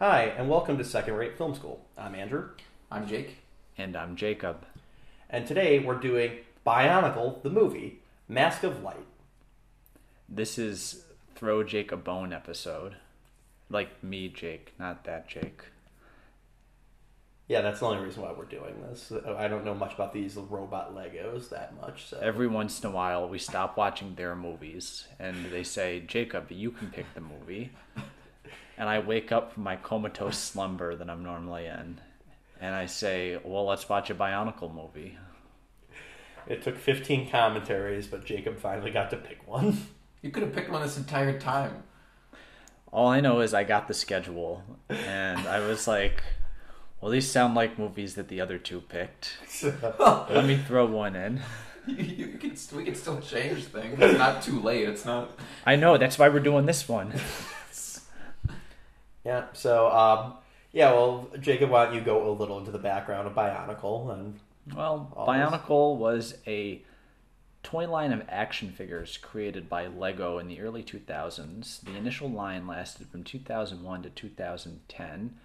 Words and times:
Hi, 0.00 0.32
and 0.38 0.48
welcome 0.48 0.78
to 0.78 0.84
Second 0.84 1.12
Rate 1.16 1.36
Film 1.36 1.54
School. 1.54 1.84
I'm 1.98 2.14
Andrew, 2.14 2.48
I'm 2.90 3.06
Jake. 3.06 3.36
And 3.76 3.94
I'm 3.94 4.16
Jacob. 4.16 4.64
and 5.28 5.46
today 5.46 5.78
we're 5.78 5.98
doing 5.98 6.38
Bionicle, 6.66 7.42
the 7.42 7.50
movie, 7.50 8.00
Mask 8.26 8.62
of 8.62 8.82
Light. 8.82 9.04
This 10.26 10.58
is 10.58 11.04
Throw 11.34 11.62
Jake 11.62 11.92
a 11.92 11.98
Bone 11.98 12.32
episode. 12.32 12.96
Like 13.68 14.02
me, 14.02 14.28
Jake, 14.30 14.72
not 14.78 15.04
that 15.04 15.28
Jake. 15.28 15.64
Yeah, 17.46 17.60
that's 17.60 17.80
the 17.80 17.86
only 17.86 18.02
reason 18.02 18.22
why 18.22 18.32
we're 18.32 18.46
doing 18.46 18.80
this. 18.88 19.12
I 19.36 19.48
don't 19.48 19.66
know 19.66 19.74
much 19.74 19.92
about 19.92 20.14
these 20.14 20.36
robot 20.36 20.94
Legos 20.94 21.50
that 21.50 21.74
much, 21.78 22.06
so 22.06 22.18
Every 22.22 22.46
once 22.46 22.80
in 22.80 22.88
a 22.88 22.92
while, 22.92 23.28
we 23.28 23.38
stop 23.38 23.76
watching 23.76 24.14
their 24.14 24.34
movies 24.34 25.08
and 25.18 25.36
they 25.52 25.62
say, 25.62 26.00
Jacob, 26.00 26.50
you 26.50 26.70
can 26.70 26.88
pick 26.88 27.12
the 27.12 27.20
movie. 27.20 27.72
And 28.80 28.88
I 28.88 28.98
wake 28.98 29.30
up 29.30 29.52
from 29.52 29.64
my 29.64 29.76
comatose 29.76 30.38
slumber 30.50 30.96
that 30.96 31.10
I'm 31.10 31.22
normally 31.22 31.66
in. 31.66 32.00
And 32.62 32.74
I 32.74 32.86
say, 32.86 33.38
well, 33.44 33.66
let's 33.66 33.86
watch 33.86 34.08
a 34.08 34.14
Bionicle 34.14 34.74
movie. 34.74 35.18
it 36.46 36.62
took 36.62 36.78
15 36.78 37.30
commentaries, 37.30 38.06
but 38.06 38.24
Jacob 38.24 38.58
finally 38.58 38.90
got 38.90 39.10
to 39.10 39.16
pick 39.16 39.46
one. 39.46 39.86
You 40.22 40.30
could 40.30 40.42
have 40.42 40.54
picked 40.54 40.70
one 40.70 40.82
this 40.82 40.98
entire 40.98 41.40
time. 41.40 41.82
All 42.92 43.08
I 43.08 43.22
know 43.22 43.40
is 43.40 43.54
I 43.54 43.64
got 43.64 43.88
the 43.88 43.94
schedule 43.94 44.62
and 44.90 45.48
I 45.48 45.60
was 45.60 45.88
like, 45.88 46.22
well, 47.00 47.10
these 47.10 47.30
sound 47.30 47.54
like 47.54 47.78
movies 47.78 48.16
that 48.16 48.28
the 48.28 48.38
other 48.38 48.58
two 48.58 48.82
picked. 48.82 49.38
Let 49.98 50.44
me 50.44 50.58
throw 50.58 50.84
one 50.84 51.16
in. 51.16 51.40
You, 51.86 51.94
you, 51.94 52.26
you 52.26 52.38
can, 52.38 52.54
we 52.76 52.84
can 52.84 52.94
still 52.94 53.18
change 53.22 53.64
things. 53.64 53.96
It's 53.98 54.18
not 54.18 54.42
too 54.42 54.60
late. 54.60 54.86
It's 54.86 55.06
not. 55.06 55.38
I 55.64 55.76
know, 55.76 55.96
that's 55.96 56.18
why 56.18 56.28
we're 56.28 56.40
doing 56.40 56.66
this 56.66 56.86
one. 56.86 57.14
Yeah, 59.24 59.46
so, 59.52 59.90
um, 59.90 60.34
yeah, 60.72 60.92
well, 60.92 61.30
Jacob, 61.40 61.70
why 61.70 61.86
don't 61.86 61.94
you 61.94 62.00
go 62.00 62.28
a 62.28 62.32
little 62.32 62.58
into 62.58 62.70
the 62.70 62.78
background 62.78 63.26
of 63.26 63.34
Bionicle 63.34 64.12
and 64.12 64.40
Well. 64.74 65.12
Bionicle 65.28 65.96
was 65.96 66.38
a 66.46 66.82
toy 67.62 67.88
line 67.88 68.12
of 68.12 68.22
action 68.28 68.72
figures 68.72 69.16
created 69.18 69.68
by 69.68 69.86
Lego 69.86 70.38
in 70.38 70.48
the 70.48 70.60
early 70.60 70.82
2000s. 70.82 71.80
The 71.82 71.96
initial 71.96 72.30
line 72.30 72.66
lasted 72.66 73.08
from 73.08 73.24
2001 73.24 74.02
to 74.02 74.10
2010. 74.10 75.36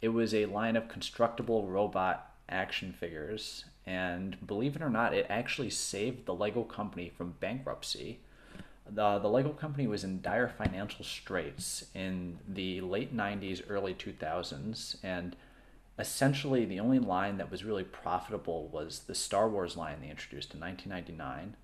It 0.00 0.08
was 0.10 0.34
a 0.34 0.46
line 0.46 0.76
of 0.76 0.88
constructible 0.88 1.66
robot 1.66 2.32
action 2.48 2.92
figures, 2.92 3.64
and 3.86 4.36
believe 4.46 4.76
it 4.76 4.82
or 4.82 4.90
not, 4.90 5.14
it 5.14 5.26
actually 5.28 5.70
saved 5.70 6.26
the 6.26 6.34
Lego 6.34 6.62
company 6.62 7.10
from 7.16 7.34
bankruptcy. 7.40 8.20
The, 8.88 9.18
the 9.18 9.28
Lego 9.28 9.50
company 9.50 9.86
was 9.86 10.04
in 10.04 10.22
dire 10.22 10.48
financial 10.48 11.04
straits 11.04 11.86
in 11.94 12.38
the 12.48 12.80
late 12.80 13.16
90s, 13.16 13.62
early 13.68 13.94
2000s, 13.94 14.96
and 15.02 15.36
essentially 15.98 16.64
the 16.64 16.80
only 16.80 16.98
line 16.98 17.38
that 17.38 17.50
was 17.50 17.64
really 17.64 17.84
profitable 17.84 18.68
was 18.68 19.00
the 19.00 19.14
Star 19.14 19.48
Wars 19.48 19.76
line 19.76 19.98
they 20.00 20.10
introduced 20.10 20.54
in 20.54 20.60
1999. 20.60 21.56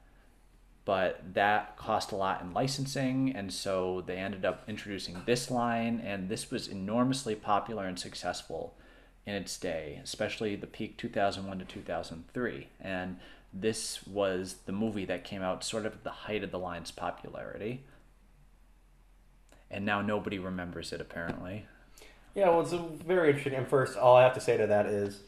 But 0.85 1.35
that 1.35 1.77
cost 1.77 2.11
a 2.11 2.17
lot 2.17 2.43
in 2.43 2.53
licensing, 2.53 3.35
and 3.37 3.53
so 3.53 4.03
they 4.05 4.17
ended 4.17 4.45
up 4.45 4.65
introducing 4.67 5.23
this 5.27 5.49
line, 5.51 6.01
and 6.05 6.29
this 6.29 6.51
was 6.51 6.67
enormously 6.67 7.37
popular 7.37 7.87
and 7.87 7.99
successful 7.99 8.75
in 9.25 9.35
its 9.35 9.57
day, 9.57 10.01
especially 10.03 10.57
the 10.57 10.67
peak 10.67 10.97
2001 10.99 11.59
to 11.61 11.65
2003. 11.65 12.69
And 12.81 13.19
this 13.53 14.07
was 14.07 14.57
the 14.67 14.73
movie 14.73 15.05
that 15.05 15.25
came 15.25 15.43
out 15.43 15.63
sort 15.63 15.87
of 15.87 15.93
at 15.93 16.05
the 16.05 16.11
height 16.11 16.43
of 16.43 16.51
the 16.51 16.59
line's 16.59 16.91
popularity. 16.91 17.85
And 19.71 19.85
now 19.85 20.01
nobody 20.01 20.39
remembers 20.39 20.93
it, 20.93 21.01
apparently. 21.01 21.67
Yeah, 22.35 22.49
well, 22.49 22.63
it's 22.63 22.73
a 22.73 22.79
very 22.79 23.29
interesting. 23.29 23.55
And 23.55 23.69
first, 23.69 23.97
all 23.97 24.17
I 24.17 24.23
have 24.23 24.35
to 24.35 24.41
say 24.41 24.57
to 24.57 24.67
that 24.67 24.87
is, 24.87 25.21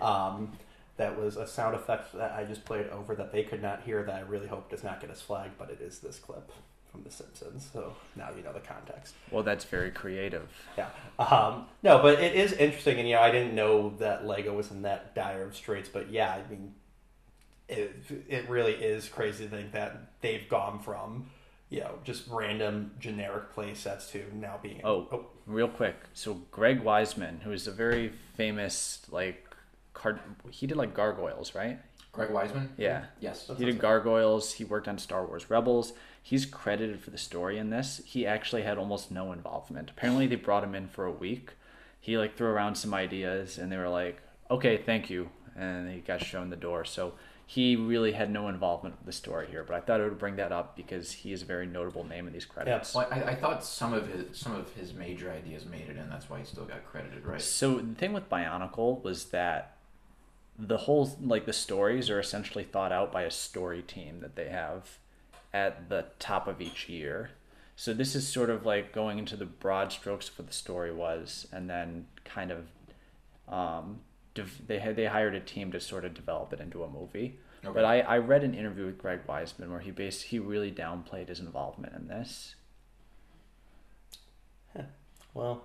um, 0.00 0.52
that 0.96 1.18
was 1.18 1.36
a 1.36 1.46
sound 1.46 1.74
effect 1.74 2.12
that 2.14 2.32
I 2.32 2.44
just 2.44 2.64
played 2.64 2.88
over 2.88 3.14
that 3.14 3.32
they 3.32 3.42
could 3.42 3.62
not 3.62 3.82
hear. 3.82 4.02
That 4.02 4.16
I 4.16 4.20
really 4.20 4.48
hope 4.48 4.70
does 4.70 4.84
not 4.84 5.00
get 5.00 5.10
us 5.10 5.20
flagged, 5.20 5.58
but 5.58 5.70
it 5.70 5.80
is 5.80 6.00
this 6.00 6.18
clip 6.18 6.52
from 6.90 7.02
The 7.02 7.10
Simpsons. 7.10 7.68
So 7.72 7.94
now 8.16 8.28
you 8.36 8.42
know 8.42 8.52
the 8.52 8.60
context. 8.60 9.14
Well, 9.30 9.42
that's 9.42 9.64
very 9.64 9.90
creative. 9.90 10.48
Yeah. 10.76 10.88
Um, 11.18 11.66
no, 11.82 12.00
but 12.00 12.20
it 12.20 12.34
is 12.34 12.52
interesting, 12.52 12.98
and 12.98 13.08
you 13.08 13.14
know, 13.16 13.22
I 13.22 13.30
didn't 13.30 13.54
know 13.54 13.94
that 13.98 14.26
Lego 14.26 14.54
was 14.54 14.70
in 14.70 14.82
that 14.82 15.14
dire 15.14 15.42
of 15.42 15.56
straits. 15.56 15.88
But 15.88 16.10
yeah, 16.10 16.34
I 16.34 16.50
mean, 16.50 16.74
it 17.68 17.94
it 18.28 18.48
really 18.48 18.72
is 18.74 19.08
crazy 19.08 19.44
to 19.44 19.50
think 19.50 19.72
that 19.72 20.12
they've 20.20 20.48
gone 20.48 20.80
from 20.80 21.26
you 21.70 21.80
know 21.80 21.98
just 22.04 22.26
random 22.28 22.92
generic 22.98 23.52
play 23.52 23.74
sets 23.74 24.10
to 24.12 24.24
now 24.34 24.58
being 24.62 24.80
Oh, 24.84 25.26
real 25.46 25.68
quick. 25.68 25.96
So 26.14 26.40
Greg 26.50 26.82
Weisman, 26.82 27.42
who 27.42 27.52
is 27.52 27.66
a 27.66 27.72
very 27.72 28.12
famous 28.36 29.02
like 29.10 29.44
card, 29.92 30.20
he 30.50 30.66
did 30.66 30.76
like 30.76 30.94
Gargoyles, 30.94 31.54
right? 31.54 31.78
Greg 32.12 32.30
Weisman? 32.30 32.68
Yeah. 32.76 33.04
Yes. 33.20 33.50
He 33.58 33.64
did 33.64 33.78
Gargoyles. 33.78 34.52
He 34.54 34.64
worked 34.64 34.88
on 34.88 34.98
Star 34.98 35.24
Wars 35.26 35.50
Rebels. 35.50 35.92
He's 36.28 36.44
credited 36.44 37.00
for 37.00 37.08
the 37.08 37.16
story 37.16 37.56
in 37.56 37.70
this. 37.70 38.02
He 38.04 38.26
actually 38.26 38.60
had 38.60 38.76
almost 38.76 39.10
no 39.10 39.32
involvement. 39.32 39.88
Apparently, 39.88 40.26
they 40.26 40.36
brought 40.36 40.62
him 40.62 40.74
in 40.74 40.86
for 40.86 41.06
a 41.06 41.10
week. 41.10 41.52
He 41.98 42.18
like 42.18 42.36
threw 42.36 42.48
around 42.48 42.74
some 42.74 42.92
ideas, 42.92 43.56
and 43.56 43.72
they 43.72 43.78
were 43.78 43.88
like, 43.88 44.20
"Okay, 44.50 44.76
thank 44.76 45.08
you," 45.08 45.30
and 45.56 45.90
he 45.90 46.00
got 46.00 46.22
shown 46.22 46.50
the 46.50 46.56
door. 46.56 46.84
So 46.84 47.14
he 47.46 47.76
really 47.76 48.12
had 48.12 48.30
no 48.30 48.48
involvement 48.48 48.98
with 48.98 49.06
the 49.06 49.12
story 49.12 49.46
here. 49.46 49.64
But 49.64 49.76
I 49.76 49.80
thought 49.80 50.02
I 50.02 50.04
would 50.04 50.18
bring 50.18 50.36
that 50.36 50.52
up 50.52 50.76
because 50.76 51.12
he 51.12 51.32
is 51.32 51.40
a 51.40 51.46
very 51.46 51.64
notable 51.66 52.04
name 52.04 52.26
in 52.26 52.34
these 52.34 52.44
credits. 52.44 52.94
Well, 52.94 53.08
I, 53.10 53.22
I 53.22 53.34
thought 53.34 53.64
some 53.64 53.94
of 53.94 54.08
his 54.08 54.36
some 54.36 54.54
of 54.54 54.70
his 54.74 54.92
major 54.92 55.32
ideas 55.32 55.64
made 55.64 55.88
it 55.88 55.96
in. 55.96 56.10
That's 56.10 56.28
why 56.28 56.40
he 56.40 56.44
still 56.44 56.66
got 56.66 56.84
credited, 56.84 57.24
right? 57.24 57.40
So 57.40 57.78
the 57.78 57.94
thing 57.94 58.12
with 58.12 58.28
Bionicle 58.28 59.02
was 59.02 59.30
that 59.30 59.78
the 60.58 60.76
whole 60.76 61.16
like 61.22 61.46
the 61.46 61.54
stories 61.54 62.10
are 62.10 62.20
essentially 62.20 62.64
thought 62.64 62.92
out 62.92 63.10
by 63.10 63.22
a 63.22 63.30
story 63.30 63.80
team 63.80 64.20
that 64.20 64.36
they 64.36 64.50
have 64.50 64.98
at 65.52 65.88
the 65.88 66.06
top 66.18 66.46
of 66.46 66.60
each 66.60 66.88
year. 66.88 67.30
So 67.76 67.94
this 67.94 68.14
is 68.14 68.26
sort 68.26 68.50
of 68.50 68.66
like 68.66 68.92
going 68.92 69.18
into 69.18 69.36
the 69.36 69.46
broad 69.46 69.92
strokes 69.92 70.28
of 70.28 70.38
what 70.38 70.48
the 70.48 70.54
story 70.54 70.92
was, 70.92 71.46
and 71.52 71.70
then 71.70 72.06
kind 72.24 72.50
of 72.50 72.66
um, 73.48 74.00
dev- 74.34 74.66
they 74.66 74.78
had 74.78 74.96
they 74.96 75.06
hired 75.06 75.34
a 75.34 75.40
team 75.40 75.70
to 75.72 75.80
sort 75.80 76.04
of 76.04 76.14
develop 76.14 76.52
it 76.52 76.60
into 76.60 76.82
a 76.82 76.90
movie. 76.90 77.38
Okay. 77.64 77.74
But 77.74 77.84
I, 77.84 78.00
I 78.00 78.18
read 78.18 78.44
an 78.44 78.54
interview 78.54 78.86
with 78.86 78.98
Greg 78.98 79.26
Weisman 79.26 79.70
where 79.70 79.80
he 79.80 79.90
based 79.90 80.24
he 80.24 80.38
really 80.38 80.70
downplayed 80.70 81.28
his 81.28 81.40
involvement 81.40 81.94
in 81.94 82.08
this. 82.08 82.54
Well, 85.34 85.62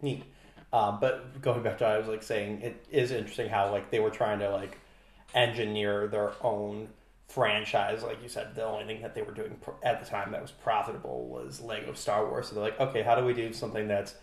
neat. 0.00 0.24
Um, 0.72 0.98
but 1.00 1.42
going 1.42 1.62
back 1.62 1.78
to 1.78 1.84
what 1.84 1.92
I 1.92 1.98
was 1.98 2.08
like 2.08 2.22
saying, 2.22 2.62
it 2.62 2.86
is 2.90 3.10
interesting 3.10 3.48
how 3.48 3.70
like 3.70 3.90
they 3.90 4.00
were 4.00 4.10
trying 4.10 4.38
to 4.38 4.50
like 4.50 4.78
engineer 5.34 6.08
their 6.08 6.32
own 6.42 6.88
franchise. 7.30 8.02
Like 8.02 8.22
you 8.22 8.28
said, 8.28 8.54
the 8.54 8.64
only 8.64 8.84
thing 8.84 9.02
that 9.02 9.14
they 9.14 9.22
were 9.22 9.32
doing 9.32 9.56
pro- 9.60 9.76
at 9.82 10.02
the 10.02 10.08
time 10.08 10.32
that 10.32 10.42
was 10.42 10.50
profitable 10.50 11.26
was 11.28 11.60
Lego 11.60 11.92
Star 11.94 12.26
Wars. 12.28 12.48
So 12.48 12.54
they're 12.54 12.64
like, 12.64 12.80
okay, 12.80 13.02
how 13.02 13.14
do 13.14 13.24
we 13.24 13.32
do 13.32 13.52
something 13.52 13.88
that's 13.88 14.14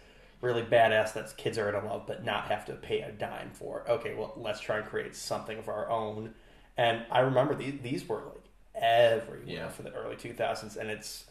really 0.42 0.62
badass 0.62 1.14
that 1.14 1.36
kids 1.38 1.58
are 1.58 1.72
gonna 1.72 1.86
love, 1.88 2.06
but 2.06 2.24
not 2.24 2.46
have 2.46 2.66
to 2.66 2.74
pay 2.74 3.02
a 3.02 3.12
dime 3.12 3.52
for? 3.54 3.84
Okay, 3.90 4.14
well, 4.16 4.34
let's 4.38 4.60
try 4.60 4.78
and 4.78 4.86
create 4.86 5.16
something 5.16 5.58
of 5.58 5.68
our 5.70 5.90
own. 5.90 6.34
And 6.78 7.04
I 7.12 7.20
remember 7.22 7.56
these 7.56 7.80
these 7.82 8.08
were 8.08 8.24
like 8.26 8.44
everywhere 8.76 9.42
Yeah. 9.46 9.70
for 9.70 9.84
the 9.84 9.92
early 9.94 10.16
two 10.16 10.34
thousands, 10.34 10.78
and 10.78 10.90
it's 10.90 11.26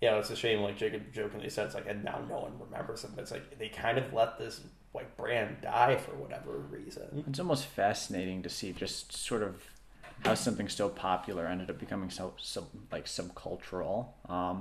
you 0.00 0.08
know, 0.08 0.18
it's 0.20 0.30
a 0.30 0.36
shame, 0.36 0.60
like 0.60 0.76
Jacob 0.76 1.12
jokingly 1.12 1.50
said, 1.50 1.66
it's 1.66 1.74
like, 1.74 1.88
and 1.88 2.04
now 2.04 2.20
no 2.28 2.38
one 2.38 2.52
remembers 2.60 3.02
them. 3.02 3.12
But 3.16 3.22
it's 3.22 3.32
like 3.32 3.58
they 3.58 3.68
kind 3.68 3.98
of 3.98 4.12
let 4.12 4.38
this 4.38 4.60
like 4.94 5.16
brand 5.16 5.56
die 5.60 5.96
for 5.96 6.12
whatever 6.12 6.56
reason. 6.58 7.24
It's 7.28 7.38
almost 7.40 7.66
fascinating 7.66 8.42
to 8.42 8.48
see 8.48 8.72
just 8.72 9.16
sort 9.16 9.42
of 9.42 9.62
how 10.24 10.34
something 10.34 10.68
so 10.68 10.88
popular 10.88 11.46
ended 11.46 11.70
up 11.70 11.78
becoming 11.78 12.10
so, 12.10 12.34
so 12.38 12.66
like 12.92 13.06
subcultural. 13.06 14.06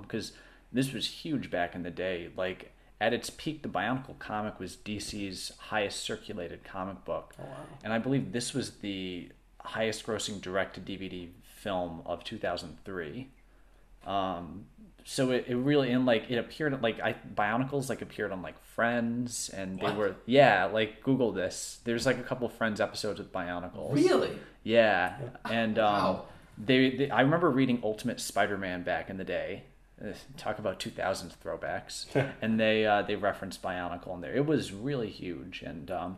Because 0.01 0.33
this 0.71 0.93
was 0.93 1.07
huge 1.07 1.49
back 1.49 1.75
in 1.75 1.83
the 1.83 1.89
day. 1.91 2.29
Like 2.35 2.71
at 2.99 3.13
its 3.13 3.29
peak, 3.29 3.61
the 3.63 3.69
Bionicle 3.69 4.17
comic 4.19 4.59
was 4.59 4.75
DC's 4.75 5.51
highest 5.57 5.99
circulated 5.99 6.63
comic 6.63 7.03
book, 7.05 7.35
Oh, 7.39 7.43
wow. 7.43 7.55
and 7.83 7.93
I 7.93 7.99
believe 7.99 8.31
this 8.31 8.53
was 8.53 8.71
the 8.79 9.29
highest 9.61 10.05
grossing 10.05 10.41
direct 10.41 10.75
to 10.75 10.81
DVD 10.81 11.29
film 11.43 12.01
of 12.05 12.23
2003. 12.23 13.27
Um, 14.05 14.65
so 15.03 15.31
it, 15.31 15.45
it 15.47 15.55
really 15.55 15.91
and 15.91 16.05
like 16.05 16.29
it 16.29 16.37
appeared 16.37 16.81
like 16.81 16.99
I 16.99 17.15
Bionicles 17.35 17.87
like 17.89 18.01
appeared 18.01 18.31
on 18.31 18.41
like 18.41 18.55
Friends 18.61 19.49
and 19.49 19.79
they 19.79 19.83
What? 19.83 19.95
were 19.95 20.15
yeah 20.25 20.65
like 20.65 21.01
Google 21.01 21.31
this. 21.31 21.79
There's 21.85 22.05
like 22.05 22.17
a 22.17 22.23
couple 22.23 22.47
Friends 22.49 22.81
episodes 22.81 23.19
with 23.19 23.31
Bionicles. 23.31 23.93
Really? 23.95 24.37
Yeah, 24.67 25.15
and 25.45 25.79
um, 25.79 25.93
Wow. 25.93 26.25
they, 26.57 26.89
they 26.97 27.09
I 27.09 27.21
remember 27.21 27.49
reading 27.49 27.79
Ultimate 27.83 28.19
Spider-Man 28.19 28.83
back 28.83 29.09
in 29.09 29.15
the 29.17 29.23
day. 29.23 29.63
Uh, 30.01 30.09
Talk 30.35 30.59
about 30.59 30.77
2000s 30.79 31.31
throwbacks, 31.43 32.05
and 32.41 32.59
they 32.59 32.85
uh, 32.85 33.01
they 33.03 33.15
referenced 33.15 33.61
Bionicle 33.61 34.13
in 34.15 34.21
there. 34.21 34.35
It 34.35 34.45
was 34.45 34.73
really 34.73 35.09
huge, 35.09 35.61
and 35.61 35.89
um, 35.89 36.17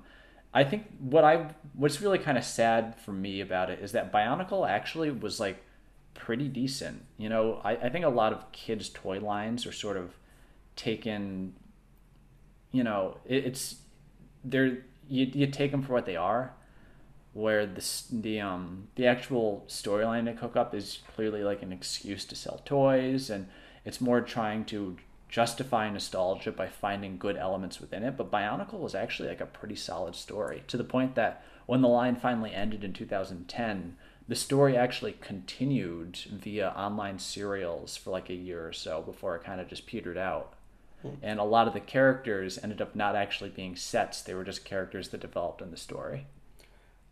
I 0.51 0.63
think 0.63 0.87
what 0.99 1.23
I 1.23 1.51
what's 1.73 2.01
really 2.01 2.17
kind 2.17 2.37
of 2.39 2.43
sad 2.43 2.95
for 3.05 3.11
me 3.11 3.39
about 3.39 3.69
it 3.69 3.79
is 3.81 3.91
that 3.91 4.11
Bionicle 4.11 4.67
actually 4.67 5.11
was 5.11 5.39
like 5.39 5.63
pretty 6.15 6.47
decent. 6.47 7.05
You 7.17 7.29
know, 7.29 7.61
I, 7.63 7.73
I 7.75 7.89
think 7.89 8.03
a 8.03 8.09
lot 8.09 8.33
of 8.33 8.51
kids' 8.51 8.89
toy 8.89 9.19
lines 9.19 9.67
are 9.67 9.71
sort 9.71 9.95
of 9.95 10.15
taken, 10.75 11.53
you 12.71 12.83
know, 12.83 13.17
it, 13.25 13.45
it's 13.45 13.75
they're 14.43 14.79
you 15.07 15.25
you 15.33 15.47
take 15.47 15.69
them 15.71 15.83
for 15.83 15.93
what 15.93 16.05
they 16.07 16.15
are, 16.15 16.53
where 17.39 17.65
the 17.65 17.85
the 18.11 18.39
um 18.39 18.87
the 18.95 19.07
actual 19.07 19.65
storyline 19.67 20.25
they 20.25 20.33
cook 20.33 20.55
up 20.55 20.75
is 20.75 20.99
clearly 21.15 21.43
like 21.43 21.61
an 21.61 21.71
excuse 21.71 22.25
to 22.25 22.35
sell 22.35 22.61
toys, 22.65 23.29
and 23.29 23.47
it's 23.85 24.01
more 24.01 24.21
trying 24.21 24.65
to 24.65 24.97
justify 25.29 25.89
nostalgia 25.89 26.51
by 26.51 26.67
finding 26.67 27.17
good 27.17 27.37
elements 27.37 27.79
within 27.79 28.03
it. 28.03 28.17
But 28.17 28.31
Bionicle 28.31 28.79
was 28.79 28.95
actually 28.95 29.29
like 29.29 29.41
a 29.41 29.45
pretty 29.45 29.75
solid 29.75 30.15
story 30.15 30.63
to 30.67 30.77
the 30.77 30.83
point 30.83 31.15
that 31.15 31.43
when 31.65 31.81
the 31.81 31.87
line 31.87 32.15
finally 32.15 32.51
ended 32.51 32.83
in 32.83 32.93
2010, 32.93 33.95
the 34.27 34.35
story 34.35 34.75
actually 34.75 35.13
continued 35.13 36.17
via 36.31 36.69
online 36.69 37.19
serials 37.19 37.95
for 37.95 38.09
like 38.09 38.29
a 38.29 38.33
year 38.33 38.67
or 38.67 38.73
so 38.73 39.01
before 39.01 39.35
it 39.35 39.43
kind 39.43 39.61
of 39.61 39.67
just 39.67 39.85
petered 39.85 40.17
out. 40.17 40.53
And 41.21 41.39
a 41.39 41.43
lot 41.43 41.67
of 41.67 41.73
the 41.73 41.79
characters 41.79 42.59
ended 42.61 42.81
up 42.81 42.95
not 42.95 43.15
actually 43.15 43.51
being 43.51 43.75
sets; 43.77 44.21
they 44.21 44.33
were 44.33 44.43
just 44.43 44.65
characters 44.65 45.09
that 45.09 45.21
developed 45.21 45.61
in 45.61 45.71
the 45.71 45.77
story. 45.77 46.27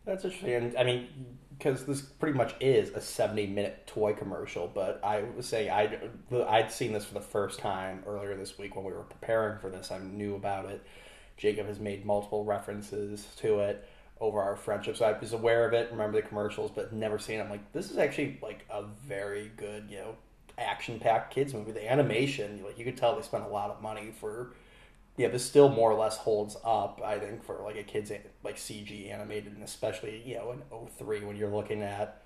That's 0.08 0.24
interesting. 0.24 0.74
I 0.78 0.84
mean, 0.84 1.06
because 1.50 1.84
this 1.84 2.00
pretty 2.00 2.36
much 2.36 2.54
is 2.60 2.88
a 2.90 3.00
70 3.00 3.48
minute 3.48 3.86
toy 3.86 4.14
commercial, 4.14 4.66
but 4.66 5.00
I 5.04 5.22
was 5.36 5.44
saying 5.44 5.70
I'd, 5.70 6.00
I'd 6.48 6.72
seen 6.72 6.94
this 6.94 7.04
for 7.04 7.12
the 7.12 7.20
first 7.20 7.58
time 7.58 8.02
earlier 8.06 8.34
this 8.34 8.56
week 8.56 8.74
when 8.74 8.86
we 8.86 8.92
were 8.92 9.02
preparing 9.02 9.58
for 9.58 9.68
this. 9.68 9.90
I 9.90 9.98
knew 9.98 10.34
about 10.34 10.64
it. 10.64 10.82
Jacob 11.36 11.66
has 11.66 11.78
made 11.78 12.06
multiple 12.06 12.42
references 12.42 13.26
to 13.36 13.58
it 13.60 13.86
over 14.18 14.40
our 14.40 14.56
friendship, 14.56 14.96
so 14.96 15.04
I 15.04 15.16
was 15.16 15.34
aware 15.34 15.68
of 15.68 15.74
it, 15.74 15.90
remember 15.92 16.20
the 16.20 16.26
commercials, 16.26 16.72
but 16.74 16.92
never 16.92 17.18
seen 17.18 17.38
it. 17.38 17.42
I'm 17.42 17.50
like, 17.50 17.72
this 17.72 17.90
is 17.90 17.98
actually 17.98 18.38
like 18.42 18.64
a 18.70 18.84
very 19.06 19.52
good, 19.58 19.84
you 19.90 19.98
know, 19.98 20.14
action 20.56 20.98
packed 20.98 21.34
kids 21.34 21.52
movie. 21.52 21.70
The 21.72 21.88
animation, 21.88 22.64
like, 22.64 22.78
you 22.78 22.84
could 22.84 22.96
tell 22.96 23.14
they 23.14 23.22
spent 23.22 23.44
a 23.44 23.48
lot 23.48 23.70
of 23.70 23.82
money 23.82 24.10
for 24.18 24.54
yeah, 25.18 25.28
this 25.28 25.44
still 25.44 25.68
more 25.68 25.90
or 25.90 25.98
less 25.98 26.16
holds 26.16 26.56
up. 26.64 27.02
I 27.04 27.18
think 27.18 27.44
for 27.44 27.60
like 27.64 27.76
a 27.76 27.82
kids 27.82 28.12
like 28.44 28.56
CG 28.56 29.12
animated, 29.12 29.52
and 29.52 29.64
especially 29.64 30.22
you 30.24 30.36
know 30.36 30.52
in 30.52 30.62
03 30.96 31.24
when 31.24 31.36
you're 31.36 31.50
looking 31.50 31.82
at 31.82 32.22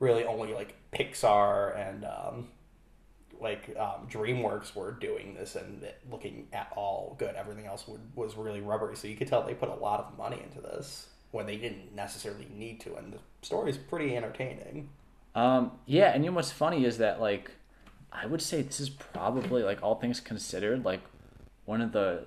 really 0.00 0.24
only 0.24 0.52
like 0.52 0.74
Pixar 0.92 1.78
and 1.78 2.04
um, 2.04 2.48
like 3.40 3.74
um, 3.78 4.08
DreamWorks 4.10 4.74
were 4.74 4.90
doing 4.90 5.34
this 5.34 5.54
and 5.54 5.86
looking 6.10 6.48
at 6.52 6.72
all 6.76 7.14
good. 7.18 7.36
Everything 7.36 7.66
else 7.66 7.86
would, 7.86 8.00
was 8.16 8.36
really 8.36 8.60
rubbery, 8.60 8.96
so 8.96 9.06
you 9.06 9.16
could 9.16 9.28
tell 9.28 9.42
they 9.44 9.54
put 9.54 9.68
a 9.68 9.74
lot 9.74 10.00
of 10.00 10.18
money 10.18 10.42
into 10.42 10.60
this 10.60 11.06
when 11.30 11.46
they 11.46 11.56
didn't 11.56 11.94
necessarily 11.94 12.48
need 12.52 12.80
to, 12.80 12.96
and 12.96 13.12
the 13.12 13.18
story 13.42 13.70
is 13.70 13.78
pretty 13.78 14.16
entertaining. 14.16 14.90
Um, 15.36 15.70
yeah, 15.86 16.12
and 16.12 16.24
you 16.24 16.30
know 16.32 16.34
what's 16.34 16.50
funny 16.50 16.84
is 16.84 16.98
that 16.98 17.20
like 17.20 17.52
I 18.12 18.26
would 18.26 18.42
say 18.42 18.62
this 18.62 18.80
is 18.80 18.90
probably 18.90 19.62
like 19.62 19.80
all 19.80 19.94
things 19.94 20.18
considered 20.18 20.84
like 20.84 21.00
one 21.64 21.80
of 21.80 21.92
the 21.92 22.26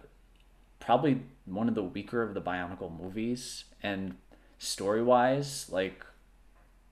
probably 0.85 1.21
one 1.45 1.67
of 1.67 1.75
the 1.75 1.83
weaker 1.83 2.21
of 2.21 2.33
the 2.33 2.41
Bionicle 2.41 2.95
movies 2.99 3.65
and 3.81 4.15
story 4.59 5.01
wise 5.01 5.67
like 5.69 6.05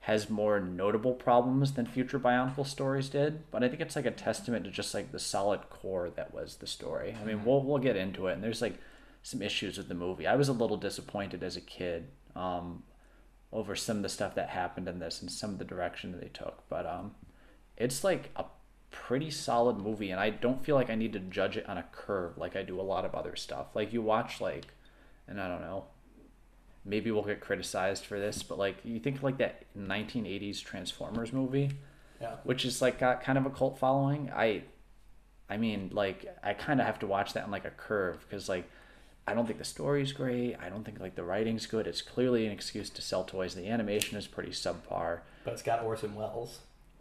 has 0.02 0.30
more 0.30 0.60
notable 0.60 1.14
problems 1.14 1.74
than 1.74 1.86
future 1.86 2.20
Bionicle 2.20 2.68
stories 2.68 3.08
did, 3.08 3.50
but 3.52 3.64
I 3.64 3.70
think 3.70 3.82
it's 3.82 3.96
like 3.96 4.06
a 4.06 4.12
testament 4.12 4.66
to 4.66 4.72
just 4.72 4.94
like 4.94 5.14
the 5.14 5.20
solid 5.20 5.70
core 5.70 6.10
that 6.10 6.34
was 6.34 6.58
the 6.58 6.68
story. 6.68 7.16
I 7.22 7.24
mean, 7.24 7.46
we'll 7.46 7.64
we'll 7.64 7.78
get 7.78 7.96
into 7.96 8.28
it, 8.28 8.34
and 8.34 8.44
there's 8.44 8.62
like 8.62 8.80
some 9.22 9.42
issues 9.42 9.78
with 9.78 9.88
the 9.88 9.96
movie. 9.96 10.28
I 10.28 10.36
was 10.36 10.50
a 10.50 10.54
little 10.54 10.76
disappointed 10.76 11.42
as 11.42 11.56
a 11.56 11.62
kid 11.62 12.10
um, 12.36 12.84
over 13.54 13.78
some 13.78 13.98
of 13.98 14.04
the 14.04 14.10
stuff 14.10 14.36
that 14.36 14.50
happened 14.50 14.90
in 14.90 15.00
this 15.00 15.22
and 15.22 15.32
some 15.32 15.52
of 15.52 15.58
the 15.58 15.64
direction 15.64 16.12
that 16.12 16.20
they 16.20 16.28
took, 16.28 16.68
but 16.68 16.86
um, 16.86 17.16
it's 17.78 18.04
like 18.04 18.32
a 18.36 18.44
pretty 18.94 19.30
solid 19.32 19.78
movie, 19.78 20.12
and 20.12 20.20
I 20.20 20.30
don't 20.30 20.64
feel 20.64 20.76
like 20.76 20.90
I 20.90 20.96
need 20.96 21.12
to 21.14 21.20
judge 21.20 21.58
it 21.58 21.68
on 21.68 21.78
a 21.78 21.84
curve 21.92 22.38
like 22.38 22.56
I 22.56 22.62
do 22.64 22.80
a 22.80 22.84
lot 22.84 23.04
of 23.06 23.14
other 23.16 23.36
stuff. 23.36 23.68
Like 23.76 23.92
you 23.92 24.02
watch 24.02 24.40
like, 24.40 24.68
and 25.28 25.42
I 25.42 25.48
don't 25.50 25.62
know, 25.62 25.86
maybe 26.86 27.12
we'll 27.12 27.24
get 27.24 27.42
criticized 27.42 28.06
for 28.06 28.20
this, 28.20 28.44
but 28.44 28.58
like 28.58 28.78
you 28.84 29.00
think 29.00 29.22
like 29.24 29.38
that 29.40 29.64
1980s 29.78 30.64
Transformers 30.64 31.34
movie, 31.34 31.72
Yeah. 32.22 32.36
which 32.44 32.64
is 32.66 32.82
like 32.82 33.00
got 33.00 33.22
kind 33.24 33.38
of 33.38 33.46
a 33.46 33.50
cult 33.50 33.78
following. 33.78 34.32
I, 34.34 34.64
I 35.50 35.58
mean, 35.58 35.90
like 35.92 36.26
I 36.44 36.54
kind 36.54 36.80
of 36.80 36.86
have 36.86 37.00
to 37.00 37.08
watch 37.08 37.34
that 37.34 37.44
on 37.46 37.52
like 37.52 37.66
a 37.66 37.72
curve 37.72 38.26
because 38.30 38.48
like 38.48 38.70
I 39.28 39.34
don't 39.34 39.46
think 39.46 39.60
the 39.60 39.66
story's 39.66 40.12
great. 40.12 40.56
I 40.62 40.70
don't 40.70 40.84
think 40.84 41.00
like 41.00 41.16
the 41.16 41.24
writing's 41.24 41.66
good. 41.66 41.88
It's 41.88 42.02
clearly 42.02 42.46
an 42.46 42.52
excuse 42.52 42.90
to 42.92 43.02
sell 43.02 43.24
toys. 43.24 43.56
The 43.56 43.68
animation 43.70 44.18
is 44.18 44.28
pretty 44.28 44.52
subpar. 44.52 45.20
But 45.46 45.54
it's 45.54 45.62
got 45.64 45.84
Orson 45.84 46.14
Welles. 46.16 46.60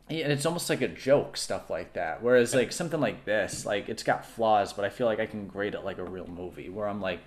Yeah, 0.08 0.24
and 0.24 0.32
it's 0.32 0.44
almost 0.44 0.68
like 0.68 0.82
a 0.82 0.88
joke 0.88 1.36
stuff 1.36 1.70
like 1.70 1.94
that. 1.94 2.22
Whereas 2.22 2.54
like 2.54 2.72
something 2.72 3.00
like 3.00 3.24
this, 3.24 3.64
like 3.64 3.88
it's 3.88 4.02
got 4.02 4.26
flaws, 4.26 4.72
but 4.72 4.84
I 4.84 4.88
feel 4.88 5.06
like 5.06 5.20
I 5.20 5.26
can 5.26 5.46
grade 5.46 5.74
it 5.74 5.84
like 5.84 5.98
a 5.98 6.04
real 6.04 6.26
movie 6.26 6.68
where 6.68 6.88
I'm 6.88 7.00
like, 7.00 7.20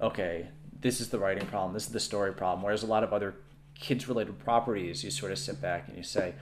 okay, 0.00 0.48
this 0.80 1.00
is 1.00 1.08
the 1.08 1.18
writing 1.18 1.46
problem, 1.46 1.74
this 1.74 1.86
is 1.86 1.92
the 1.92 2.00
story 2.00 2.32
problem. 2.32 2.62
Whereas 2.62 2.82
a 2.82 2.86
lot 2.86 3.04
of 3.04 3.12
other 3.12 3.34
kids 3.78 4.08
related 4.08 4.38
properties, 4.38 5.02
you 5.04 5.10
sort 5.10 5.32
of 5.32 5.38
sit 5.38 5.60
back 5.60 5.88
and 5.88 5.96
you 5.96 6.02
say, 6.02 6.34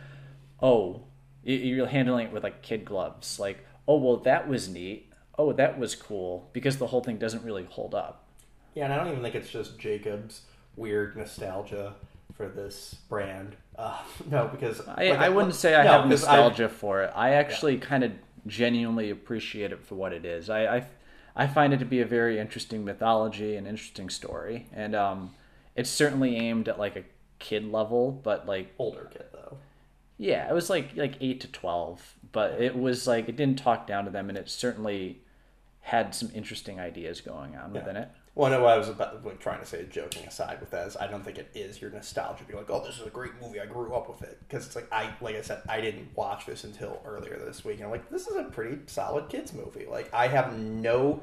oh, 0.60 1.04
you're 1.42 1.86
handling 1.86 2.28
it 2.28 2.32
with 2.32 2.44
like 2.44 2.62
kid 2.62 2.84
gloves, 2.84 3.40
like, 3.40 3.66
oh 3.88 3.96
well, 3.96 4.18
that 4.18 4.48
was 4.48 4.68
neat. 4.68 5.08
Oh, 5.38 5.52
that 5.52 5.78
was 5.78 5.94
cool 5.94 6.50
because 6.52 6.76
the 6.76 6.88
whole 6.88 7.02
thing 7.02 7.16
doesn't 7.16 7.42
really 7.42 7.64
hold 7.64 7.94
up. 7.94 8.28
Yeah, 8.74 8.84
and 8.84 8.92
I 8.92 8.98
don't 8.98 9.08
even 9.08 9.22
think 9.22 9.34
it's 9.34 9.50
just 9.50 9.78
Jacob's 9.78 10.42
weird 10.76 11.16
nostalgia 11.16 11.94
for 12.34 12.48
this 12.48 12.94
brand. 13.08 13.56
Uh, 13.76 13.98
no, 14.30 14.48
because 14.48 14.80
I, 14.86 15.10
like, 15.10 15.18
I 15.18 15.28
wouldn't 15.28 15.54
say 15.54 15.74
I 15.74 15.84
no, 15.84 15.90
have 15.92 16.02
'cause 16.10 16.24
I- 16.24 16.36
nostalgia 16.36 16.68
for 16.68 17.02
it. 17.02 17.12
I 17.14 17.30
actually 17.30 17.78
kind 17.78 18.04
of 18.04 18.12
genuinely 18.46 19.10
appreciate 19.10 19.72
it 19.72 19.84
for 19.84 19.94
what 19.94 20.12
it 20.12 20.24
is. 20.24 20.50
I, 20.50 20.76
I, 20.78 20.86
I 21.36 21.46
find 21.46 21.72
it 21.72 21.78
to 21.78 21.84
be 21.84 22.00
a 22.00 22.04
very 22.06 22.38
interesting 22.38 22.84
mythology 22.84 23.56
and 23.56 23.66
interesting 23.66 24.10
story, 24.10 24.66
and 24.72 24.94
um, 24.94 25.34
it's 25.76 25.90
certainly 25.90 26.36
aimed 26.36 26.68
at 26.68 26.78
like 26.78 26.96
a 26.96 27.04
kid 27.38 27.70
level, 27.70 28.10
but 28.12 28.46
like 28.46 28.72
older 28.78 29.08
kid 29.12 29.24
though. 29.32 29.56
yeah, 30.18 30.48
it 30.48 30.52
was 30.54 30.68
like 30.68 30.96
like 30.96 31.14
eight 31.20 31.40
to 31.40 31.48
twelve, 31.48 32.14
but 32.32 32.60
it 32.60 32.76
was 32.76 33.06
like 33.06 33.28
it 33.28 33.36
didn't 33.36 33.58
talk 33.58 33.86
down 33.86 34.04
to 34.04 34.10
them, 34.10 34.28
and 34.28 34.36
it 34.36 34.50
certainly 34.50 35.20
had 35.80 36.14
some 36.14 36.30
interesting 36.34 36.78
ideas 36.78 37.20
going 37.20 37.56
on 37.56 37.72
within 37.72 37.96
it. 37.96 38.08
Well, 38.34 38.50
no, 38.50 38.62
what 38.62 38.72
I 38.72 38.78
was 38.78 38.88
about 38.88 39.24
like 39.26 39.40
trying 39.40 39.60
to 39.60 39.66
say, 39.66 39.84
joking 39.90 40.26
aside 40.26 40.58
with 40.60 40.70
that, 40.70 40.86
is 40.86 40.96
I 40.96 41.06
don't 41.06 41.22
think 41.22 41.36
it 41.36 41.50
is 41.54 41.82
your 41.82 41.90
nostalgia. 41.90 42.44
Be 42.44 42.54
like, 42.54 42.70
oh, 42.70 42.82
this 42.84 42.98
is 42.98 43.06
a 43.06 43.10
great 43.10 43.32
movie. 43.42 43.60
I 43.60 43.66
grew 43.66 43.92
up 43.94 44.08
with 44.08 44.22
it 44.22 44.38
because 44.48 44.66
it's 44.66 44.74
like 44.74 44.90
I, 44.90 45.10
like 45.20 45.36
I 45.36 45.42
said, 45.42 45.60
I 45.68 45.82
didn't 45.82 46.16
watch 46.16 46.46
this 46.46 46.64
until 46.64 47.02
earlier 47.04 47.38
this 47.38 47.62
week, 47.62 47.76
and 47.76 47.84
I'm 47.84 47.90
like, 47.90 48.08
this 48.08 48.26
is 48.26 48.36
a 48.36 48.44
pretty 48.44 48.78
solid 48.86 49.28
kids 49.28 49.52
movie. 49.52 49.86
Like 49.86 50.12
I 50.14 50.28
have 50.28 50.58
no 50.58 51.22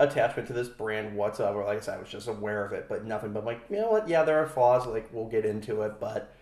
attachment 0.00 0.48
to 0.48 0.54
this 0.54 0.68
brand 0.68 1.16
whatsoever. 1.16 1.64
Like 1.64 1.78
I 1.78 1.80
said, 1.80 1.98
I 1.98 2.00
was 2.00 2.08
just 2.08 2.26
aware 2.26 2.64
of 2.64 2.72
it, 2.72 2.86
but 2.88 3.04
nothing. 3.04 3.32
But 3.32 3.44
like, 3.44 3.60
you 3.70 3.76
know 3.76 3.90
what? 3.90 4.08
Yeah, 4.08 4.24
there 4.24 4.42
are 4.42 4.46
flaws. 4.48 4.86
Like 4.88 5.08
we'll 5.12 5.28
get 5.28 5.44
into 5.44 5.82
it, 5.82 6.00
but 6.00 6.34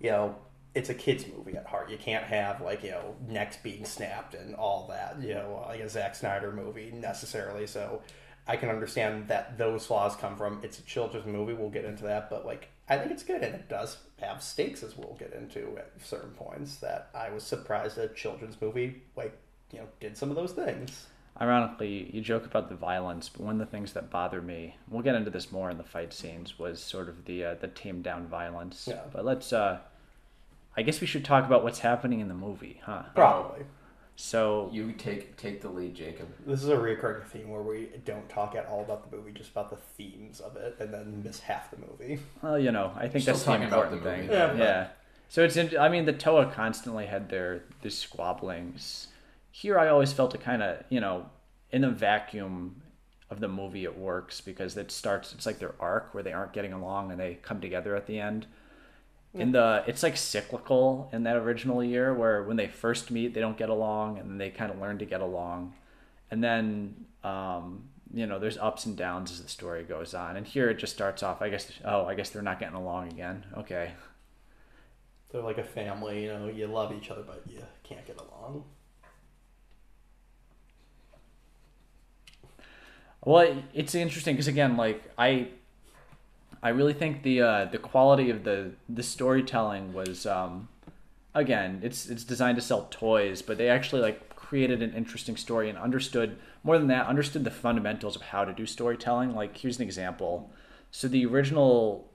you 0.00 0.10
know, 0.10 0.34
it's 0.74 0.88
a 0.88 0.94
kids 0.94 1.24
movie 1.36 1.56
at 1.56 1.66
heart. 1.66 1.88
You 1.88 1.98
can't 1.98 2.24
have 2.24 2.60
like 2.62 2.82
you 2.82 2.90
know 2.90 3.14
necks 3.28 3.58
being 3.58 3.84
snapped 3.84 4.34
and 4.34 4.56
all 4.56 4.88
that. 4.88 5.22
You 5.22 5.34
know, 5.34 5.64
like 5.68 5.78
a 5.80 5.88
Zack 5.88 6.16
Snyder 6.16 6.50
movie 6.50 6.90
necessarily. 6.92 7.68
So 7.68 8.02
I 8.46 8.56
can 8.56 8.68
understand 8.68 9.28
that 9.28 9.56
those 9.56 9.86
flaws 9.86 10.16
come 10.16 10.36
from 10.36 10.60
it's 10.62 10.78
a 10.78 10.82
children's 10.82 11.26
movie. 11.26 11.52
We'll 11.52 11.70
get 11.70 11.84
into 11.84 12.04
that, 12.04 12.28
but 12.28 12.44
like 12.44 12.68
I 12.88 12.98
think 12.98 13.12
it's 13.12 13.22
good 13.22 13.42
and 13.42 13.54
it 13.54 13.68
does 13.68 13.98
have 14.20 14.42
stakes 14.42 14.82
as 14.82 14.96
we'll 14.96 15.16
get 15.18 15.32
into 15.32 15.78
at 15.78 15.92
certain 16.02 16.30
points. 16.30 16.76
That 16.76 17.10
I 17.14 17.30
was 17.30 17.44
surprised 17.44 17.98
a 17.98 18.08
children's 18.08 18.60
movie 18.60 19.02
like 19.16 19.36
you 19.72 19.78
know 19.78 19.86
did 20.00 20.16
some 20.16 20.30
of 20.30 20.36
those 20.36 20.52
things. 20.52 21.06
Ironically, 21.40 22.10
you 22.12 22.20
joke 22.20 22.44
about 22.44 22.68
the 22.68 22.74
violence, 22.74 23.30
but 23.30 23.40
one 23.40 23.54
of 23.54 23.58
the 23.58 23.70
things 23.70 23.94
that 23.94 24.10
bothered 24.10 24.46
me, 24.46 24.76
we'll 24.90 25.02
get 25.02 25.14
into 25.14 25.30
this 25.30 25.50
more 25.50 25.70
in 25.70 25.78
the 25.78 25.84
fight 25.84 26.12
scenes, 26.12 26.58
was 26.58 26.82
sort 26.82 27.08
of 27.08 27.24
the 27.24 27.44
uh, 27.44 27.54
the 27.54 27.68
tamed 27.68 28.04
down 28.04 28.26
violence. 28.26 28.86
Yeah. 28.88 29.00
But 29.10 29.24
let's, 29.24 29.50
uh, 29.50 29.78
I 30.76 30.82
guess 30.82 31.00
we 31.00 31.06
should 31.06 31.24
talk 31.24 31.46
about 31.46 31.64
what's 31.64 31.78
happening 31.78 32.20
in 32.20 32.28
the 32.28 32.34
movie, 32.34 32.82
huh? 32.84 33.04
Probably. 33.14 33.64
So 34.16 34.68
You 34.72 34.92
take 34.92 35.36
take 35.36 35.60
the 35.62 35.68
lead, 35.68 35.94
Jacob. 35.94 36.28
This 36.46 36.62
is 36.62 36.68
a 36.68 36.78
recurring 36.78 37.24
theme 37.24 37.48
where 37.48 37.62
we 37.62 37.88
don't 38.04 38.28
talk 38.28 38.54
at 38.54 38.66
all 38.66 38.82
about 38.82 39.10
the 39.10 39.16
movie, 39.16 39.32
just 39.32 39.50
about 39.50 39.70
the 39.70 39.76
themes 39.76 40.40
of 40.40 40.56
it, 40.56 40.76
and 40.78 40.92
then 40.92 41.22
miss 41.24 41.40
half 41.40 41.70
the 41.70 41.78
movie. 41.78 42.20
Well, 42.42 42.58
you 42.58 42.72
know, 42.72 42.92
I 42.94 43.08
think 43.08 43.22
Still 43.22 43.34
that's 43.34 43.44
the 43.44 43.50
talking 43.52 43.66
about 43.66 43.92
important 43.92 44.04
the 44.04 44.10
thing. 44.10 44.20
movie, 44.22 44.32
Yeah, 44.34 44.54
Yeah. 44.54 44.86
So 45.28 45.42
it's, 45.42 45.56
I 45.56 45.88
mean, 45.88 46.04
the 46.04 46.12
Toa 46.12 46.46
constantly 46.54 47.06
had 47.06 47.30
their 47.30 47.62
these 47.80 47.94
squabblings. 48.06 49.06
Here, 49.50 49.78
I 49.78 49.88
always 49.88 50.12
felt 50.12 50.34
it 50.34 50.42
kind 50.42 50.62
of, 50.62 50.84
you 50.90 51.00
know, 51.00 51.30
in 51.70 51.80
the 51.82 51.90
vacuum 51.90 52.82
of 53.30 53.40
the 53.40 53.48
movie, 53.48 53.84
it 53.84 53.96
works 53.96 54.42
because 54.42 54.76
it 54.76 54.90
starts. 54.90 55.32
It's 55.32 55.46
like 55.46 55.58
their 55.58 55.74
arc 55.80 56.12
where 56.12 56.22
they 56.22 56.34
aren't 56.34 56.52
getting 56.52 56.74
along 56.74 57.10
and 57.10 57.18
they 57.18 57.38
come 57.40 57.62
together 57.62 57.96
at 57.96 58.06
the 58.06 58.20
end. 58.20 58.46
In 59.40 59.52
the, 59.52 59.82
it's 59.86 60.02
like 60.02 60.16
cyclical 60.16 61.08
in 61.12 61.22
that 61.22 61.36
original 61.36 61.82
year 61.82 62.12
where 62.12 62.42
when 62.42 62.56
they 62.56 62.68
first 62.68 63.10
meet, 63.10 63.32
they 63.32 63.40
don't 63.40 63.56
get 63.56 63.70
along, 63.70 64.18
and 64.18 64.30
then 64.30 64.38
they 64.38 64.50
kind 64.50 64.70
of 64.70 64.78
learn 64.78 64.98
to 64.98 65.06
get 65.06 65.22
along, 65.22 65.74
and 66.30 66.44
then 66.44 67.06
um, 67.24 67.88
you 68.12 68.26
know, 68.26 68.38
there's 68.38 68.58
ups 68.58 68.84
and 68.86 68.96
downs 68.96 69.30
as 69.30 69.42
the 69.42 69.48
story 69.48 69.84
goes 69.84 70.14
on. 70.14 70.36
And 70.36 70.46
here 70.46 70.68
it 70.68 70.78
just 70.78 70.92
starts 70.92 71.22
off. 71.22 71.40
I 71.40 71.48
guess, 71.48 71.70
oh, 71.84 72.04
I 72.04 72.14
guess 72.14 72.30
they're 72.30 72.42
not 72.42 72.60
getting 72.60 72.74
along 72.74 73.08
again. 73.12 73.44
Okay, 73.56 73.92
They're 75.30 75.42
like 75.42 75.58
a 75.58 75.64
family, 75.64 76.24
you 76.24 76.28
know, 76.28 76.48
you 76.48 76.66
love 76.66 76.92
each 76.92 77.10
other, 77.10 77.22
but 77.22 77.42
you 77.48 77.62
can't 77.82 78.06
get 78.06 78.18
along. 78.18 78.64
Well, 83.24 83.62
it's 83.72 83.94
interesting 83.94 84.34
because 84.34 84.48
again, 84.48 84.76
like 84.76 85.10
I, 85.16 85.48
I 86.62 86.68
really 86.68 86.92
think 86.92 87.22
the 87.22 87.40
uh, 87.42 87.64
the 87.66 87.78
quality 87.78 88.30
of 88.30 88.44
the 88.44 88.72
the 88.88 89.02
storytelling 89.02 89.92
was, 89.92 90.26
um, 90.26 90.68
again, 91.34 91.80
it's 91.82 92.08
it's 92.08 92.24
designed 92.24 92.56
to 92.56 92.62
sell 92.62 92.86
toys, 92.90 93.42
but 93.42 93.58
they 93.58 93.68
actually 93.68 94.02
like 94.02 94.36
created 94.36 94.82
an 94.82 94.94
interesting 94.94 95.36
story 95.36 95.68
and 95.68 95.78
understood 95.78 96.36
more 96.62 96.78
than 96.78 96.86
that, 96.88 97.06
understood 97.06 97.44
the 97.44 97.50
fundamentals 97.50 98.14
of 98.14 98.22
how 98.22 98.44
to 98.44 98.52
do 98.52 98.66
storytelling. 98.66 99.34
Like 99.34 99.56
here's 99.56 99.78
an 99.78 99.84
example. 99.84 100.52
So 100.92 101.08
the 101.08 101.26
original, 101.26 102.12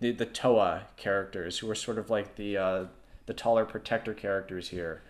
the 0.00 0.12
the 0.12 0.26
Toa 0.26 0.84
characters 0.96 1.58
who 1.58 1.66
were 1.66 1.74
sort 1.74 1.98
of 1.98 2.08
like 2.08 2.36
the 2.36 2.56
uh, 2.56 2.84
the 3.26 3.34
taller 3.34 3.66
protector 3.66 4.14
characters 4.14 4.70
here 4.70 5.02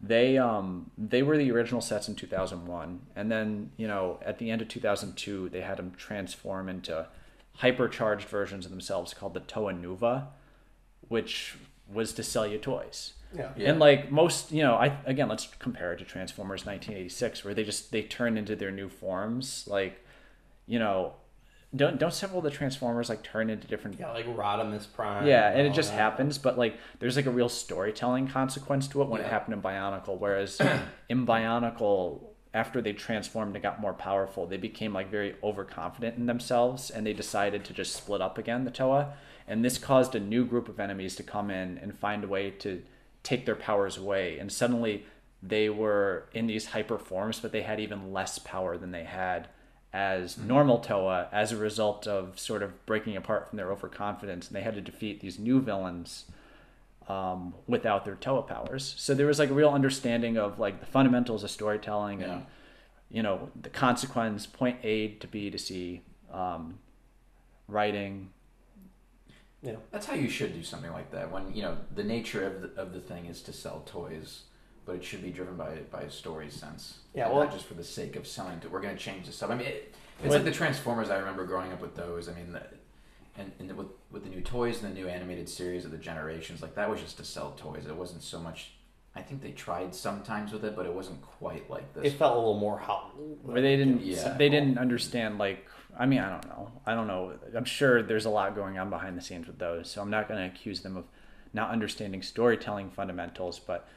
they 0.00 0.38
um 0.38 0.90
they 0.96 1.22
were 1.22 1.36
the 1.36 1.50
original 1.50 1.80
sets 1.80 2.08
in 2.08 2.14
2001 2.14 3.00
and 3.16 3.32
then 3.32 3.70
you 3.76 3.88
know 3.88 4.18
at 4.24 4.38
the 4.38 4.48
end 4.50 4.62
of 4.62 4.68
2002 4.68 5.48
they 5.48 5.60
had 5.60 5.76
them 5.76 5.92
transform 5.96 6.68
into 6.68 7.04
hypercharged 7.62 8.24
versions 8.24 8.64
of 8.64 8.70
themselves 8.70 9.14
called 9.14 9.34
the 9.34 9.40
toa 9.40 9.72
nuva 9.72 10.26
which 11.08 11.56
was 11.92 12.12
to 12.12 12.22
sell 12.22 12.46
you 12.46 12.58
toys 12.58 13.14
Yeah. 13.34 13.50
Yeah. 13.56 13.70
and 13.70 13.78
like 13.80 14.10
most 14.10 14.52
you 14.52 14.62
know 14.62 14.74
i 14.74 14.96
again 15.06 15.28
let's 15.28 15.48
compare 15.58 15.92
it 15.92 15.98
to 15.98 16.04
transformers 16.04 16.64
1986 16.66 17.44
where 17.44 17.54
they 17.54 17.64
just 17.64 17.90
they 17.92 18.02
turn 18.02 18.36
into 18.38 18.54
their 18.56 18.70
new 18.70 18.88
forms 18.88 19.66
like 19.66 20.04
you 20.66 20.78
know 20.78 21.14
don't 21.76 21.98
don't 21.98 22.14
several 22.14 22.38
of 22.38 22.44
the 22.44 22.50
transformers 22.50 23.10
like 23.10 23.22
turn 23.22 23.50
into 23.50 23.66
different 23.66 23.98
Yeah, 24.00 24.10
like 24.12 24.24
Rodimus 24.26 24.86
Prime. 24.90 25.26
yeah, 25.26 25.50
and 25.50 25.66
it 25.66 25.74
just 25.74 25.90
that. 25.90 25.98
happens, 25.98 26.38
but 26.38 26.56
like 26.56 26.78
there's 26.98 27.14
like 27.14 27.26
a 27.26 27.30
real 27.30 27.50
storytelling 27.50 28.26
consequence 28.26 28.88
to 28.88 29.02
it 29.02 29.08
when 29.08 29.20
it 29.20 29.26
happened 29.26 29.52
in 29.52 29.60
Bionicle. 29.60 30.18
Whereas 30.18 30.58
in 31.10 31.26
Bionicle, 31.26 32.20
after 32.58 32.82
they 32.82 32.92
transformed 32.92 33.54
and 33.54 33.62
got 33.62 33.80
more 33.80 33.94
powerful, 33.94 34.44
they 34.44 34.56
became 34.56 34.92
like 34.92 35.08
very 35.08 35.36
overconfident 35.44 36.16
in 36.16 36.26
themselves 36.26 36.90
and 36.90 37.06
they 37.06 37.12
decided 37.12 37.64
to 37.64 37.72
just 37.72 37.94
split 37.94 38.20
up 38.20 38.36
again, 38.36 38.64
the 38.64 38.70
Toa. 38.72 39.14
And 39.46 39.64
this 39.64 39.78
caused 39.78 40.16
a 40.16 40.20
new 40.20 40.44
group 40.44 40.68
of 40.68 40.80
enemies 40.80 41.14
to 41.16 41.22
come 41.22 41.50
in 41.52 41.78
and 41.78 41.96
find 41.96 42.24
a 42.24 42.28
way 42.28 42.50
to 42.50 42.82
take 43.22 43.46
their 43.46 43.54
powers 43.54 43.96
away. 43.96 44.40
And 44.40 44.50
suddenly 44.50 45.06
they 45.40 45.70
were 45.70 46.24
in 46.34 46.48
these 46.48 46.66
hyper 46.66 46.98
forms, 46.98 47.38
but 47.38 47.52
they 47.52 47.62
had 47.62 47.78
even 47.78 48.12
less 48.12 48.40
power 48.40 48.76
than 48.76 48.90
they 48.90 49.04
had 49.04 49.46
as 49.92 50.34
mm-hmm. 50.34 50.48
normal 50.48 50.78
Toa 50.80 51.28
as 51.30 51.52
a 51.52 51.56
result 51.56 52.08
of 52.08 52.40
sort 52.40 52.64
of 52.64 52.84
breaking 52.86 53.16
apart 53.16 53.48
from 53.48 53.56
their 53.56 53.70
overconfidence, 53.70 54.48
and 54.48 54.56
they 54.56 54.62
had 54.62 54.74
to 54.74 54.80
defeat 54.80 55.20
these 55.20 55.38
new 55.38 55.60
villains 55.60 56.24
um, 57.08 57.54
without 57.66 58.04
their 58.04 58.14
Toa 58.16 58.42
powers. 58.42 58.94
So 58.98 59.14
there 59.14 59.26
was 59.26 59.38
like 59.38 59.50
a 59.50 59.54
real 59.54 59.70
understanding 59.70 60.36
of 60.36 60.58
like 60.58 60.80
the 60.80 60.86
fundamentals 60.86 61.42
of 61.42 61.50
storytelling 61.50 62.20
Yeah. 62.20 62.32
and 62.32 62.46
you 63.10 63.22
know 63.22 63.50
the 63.60 63.70
consequence, 63.70 64.46
point 64.46 64.76
A 64.82 65.08
to 65.14 65.26
B 65.26 65.50
to 65.50 65.58
C, 65.58 66.02
um, 66.32 66.78
writing. 67.66 68.30
You 69.62 69.72
know, 69.72 69.78
That's 69.90 70.06
how 70.06 70.14
you 70.14 70.28
should 70.28 70.52
do 70.54 70.62
something 70.62 70.92
like 70.92 71.10
that. 71.10 71.32
When 71.32 71.52
you 71.54 71.62
know 71.62 71.78
the 71.94 72.04
nature 72.04 72.46
of 72.46 72.62
the, 72.62 72.80
of 72.80 72.92
the 72.92 73.00
thing 73.00 73.26
is 73.26 73.40
to 73.42 73.52
sell 73.52 73.82
toys, 73.86 74.42
but 74.84 74.94
it 74.96 75.02
should 75.04 75.22
be 75.22 75.30
driven 75.30 75.56
by 75.56 75.76
by 75.90 76.02
a 76.02 76.10
story 76.10 76.50
sense. 76.50 76.98
Yeah, 77.14 77.28
well- 77.28 77.40
not 77.44 77.52
just 77.52 77.64
for 77.64 77.74
the 77.74 77.82
sake 77.84 78.14
of 78.16 78.26
selling. 78.26 78.60
To, 78.60 78.68
we're 78.68 78.80
going 78.82 78.96
to 78.96 79.02
change 79.02 79.26
the 79.26 79.32
stuff. 79.32 79.50
I 79.50 79.56
mean, 79.56 79.66
it, 79.66 79.94
it's 80.18 80.28
When- 80.28 80.32
like 80.32 80.44
the 80.44 80.52
Transformers. 80.52 81.08
I 81.10 81.16
remember 81.16 81.44
growing 81.46 81.72
up 81.72 81.80
with 81.80 81.96
those. 81.96 82.28
I 82.28 82.34
mean, 82.34 82.52
the, 82.52 82.62
and, 83.38 83.52
and 83.58 83.76
with 83.76 83.86
with 84.10 84.24
the 84.24 84.30
new 84.30 84.40
toys 84.40 84.82
and 84.82 84.90
the 84.94 85.00
new 85.00 85.08
animated 85.08 85.48
series 85.48 85.84
of 85.84 85.90
the 85.90 85.98
generations, 85.98 86.60
like 86.62 86.74
that 86.74 86.90
was 86.90 87.00
just 87.00 87.16
to 87.18 87.24
sell 87.24 87.52
toys. 87.56 87.86
It 87.86 87.96
wasn't 87.96 88.22
so 88.22 88.38
much. 88.40 88.72
I 89.14 89.22
think 89.22 89.42
they 89.42 89.50
tried 89.52 89.94
sometimes 89.94 90.52
with 90.52 90.64
it, 90.64 90.76
but 90.76 90.86
it 90.86 90.92
wasn't 90.92 91.20
quite 91.22 91.68
like 91.70 91.92
this. 91.94 92.04
it 92.12 92.18
felt 92.18 92.34
a 92.34 92.38
little 92.38 92.58
more 92.60 92.78
how. 92.78 93.10
where 93.42 93.60
they 93.60 93.76
didn't 93.76 94.02
Yeah. 94.02 94.36
they 94.36 94.48
didn't 94.48 94.78
understand 94.78 95.38
like 95.38 95.66
I 95.98 96.06
mean 96.06 96.20
I 96.20 96.28
don't 96.30 96.46
know 96.46 96.70
I 96.86 96.94
don't 96.94 97.06
know 97.06 97.32
I'm 97.56 97.64
sure 97.64 98.02
there's 98.02 98.26
a 98.26 98.30
lot 98.30 98.54
going 98.54 98.78
on 98.78 98.90
behind 98.90 99.16
the 99.16 99.22
scenes 99.22 99.46
with 99.46 99.58
those 99.58 99.90
so 99.90 100.00
I'm 100.02 100.10
not 100.10 100.28
going 100.28 100.38
to 100.40 100.54
accuse 100.54 100.82
them 100.82 100.96
of 100.96 101.04
not 101.52 101.70
understanding 101.70 102.22
storytelling 102.22 102.90
fundamentals 102.90 103.58
but 103.58 103.88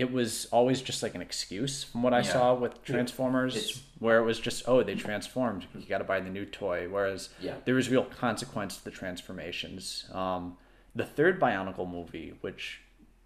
it 0.00 0.10
was 0.10 0.46
always 0.50 0.80
just 0.80 1.02
like 1.02 1.14
an 1.14 1.20
excuse 1.20 1.84
from 1.84 2.02
what 2.02 2.14
I 2.14 2.18
Yeah. 2.18 2.32
saw 2.32 2.54
with 2.54 2.82
Transformers 2.84 3.54
It's- 3.56 3.82
where 3.98 4.18
it 4.18 4.24
was 4.24 4.38
just 4.40 4.66
oh 4.66 4.82
they 4.82 4.94
transformed 4.94 5.66
you 5.74 5.86
got 5.86 5.98
to 5.98 6.04
buy 6.12 6.20
the 6.20 6.30
new 6.30 6.46
toy 6.46 6.88
whereas 6.88 7.28
Yeah. 7.40 7.56
there 7.66 7.74
was 7.74 7.88
real 7.90 8.04
consequence 8.04 8.78
to 8.78 8.84
the 8.84 8.90
transformations 8.90 10.06
um, 10.12 10.56
the 10.94 11.04
third 11.04 11.38
Bionicle 11.38 11.88
movie 11.88 12.34
which 12.40 12.80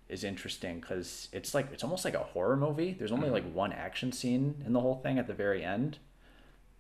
is 0.09 0.23
interesting 0.25 0.81
because 0.81 1.29
it's 1.33 1.55
like 1.55 1.67
it's 1.73 1.85
almost 1.85 2.05
like 2.05 2.15
a 2.15 2.19
horror 2.35 2.57
movie. 2.57 2.93
There's 2.93 3.11
only 3.13 3.31
like 3.31 3.47
one 3.53 3.73
action 3.73 4.13
scene 4.13 4.63
in 4.67 4.73
the 4.75 4.81
whole 4.81 4.97
thing 4.97 5.19
at 5.19 5.27
the 5.27 5.33
very 5.33 5.65
end, 5.65 5.97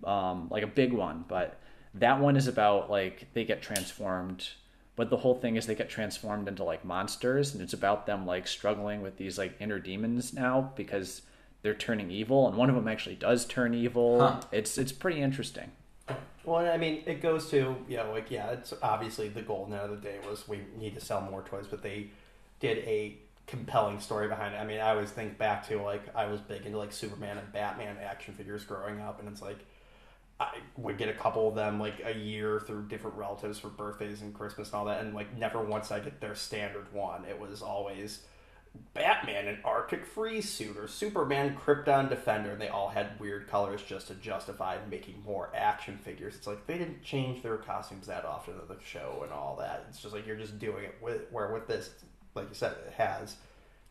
um, 0.04 0.48
like 0.50 0.62
a 0.62 0.66
big 0.68 0.92
one. 0.92 1.24
But 1.26 1.58
that 1.94 2.20
one 2.20 2.36
is 2.36 2.46
about 2.46 2.90
like 2.90 3.28
they 3.32 3.44
get 3.44 3.62
transformed, 3.62 4.50
but 4.96 5.10
the 5.10 5.16
whole 5.16 5.34
thing 5.34 5.56
is 5.56 5.66
they 5.66 5.74
get 5.74 5.90
transformed 5.90 6.48
into 6.48 6.64
like 6.64 6.84
monsters, 6.84 7.52
and 7.52 7.62
it's 7.62 7.72
about 7.72 8.06
them 8.06 8.26
like 8.26 8.46
struggling 8.46 9.02
with 9.02 9.16
these 9.16 9.38
like 9.38 9.54
inner 9.60 9.78
demons 9.78 10.32
now 10.32 10.72
because 10.76 11.22
they're 11.62 11.74
turning 11.74 12.10
evil, 12.10 12.46
and 12.46 12.56
one 12.56 12.68
of 12.68 12.76
them 12.76 12.86
actually 12.86 13.16
does 13.16 13.44
turn 13.46 13.74
evil. 13.74 14.20
Huh. 14.20 14.40
It's 14.52 14.78
it's 14.78 14.92
pretty 14.92 15.20
interesting. 15.20 15.72
Well, 16.44 16.66
I 16.66 16.76
mean, 16.76 17.02
it 17.06 17.22
goes 17.22 17.48
to 17.50 17.76
you 17.88 17.96
know, 17.96 18.12
like 18.12 18.30
yeah, 18.30 18.50
it's 18.50 18.74
obviously 18.82 19.28
the 19.28 19.42
goal 19.42 19.66
now 19.68 19.84
of 19.84 19.90
the 19.90 19.96
day 19.96 20.18
was 20.28 20.46
we 20.46 20.60
need 20.78 20.94
to 20.94 21.00
sell 21.00 21.20
more 21.20 21.42
toys, 21.42 21.66
but 21.68 21.82
they 21.82 22.10
did 22.60 22.78
a 22.78 23.16
compelling 23.46 24.00
story 24.00 24.28
behind 24.28 24.54
it. 24.54 24.58
I 24.58 24.64
mean, 24.64 24.80
I 24.80 24.90
always 24.90 25.10
think 25.10 25.38
back 25.38 25.66
to 25.68 25.82
like 25.82 26.02
I 26.14 26.26
was 26.26 26.40
big 26.40 26.66
into 26.66 26.78
like 26.78 26.92
Superman 26.92 27.38
and 27.38 27.52
Batman 27.52 27.96
action 28.02 28.34
figures 28.34 28.64
growing 28.64 29.00
up, 29.00 29.18
and 29.18 29.28
it's 29.28 29.42
like 29.42 29.58
I 30.40 30.58
would 30.76 30.98
get 30.98 31.08
a 31.08 31.14
couple 31.14 31.48
of 31.48 31.54
them 31.54 31.78
like 31.78 32.02
a 32.04 32.14
year 32.14 32.60
through 32.60 32.88
different 32.88 33.16
relatives 33.16 33.58
for 33.58 33.68
birthdays 33.68 34.20
and 34.20 34.34
Christmas 34.34 34.68
and 34.68 34.76
all 34.76 34.84
that, 34.86 35.00
and 35.00 35.14
like 35.14 35.36
never 35.36 35.62
once 35.62 35.92
I 35.92 36.00
get 36.00 36.20
their 36.20 36.34
standard 36.34 36.92
one. 36.92 37.24
It 37.24 37.38
was 37.38 37.62
always 37.62 38.20
Batman 38.92 39.46
an 39.46 39.58
Arctic 39.64 40.04
freeze 40.04 40.50
suit 40.50 40.76
or 40.76 40.88
Superman 40.88 41.56
Krypton 41.56 42.08
Defender. 42.08 42.50
and 42.50 42.60
They 42.60 42.68
all 42.68 42.88
had 42.88 43.18
weird 43.20 43.46
colors 43.46 43.82
just 43.82 44.08
to 44.08 44.14
justify 44.14 44.78
making 44.90 45.22
more 45.24 45.50
action 45.54 45.96
figures. 45.98 46.34
It's 46.34 46.48
like 46.48 46.66
they 46.66 46.78
didn't 46.78 47.02
change 47.02 47.42
their 47.42 47.56
costumes 47.56 48.08
that 48.08 48.24
often 48.24 48.54
in 48.54 48.66
the 48.66 48.82
show 48.84 49.20
and 49.22 49.32
all 49.32 49.56
that. 49.60 49.86
It's 49.88 50.00
just 50.02 50.12
like 50.12 50.26
you're 50.26 50.36
just 50.36 50.58
doing 50.58 50.84
it 50.84 50.96
with 51.00 51.22
where 51.30 51.52
with 51.52 51.68
this, 51.68 51.90
like 52.34 52.48
you 52.48 52.54
said, 52.54 52.72
it 52.86 52.94
has 52.94 53.36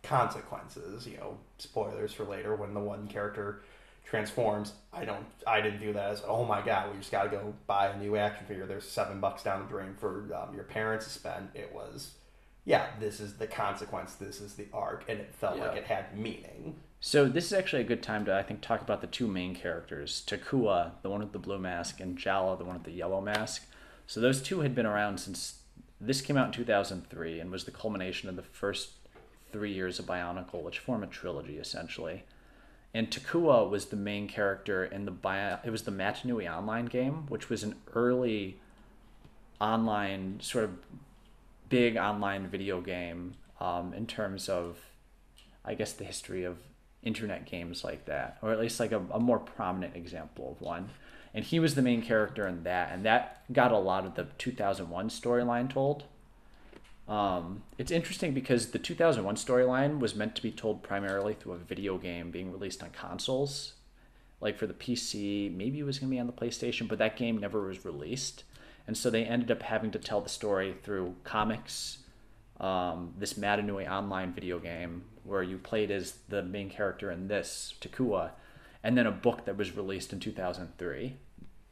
consequences. 0.03 1.07
You 1.07 1.17
know, 1.17 1.37
spoilers 1.57 2.13
for 2.13 2.25
later 2.25 2.55
when 2.55 2.73
the 2.73 2.81
one 2.81 3.07
character 3.07 3.61
transforms. 4.03 4.73
I 4.91 5.05
don't. 5.05 5.25
I 5.47 5.61
didn't 5.61 5.79
view 5.79 5.93
that 5.93 6.11
as 6.11 6.23
oh 6.27 6.45
my 6.45 6.61
god, 6.61 6.91
we 6.91 6.97
just 6.97 7.11
got 7.11 7.23
to 7.23 7.29
go 7.29 7.53
buy 7.67 7.87
a 7.87 7.97
new 7.97 8.15
action 8.15 8.45
figure. 8.45 8.65
There's 8.65 8.87
seven 8.87 9.19
bucks 9.19 9.43
down 9.43 9.61
the 9.61 9.67
drain 9.67 9.95
for 9.99 10.29
um, 10.35 10.53
your 10.53 10.65
parents 10.65 11.05
to 11.05 11.11
spend. 11.11 11.49
It 11.53 11.73
was 11.73 12.11
yeah, 12.65 12.87
this 12.99 13.19
is 13.19 13.33
the 13.33 13.47
consequence, 13.47 14.15
this 14.15 14.39
is 14.39 14.53
the 14.53 14.67
arc, 14.73 15.03
and 15.09 15.19
it 15.19 15.33
felt 15.35 15.59
like 15.59 15.75
it 15.75 15.85
had 15.85 16.17
meaning. 16.17 16.75
So 17.01 17.27
this 17.27 17.45
is 17.47 17.53
actually 17.53 17.81
a 17.81 17.85
good 17.85 18.01
time 18.01 18.23
to, 18.25 18.33
I 18.33 18.43
think, 18.43 18.61
talk 18.61 18.81
about 18.81 19.01
the 19.01 19.07
two 19.07 19.27
main 19.27 19.53
characters: 19.53 20.23
Takua, 20.25 20.91
the 21.01 21.09
one 21.09 21.19
with 21.19 21.33
the 21.33 21.39
blue 21.39 21.59
mask, 21.59 21.99
and 21.99 22.17
Jaller, 22.17 22.57
the 22.57 22.63
one 22.63 22.75
with 22.75 22.85
the 22.85 22.91
yellow 22.91 23.19
mask. 23.19 23.65
So 24.07 24.21
those 24.21 24.41
two 24.41 24.61
had 24.61 24.75
been 24.75 24.85
around 24.85 25.19
since 25.19 25.59
this 25.99 26.21
came 26.21 26.37
out 26.37 26.47
in 26.47 26.53
2003 26.53 27.39
and 27.39 27.51
was 27.51 27.63
the 27.65 27.71
culmination 27.71 28.29
of 28.29 28.35
the 28.35 28.41
first 28.41 28.91
three 29.51 29.71
years 29.71 29.99
of 29.99 30.05
Bionicle, 30.05 30.61
which 30.61 30.79
form 30.79 31.03
a 31.03 31.07
trilogy 31.07 31.57
essentially. 31.57 32.23
And 32.93 33.09
Takua 33.09 33.69
was 33.69 33.85
the 33.85 33.95
main 33.95 34.27
character 34.27 34.85
in 34.85 35.05
the 35.05 35.11
Bio- 35.11 35.59
it 35.63 35.71
was 35.71 35.83
the 35.83 35.91
Mata 35.91 36.27
Nui 36.27 36.47
Online 36.47 36.85
game, 36.85 37.25
which 37.27 37.49
was 37.49 37.63
an 37.63 37.75
early 37.93 38.59
online 39.59 40.39
sort 40.41 40.65
of 40.65 40.71
big 41.69 41.97
online 41.97 42.47
video 42.47 42.81
game 42.81 43.33
um, 43.59 43.93
in 43.93 44.05
terms 44.05 44.49
of 44.49 44.77
I 45.65 45.75
guess 45.75 45.93
the 45.93 46.03
history 46.03 46.43
of 46.43 46.57
internet 47.01 47.45
games 47.45 47.83
like 47.83 48.05
that, 48.05 48.37
or 48.41 48.51
at 48.51 48.59
least 48.59 48.79
like 48.79 48.91
a, 48.91 49.01
a 49.11 49.19
more 49.19 49.39
prominent 49.39 49.95
example 49.95 50.51
of 50.51 50.61
one. 50.61 50.89
And 51.33 51.43
he 51.43 51.59
was 51.59 51.75
the 51.75 51.81
main 51.81 52.01
character 52.01 52.45
in 52.47 52.63
that, 52.63 52.91
and 52.91 53.03
that 53.05 53.43
got 53.51 53.71
a 53.71 53.77
lot 53.77 54.05
of 54.05 54.15
the 54.15 54.27
2001 54.37 55.09
storyline 55.09 55.69
told. 55.69 56.03
Um, 57.07 57.63
it's 57.77 57.91
interesting 57.91 58.33
because 58.33 58.71
the 58.71 58.79
2001 58.79 59.35
storyline 59.35 59.99
was 59.99 60.15
meant 60.15 60.35
to 60.35 60.41
be 60.41 60.51
told 60.51 60.83
primarily 60.83 61.33
through 61.33 61.53
a 61.53 61.57
video 61.57 61.97
game 61.97 62.31
being 62.31 62.51
released 62.51 62.81
on 62.81 62.91
consoles, 62.91 63.73
like 64.39 64.57
for 64.57 64.67
the 64.67 64.73
PC. 64.73 65.53
Maybe 65.53 65.79
it 65.79 65.83
was 65.83 65.99
going 65.99 66.09
to 66.09 66.15
be 66.15 66.19
on 66.19 66.27
the 66.27 66.33
PlayStation, 66.33 66.87
but 66.87 66.99
that 66.99 67.17
game 67.17 67.37
never 67.37 67.65
was 67.67 67.83
released, 67.83 68.43
and 68.87 68.97
so 68.97 69.09
they 69.09 69.25
ended 69.25 69.51
up 69.51 69.63
having 69.63 69.91
to 69.91 69.99
tell 69.99 70.21
the 70.21 70.29
story 70.29 70.75
through 70.81 71.15
comics, 71.23 71.99
um, 72.59 73.13
this 73.17 73.37
Mata 73.37 73.61
Nui 73.61 73.87
online 73.87 74.33
video 74.33 74.59
game 74.59 75.03
where 75.23 75.43
you 75.43 75.57
played 75.57 75.91
as 75.91 76.17
the 76.29 76.43
main 76.43 76.69
character 76.69 77.11
in 77.11 77.27
this 77.27 77.73
Takua, 77.81 78.31
and 78.83 78.97
then 78.97 79.07
a 79.07 79.11
book 79.11 79.45
that 79.45 79.57
was 79.57 79.75
released 79.75 80.13
in 80.13 80.19
2003. 80.19 81.17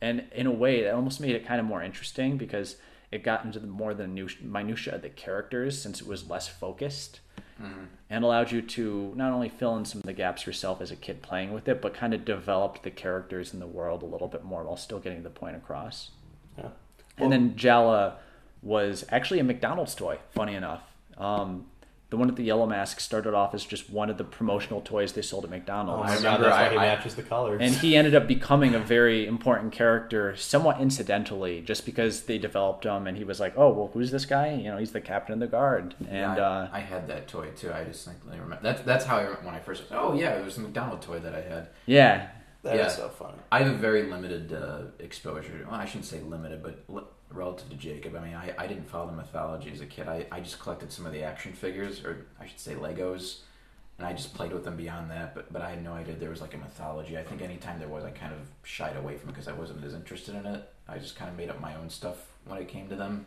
And 0.01 0.25
in 0.33 0.47
a 0.47 0.51
way, 0.51 0.83
that 0.83 0.93
almost 0.93 1.21
made 1.21 1.35
it 1.35 1.45
kind 1.45 1.59
of 1.59 1.65
more 1.65 1.83
interesting 1.83 2.37
because 2.37 2.77
it 3.11 3.23
got 3.23 3.43
into 3.45 3.59
the 3.59 3.67
more 3.67 3.93
the 3.93 4.07
new 4.07 4.27
minutia 4.41 4.95
of 4.95 5.01
the 5.01 5.09
characters 5.09 5.81
since 5.81 6.01
it 6.01 6.07
was 6.07 6.29
less 6.29 6.47
focused. 6.47 7.19
and 8.09 8.23
allowed 8.23 8.51
you 8.51 8.59
to 8.59 9.13
not 9.15 9.31
only 9.31 9.47
fill 9.47 9.77
in 9.77 9.85
some 9.85 9.99
of 9.99 10.05
the 10.05 10.13
gaps 10.13 10.47
yourself 10.47 10.81
as 10.81 10.89
a 10.89 10.95
kid 10.95 11.21
playing 11.21 11.53
with 11.53 11.67
it, 11.67 11.79
but 11.79 11.93
kind 11.93 12.11
of 12.13 12.25
developed 12.25 12.81
the 12.81 12.89
characters 12.89 13.53
in 13.53 13.59
the 13.59 13.67
world 13.67 14.01
a 14.01 14.05
little 14.05 14.27
bit 14.27 14.43
more 14.43 14.63
while 14.63 14.75
still 14.75 14.99
getting 14.99 15.21
the 15.21 15.29
point 15.29 15.55
across. 15.55 16.09
Yeah. 16.57 16.69
and 17.17 17.31
then 17.31 17.53
Jaller 17.53 18.13
was 18.63 19.05
actually 19.09 19.39
a 19.39 19.43
McDonald's 19.43 19.93
toy, 19.93 20.17
funny 20.31 20.55
enough. 20.55 20.81
Um, 21.17 21.67
the 22.11 22.17
one 22.17 22.27
with 22.27 22.35
the 22.35 22.43
yellow 22.43 22.67
mask 22.67 22.99
started 22.99 23.33
off 23.33 23.55
as 23.55 23.65
just 23.65 23.89
one 23.89 24.09
of 24.11 24.17
the 24.19 24.23
promotional 24.23 24.81
toys 24.81 25.13
they 25.13 25.21
sold 25.23 25.43
at 25.45 25.49
Oh 25.49 25.51
McDonald's. 25.51 26.03
my 26.03 26.15
god, 26.15 26.17
remember 26.23 26.43
that's 26.49 26.55
why 26.57 26.65
I- 26.67 26.69
he 26.69 26.77
I- 26.77 26.95
matches 26.95 27.15
the 27.15 27.23
colors. 27.23 27.59
and 27.63 27.73
he 27.73 27.95
ended 27.95 28.13
up 28.13 28.27
becoming 28.27 28.75
a 28.75 28.79
very 28.79 29.25
important 29.25 29.71
character 29.71 30.35
somewhat 30.35 30.79
incidentally 30.79 31.61
just 31.61 31.85
because 31.85 32.23
they 32.23 32.37
developed 32.37 32.83
him 32.85 33.07
and 33.07 33.17
he 33.17 33.23
was 33.23 33.39
like 33.39 33.53
oh 33.57 33.71
well 33.73 33.89
who's 33.93 34.11
this 34.11 34.25
guy 34.25 34.53
you 34.53 34.69
know 34.69 34.77
he's 34.77 34.91
the 34.91 35.01
captain 35.01 35.33
of 35.33 35.39
the 35.39 35.47
guard 35.47 35.95
and 35.99 36.09
Yeah, 36.11 36.35
I, 36.35 36.39
uh, 36.39 36.69
I 36.73 36.79
had 36.81 37.07
that 37.07 37.27
toy 37.27 37.47
too. 37.55 37.71
I 37.73 37.83
distinctly 37.85 38.33
remember. 38.39 38.59
That's 38.61 38.81
that's 38.83 39.05
how 39.05 39.17
I 39.17 39.21
remember 39.23 39.45
when 39.47 39.55
I 39.55 39.59
first. 39.59 39.83
Oh 39.91 40.13
yeah, 40.13 40.31
it 40.37 40.45
was 40.45 40.55
the 40.55 40.61
McDonald 40.61 41.01
toy 41.01 41.19
that 41.19 41.33
I 41.33 41.41
had. 41.41 41.67
yeah 41.85 42.27
That 42.63 42.75
is 42.75 42.79
yeah. 42.79 42.87
so 42.89 43.09
funny. 43.09 43.37
I 43.51 43.59
have 43.63 43.73
a 43.73 43.77
very 43.77 44.03
limited 44.03 44.53
uh, 44.53 44.81
exposure. 44.99 45.65
Well, 45.69 45.79
I 45.79 45.85
shouldn't 45.85 46.05
say 46.05 46.19
limited, 46.19 46.61
but 46.61 46.75
li- 46.89 47.03
relative 47.33 47.69
to 47.69 47.75
Jacob, 47.75 48.15
I 48.15 48.19
mean, 48.25 48.35
I, 48.35 48.53
I 48.57 48.67
didn't 48.67 48.89
follow 48.89 49.07
the 49.07 49.15
mythology 49.15 49.71
as 49.71 49.81
a 49.81 49.85
kid. 49.85 50.07
I, 50.07 50.25
I 50.31 50.39
just 50.39 50.59
collected 50.59 50.91
some 50.91 51.05
of 51.05 51.13
the 51.13 51.23
action 51.23 51.53
figures, 51.53 52.03
or 52.03 52.25
I 52.39 52.47
should 52.47 52.59
say 52.59 52.75
Legos, 52.75 53.39
and 53.97 54.07
I 54.07 54.13
just 54.13 54.33
played 54.33 54.51
with 54.51 54.63
them 54.63 54.75
beyond 54.75 55.11
that. 55.11 55.35
But 55.35 55.51
but 55.51 55.61
I 55.61 55.69
had 55.69 55.83
no 55.83 55.93
idea 55.93 56.15
there 56.15 56.29
was 56.29 56.41
like 56.41 56.53
a 56.53 56.57
mythology. 56.57 57.17
I 57.17 57.23
think 57.23 57.41
anytime 57.41 57.79
there 57.79 57.87
was, 57.87 58.03
I 58.03 58.11
kind 58.11 58.33
of 58.33 58.39
shied 58.63 58.97
away 58.97 59.17
from 59.17 59.29
it 59.29 59.33
because 59.33 59.47
I 59.47 59.53
wasn't 59.53 59.83
as 59.83 59.93
interested 59.93 60.35
in 60.35 60.45
it. 60.45 60.69
I 60.87 60.97
just 60.97 61.15
kind 61.15 61.29
of 61.29 61.37
made 61.37 61.49
up 61.49 61.59
my 61.61 61.75
own 61.75 61.89
stuff 61.89 62.17
when 62.45 62.59
it 62.59 62.67
came 62.67 62.87
to 62.89 62.95
them. 62.95 63.25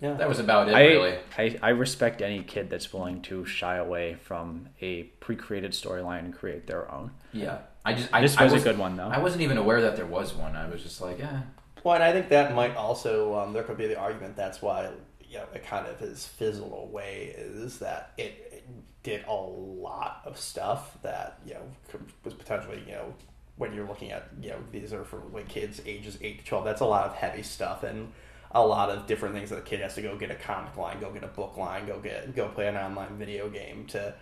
Yeah. 0.00 0.14
That 0.14 0.28
was 0.28 0.38
about 0.38 0.68
it, 0.68 0.74
I, 0.74 0.86
really. 0.86 1.18
I 1.36 1.58
I 1.62 1.68
respect 1.70 2.22
any 2.22 2.42
kid 2.42 2.70
that's 2.70 2.92
willing 2.92 3.20
to 3.22 3.44
shy 3.44 3.76
away 3.76 4.14
from 4.14 4.68
a 4.80 5.02
pre-created 5.20 5.72
storyline 5.72 6.20
and 6.20 6.34
create 6.34 6.66
their 6.66 6.90
own 6.90 7.10
Yeah, 7.34 7.58
I 7.84 7.92
just 7.92 8.08
I, 8.12 8.22
this 8.22 8.38
was 8.38 8.54
a 8.54 8.60
good 8.60 8.78
one 8.78 8.96
though 8.96 9.08
I 9.08 9.18
wasn't 9.18 9.42
even 9.42 9.58
aware 9.58 9.82
that 9.82 9.96
there 9.96 10.06
was 10.06 10.32
one. 10.34 10.56
I 10.56 10.68
was 10.70 10.82
just 10.82 11.02
like, 11.02 11.18
yeah, 11.18 11.42
Well, 11.82 11.94
and 11.94 12.04
I 12.04 12.12
think 12.12 12.28
that 12.28 12.54
might 12.54 12.76
also 12.76 13.34
um, 13.38 13.52
there 13.52 13.62
could 13.62 13.78
be 13.78 13.86
the 13.86 13.98
argument 13.98 14.36
that's 14.36 14.60
why 14.60 14.90
you 15.28 15.38
know 15.38 15.44
it 15.54 15.64
kind 15.64 15.86
of 15.86 15.98
has 16.00 16.26
fizzled 16.26 16.72
away 16.72 17.34
is 17.36 17.78
that 17.78 18.12
it, 18.18 18.50
it 18.52 18.64
did 19.02 19.24
a 19.26 19.32
lot 19.34 20.22
of 20.24 20.38
stuff 20.38 20.98
that 21.02 21.38
you 21.46 21.54
know 21.54 21.62
could, 21.88 22.04
was 22.24 22.34
potentially 22.34 22.82
you 22.86 22.92
know 22.92 23.14
when 23.56 23.72
you're 23.72 23.86
looking 23.86 24.10
at 24.12 24.28
you 24.42 24.50
know 24.50 24.58
these 24.72 24.92
are 24.92 25.04
for 25.04 25.22
like 25.32 25.48
kids 25.48 25.80
ages 25.86 26.18
eight 26.20 26.40
to 26.40 26.44
twelve. 26.44 26.64
That's 26.64 26.80
a 26.80 26.86
lot 26.86 27.06
of 27.06 27.14
heavy 27.14 27.42
stuff 27.42 27.82
and 27.82 28.12
a 28.52 28.66
lot 28.66 28.90
of 28.90 29.06
different 29.06 29.34
things 29.34 29.50
that 29.50 29.58
a 29.58 29.62
kid 29.62 29.80
has 29.80 29.94
to 29.94 30.02
go 30.02 30.16
get 30.16 30.30
a 30.30 30.34
comic 30.34 30.76
line, 30.76 30.98
go 31.00 31.12
get 31.12 31.22
a 31.22 31.28
book 31.28 31.56
line, 31.56 31.86
go 31.86 31.98
get 32.00 32.34
go 32.34 32.48
play 32.48 32.66
an 32.66 32.76
online 32.76 33.16
video 33.16 33.48
game 33.48 33.86
to 33.86 34.12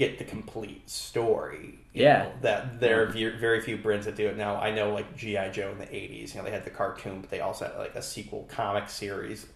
get 0.00 0.18
the 0.18 0.24
complete 0.24 0.88
story. 0.90 1.78
you 1.92 2.04
Yeah. 2.04 2.22
know, 2.24 2.32
that 2.42 2.80
there 2.80 3.02
are 3.02 3.06
very 3.06 3.60
few 3.60 3.76
brands 3.76 4.06
that 4.06 4.16
do 4.16 4.26
it 4.28 4.36
now. 4.36 4.56
I 4.56 4.70
know 4.70 4.92
like 4.94 5.16
GI 5.16 5.50
Joe 5.52 5.70
in 5.70 5.78
the 5.78 5.86
'80s, 5.86 6.30
you 6.34 6.38
know, 6.38 6.44
they 6.44 6.52
had 6.52 6.64
the 6.64 6.70
cartoon, 6.70 7.20
but 7.20 7.30
they 7.30 7.40
also 7.40 7.66
had 7.66 7.76
like 7.76 7.94
a 7.96 8.02
sequel 8.02 8.46
comic 8.48 8.88
series 8.88 9.46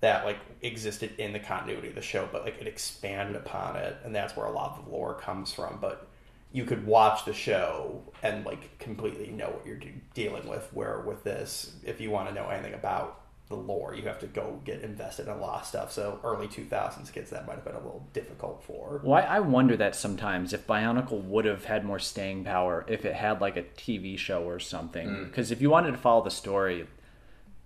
that 0.00 0.24
like 0.24 0.38
existed 0.62 1.12
in 1.18 1.32
the 1.32 1.38
continuity 1.40 1.88
of 1.88 1.94
the 1.94 2.02
show, 2.02 2.28
but 2.32 2.44
like 2.44 2.60
it 2.60 2.66
expanded 2.66 3.36
upon 3.36 3.76
it, 3.76 3.96
and 4.04 4.14
that's 4.14 4.36
where 4.36 4.46
a 4.46 4.52
lot 4.52 4.78
of 4.78 4.84
the 4.84 4.90
lore 4.90 5.14
comes 5.14 5.52
from. 5.52 5.78
But 5.80 6.06
you 6.52 6.64
could 6.64 6.86
watch 6.86 7.24
the 7.24 7.32
show 7.34 8.02
and 8.22 8.44
like 8.46 8.78
completely 8.78 9.28
know 9.28 9.50
what 9.50 9.66
you're 9.66 9.76
de- 9.76 10.00
dealing 10.14 10.46
with. 10.48 10.68
Where 10.72 11.00
with 11.00 11.22
this, 11.24 11.76
if 11.84 12.00
you 12.00 12.10
want 12.10 12.28
to 12.28 12.34
know 12.34 12.48
anything 12.48 12.74
about 12.74 13.20
the 13.48 13.56
lore, 13.56 13.94
you 13.94 14.02
have 14.02 14.18
to 14.20 14.26
go 14.26 14.60
get 14.64 14.80
invested 14.80 15.26
in 15.26 15.32
a 15.32 15.36
lot 15.36 15.60
of 15.60 15.66
stuff. 15.66 15.92
So 15.92 16.18
early 16.24 16.48
2000s 16.48 17.12
kids, 17.12 17.30
that 17.30 17.46
might 17.46 17.56
have 17.56 17.64
been 17.64 17.74
a 17.74 17.78
little 17.78 18.08
difficult 18.12 18.62
for. 18.64 19.00
Well, 19.04 19.24
I, 19.28 19.40
wonder 19.40 19.76
that 19.76 19.94
sometimes 19.94 20.54
if 20.54 20.66
Bionicle 20.66 21.22
would 21.24 21.44
have 21.44 21.66
had 21.66 21.84
more 21.84 21.98
staying 21.98 22.44
power 22.44 22.86
if 22.88 23.04
it 23.04 23.14
had 23.14 23.42
like 23.42 23.56
a 23.56 23.62
TV 23.62 24.18
show 24.18 24.44
or 24.44 24.58
something. 24.58 25.24
Because 25.24 25.50
if 25.50 25.60
you 25.60 25.68
wanted 25.68 25.92
to 25.92 25.98
follow 25.98 26.24
the 26.24 26.30
story, 26.30 26.86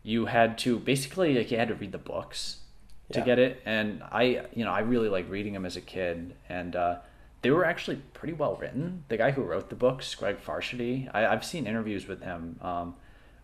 you 0.02 0.26
had 0.26 0.58
to 0.58 0.80
basically 0.80 1.34
like 1.34 1.50
you 1.50 1.58
had 1.58 1.68
to 1.68 1.74
read 1.74 1.92
the 1.92 1.98
books 1.98 2.56
to 3.12 3.20
get 3.20 3.38
it. 3.38 3.62
And 3.64 4.02
I, 4.10 4.46
you 4.54 4.64
know, 4.64 4.72
I 4.72 4.80
really 4.80 5.08
like 5.08 5.30
reading 5.30 5.52
them 5.52 5.64
as 5.64 5.76
a 5.76 5.80
kid, 5.80 6.34
and 6.48 6.74
uh, 6.74 6.96
they 7.42 7.50
were 7.50 7.64
actually 7.64 8.02
pretty 8.14 8.34
well 8.34 8.56
written. 8.56 9.04
The 9.08 9.16
guy 9.16 9.30
who 9.30 9.42
wrote 9.42 9.70
the 9.70 9.76
books, 9.76 10.14
Greg 10.14 10.38
Farshtey, 10.44 11.08
I, 11.14 11.26
I've 11.26 11.44
seen 11.44 11.66
interviews 11.66 12.08
with 12.08 12.22
him. 12.22 12.58
Um, 12.60 12.96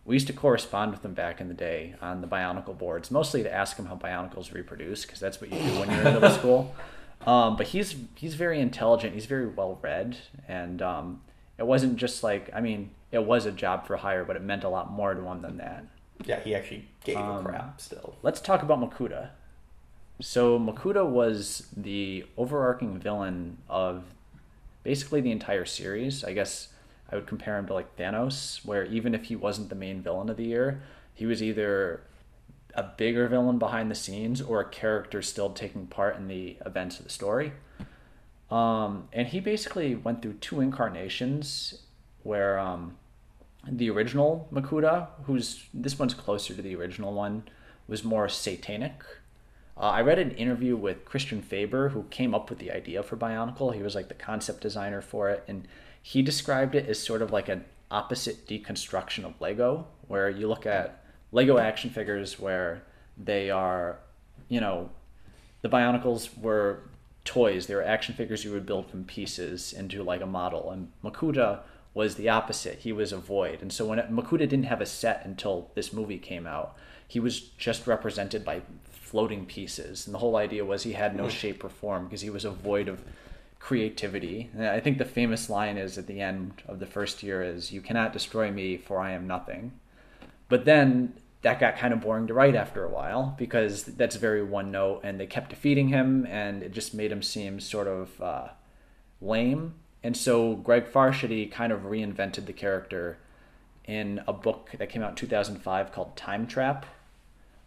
we 0.05 0.15
used 0.15 0.27
to 0.27 0.33
correspond 0.33 0.91
with 0.91 1.03
him 1.03 1.13
back 1.13 1.41
in 1.41 1.47
the 1.47 1.53
day 1.53 1.95
on 2.01 2.21
the 2.21 2.27
Bionicle 2.27 2.77
boards, 2.77 3.09
mostly 3.11 3.43
to 3.43 3.51
ask 3.53 3.75
him 3.77 3.87
how 3.87 3.95
Bionicles 3.95 4.53
reproduce, 4.53 5.03
because 5.03 5.19
that's 5.19 5.41
what 5.41 5.51
you 5.51 5.57
do 5.57 5.79
when 5.79 5.89
you're 5.89 6.07
in 6.07 6.13
middle 6.13 6.31
school. 6.31 6.75
Um, 7.25 7.55
but 7.55 7.67
he's 7.67 7.95
he's 8.13 8.35
very 8.35 8.59
intelligent. 8.59 9.15
He's 9.15 9.25
very 9.25 9.47
well 9.47 9.79
read, 9.81 10.15
and 10.47 10.79
um, 10.79 11.21
it 11.57 11.65
wasn't 11.65 11.95
just 11.95 12.23
like 12.23 12.51
I 12.53 12.61
mean, 12.61 12.91
it 13.11 13.23
was 13.25 13.47
a 13.47 13.51
job 13.51 13.87
for 13.87 13.97
hire, 13.97 14.23
but 14.23 14.35
it 14.35 14.43
meant 14.43 14.63
a 14.63 14.69
lot 14.69 14.91
more 14.91 15.15
to 15.15 15.21
him 15.25 15.41
than 15.41 15.57
that. 15.57 15.85
Yeah, 16.23 16.39
he 16.41 16.53
actually 16.53 16.87
gave 17.03 17.17
Um, 17.17 17.37
a 17.43 17.49
crap 17.49 17.81
still. 17.81 18.15
Let's 18.21 18.39
talk 18.39 18.61
about 18.61 18.79
Makuta. 18.79 19.29
So 20.21 20.59
Makuta 20.59 21.03
was 21.09 21.67
the 21.75 22.25
overarching 22.37 22.99
villain 22.99 23.57
of 23.69 24.03
basically 24.83 25.21
the 25.21 25.31
entire 25.31 25.65
series. 25.65 26.23
I 26.23 26.33
guess 26.33 26.67
I 27.11 27.15
would 27.15 27.27
compare 27.27 27.57
him 27.57 27.67
to 27.67 27.73
like 27.73 27.95
Thanos, 27.97 28.65
where 28.65 28.85
even 28.85 29.13
if 29.13 29.25
he 29.25 29.35
wasn't 29.35 29.69
the 29.69 29.75
main 29.75 30.01
villain 30.01 30.29
of 30.29 30.37
the 30.37 30.45
year, 30.45 30.81
he 31.13 31.25
was 31.25 31.41
either 31.43 32.01
a 32.73 32.83
bigger 32.83 33.27
villain 33.27 33.57
behind 33.57 33.89
the 33.89 33.95
scenes 33.95 34.41
or 34.41 34.59
a 34.59 34.69
character 34.69 35.21
still 35.21 35.49
taking 35.49 35.87
part 35.87 36.17
in 36.17 36.27
the 36.27 36.57
events 36.65 36.99
of 36.99 37.05
the 37.05 37.11
story. 37.11 37.53
Um, 38.51 39.07
and 39.13 39.27
he 39.27 39.39
basically 39.39 39.95
went 39.95 40.21
through 40.21 40.33
two 40.33 40.61
incarnations 40.61 41.81
where 42.23 42.59
um, 42.59 42.97
the 43.67 43.89
original 43.89 44.47
Makuta, 44.51 45.07
who's 45.23 45.65
this 45.73 45.97
one's 45.97 46.13
closer 46.13 46.53
to 46.53 46.61
the 46.61 46.75
original 46.75 47.13
one, 47.13 47.43
was 47.87 48.03
more 48.03 48.27
satanic. 48.27 49.03
Uh, 49.77 49.81
I 49.81 50.01
read 50.01 50.19
an 50.19 50.31
interview 50.31 50.75
with 50.75 51.05
Christian 51.05 51.41
Faber, 51.41 51.89
who 51.89 52.03
came 52.09 52.33
up 52.33 52.49
with 52.49 52.59
the 52.59 52.71
idea 52.71 53.03
for 53.03 53.17
Bionicle. 53.17 53.73
He 53.73 53.83
was 53.83 53.95
like 53.95 54.07
the 54.07 54.13
concept 54.13 54.61
designer 54.61 55.01
for 55.01 55.29
it, 55.29 55.43
and 55.47 55.67
he 56.05 56.21
described 56.21 56.75
it 56.75 56.87
as 56.87 57.01
sort 57.01 57.23
of 57.23 57.31
like 57.31 57.49
an 57.49 57.65
opposite 57.89 58.45
deconstruction 58.45 59.25
of 59.25 59.41
Lego, 59.41 59.87
where 60.07 60.29
you 60.29 60.47
look 60.47 60.67
at 60.67 61.03
Lego 61.31 61.57
action 61.57 61.89
figures 61.89 62.39
where 62.39 62.83
they 63.17 63.49
are, 63.49 63.97
you 64.47 64.61
know, 64.61 64.91
the 65.63 65.67
Bionicles 65.67 66.37
were 66.37 66.83
toys. 67.23 67.65
They 67.65 67.73
were 67.73 67.83
action 67.83 68.13
figures 68.13 68.45
you 68.45 68.51
would 68.51 68.67
build 68.67 68.87
from 68.87 69.05
pieces 69.05 69.73
into 69.73 70.03
like 70.03 70.21
a 70.21 70.27
model. 70.27 70.69
And 70.69 70.91
Makuta 71.03 71.61
was 71.95 72.13
the 72.13 72.29
opposite. 72.29 72.77
He 72.77 72.91
was 72.91 73.11
a 73.11 73.17
void. 73.17 73.63
And 73.63 73.73
so 73.73 73.87
when 73.87 73.97
it, 73.97 74.11
Makuta 74.11 74.47
didn't 74.47 74.65
have 74.65 74.81
a 74.81 74.85
set 74.85 75.25
until 75.25 75.71
this 75.73 75.91
movie 75.91 76.19
came 76.19 76.45
out, 76.45 76.77
he 77.07 77.19
was 77.19 77.39
just 77.39 77.87
represented 77.87 78.45
by 78.45 78.61
floating 78.83 79.47
pieces. 79.47 80.05
And 80.05 80.13
the 80.13 80.19
whole 80.19 80.35
idea 80.35 80.65
was 80.65 80.83
he 80.83 80.93
had 80.93 81.15
no 81.15 81.23
hmm. 81.23 81.29
shape 81.29 81.63
or 81.63 81.69
form 81.69 82.05
because 82.05 82.21
he 82.21 82.29
was 82.29 82.45
a 82.45 82.51
void 82.51 82.87
of 82.87 83.03
creativity. 83.59 84.49
I 84.59 84.79
think 84.79 84.97
the 84.97 85.05
famous 85.05 85.49
line 85.49 85.77
is 85.77 85.97
at 85.97 86.07
the 86.07 86.21
end 86.21 86.61
of 86.67 86.79
the 86.79 86.85
first 86.85 87.23
year 87.23 87.41
is 87.41 87.71
you 87.71 87.81
cannot 87.81 88.13
destroy 88.13 88.51
me 88.51 88.77
for 88.77 88.99
I 88.99 89.11
am 89.11 89.27
nothing. 89.27 89.73
But 90.49 90.65
then 90.65 91.13
that 91.41 91.59
got 91.59 91.77
kind 91.77 91.93
of 91.93 92.01
boring 92.01 92.27
to 92.27 92.33
write 92.33 92.55
after 92.55 92.83
a 92.83 92.89
while 92.89 93.35
because 93.37 93.83
that's 93.83 94.15
very 94.15 94.43
one 94.43 94.71
note 94.71 95.01
and 95.03 95.19
they 95.19 95.27
kept 95.27 95.49
defeating 95.49 95.89
him 95.89 96.25
and 96.27 96.63
it 96.63 96.71
just 96.71 96.93
made 96.93 97.11
him 97.11 97.21
seem 97.21 97.59
sort 97.59 97.87
of 97.87 98.21
uh, 98.21 98.47
lame. 99.21 99.75
And 100.03 100.15
so 100.15 100.55
Greg 100.55 100.85
Farshtey 100.85 101.51
kind 101.51 101.71
of 101.71 101.81
reinvented 101.81 102.45
the 102.45 102.53
character 102.53 103.17
in 103.85 104.21
a 104.27 104.33
book 104.33 104.71
that 104.77 104.89
came 104.89 105.03
out 105.03 105.11
in 105.11 105.15
2005 105.15 105.91
called 105.91 106.15
Time 106.15 106.47
Trap, 106.47 106.85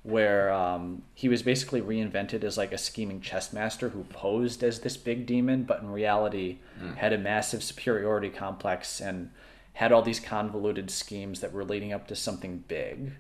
where 0.03 0.53
um, 0.53 1.03
he 1.15 1.29
was 1.29 1.43
basically 1.43 1.83
reinvented 1.83 2.45
as 2.45 2.57
like 2.57 2.73
a 2.73 2.79
scheming 2.79 3.21
chess 3.21 3.53
master 3.53 3.91
who 3.91 4.05
posed 4.05 4.63
as 4.63 4.81
this 4.81 4.97
big 4.97 5.27
demon, 5.27 5.65
but 5.65 5.81
in 5.81 5.91
reality 5.91 6.59
had 6.97 7.13
a 7.13 7.19
massive 7.19 7.63
superiority 7.63 8.31
complex 8.31 9.01
and 9.01 9.31
had 9.75 9.93
all 9.93 10.03
these 10.03 10.21
convoluted 10.21 10.91
schemes 10.91 11.41
that 11.41 11.53
were 11.53 11.65
leading 11.65 11.93
up 11.93 12.07
to 12.09 12.17
something 12.17 12.65
big. 12.69 13.13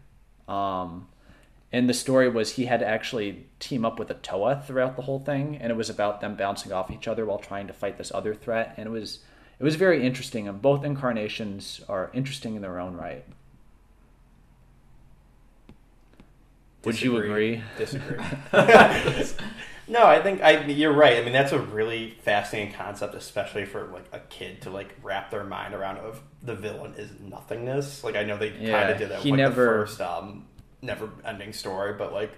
Um, 0.49 1.09
and 1.71 1.88
the 1.88 1.95
story 1.95 2.29
was 2.29 2.53
he 2.53 2.64
had 2.64 2.81
to 2.81 2.87
actually 2.87 3.47
team 3.61 3.85
up 3.85 3.99
with 3.99 4.11
a 4.11 4.14
Toa 4.14 4.62
throughout 4.67 4.97
the 4.97 5.03
whole 5.03 5.21
thing, 5.21 5.57
and 5.57 5.71
it 5.71 5.77
was 5.77 5.91
about 5.91 6.21
them 6.21 6.35
bouncing 6.35 6.73
off 6.73 6.91
each 6.91 7.07
other 7.07 7.27
while 7.27 7.38
trying 7.38 7.67
to 7.67 7.73
fight 7.75 7.99
this 7.99 8.11
other 8.14 8.35
threat. 8.35 8.75
And 8.77 8.87
it 8.87 8.91
was 8.91 9.21
it 9.59 9.64
was 9.64 9.75
very 9.75 10.07
interesting, 10.07 10.49
and 10.49 10.62
both 10.62 10.85
incarnations 10.85 11.83
are 11.88 12.11
interesting 12.14 12.55
in 12.55 12.62
their 12.62 12.79
own 12.79 12.97
right. 12.97 13.25
Would 16.88 17.03
you 17.03 17.16
agree? 17.18 17.62
Disagree. 17.77 18.16
no, 19.88 20.05
I 20.05 20.20
think 20.22 20.42
I. 20.42 20.64
You're 20.66 20.92
right. 20.92 21.16
I 21.18 21.22
mean, 21.22 21.33
that's 21.33 21.53
a 21.53 21.59
really 21.59 22.11
fascinating 22.22 22.74
concept, 22.74 23.14
especially 23.14 23.64
for 23.64 23.87
like 23.88 24.07
a 24.12 24.20
kid 24.20 24.62
to 24.62 24.70
like 24.70 24.94
wrap 25.03 25.31
their 25.31 25.44
mind 25.44 25.74
around. 25.74 25.98
Of 25.98 26.20
the 26.42 26.55
villain 26.55 26.94
is 26.96 27.11
nothingness. 27.20 28.05
Like 28.05 28.16
I 28.16 28.24
know 28.24 28.37
they 28.37 28.51
kind 28.51 28.90
of 28.90 28.98
did 28.98 29.11
that. 29.11 29.20
he 29.20 29.31
with, 29.31 29.40
like, 29.40 29.48
never- 29.51 29.64
the 29.64 29.70
first 29.87 30.01
um, 30.01 30.46
never 30.83 31.11
ending 31.24 31.53
story, 31.53 31.94
but 31.94 32.12
like 32.12 32.33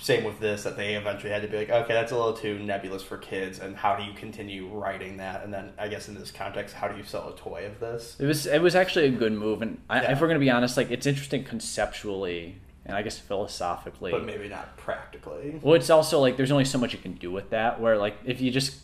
same 0.00 0.22
with 0.24 0.38
this 0.38 0.64
that 0.64 0.76
they 0.76 0.96
eventually 0.96 1.32
had 1.32 1.40
to 1.40 1.48
be 1.48 1.56
like, 1.56 1.70
okay, 1.70 1.94
that's 1.94 2.12
a 2.12 2.16
little 2.16 2.34
too 2.34 2.58
nebulous 2.58 3.02
for 3.02 3.16
kids, 3.16 3.58
and 3.58 3.74
how 3.74 3.96
do 3.96 4.02
you 4.02 4.12
continue 4.12 4.68
writing 4.68 5.16
that? 5.16 5.42
And 5.44 5.54
then 5.54 5.72
I 5.78 5.88
guess 5.88 6.08
in 6.08 6.14
this 6.14 6.30
context, 6.30 6.74
how 6.74 6.88
do 6.88 6.96
you 6.98 7.04
sell 7.04 7.28
a 7.30 7.36
toy 7.36 7.64
of 7.64 7.80
this? 7.80 8.16
It 8.20 8.26
was 8.26 8.46
it 8.46 8.60
was 8.60 8.74
actually 8.74 9.06
a 9.06 9.10
good 9.10 9.32
move, 9.32 9.62
and 9.62 9.80
I, 9.88 10.02
Yeah. 10.02 10.12
if 10.12 10.20
we're 10.20 10.26
gonna 10.28 10.40
be 10.40 10.50
honest, 10.50 10.76
like 10.76 10.90
it's 10.90 11.06
interesting 11.06 11.42
conceptually 11.44 12.56
and 12.88 12.96
I 12.96 13.02
guess 13.02 13.18
philosophically. 13.18 14.10
But 14.10 14.24
maybe 14.24 14.48
not 14.48 14.76
practically. 14.78 15.60
Well, 15.62 15.74
it's 15.74 15.90
also 15.90 16.18
like 16.18 16.36
there's 16.36 16.50
only 16.50 16.64
so 16.64 16.78
much 16.78 16.92
you 16.92 16.98
can 16.98 17.12
do 17.12 17.30
with 17.30 17.50
that. 17.50 17.80
Where 17.80 17.98
like 17.98 18.16
if 18.24 18.40
you 18.40 18.50
just 18.50 18.78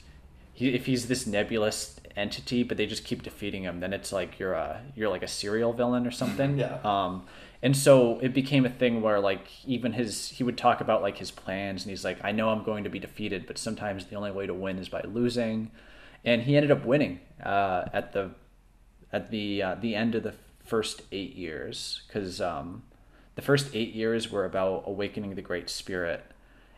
if 0.57 0.87
he's 0.87 1.09
this 1.09 1.27
nebulous 1.27 1.99
entity, 2.17 2.63
but 2.63 2.77
they 2.77 2.87
just 2.87 3.05
keep 3.05 3.23
defeating 3.23 3.65
him, 3.65 3.81
then 3.81 3.93
it's 3.93 4.13
like 4.13 4.39
you're 4.39 4.53
a 4.53 4.83
you're 4.95 5.09
like 5.09 5.23
a 5.23 5.29
serial 5.29 5.73
villain 5.73 6.07
or 6.07 6.11
something. 6.11 6.59
Yeah. 6.59 6.79
Um, 6.85 7.25
and 7.63 7.75
so 7.75 8.19
it 8.21 8.35
became 8.35 8.67
a 8.67 8.71
thing 8.71 9.01
where 9.01 9.19
like 9.19 9.47
even 9.67 9.95
his 9.95 10.29
he 10.29 10.45
would 10.45 10.59
talk 10.59 10.83
about 10.83 11.01
like 11.01 11.17
his 11.17 11.31
plans, 11.31 11.83
and 11.83 11.91
he's 11.91 12.05
like, 12.05 12.19
I 12.23 12.31
know 12.31 12.51
I'm 12.51 12.63
going 12.63 12.85
to 12.85 12.91
be 12.91 12.99
defeated, 12.99 13.47
but 13.47 13.57
sometimes 13.57 14.07
the 14.07 14.17
only 14.17 14.31
way 14.31 14.47
to 14.47 14.55
win 14.55 14.79
is 14.79 14.91
by 14.91 15.01
losing. 15.03 15.71
And 16.27 16.43
he 16.43 16.57
ended 16.57 16.71
up 16.71 16.85
winning 16.85 17.21
uh, 17.43 17.87
at 17.93 18.13
the 18.13 18.33
at 19.13 19.31
the 19.31 19.63
uh, 19.63 19.75
the 19.77 19.95
end 19.95 20.15
of 20.15 20.23
the 20.23 20.35
first 20.63 21.03
eight 21.11 21.35
years 21.35 22.03
because 22.07 22.41
um, 22.41 22.83
the 23.35 23.43
first 23.43 23.75
eight 23.75 23.95
years 23.95 24.31
were 24.31 24.45
about 24.45 24.85
awakening 24.87 25.35
the 25.35 25.43
Great 25.43 25.69
Spirit, 25.69 26.25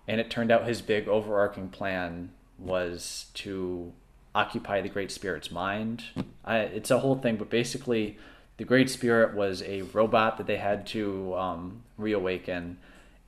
and 0.08 0.20
it 0.20 0.30
turned 0.30 0.50
out 0.50 0.66
his 0.66 0.82
big 0.82 1.08
overarching 1.08 1.68
plan 1.68 2.30
was 2.58 3.26
to 3.34 3.92
occupy 4.34 4.80
the 4.80 4.88
Great 4.88 5.10
Spirit's 5.10 5.50
mind. 5.50 6.04
I, 6.44 6.58
it's 6.58 6.90
a 6.90 6.98
whole 6.98 7.16
thing, 7.16 7.36
but 7.36 7.50
basically, 7.50 8.18
the 8.56 8.64
Great 8.64 8.88
Spirit 8.88 9.34
was 9.34 9.62
a 9.62 9.82
robot 9.82 10.38
that 10.38 10.46
they 10.46 10.56
had 10.56 10.86
to 10.88 11.34
um, 11.34 11.82
reawaken, 11.98 12.78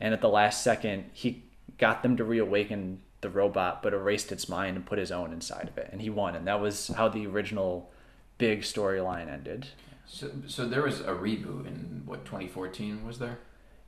and 0.01 0.15
at 0.15 0.21
the 0.21 0.29
last 0.29 0.63
second, 0.63 1.11
he 1.13 1.43
got 1.77 2.03
them 2.03 2.17
to 2.17 2.25
reawaken 2.25 3.01
the 3.21 3.29
robot, 3.29 3.83
but 3.83 3.93
erased 3.93 4.31
its 4.31 4.49
mind 4.49 4.77
and 4.77 4.87
put 4.87 4.99
his 4.99 5.11
own 5.11 5.33
inside 5.33 5.69
of 5.69 5.77
it, 5.77 5.89
and 5.93 6.01
he 6.01 6.09
won. 6.09 6.37
And 6.37 6.47
that 6.47 6.61
was 6.61 6.89
how 6.89 7.09
the 7.09 7.27
original 7.27 7.91
big 8.39 8.63
storyline 8.63 9.31
ended. 9.31 9.67
So, 10.11 10.31
so 10.47 10.67
there 10.67 10.83
was 10.83 11.01
a 11.01 11.13
reboot 11.13 11.67
in 11.67 12.03
what 12.07 12.25
2014 12.25 13.07
was 13.07 13.19
there? 13.19 13.39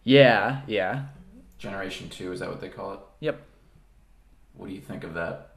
Yeah, 0.05 0.63
yeah, 0.67 1.07
Generation 1.59 2.09
Two 2.09 2.33
is 2.33 2.41
that 2.41 2.49
what 2.49 2.61
they 2.61 2.69
call 2.69 2.93
it? 2.95 3.01
yep. 3.21 3.43
What 4.55 4.69
do 4.69 4.75
you 4.75 4.81
think 4.81 5.05
of 5.05 5.15
that? 5.15 5.57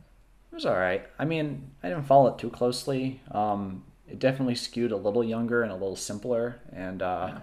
It 0.52 0.56
was 0.56 0.66
all 0.66 0.76
right. 0.76 1.06
I 1.20 1.26
mean, 1.26 1.72
I 1.82 1.90
didn't 1.90 2.06
follow 2.06 2.28
it 2.34 2.38
too 2.40 2.50
closely. 2.50 3.22
Um, 3.32 3.84
it 4.08 4.20
definitely 4.20 4.56
skewed 4.56 4.92
a 4.92 4.98
little 4.98 5.24
younger 5.24 5.64
and 5.64 5.72
a 5.72 5.76
little 5.76 5.96
simpler. 5.96 6.60
And 6.74 7.02
uh, 7.02 7.28
Yeah. 7.30 7.40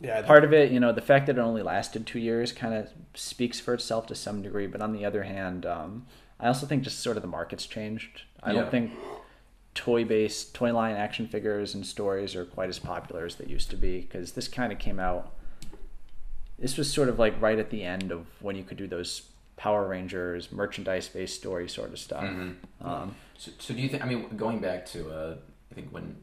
Yeah, 0.00 0.22
part 0.22 0.42
of 0.44 0.52
it, 0.52 0.72
you 0.72 0.80
know, 0.80 0.92
the 0.92 1.00
fact 1.02 1.26
that 1.26 1.36
it 1.38 1.40
only 1.40 1.62
lasted 1.62 2.06
two 2.06 2.18
years 2.18 2.50
kind 2.52 2.74
of 2.74 2.88
speaks 3.14 3.60
for 3.60 3.72
itself 3.74 4.06
to 4.08 4.14
some 4.16 4.42
degree. 4.42 4.66
But 4.66 4.80
on 4.80 4.92
the 4.92 5.04
other 5.04 5.22
hand, 5.24 5.64
um, 5.66 6.06
I 6.40 6.48
also 6.48 6.66
think 6.66 6.82
just 6.82 7.00
sort 7.00 7.16
of 7.16 7.22
the 7.22 7.28
market's 7.28 7.66
changed. 7.66 8.22
I 8.42 8.52
Yeah. 8.52 8.62
don't 8.62 8.70
think 8.70 8.92
toy 9.74 10.04
based, 10.04 10.54
toy 10.54 10.72
line 10.72 10.96
action 10.96 11.26
figures 11.26 11.74
and 11.74 11.86
stories 11.86 12.36
are 12.36 12.44
quite 12.44 12.68
as 12.68 12.78
popular 12.78 13.24
as 13.24 13.36
they 13.36 13.46
used 13.46 13.70
to 13.70 13.76
be 13.76 14.00
because 14.00 14.32
this 14.32 14.48
kind 14.48 14.72
of 14.72 14.78
came 14.78 15.00
out. 15.00 15.32
This 16.58 16.76
was 16.76 16.92
sort 16.92 17.08
of 17.08 17.18
like 17.18 17.40
right 17.40 17.58
at 17.58 17.70
the 17.70 17.82
end 17.82 18.12
of 18.12 18.26
when 18.40 18.56
you 18.56 18.62
could 18.62 18.76
do 18.76 18.86
those 18.86 19.22
Power 19.56 19.86
Rangers 19.86 20.50
merchandise 20.50 21.08
based 21.08 21.36
story 21.36 21.68
sort 21.68 21.92
of 21.92 21.98
stuff. 21.98 22.24
Mm-hmm. 22.24 22.86
Um, 22.86 23.14
So, 23.38 23.50
so 23.58 23.74
do 23.74 23.80
you 23.80 23.88
think? 23.88 24.02
I 24.04 24.06
mean, 24.06 24.36
going 24.36 24.60
back 24.60 24.86
to 24.86 25.10
uh, 25.10 25.36
I 25.70 25.74
think 25.74 25.88
when 25.90 26.16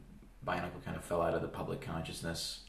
Bionicle 0.46 0.84
kind 0.84 0.96
of 0.96 1.04
fell 1.04 1.22
out 1.22 1.34
of 1.34 1.42
the 1.42 1.48
public 1.48 1.80
consciousness, 1.80 2.60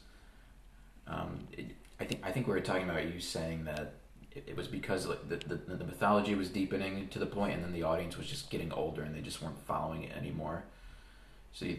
um, 1.06 1.46
it, 1.52 1.72
I 2.00 2.04
think 2.04 2.20
I 2.24 2.32
think 2.32 2.46
we 2.46 2.52
were 2.52 2.60
talking 2.60 2.88
about 2.88 3.12
you 3.12 3.20
saying 3.20 3.64
that 3.64 3.94
it, 4.34 4.44
it 4.48 4.56
was 4.56 4.68
because 4.68 5.06
like 5.06 5.28
the, 5.28 5.36
the 5.36 5.76
the 5.76 5.84
mythology 5.84 6.34
was 6.34 6.48
deepening 6.48 7.08
to 7.08 7.18
the 7.18 7.26
point, 7.26 7.54
and 7.54 7.64
then 7.64 7.72
the 7.72 7.82
audience 7.82 8.16
was 8.16 8.26
just 8.26 8.50
getting 8.50 8.72
older, 8.72 9.02
and 9.02 9.14
they 9.14 9.20
just 9.20 9.42
weren't 9.42 9.58
following 9.66 10.04
it 10.04 10.16
anymore. 10.16 10.64
So 11.52 11.66
you, 11.66 11.78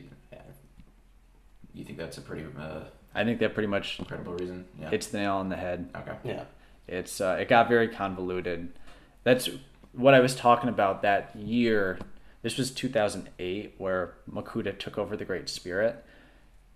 you 1.73 1.83
think 1.83 1.97
that's 1.97 2.17
a 2.17 2.21
pretty 2.21 2.45
uh, 2.59 2.81
I 3.15 3.23
think 3.23 3.39
that 3.39 3.53
pretty 3.53 3.67
much 3.67 3.99
incredible 3.99 4.33
reason? 4.33 4.65
Yeah. 4.79 4.89
hits 4.89 5.07
the 5.07 5.19
nail 5.19 5.35
on 5.35 5.49
the 5.49 5.55
head. 5.55 5.89
okay. 5.95 6.15
yeah. 6.23 6.43
It's 6.87 7.21
uh, 7.21 7.37
it 7.39 7.47
got 7.47 7.69
very 7.69 7.87
convoluted. 7.87 8.73
That's 9.23 9.49
what 9.93 10.13
I 10.13 10.19
was 10.19 10.35
talking 10.35 10.69
about 10.69 11.01
that 11.01 11.35
year. 11.35 11.99
This 12.41 12.57
was 12.57 12.71
2008, 12.71 13.75
where 13.77 14.15
Makuta 14.29 14.77
took 14.77 14.97
over 14.97 15.15
the 15.15 15.23
Great 15.23 15.47
Spirit. 15.47 16.03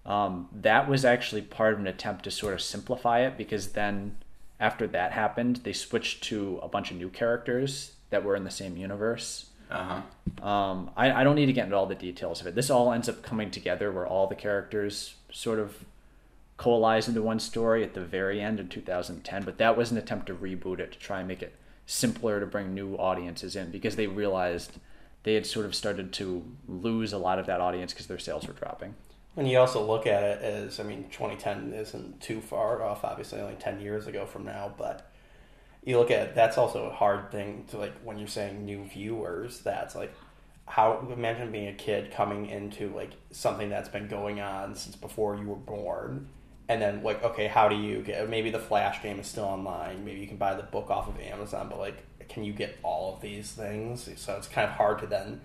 Um, 0.05 0.47
that 0.53 0.87
was 0.87 1.03
actually 1.03 1.41
part 1.41 1.73
of 1.73 1.79
an 1.79 1.87
attempt 1.87 2.23
to 2.23 2.31
sort 2.31 2.53
of 2.53 2.61
simplify 2.61 3.19
it 3.19 3.37
because 3.37 3.73
then 3.73 4.15
after 4.59 4.87
that 4.87 5.11
happened, 5.11 5.57
they 5.57 5.73
switched 5.73 6.23
to 6.25 6.59
a 6.63 6.67
bunch 6.67 6.91
of 6.91 6.97
new 6.97 7.09
characters 7.09 7.93
that 8.09 8.23
were 8.23 8.35
in 8.35 8.43
the 8.43 8.51
same 8.51 8.77
universe. 8.77 9.47
Uh 9.69 10.01
huh. 10.41 10.47
Um, 10.47 10.91
I, 10.95 11.11
I 11.11 11.23
don't 11.23 11.35
need 11.35 11.47
to 11.47 11.53
get 11.53 11.65
into 11.65 11.75
all 11.75 11.85
the 11.85 11.95
details 11.95 12.41
of 12.41 12.47
it. 12.47 12.55
This 12.55 12.69
all 12.69 12.91
ends 12.91 13.09
up 13.09 13.21
coming 13.21 13.51
together 13.51 13.91
where 13.91 14.07
all 14.07 14.27
the 14.27 14.35
characters 14.35 15.15
sort 15.31 15.59
of 15.59 15.85
coalesce 16.57 17.07
into 17.07 17.21
one 17.21 17.39
story 17.39 17.83
at 17.83 17.93
the 17.93 18.01
very 18.01 18.41
end 18.41 18.59
of 18.59 18.69
2010. 18.69 19.43
But 19.43 19.57
that 19.57 19.77
was 19.77 19.91
an 19.91 19.97
attempt 19.97 20.27
to 20.27 20.33
reboot 20.33 20.79
it 20.79 20.93
to 20.93 20.99
try 20.99 21.19
and 21.19 21.27
make 21.27 21.41
it 21.41 21.55
simpler 21.85 22.39
to 22.39 22.45
bring 22.45 22.73
new 22.73 22.95
audiences 22.95 23.55
in 23.55 23.71
because 23.71 23.95
they 23.95 24.07
realized 24.07 24.73
they 25.23 25.35
had 25.35 25.45
sort 25.45 25.65
of 25.65 25.75
started 25.75 26.11
to 26.13 26.43
lose 26.67 27.13
a 27.13 27.17
lot 27.17 27.39
of 27.39 27.45
that 27.45 27.61
audience 27.61 27.93
because 27.93 28.07
their 28.07 28.19
sales 28.19 28.47
were 28.47 28.53
dropping. 28.53 28.95
When 29.37 29.45
you 29.45 29.59
also 29.59 29.85
look 29.85 30.07
at 30.07 30.23
it 30.23 30.41
as, 30.41 30.79
I 30.79 30.83
mean, 30.83 31.03
2010 31.11 31.71
isn't 31.71 32.19
too 32.19 32.41
far 32.41 32.81
off, 32.81 33.03
obviously, 33.03 33.39
only 33.39 33.53
10 33.53 33.79
years 33.79 34.07
ago 34.07 34.25
from 34.25 34.45
now, 34.45 34.73
but 34.75 35.11
you 35.83 35.99
look 35.99 36.09
at 36.09 36.33
that's 36.33 36.57
also 36.57 36.85
a 36.85 36.91
hard 36.91 37.29
thing 37.29 37.65
to 37.67 37.77
like 37.77 37.93
when 37.99 38.17
you're 38.17 38.27
saying 38.27 38.65
new 38.65 38.85
viewers, 38.85 39.59
that's 39.59 39.93
like 39.93 40.11
how 40.65 41.07
imagine 41.13 41.51
being 41.51 41.67
a 41.67 41.73
kid 41.73 42.11
coming 42.11 42.49
into 42.49 42.89
like 42.95 43.11
something 43.29 43.69
that's 43.69 43.89
been 43.89 44.07
going 44.07 44.41
on 44.41 44.73
since 44.73 44.95
before 44.95 45.35
you 45.35 45.49
were 45.49 45.55
born. 45.55 46.29
And 46.67 46.81
then, 46.81 47.03
like, 47.03 47.23
okay, 47.23 47.45
how 47.45 47.69
do 47.69 47.75
you 47.75 48.01
get? 48.01 48.27
Maybe 48.27 48.49
the 48.49 48.57
Flash 48.57 49.03
game 49.03 49.19
is 49.19 49.27
still 49.27 49.45
online. 49.45 50.03
Maybe 50.03 50.19
you 50.19 50.27
can 50.27 50.37
buy 50.37 50.55
the 50.55 50.63
book 50.63 50.89
off 50.89 51.07
of 51.07 51.19
Amazon, 51.19 51.69
but 51.69 51.77
like, 51.77 52.27
can 52.27 52.43
you 52.43 52.53
get 52.53 52.75
all 52.81 53.13
of 53.13 53.21
these 53.21 53.51
things? 53.51 54.09
So 54.15 54.35
it's 54.35 54.47
kind 54.47 54.67
of 54.67 54.75
hard 54.75 54.97
to 55.01 55.05
then 55.05 55.41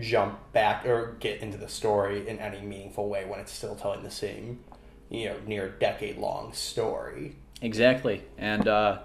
jump 0.00 0.52
back 0.52 0.84
or 0.86 1.16
get 1.20 1.40
into 1.40 1.56
the 1.56 1.68
story 1.68 2.28
in 2.28 2.38
any 2.38 2.60
meaningful 2.60 3.08
way 3.08 3.24
when 3.24 3.40
it's 3.40 3.52
still 3.52 3.74
telling 3.74 4.02
the 4.02 4.10
same, 4.10 4.60
you 5.08 5.26
know, 5.26 5.36
near 5.46 5.68
decade 5.68 6.18
long 6.18 6.52
story. 6.52 7.36
Exactly. 7.62 8.22
And 8.36 8.68
uh, 8.68 8.98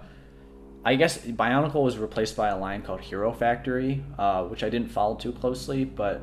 I 0.84 0.96
guess 0.96 1.18
Bionicle 1.18 1.82
was 1.82 1.98
replaced 1.98 2.36
by 2.36 2.48
a 2.48 2.58
line 2.58 2.82
called 2.82 3.00
Hero 3.00 3.32
Factory, 3.32 4.02
uh, 4.18 4.44
which 4.44 4.62
I 4.62 4.68
didn't 4.68 4.90
follow 4.90 5.14
too 5.14 5.32
closely, 5.32 5.84
but 5.84 6.22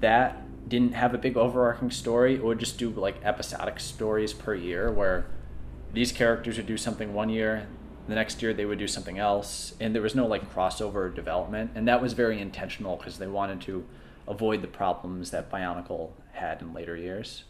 that 0.00 0.68
didn't 0.68 0.94
have 0.94 1.14
a 1.14 1.18
big 1.18 1.36
overarching 1.36 1.90
story. 1.90 2.34
It 2.34 2.44
would 2.44 2.58
just 2.58 2.78
do 2.78 2.90
like 2.90 3.16
episodic 3.22 3.80
stories 3.80 4.32
per 4.32 4.54
year 4.54 4.90
where 4.90 5.26
these 5.92 6.12
characters 6.12 6.56
would 6.56 6.66
do 6.66 6.76
something 6.76 7.14
one 7.14 7.28
year, 7.28 7.66
the 8.08 8.14
next 8.14 8.42
year 8.42 8.52
they 8.52 8.64
would 8.64 8.78
do 8.78 8.88
something 8.88 9.18
else, 9.18 9.74
and 9.80 9.94
there 9.94 10.02
was 10.02 10.14
no 10.14 10.26
like 10.26 10.52
crossover 10.52 11.14
development. 11.14 11.70
And 11.74 11.86
that 11.88 12.02
was 12.02 12.14
very 12.14 12.40
intentional 12.40 12.96
because 12.96 13.18
they 13.18 13.26
wanted 13.26 13.60
to 13.62 13.84
avoid 14.28 14.62
the 14.62 14.68
problems 14.68 15.30
that 15.30 15.50
Bionicle 15.50 16.10
had 16.32 16.60
in 16.60 16.72
later 16.72 16.96
years. 16.96 17.44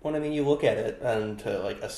When 0.00 0.14
I 0.14 0.20
mean, 0.20 0.32
you 0.32 0.44
look 0.44 0.62
at 0.62 0.76
it 0.76 1.00
and 1.02 1.38
to 1.40 1.58
like 1.58 1.82
a, 1.82 1.90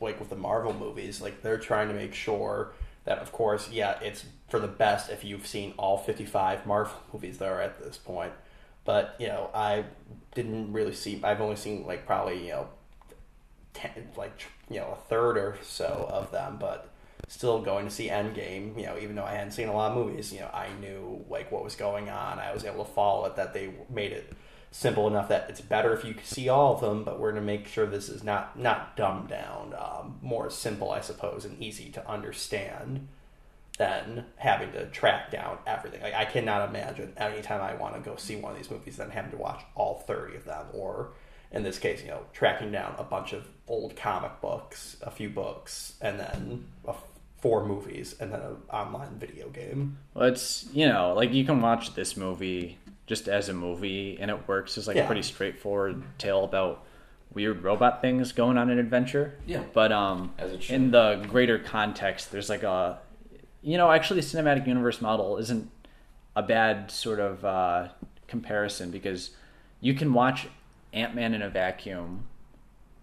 like 0.00 0.20
with 0.20 0.30
the 0.30 0.36
Marvel 0.36 0.72
movies, 0.72 1.20
like 1.20 1.42
they're 1.42 1.58
trying 1.58 1.88
to 1.88 1.94
make 1.94 2.14
sure 2.14 2.72
that, 3.04 3.18
of 3.18 3.32
course, 3.32 3.70
yeah, 3.70 3.98
it's 4.00 4.24
for 4.48 4.60
the 4.60 4.68
best 4.68 5.10
if 5.10 5.24
you've 5.24 5.46
seen 5.46 5.74
all 5.76 5.98
fifty-five 5.98 6.64
Marvel 6.66 6.94
movies 7.12 7.38
that 7.38 7.48
are 7.48 7.60
at 7.60 7.82
this 7.82 7.96
point. 7.96 8.32
But 8.84 9.16
you 9.18 9.26
know, 9.26 9.50
I 9.52 9.84
didn't 10.34 10.72
really 10.72 10.94
see. 10.94 11.20
I've 11.24 11.40
only 11.40 11.56
seen 11.56 11.86
like 11.86 12.06
probably 12.06 12.44
you 12.44 12.52
know, 12.52 12.68
ten, 13.74 14.10
like 14.16 14.42
you 14.68 14.78
know, 14.78 14.98
a 15.00 15.08
third 15.08 15.36
or 15.36 15.58
so 15.62 16.06
of 16.08 16.30
them. 16.30 16.56
But 16.60 16.89
still 17.28 17.60
going 17.60 17.84
to 17.84 17.90
see 17.90 18.08
Endgame. 18.08 18.78
You 18.78 18.86
know, 18.86 18.98
even 18.98 19.16
though 19.16 19.24
I 19.24 19.32
hadn't 19.32 19.52
seen 19.52 19.68
a 19.68 19.72
lot 19.72 19.92
of 19.92 19.96
movies, 19.96 20.32
you 20.32 20.40
know, 20.40 20.50
I 20.52 20.68
knew 20.80 21.24
like 21.28 21.50
what 21.50 21.64
was 21.64 21.74
going 21.74 22.08
on. 22.10 22.38
I 22.38 22.52
was 22.52 22.64
able 22.64 22.84
to 22.84 22.90
follow 22.90 23.26
it. 23.26 23.36
That 23.36 23.54
they 23.54 23.72
made 23.88 24.12
it 24.12 24.32
simple 24.70 25.08
enough 25.08 25.28
that 25.28 25.46
it's 25.48 25.60
better 25.60 25.92
if 25.92 26.04
you 26.04 26.14
see 26.22 26.48
all 26.48 26.74
of 26.74 26.80
them, 26.80 27.02
but 27.02 27.18
we're 27.18 27.32
going 27.32 27.42
to 27.42 27.46
make 27.46 27.66
sure 27.66 27.86
this 27.86 28.08
is 28.08 28.22
not 28.22 28.58
not 28.58 28.96
dumbed 28.96 29.28
down, 29.28 29.74
um, 29.78 30.18
more 30.22 30.50
simple, 30.50 30.90
I 30.90 31.00
suppose, 31.00 31.44
and 31.44 31.60
easy 31.62 31.90
to 31.90 32.08
understand 32.08 33.08
than 33.78 34.26
having 34.36 34.70
to 34.72 34.86
track 34.90 35.30
down 35.30 35.58
everything. 35.66 36.02
Like 36.02 36.14
I 36.14 36.24
cannot 36.24 36.68
imagine 36.68 37.14
anytime 37.16 37.62
I 37.62 37.74
want 37.74 37.94
to 37.94 38.00
go 38.00 38.16
see 38.16 38.36
one 38.36 38.52
of 38.52 38.58
these 38.58 38.70
movies, 38.70 38.96
then 38.96 39.10
having 39.10 39.30
to 39.32 39.38
watch 39.38 39.62
all 39.74 40.04
thirty 40.06 40.36
of 40.36 40.44
them, 40.44 40.66
or 40.72 41.12
in 41.50 41.62
this 41.64 41.78
case, 41.78 42.02
you 42.02 42.08
know, 42.08 42.20
tracking 42.32 42.70
down 42.70 42.94
a 42.98 43.04
bunch 43.04 43.32
of 43.32 43.48
old 43.66 43.96
comic 43.96 44.40
books, 44.40 44.96
a 45.02 45.10
few 45.10 45.28
books, 45.30 45.94
and 46.00 46.20
then 46.20 46.66
a 46.86 46.94
four 47.40 47.64
movies, 47.66 48.14
and 48.20 48.32
then 48.32 48.40
an 48.40 48.56
online 48.70 49.18
video 49.18 49.48
game. 49.48 49.98
Well, 50.14 50.28
it's 50.28 50.66
you 50.72 50.88
know 50.88 51.14
like 51.14 51.32
you 51.32 51.44
can 51.44 51.60
watch 51.60 51.94
this 51.94 52.16
movie 52.16 52.78
just 53.06 53.28
as 53.28 53.48
a 53.48 53.52
movie, 53.52 54.18
and 54.20 54.30
it 54.30 54.46
works 54.48 54.78
as 54.78 54.86
like 54.86 54.96
a 54.96 55.04
pretty 55.04 55.22
straightforward 55.22 56.02
tale 56.18 56.44
about 56.44 56.84
weird 57.34 57.62
robot 57.62 58.00
things 58.00 58.32
going 58.32 58.58
on 58.58 58.70
an 58.70 58.78
adventure. 58.78 59.34
Yeah. 59.46 59.62
But 59.72 59.92
um, 59.92 60.32
As 60.38 60.52
it 60.52 60.62
should. 60.62 60.74
in 60.74 60.90
the 60.90 61.24
greater 61.28 61.58
context, 61.58 62.32
there's 62.32 62.48
like 62.48 62.62
a, 62.62 62.98
you 63.62 63.76
know, 63.78 63.90
actually, 63.90 64.20
the 64.20 64.26
cinematic 64.26 64.66
universe 64.66 65.00
model 65.00 65.38
isn't 65.38 65.70
a 66.36 66.42
bad 66.42 66.90
sort 66.90 67.20
of 67.20 67.44
uh, 67.44 67.88
comparison 68.28 68.90
because 68.90 69.30
you 69.80 69.94
can 69.94 70.12
watch 70.12 70.46
Ant 70.92 71.14
Man 71.14 71.34
in 71.34 71.42
a 71.42 71.50
vacuum, 71.50 72.26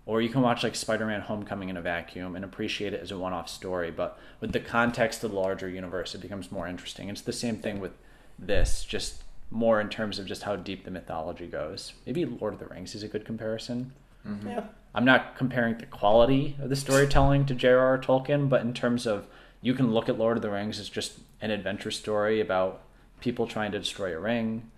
or 0.07 0.21
you 0.21 0.29
can 0.29 0.41
watch 0.41 0.63
like 0.63 0.73
Spider 0.73 1.05
Man 1.05 1.21
Homecoming 1.21 1.67
in 1.69 1.77
a 1.77 1.81
vacuum 1.81 2.35
and 2.35 2.43
appreciate 2.43 2.93
it 2.93 3.01
as 3.01 3.11
a 3.11 3.17
one 3.17 3.33
off 3.33 3.49
story. 3.49 3.91
But 3.91 4.17
with 4.39 4.53
the 4.53 4.59
context 4.59 5.23
of 5.23 5.31
the 5.31 5.37
larger 5.37 5.67
universe, 5.69 6.15
it 6.15 6.21
becomes 6.21 6.51
more 6.51 6.65
interesting. 6.65 7.09
It's 7.09 7.21
the 7.21 7.33
same 7.33 7.57
thing 7.57 7.81
with 7.81 7.91
this, 8.39 8.85
just 8.85 9.23
more 9.51 9.81
in 9.81 9.89
terms 9.89 10.17
of 10.17 10.25
just 10.25 10.43
how 10.43 10.55
deep 10.55 10.85
the 10.85 10.91
mythology 10.91 11.45
goes. 11.45 11.93
Maybe 12.05 12.25
Lord 12.25 12.53
of 12.53 12.59
the 12.59 12.67
Rings 12.67 12.95
is 12.95 13.03
a 13.03 13.07
good 13.09 13.25
comparison. 13.25 13.91
Mm-hmm. 14.25 14.47
Yeah. 14.47 14.63
I'm 14.95 15.05
not 15.05 15.35
comparing 15.35 15.77
the 15.77 15.85
quality 15.85 16.55
of 16.61 16.69
the 16.69 16.75
storytelling 16.75 17.45
to 17.45 17.53
J.R.R. 17.53 17.99
Tolkien, 17.99 18.47
but 18.47 18.61
in 18.61 18.73
terms 18.73 19.05
of 19.05 19.27
you 19.61 19.73
can 19.73 19.93
look 19.93 20.07
at 20.07 20.17
Lord 20.17 20.37
of 20.37 20.41
the 20.41 20.49
Rings 20.49 20.79
as 20.79 20.87
just 20.87 21.19
an 21.41 21.51
adventure 21.51 21.91
story 21.91 22.39
about 22.39 22.81
people 23.19 23.45
trying 23.45 23.73
to 23.73 23.79
destroy 23.79 24.15
a 24.15 24.19
ring, 24.19 24.71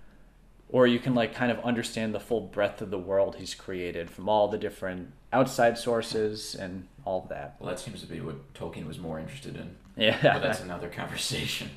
or 0.69 0.85
you 0.87 0.99
can 0.99 1.15
like 1.15 1.33
kind 1.33 1.51
of 1.51 1.59
understand 1.59 2.13
the 2.13 2.19
full 2.19 2.41
breadth 2.41 2.81
of 2.81 2.89
the 2.91 2.99
world 2.99 3.35
he's 3.37 3.53
created 3.55 4.09
from 4.09 4.29
all 4.29 4.47
the 4.47 4.57
different 4.57 5.11
outside 5.33 5.77
sources 5.77 6.55
and 6.55 6.87
all 7.05 7.23
of 7.23 7.29
that. 7.29 7.55
Well, 7.59 7.69
that 7.69 7.79
seems 7.79 8.01
to 8.01 8.07
be 8.07 8.19
what 8.21 8.53
Tolkien 8.53 8.85
was 8.87 8.99
more 8.99 9.19
interested 9.19 9.55
in. 9.55 9.75
Yeah, 9.95 10.17
But 10.21 10.41
that's 10.41 10.61
another 10.61 10.87
conversation. 10.89 11.69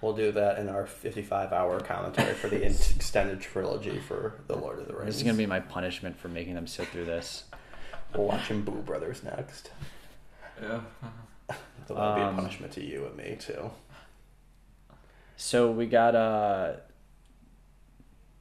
We'll 0.00 0.14
do 0.14 0.32
that 0.32 0.58
in 0.58 0.68
our 0.68 0.86
55 0.86 1.52
hour 1.52 1.78
commentary 1.80 2.34
for 2.34 2.48
the 2.48 2.64
extended 2.96 3.40
trilogy 3.40 3.98
for 3.98 4.34
The 4.46 4.56
Lord 4.56 4.78
of 4.78 4.86
the 4.88 4.94
Rings. 4.94 5.06
this 5.06 5.16
is 5.16 5.22
gonna 5.22 5.36
be 5.36 5.46
my 5.46 5.60
punishment 5.60 6.18
for 6.18 6.28
making 6.28 6.54
them 6.54 6.66
sit 6.66 6.88
through 6.88 7.04
this. 7.04 7.44
We're 8.14 8.24
watching 8.24 8.62
Boo 8.62 8.72
Brothers 8.82 9.22
next. 9.22 9.70
Yeah. 10.60 10.80
That'll 11.86 12.14
be 12.14 12.20
a 12.22 12.24
Um, 12.26 12.36
punishment 12.36 12.72
to 12.72 12.84
you 12.84 13.06
and 13.06 13.16
me, 13.16 13.36
too. 13.38 13.70
So 15.36 15.70
we 15.70 15.86
got 15.86 16.14
uh, 16.14 16.72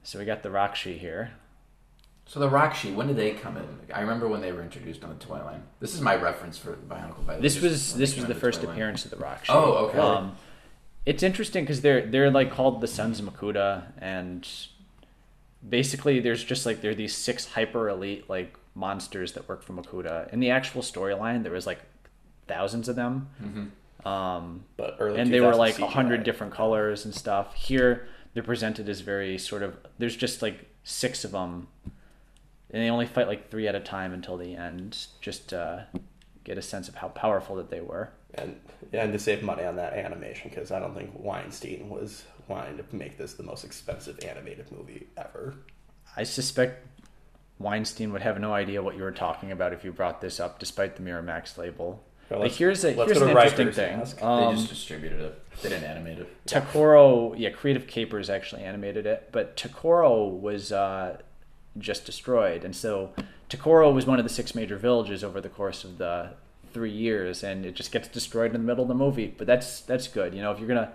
so 0.10 0.18
we 0.18 0.26
got 0.26 0.42
the 0.42 0.50
Rahkshi 0.50 0.98
here. 0.98 1.30
So 2.26 2.40
the 2.40 2.50
Rahkshi, 2.50 2.96
when 2.96 3.06
did 3.06 3.16
they 3.16 3.32
come 3.34 3.58
in? 3.58 3.68
I 3.94 4.02
remember 4.02 4.28
when 4.28 4.42
they 4.42 4.52
were 4.52 4.64
introduced 4.64 5.04
on 5.04 5.10
the 5.12 5.24
toy 5.24 5.38
line. 5.38 5.62
This 5.80 5.94
is 5.94 6.02
my 6.02 6.16
reference 6.16 6.58
for 6.58 6.74
Bionicle 6.74 7.28
by 7.28 7.34
the 7.34 7.40
way, 7.40 7.42
This 7.44 7.62
was 7.62 7.94
this 7.94 8.16
was 8.16 8.26
came 8.26 8.34
the 8.34 8.40
first 8.40 8.62
toy 8.62 8.68
line. 8.68 8.76
appearance 8.76 9.06
of 9.06 9.12
the 9.12 9.18
Rahkshi. 9.18 9.46
Oh, 9.50 9.74
okay. 9.90 10.00
Um, 10.00 10.36
it's 11.06 11.22
interesting 11.22 11.64
because 11.64 11.82
they're 11.82 12.08
they're 12.08 12.32
like 12.32 12.50
called 12.52 12.82
the 12.82 12.88
Sons 12.88 13.20
of 13.20 13.26
Makuta, 13.28 13.84
and 14.00 14.48
basically 15.68 16.20
there's 16.20 16.44
just 16.44 16.66
like 16.66 16.82
there 16.82 16.90
are 16.92 16.96
these 16.96 17.16
six 17.16 17.46
hyper 17.46 17.88
elite 17.88 18.28
like 18.28 18.58
monsters 18.74 19.34
that 19.34 19.48
work 19.48 19.62
for 19.62 19.74
Makuta. 19.74 20.32
In 20.34 20.40
the 20.40 20.50
actual 20.50 20.82
storyline, 20.82 21.44
there 21.44 21.52
was 21.52 21.68
like 21.68 21.82
thousands 22.48 22.90
of 22.90 22.96
them, 22.96 23.30
Mhm. 23.44 24.08
um, 24.08 24.64
But 24.76 24.98
early 25.00 25.20
and 25.20 25.32
they 25.32 25.40
were 25.42 25.54
like 25.56 25.78
a 25.78 25.86
hundred 25.88 26.24
different 26.24 26.52
colors 26.54 27.06
and 27.06 27.14
stuff. 27.14 27.54
Here 27.54 28.08
they're 28.34 28.44
presented 28.44 28.88
as 28.90 29.02
very 29.02 29.38
sort 29.38 29.64
of 29.64 29.78
there's 29.98 30.16
just 30.16 30.42
like 30.42 30.70
six 30.84 31.24
of 31.24 31.32
them, 31.32 31.68
and 32.72 32.84
they 32.84 32.90
only 32.90 33.06
fight 33.06 33.28
like 33.28 33.50
three 33.50 33.68
at 33.68 33.76
a 33.76 33.80
time 33.80 34.14
until 34.14 34.38
the 34.38 34.56
end, 34.56 35.08
just 35.22 35.50
to 35.50 35.88
get 36.44 36.58
a 36.58 36.62
sense 36.62 36.88
of 36.88 36.96
how 36.96 37.10
powerful 37.10 37.56
that 37.58 37.70
they 37.70 37.82
were. 37.82 38.12
And, 38.36 38.60
and 38.94 39.12
to 39.12 39.20
save 39.20 39.44
money 39.44 39.64
on 39.64 39.76
that 39.78 39.94
animation, 39.94 40.50
because 40.50 40.72
I 40.72 40.80
don't 40.80 40.96
think 40.96 41.12
Weinstein 41.16 41.90
was 41.90 42.24
wanting 42.48 42.78
to 42.78 42.84
make 42.96 43.18
this 43.18 43.34
the 43.34 43.44
most 43.44 43.64
expensive 43.64 44.20
animated 44.24 44.72
movie 44.72 45.08
ever. 45.18 45.56
I 46.16 46.24
suspect 46.24 46.86
Weinstein 47.60 48.14
would 48.14 48.22
have 48.22 48.40
no 48.40 48.54
idea 48.54 48.82
what 48.82 48.96
you 48.96 49.04
were 49.04 49.12
talking 49.12 49.52
about 49.52 49.74
if 49.74 49.84
you 49.84 49.92
brought 49.92 50.22
this 50.22 50.40
up, 50.40 50.60
despite 50.60 50.96
the 50.96 51.02
Miramax 51.02 51.58
label. 51.58 52.04
Well, 52.30 52.40
Like 52.42 52.52
here's 52.52 52.84
a 52.86 52.92
here's 52.94 53.22
an 53.22 53.30
interesting 53.30 53.72
thing. 53.72 53.98
Mask. 53.98 54.18
They 54.20 54.24
Um, 54.26 54.56
just 54.56 54.70
distributed 54.70 55.20
it. 55.22 55.42
They 55.62 55.70
didn't 55.70 55.86
animate 55.86 56.20
it. 56.20 56.28
Ta-Koro, 56.46 57.34
yeah, 57.36 57.50
Creative 57.50 57.86
Capers 57.88 58.30
actually 58.30 58.64
animated 58.64 59.06
it, 59.06 59.30
but 59.32 59.58
Ta-Koro 59.58 60.26
was 60.28 60.72
uh, 60.72 61.18
just 61.78 62.06
destroyed, 62.06 62.64
and 62.64 62.76
so 62.76 63.12
Ta-Koro 63.50 63.92
was 63.92 64.06
one 64.06 64.20
of 64.20 64.26
the 64.26 64.30
six 64.30 64.54
major 64.56 64.78
villages 64.78 65.24
over 65.24 65.42
the 65.42 65.50
course 65.50 65.84
of 65.84 65.98
the 65.98 66.30
three 66.74 66.92
years, 66.92 67.44
and 67.44 67.66
it 67.66 67.74
just 67.76 67.92
gets 67.92 68.08
destroyed 68.08 68.48
in 68.48 68.54
the 68.54 68.60
middle 68.60 68.84
of 68.84 68.88
the 68.90 68.94
movie. 68.96 69.34
But 69.38 69.48
that's 69.48 69.82
that's 69.82 70.08
good, 70.08 70.34
you 70.36 70.42
know. 70.42 70.52
If 70.52 70.60
you're 70.60 70.68
gonna 70.68 70.92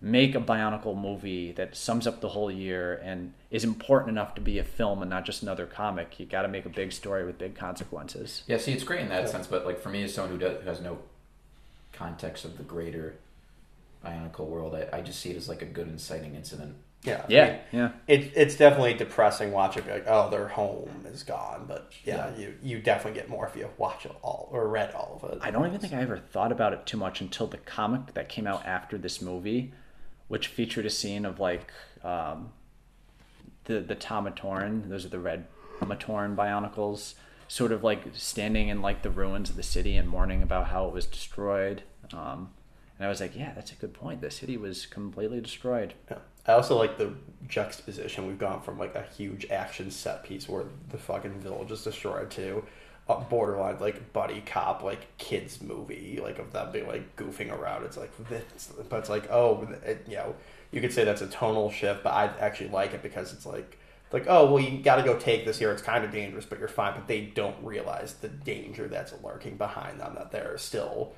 make 0.00 0.34
a 0.34 0.40
Bionicle 0.40 0.98
movie 0.98 1.52
that 1.52 1.76
sums 1.76 2.06
up 2.06 2.20
the 2.20 2.30
whole 2.30 2.50
year 2.50 2.94
and 3.04 3.32
is 3.50 3.64
important 3.64 4.10
enough 4.10 4.34
to 4.34 4.40
be 4.40 4.58
a 4.58 4.64
film 4.64 5.02
and 5.02 5.10
not 5.10 5.26
just 5.26 5.42
another 5.42 5.66
comic, 5.66 6.18
you 6.18 6.26
got 6.26 6.42
to 6.42 6.48
make 6.48 6.64
a 6.64 6.70
big 6.70 6.90
story 6.92 7.24
with 7.24 7.36
big 7.38 7.54
consequences. 7.54 8.42
Yeah, 8.46 8.56
see, 8.56 8.72
it's 8.72 8.84
great 8.84 9.00
in 9.00 9.08
that 9.10 9.28
sense, 9.28 9.46
but 9.46 9.66
like 9.66 9.78
for 9.78 9.90
me, 9.90 10.02
as 10.04 10.14
someone 10.14 10.32
who, 10.32 10.38
does, 10.38 10.62
who 10.62 10.68
has 10.68 10.80
no 10.80 10.98
context 11.92 12.44
of 12.44 12.56
the 12.56 12.62
greater 12.62 13.16
Bionicle 14.04 14.46
world, 14.46 14.74
I, 14.74 14.98
I 14.98 15.00
just 15.02 15.20
see 15.20 15.30
it 15.30 15.36
as 15.36 15.48
like 15.48 15.60
a 15.62 15.66
good 15.66 15.88
inciting 15.88 16.34
incident. 16.34 16.76
Yeah. 17.02 17.22
I 17.22 17.32
Yeah, 17.32 17.50
mean, 17.50 17.58
yeah. 17.72 17.90
it, 18.06 18.32
it's 18.34 18.56
definitely 18.56 18.94
depressing 18.94 19.52
watching 19.52 19.84
be 19.84 19.90
like, 19.90 20.04
oh, 20.06 20.30
their 20.30 20.48
home 20.48 21.04
is 21.06 21.22
gone. 21.22 21.64
But 21.66 21.92
yeah, 22.04 22.34
you, 22.36 22.54
you 22.62 22.78
definitely 22.80 23.18
get 23.20 23.28
more 23.28 23.46
if 23.46 23.56
you 23.56 23.68
watch 23.78 24.04
it 24.06 24.12
all 24.22 24.48
or 24.52 24.68
read 24.68 24.92
all 24.94 25.20
of 25.22 25.30
it. 25.32 25.38
I 25.42 25.50
don't 25.50 25.66
even 25.66 25.78
think 25.80 25.92
I 25.92 26.00
ever 26.02 26.18
thought 26.18 26.52
about 26.52 26.72
it 26.72 26.86
too 26.86 26.96
much 26.96 27.20
until 27.20 27.46
the 27.46 27.58
comic 27.58 28.14
that 28.14 28.28
came 28.28 28.46
out 28.46 28.64
after 28.66 28.98
this 28.98 29.20
movie, 29.22 29.72
which 30.30 30.46
featured 30.46 30.86
a 30.86 30.90
scene 30.90 31.24
of 31.24 31.40
like 31.40 31.72
um, 32.04 32.52
the 33.64 33.80
the 33.80 33.96
Ta-Matoran, 33.96 34.88
those 34.88 35.04
are 35.04 35.08
the 35.08 35.18
red 35.18 35.48
Ta-Matoran 35.80 36.36
Bionicles, 36.36 37.14
sort 37.48 37.72
of 37.72 37.82
like 37.82 38.02
standing 38.12 38.68
in 38.68 38.80
like 38.80 39.02
the 39.02 39.10
ruins 39.10 39.50
of 39.50 39.56
the 39.56 39.64
city 39.64 39.96
and 39.96 40.08
mourning 40.08 40.40
about 40.40 40.68
how 40.68 40.86
it 40.86 40.94
was 40.94 41.04
destroyed. 41.04 41.82
Um, 42.12 42.50
and 42.96 43.06
I 43.06 43.08
was 43.08 43.20
like, 43.20 43.36
yeah, 43.36 43.52
that's 43.54 43.72
a 43.72 43.74
good 43.74 43.92
point. 43.92 44.20
The 44.20 44.30
city 44.30 44.56
was 44.56 44.86
completely 44.86 45.40
destroyed. 45.40 45.94
Yeah. 46.08 46.18
I 46.46 46.52
also 46.52 46.78
like 46.78 46.96
the 46.96 47.12
juxtaposition. 47.48 48.28
We've 48.28 48.38
gone 48.38 48.62
from 48.62 48.78
like 48.78 48.94
a 48.94 49.02
huge 49.02 49.50
action 49.50 49.90
set 49.90 50.22
piece 50.22 50.48
where 50.48 50.66
the 50.90 50.98
fucking 50.98 51.40
village 51.40 51.72
is 51.72 51.82
destroyed 51.82 52.30
to 52.30 52.62
borderline 53.18 53.78
like 53.80 54.12
buddy 54.12 54.42
cop 54.46 54.82
like 54.82 55.16
kids 55.18 55.60
movie 55.60 56.20
like 56.22 56.38
of 56.38 56.52
them 56.52 56.70
being 56.72 56.86
like 56.86 57.16
goofing 57.16 57.52
around. 57.52 57.84
It's 57.84 57.96
like 57.96 58.10
this, 58.28 58.72
but 58.88 58.98
it's 58.98 59.08
like 59.08 59.30
oh 59.30 59.68
it, 59.84 60.04
you 60.08 60.16
know 60.16 60.34
you 60.70 60.80
could 60.80 60.92
say 60.92 61.04
that's 61.04 61.22
a 61.22 61.26
tonal 61.26 61.70
shift, 61.70 62.04
but 62.04 62.10
I 62.10 62.26
actually 62.38 62.70
like 62.70 62.94
it 62.94 63.02
because 63.02 63.32
it's 63.32 63.46
like 63.46 63.78
like 64.12 64.26
oh 64.28 64.52
well 64.52 64.62
you 64.62 64.82
got 64.82 64.96
to 64.96 65.02
go 65.02 65.18
take 65.18 65.44
this 65.44 65.58
here. 65.58 65.72
It's 65.72 65.82
kind 65.82 66.04
of 66.04 66.12
dangerous, 66.12 66.44
but 66.44 66.58
you're 66.58 66.68
fine. 66.68 66.94
But 66.94 67.08
they 67.08 67.22
don't 67.22 67.56
realize 67.62 68.14
the 68.14 68.28
danger 68.28 68.86
that's 68.88 69.12
lurking 69.22 69.56
behind 69.56 70.00
them. 70.00 70.14
That 70.14 70.30
they're 70.30 70.58
still 70.58 71.12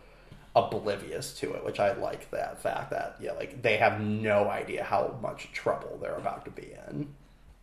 oblivious 0.54 1.32
to 1.34 1.52
it, 1.54 1.64
which 1.64 1.80
I 1.80 1.94
like 1.94 2.30
that 2.30 2.60
fact 2.60 2.90
that 2.90 3.16
yeah, 3.20 3.32
like 3.32 3.62
they 3.62 3.76
have 3.76 4.00
no 4.00 4.48
idea 4.48 4.84
how 4.84 5.18
much 5.20 5.50
trouble 5.52 5.98
they're 6.00 6.16
about 6.16 6.44
to 6.44 6.50
be 6.50 6.74
in 6.88 7.08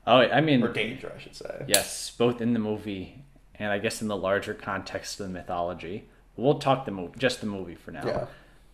Oh, 0.10 0.18
I 0.18 0.42
mean, 0.42 0.64
or 0.64 0.74
danger, 0.74 1.12
I 1.16 1.22
should 1.22 1.36
say. 1.36 1.66
Yes, 1.68 2.12
both 2.18 2.42
in 2.42 2.54
the 2.54 2.60
movie 2.60 3.24
and 3.60 3.72
I 3.72 3.78
guess 3.78 4.02
in 4.02 4.08
the 4.08 4.18
larger 4.18 4.54
context 4.54 5.20
of 5.20 5.28
the 5.28 5.34
mythology. 5.34 6.08
We'll 6.38 6.60
talk 6.60 6.86
the 6.86 6.92
movie, 6.92 7.14
just 7.18 7.42
the 7.42 7.48
movie 7.48 7.76
for 7.76 7.92
now. 7.92 8.06
Yeah. 8.06 8.26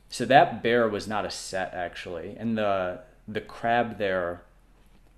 So 0.10 0.26
that 0.26 0.62
bear 0.62 0.88
was 0.88 1.08
not 1.08 1.26
a 1.26 1.32
set 1.32 1.74
actually, 1.74 2.36
and 2.38 2.58
the 2.58 3.02
the 3.28 3.42
crab 3.42 3.98
there 3.98 4.44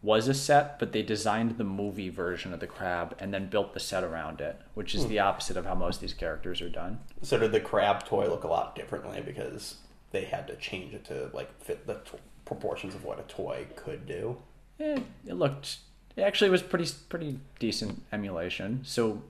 was 0.02 0.28
a 0.28 0.34
set, 0.34 0.80
but 0.80 0.94
they 0.94 1.02
designed 1.02 1.58
the 1.58 1.64
movie 1.64 2.10
version 2.10 2.54
of 2.54 2.60
the 2.60 2.68
crab 2.68 3.16
and 3.20 3.34
then 3.34 3.50
built 3.50 3.74
the 3.74 3.80
set 3.80 4.04
around 4.04 4.40
it, 4.40 4.58
which 4.76 4.96
is 4.96 5.08
the 5.08 5.20
opposite 5.20 5.58
of 5.58 5.66
how 5.66 5.76
most 5.76 5.96
of 5.96 6.02
these 6.02 6.14
characters 6.14 6.62
are 6.62 6.70
done. 6.70 7.00
So 7.24 7.38
did 7.38 7.52
the 7.52 7.60
crab 7.60 8.06
toy 8.06 8.30
look 8.30 8.44
a 8.44 8.48
lot 8.48 8.76
differently 8.76 9.22
because 9.22 9.78
they 10.12 10.24
had 10.24 10.48
to 10.48 10.56
change 10.56 10.94
it 10.94 11.04
to 11.06 11.30
like 11.34 11.60
fit 11.60 11.86
the 11.86 11.96
t- 11.96 12.18
proportions 12.46 12.96
of 12.96 13.04
what 13.04 13.20
a 13.20 13.24
toy 13.24 13.68
could 13.76 14.06
do? 14.06 14.38
Eh, 14.80 15.00
it 15.26 15.34
looked 15.34 15.80
it 16.16 16.22
actually 16.22 16.50
was 16.50 16.62
pretty 16.62 16.90
pretty 17.10 17.40
decent 17.60 18.04
emulation. 18.12 18.82
So 18.84 19.22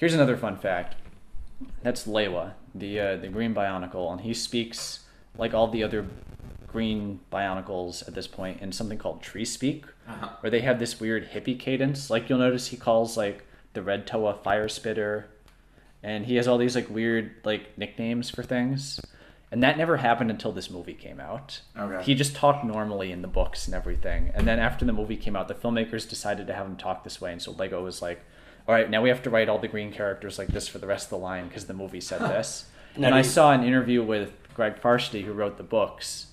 here's 0.00 0.14
another 0.14 0.36
fun 0.36 0.56
fact. 0.56 0.96
That's 1.82 2.06
Lewa, 2.06 2.54
the 2.74 2.98
uh, 3.00 3.16
the 3.16 3.28
green 3.28 3.54
bionicle, 3.54 4.10
and 4.10 4.22
he 4.22 4.34
speaks 4.34 5.00
like 5.38 5.54
all 5.54 5.68
the 5.68 5.84
other 5.84 6.06
green 6.66 7.20
bionicles 7.32 8.06
at 8.08 8.14
this 8.14 8.26
point 8.26 8.60
in 8.60 8.72
something 8.72 8.96
called 8.98 9.22
tree 9.22 9.44
speak, 9.44 9.84
Uh-huh. 10.08 10.28
where 10.40 10.50
they 10.50 10.60
have 10.60 10.78
this 10.78 10.98
weird 11.00 11.30
hippie 11.30 11.58
cadence. 11.58 12.10
Like 12.10 12.28
you'll 12.28 12.38
notice 12.38 12.68
he 12.68 12.76
calls 12.76 13.16
like 13.16 13.44
the 13.74 13.82
red 13.82 14.06
toa 14.06 14.34
fire 14.34 14.68
spitter, 14.68 15.28
and 16.02 16.26
he 16.26 16.36
has 16.36 16.48
all 16.48 16.58
these 16.58 16.74
like 16.74 16.88
weird 16.90 17.32
like 17.44 17.76
nicknames 17.78 18.30
for 18.30 18.42
things. 18.42 19.00
And 19.52 19.64
that 19.64 19.76
never 19.76 19.96
happened 19.96 20.30
until 20.30 20.52
this 20.52 20.70
movie 20.70 20.94
came 20.94 21.18
out. 21.18 21.60
Okay. 21.76 22.04
He 22.04 22.14
just 22.14 22.36
talked 22.36 22.64
normally 22.64 23.10
in 23.10 23.20
the 23.20 23.26
books 23.28 23.66
and 23.66 23.74
everything. 23.74 24.30
And 24.32 24.46
then 24.46 24.60
after 24.60 24.84
the 24.84 24.92
movie 24.92 25.16
came 25.16 25.34
out, 25.34 25.48
the 25.48 25.54
filmmakers 25.54 26.08
decided 26.08 26.46
to 26.46 26.54
have 26.54 26.66
him 26.66 26.76
talk 26.76 27.02
this 27.02 27.20
way. 27.20 27.32
And 27.32 27.42
so 27.42 27.50
Lego 27.50 27.82
was 27.82 28.00
like, 28.00 28.20
all 28.70 28.76
right, 28.76 28.88
now 28.88 29.02
we 29.02 29.08
have 29.08 29.22
to 29.24 29.30
write 29.30 29.48
all 29.48 29.58
the 29.58 29.66
green 29.66 29.90
characters 29.90 30.38
like 30.38 30.46
this 30.48 30.68
for 30.68 30.78
the 30.78 30.86
rest 30.86 31.06
of 31.06 31.10
the 31.10 31.18
line 31.18 31.48
because 31.48 31.64
the 31.66 31.74
movie 31.74 32.00
said 32.00 32.20
this. 32.20 32.66
Now 32.96 33.08
and 33.08 33.12
do 33.14 33.16
I 33.16 33.18
you- 33.18 33.24
saw 33.24 33.50
an 33.52 33.64
interview 33.64 34.00
with 34.04 34.32
Greg 34.54 34.80
Farshtey, 34.80 35.24
who 35.24 35.32
wrote 35.32 35.56
the 35.56 35.64
books. 35.64 36.26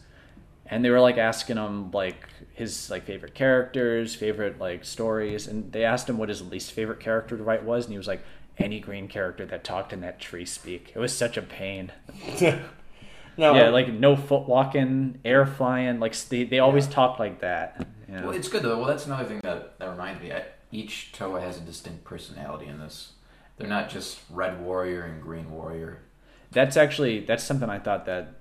and 0.69 0.85
they 0.85 0.89
were 0.91 0.99
like 0.99 1.17
asking 1.17 1.55
him 1.57 1.89
like 1.91 2.27
his 2.53 2.91
like 2.91 3.05
favorite 3.05 3.33
characters, 3.33 4.13
favorite 4.13 4.59
like 4.59 4.85
stories, 4.85 5.47
and 5.47 5.71
they 5.71 5.83
asked 5.83 6.07
him 6.07 6.19
what 6.19 6.29
his 6.29 6.43
least 6.43 6.71
favorite 6.73 6.99
character 6.99 7.35
to 7.37 7.43
write 7.43 7.63
was, 7.63 7.85
and 7.85 7.93
he 7.93 7.97
was 7.97 8.07
like 8.07 8.21
any 8.59 8.79
green 8.79 9.07
character 9.07 9.45
that 9.47 9.63
talked 9.63 9.91
in 9.93 10.01
that 10.01 10.19
tree 10.19 10.45
speak. 10.45 10.91
It 10.93 10.99
was 10.99 11.11
such 11.17 11.37
a 11.37 11.41
pain. 11.41 11.91
No, 13.39 13.53
Yeah, 13.53 13.69
like 13.69 13.89
no 13.93 14.15
foot 14.15 14.47
walking, 14.47 15.19
air 15.23 15.45
flying. 15.45 15.99
Like 15.99 16.15
they, 16.27 16.43
they 16.43 16.57
always 16.57 16.87
talk 16.87 17.19
like 17.19 17.41
that. 17.41 17.85
Yeah. 18.09 18.23
Well, 18.25 18.31
it's 18.31 18.47
good 18.47 18.63
though. 18.63 18.77
Well, 18.79 18.87
that's 18.87 19.05
another 19.05 19.25
thing 19.25 19.41
that 19.43 19.77
that 19.77 19.87
reminds 19.89 20.23
me. 20.23 20.31
I, 20.31 20.43
each 20.71 21.11
Toa 21.11 21.41
has 21.41 21.57
a 21.57 21.61
distinct 21.61 22.03
personality 22.03 22.65
in 22.67 22.79
this. 22.79 23.13
They're 23.57 23.67
not 23.67 23.89
just 23.89 24.19
Red 24.29 24.61
Warrior 24.61 25.03
and 25.03 25.21
Green 25.21 25.49
Warrior. 25.51 25.99
That's 26.51 26.77
actually 26.77 27.21
that's 27.21 27.43
something 27.43 27.69
I 27.69 27.79
thought 27.79 28.05
that 28.05 28.35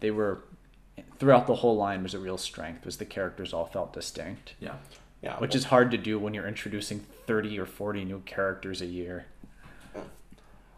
they 0.00 0.10
were 0.10 0.44
throughout 1.18 1.46
the 1.46 1.56
whole 1.56 1.76
line 1.76 2.02
was 2.02 2.14
a 2.14 2.18
real 2.18 2.38
strength. 2.38 2.84
Was 2.84 2.98
the 2.98 3.04
characters 3.04 3.52
all 3.52 3.64
felt 3.66 3.92
distinct, 3.92 4.54
Yeah. 4.60 4.74
yeah, 5.22 5.38
which 5.38 5.54
is 5.54 5.64
hard 5.64 5.90
to 5.92 5.98
do 5.98 6.18
when 6.18 6.34
you're 6.34 6.46
introducing 6.48 7.00
thirty 7.26 7.58
or 7.58 7.66
forty 7.66 8.04
new 8.04 8.20
characters 8.20 8.80
a 8.82 8.86
year. 8.86 9.26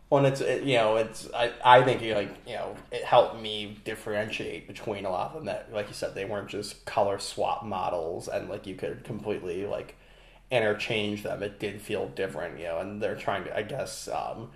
Well, 0.09 0.25
and 0.25 0.33
it's 0.33 0.41
it, 0.41 0.65
you 0.65 0.77
know 0.77 0.97
it's 0.97 1.29
I 1.35 1.53
I 1.65 1.83
think 1.83 2.03
like 2.03 2.35
you 2.47 2.55
know 2.55 2.75
it 2.91 3.05
helped 3.05 3.41
me 3.41 3.79
differentiate 3.85 4.67
between 4.67 5.05
a 5.05 5.11
lot 5.11 5.29
of 5.29 5.35
them 5.35 5.45
that 5.47 5.73
like 5.73 5.89
you 5.89 5.95
said 5.95 6.15
they 6.15 6.25
weren't 6.25 6.49
just 6.49 6.85
color 6.85 7.19
swap 7.19 7.65
models 7.65 8.27
and 8.29 8.49
like 8.49 8.67
you 8.67 8.75
could 8.75 9.05
completely 9.05 9.67
like 9.67 9.95
interchange 10.51 11.23
them. 11.23 11.43
It 11.43 11.59
did 11.59 11.81
feel 11.81 12.09
different, 12.09 12.59
you 12.59 12.67
know, 12.67 12.79
and 12.79 13.03
they're 13.03 13.17
trying 13.17 13.45
to 13.45 13.57
I 13.57 13.63
guess 13.63 14.09
um, 14.09 14.51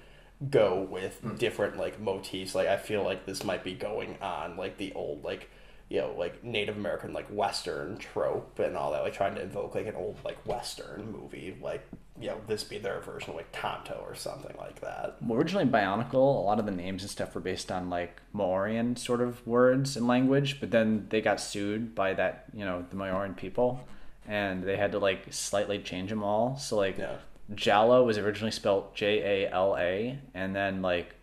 go 0.51 0.83
with 0.83 1.21
different 1.39 1.77
like 1.79 2.01
motifs. 2.01 2.55
Like 2.55 2.69
I 2.69 2.77
feel 2.77 3.03
like 3.05 3.27
this 3.27 3.45
might 3.45 3.65
be 3.65 3.75
going 3.75 4.17
on 4.21 4.57
like 4.57 4.77
the 4.77 4.93
old 4.95 5.25
like 5.25 5.51
you 5.89 6.01
know 6.01 6.15
like 6.17 6.43
Native 6.43 6.77
American 6.77 7.13
like 7.13 7.29
Western 7.29 7.97
trope 7.99 8.59
and 8.59 8.77
all 8.77 8.93
that, 8.93 9.03
like 9.03 9.15
trying 9.15 9.35
to 9.37 9.43
invoke 9.43 9.75
like 9.75 9.87
an 9.87 9.95
old 9.95 10.17
like 10.25 10.39
Western 10.47 11.13
movie, 11.13 11.57
like 11.63 11.87
you 12.21 12.29
know 12.29 12.41
this 12.47 12.65
be 12.65 12.79
their 12.79 13.01
version 13.01 13.31
of 13.31 13.37
like 13.37 13.51
Tonto 13.53 14.03
or 14.07 14.15
something 14.15 14.55
like 14.59 14.81
that. 14.81 15.17
Well, 15.23 15.39
originally 15.39 15.67
Bionicle, 15.67 16.15
a 16.15 16.45
lot 16.45 16.59
of 16.59 16.67
the 16.67 16.73
names 16.73 17.03
and 17.03 17.11
stuff 17.11 17.35
were 17.35 17.41
based 17.41 17.73
on 17.73 17.91
like 17.91 18.21
Maorian 18.35 18.99
sort 18.99 19.21
of 19.21 19.45
words 19.47 19.97
and 19.97 20.07
language, 20.07 20.61
but 20.61 20.71
then 20.71 21.07
they 21.11 21.21
got 21.21 21.41
sued 21.41 21.95
by 21.95 22.15
that, 22.15 22.47
you 22.53 22.65
know, 22.65 22.85
the 22.91 22.97
Maorian 22.97 23.37
people, 23.37 23.87
and 24.29 24.63
they 24.63 24.77
had 24.77 24.93
to 24.93 24.99
like 24.99 25.27
slightly 25.33 25.79
change 25.79 26.11
them 26.11 26.23
all. 26.23 26.57
So 26.57 26.77
like 26.77 26.99
Yeah. 26.99 27.17
Jala 27.55 28.03
was 28.03 28.17
originally 28.17 28.51
spelled 28.51 28.95
J 28.95 29.45
A 29.45 29.51
L 29.53 29.77
A, 29.79 30.19
and 30.35 30.55
then 30.57 30.81
like 30.83 31.15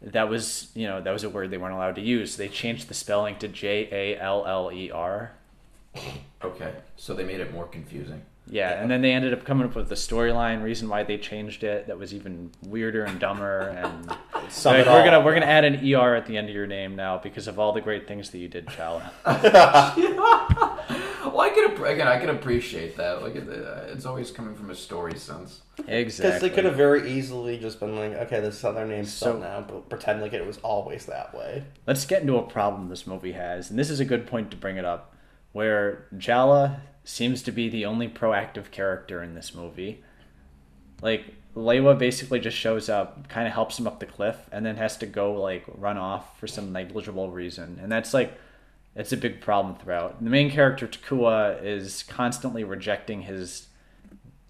that 0.00 0.28
was 0.28 0.70
you 0.74 0.86
know 0.86 1.00
that 1.00 1.10
was 1.12 1.24
a 1.24 1.28
word 1.30 1.50
they 1.50 1.58
weren't 1.58 1.74
allowed 1.74 1.96
to 1.96 2.00
use. 2.00 2.32
So 2.34 2.38
they 2.38 2.48
changed 2.48 2.88
the 2.88 2.94
spelling 2.94 3.36
to 3.38 3.48
J 3.48 3.88
A 3.92 4.18
L 4.18 4.46
L 4.46 4.70
E 4.72 4.90
R. 4.90 5.32
Okay. 6.42 6.72
So 6.96 7.14
they 7.14 7.24
made 7.24 7.40
it 7.40 7.52
more 7.52 7.66
confusing. 7.66 8.22
Yeah, 8.50 8.80
and 8.80 8.90
then 8.90 9.02
they 9.02 9.12
ended 9.12 9.34
up 9.34 9.44
coming 9.44 9.66
up 9.68 9.74
with 9.76 9.90
the 9.90 9.94
storyline 9.94 10.62
reason 10.62 10.88
why 10.88 11.02
they 11.02 11.18
changed 11.18 11.64
it 11.64 11.86
that 11.88 11.98
was 11.98 12.14
even 12.14 12.50
weirder 12.62 13.04
and 13.04 13.20
dumber 13.20 13.68
and 13.76 14.06
Like, 14.64 14.86
we're 14.86 14.88
all 14.88 15.04
gonna 15.04 15.20
we're 15.20 15.34
gonna 15.34 15.44
add 15.44 15.64
an 15.64 15.74
ER 15.94 16.14
at 16.14 16.24
the 16.24 16.38
end 16.38 16.48
of 16.48 16.54
your 16.54 16.66
name 16.66 16.96
now 16.96 17.18
because 17.18 17.46
of 17.46 17.58
all 17.58 17.72
the 17.74 17.82
great 17.82 18.08
things 18.08 18.30
that 18.30 18.38
you 18.38 18.48
did, 18.48 18.64
Chala. 18.66 19.10
Well, 21.24 21.40
I 21.40 21.50
can 21.50 21.84
again. 21.84 22.08
I 22.08 22.18
can 22.18 22.30
appreciate 22.30 22.96
that. 22.96 23.22
Like 23.22 23.34
it, 23.36 23.48
uh, 23.48 23.86
it's 23.92 24.06
always 24.06 24.30
coming 24.30 24.54
from 24.54 24.70
a 24.70 24.74
story 24.74 25.16
sense. 25.18 25.62
exactly. 25.86 26.02
Because 26.30 26.40
they 26.40 26.50
could 26.50 26.64
have 26.64 26.76
very 26.76 27.10
easily 27.10 27.58
just 27.58 27.80
been 27.80 27.96
like, 27.96 28.12
okay, 28.12 28.40
this 28.40 28.56
is 28.56 28.62
how 28.62 28.72
their 28.72 28.86
name's 28.86 29.12
So- 29.12 29.26
spelled 29.26 29.40
now, 29.42 29.60
but 29.60 29.88
pretend 29.88 30.20
like 30.20 30.32
it 30.32 30.46
was 30.46 30.58
always 30.58 31.06
that 31.06 31.34
way. 31.34 31.64
Let's 31.86 32.04
get 32.04 32.22
into 32.22 32.36
a 32.36 32.42
problem 32.42 32.88
this 32.88 33.06
movie 33.06 33.32
has, 33.32 33.70
and 33.70 33.78
this 33.78 33.90
is 33.90 34.00
a 34.00 34.04
good 34.04 34.26
point 34.26 34.50
to 34.52 34.56
bring 34.56 34.76
it 34.76 34.84
up, 34.84 35.14
where 35.52 36.06
Jaller 36.16 36.80
seems 37.04 37.42
to 37.44 37.52
be 37.52 37.68
the 37.68 37.84
only 37.86 38.08
proactive 38.08 38.70
character 38.70 39.22
in 39.22 39.34
this 39.34 39.54
movie. 39.54 40.02
Like 41.00 41.24
Lewa 41.56 41.98
basically 41.98 42.38
just 42.40 42.56
shows 42.56 42.88
up, 42.88 43.28
kind 43.28 43.46
of 43.46 43.54
helps 43.54 43.78
him 43.78 43.86
up 43.86 43.98
the 44.00 44.06
cliff, 44.06 44.36
and 44.52 44.64
then 44.64 44.76
has 44.76 44.96
to 44.98 45.06
go 45.06 45.32
like 45.32 45.64
run 45.66 45.96
off 45.96 46.38
for 46.38 46.46
some 46.46 46.72
negligible 46.72 47.30
reason, 47.30 47.78
and 47.82 47.90
that's 47.90 48.12
like 48.14 48.38
it's 48.98 49.12
a 49.12 49.16
big 49.16 49.40
problem 49.40 49.76
throughout. 49.76 50.22
The 50.22 50.28
main 50.28 50.50
character 50.50 50.88
Takua 50.88 51.62
is 51.62 52.02
constantly 52.02 52.64
rejecting 52.64 53.22
his, 53.22 53.68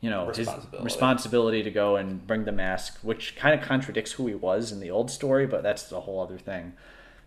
you 0.00 0.08
know, 0.08 0.28
his 0.28 0.48
Responsibility. 0.80 1.62
to 1.62 1.70
go 1.70 1.96
and 1.96 2.26
bring 2.26 2.44
the 2.44 2.52
mask, 2.52 2.98
which 3.02 3.36
kind 3.36 3.60
of 3.60 3.66
contradicts 3.66 4.12
who 4.12 4.26
he 4.26 4.34
was 4.34 4.72
in 4.72 4.80
the 4.80 4.90
old 4.90 5.10
story, 5.10 5.46
but 5.46 5.62
that's 5.62 5.92
a 5.92 6.00
whole 6.00 6.20
other 6.20 6.38
thing. 6.38 6.72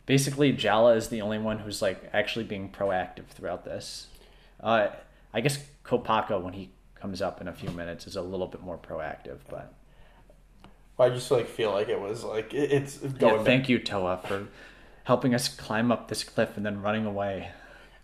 Basically, 0.08 0.52
Jaller 0.52 0.98
is 0.98 1.10
the 1.10 1.22
only 1.22 1.38
one 1.38 1.60
who's 1.60 1.80
like 1.80 2.10
actually 2.12 2.44
being 2.44 2.70
proactive 2.70 3.28
throughout 3.28 3.66
this. 3.66 4.08
Uh, 4.60 4.88
I 5.32 5.42
guess 5.42 5.60
Kopaka, 5.86 6.42
when 6.42 6.54
he 6.54 6.72
comes 6.96 7.22
up 7.22 7.40
in 7.40 7.48
a 7.48 7.54
few 7.54 7.70
minutes, 7.70 8.08
is 8.08 8.16
a 8.16 8.22
little 8.24 8.48
bit 8.48 8.64
more 8.64 8.80
proactive, 8.80 9.38
but 9.48 9.74
I 10.98 11.10
just 11.10 11.30
like 11.30 11.48
feel 11.48 11.72
like 11.72 11.88
it 11.88 12.00
was 12.02 12.24
like 12.24 12.52
it's 12.52 12.98
going. 12.98 13.38
yeah, 13.38 13.44
thank 13.44 13.70
you, 13.70 13.78
Toa, 13.78 14.20
for 14.26 14.48
helping 15.06 15.34
us 15.34 15.48
climb 15.48 15.92
up 15.92 16.08
this 16.08 16.24
cliff 16.24 16.58
and 16.58 16.66
then 16.66 16.82
running 16.82 17.06
away. 17.06 17.52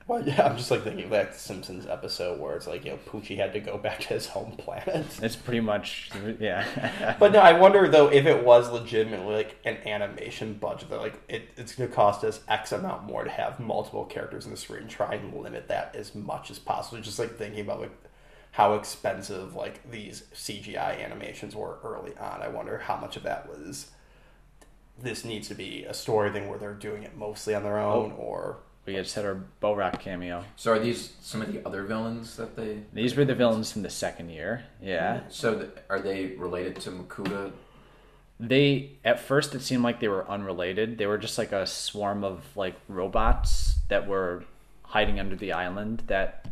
Well, 0.07 0.25
yeah, 0.25 0.47
I'm 0.47 0.55
just 0.55 0.71
like 0.71 0.83
thinking 0.83 1.09
back 1.09 1.33
to 1.33 1.37
Simpsons 1.37 1.85
episode 1.85 2.39
where 2.39 2.55
it's 2.55 2.65
like 2.65 2.85
you 2.85 2.91
know 2.91 2.99
Poochie 3.05 3.35
had 3.35 3.51
to 3.53 3.59
go 3.59 3.77
back 3.77 3.99
to 4.01 4.07
his 4.07 4.27
home 4.27 4.53
planet. 4.53 5.05
It's 5.21 5.35
pretty 5.35 5.59
much, 5.59 6.09
yeah. 6.39 7.15
But 7.19 7.33
no, 7.33 7.39
I 7.39 7.51
wonder 7.59 7.89
though 7.89 8.07
if 8.07 8.25
it 8.25 8.45
was 8.45 8.71
legitimately 8.71 9.35
like 9.35 9.57
an 9.65 9.75
animation 9.85 10.53
budget 10.53 10.89
that 10.91 11.01
like 11.01 11.21
it, 11.27 11.49
it's 11.57 11.75
going 11.75 11.89
to 11.89 11.95
cost 11.95 12.23
us 12.23 12.39
X 12.47 12.71
amount 12.71 13.03
more 13.03 13.25
to 13.25 13.29
have 13.29 13.59
multiple 13.59 14.05
characters 14.05 14.45
in 14.45 14.51
the 14.51 14.57
screen. 14.57 14.87
Try 14.87 15.15
and 15.15 15.33
limit 15.33 15.67
that 15.67 15.93
as 15.93 16.15
much 16.15 16.49
as 16.51 16.57
possible. 16.57 17.01
Just 17.01 17.19
like 17.19 17.35
thinking 17.35 17.59
about 17.59 17.81
like 17.81 17.91
how 18.51 18.75
expensive 18.75 19.55
like 19.55 19.91
these 19.91 20.23
CGI 20.33 21.03
animations 21.03 21.53
were 21.53 21.79
early 21.83 22.15
on. 22.17 22.41
I 22.41 22.47
wonder 22.47 22.77
how 22.77 22.95
much 22.95 23.17
of 23.17 23.23
that 23.23 23.49
was. 23.49 23.91
This 24.99 25.23
needs 25.23 25.47
to 25.49 25.55
be 25.55 25.83
a 25.83 25.93
story 25.93 26.31
thing 26.31 26.49
where 26.49 26.57
they're 26.57 26.73
doing 26.73 27.03
it 27.03 27.15
mostly 27.15 27.53
on 27.53 27.63
their 27.63 27.77
own, 27.77 28.13
oh. 28.17 28.21
or 28.21 28.57
we 28.87 28.93
just 28.93 29.15
had 29.15 29.25
our 29.25 29.43
Bohrok 29.61 29.99
cameo. 29.99 30.45
So 30.55 30.71
are 30.71 30.79
these 30.79 31.13
some 31.21 31.41
of 31.41 31.51
the 31.51 31.63
other 31.67 31.83
villains 31.83 32.37
that 32.37 32.55
they? 32.55 32.83
These 32.93 33.15
were 33.15 33.25
the 33.25 33.35
villains 33.35 33.71
from 33.71 33.81
the 33.81 33.89
second 33.89 34.29
year. 34.29 34.63
Yeah. 34.81 35.17
Mm-hmm. 35.17 35.29
So 35.29 35.59
th- 35.59 35.71
are 35.89 35.99
they 35.99 36.27
related 36.37 36.77
to 36.77 36.91
Makuta? 36.91 37.51
They 38.39 38.91
at 39.03 39.19
first 39.19 39.53
it 39.55 39.61
seemed 39.61 39.83
like 39.83 39.99
they 39.99 40.07
were 40.07 40.27
unrelated. 40.29 40.97
They 40.97 41.05
were 41.05 41.17
just 41.17 41.37
like 41.37 41.51
a 41.51 41.67
swarm 41.67 42.23
of 42.23 42.45
like 42.55 42.75
robots 42.87 43.75
that 43.89 44.07
were 44.07 44.45
hiding 44.83 45.19
under 45.19 45.35
the 45.35 45.51
island 45.51 46.03
that 46.07 46.46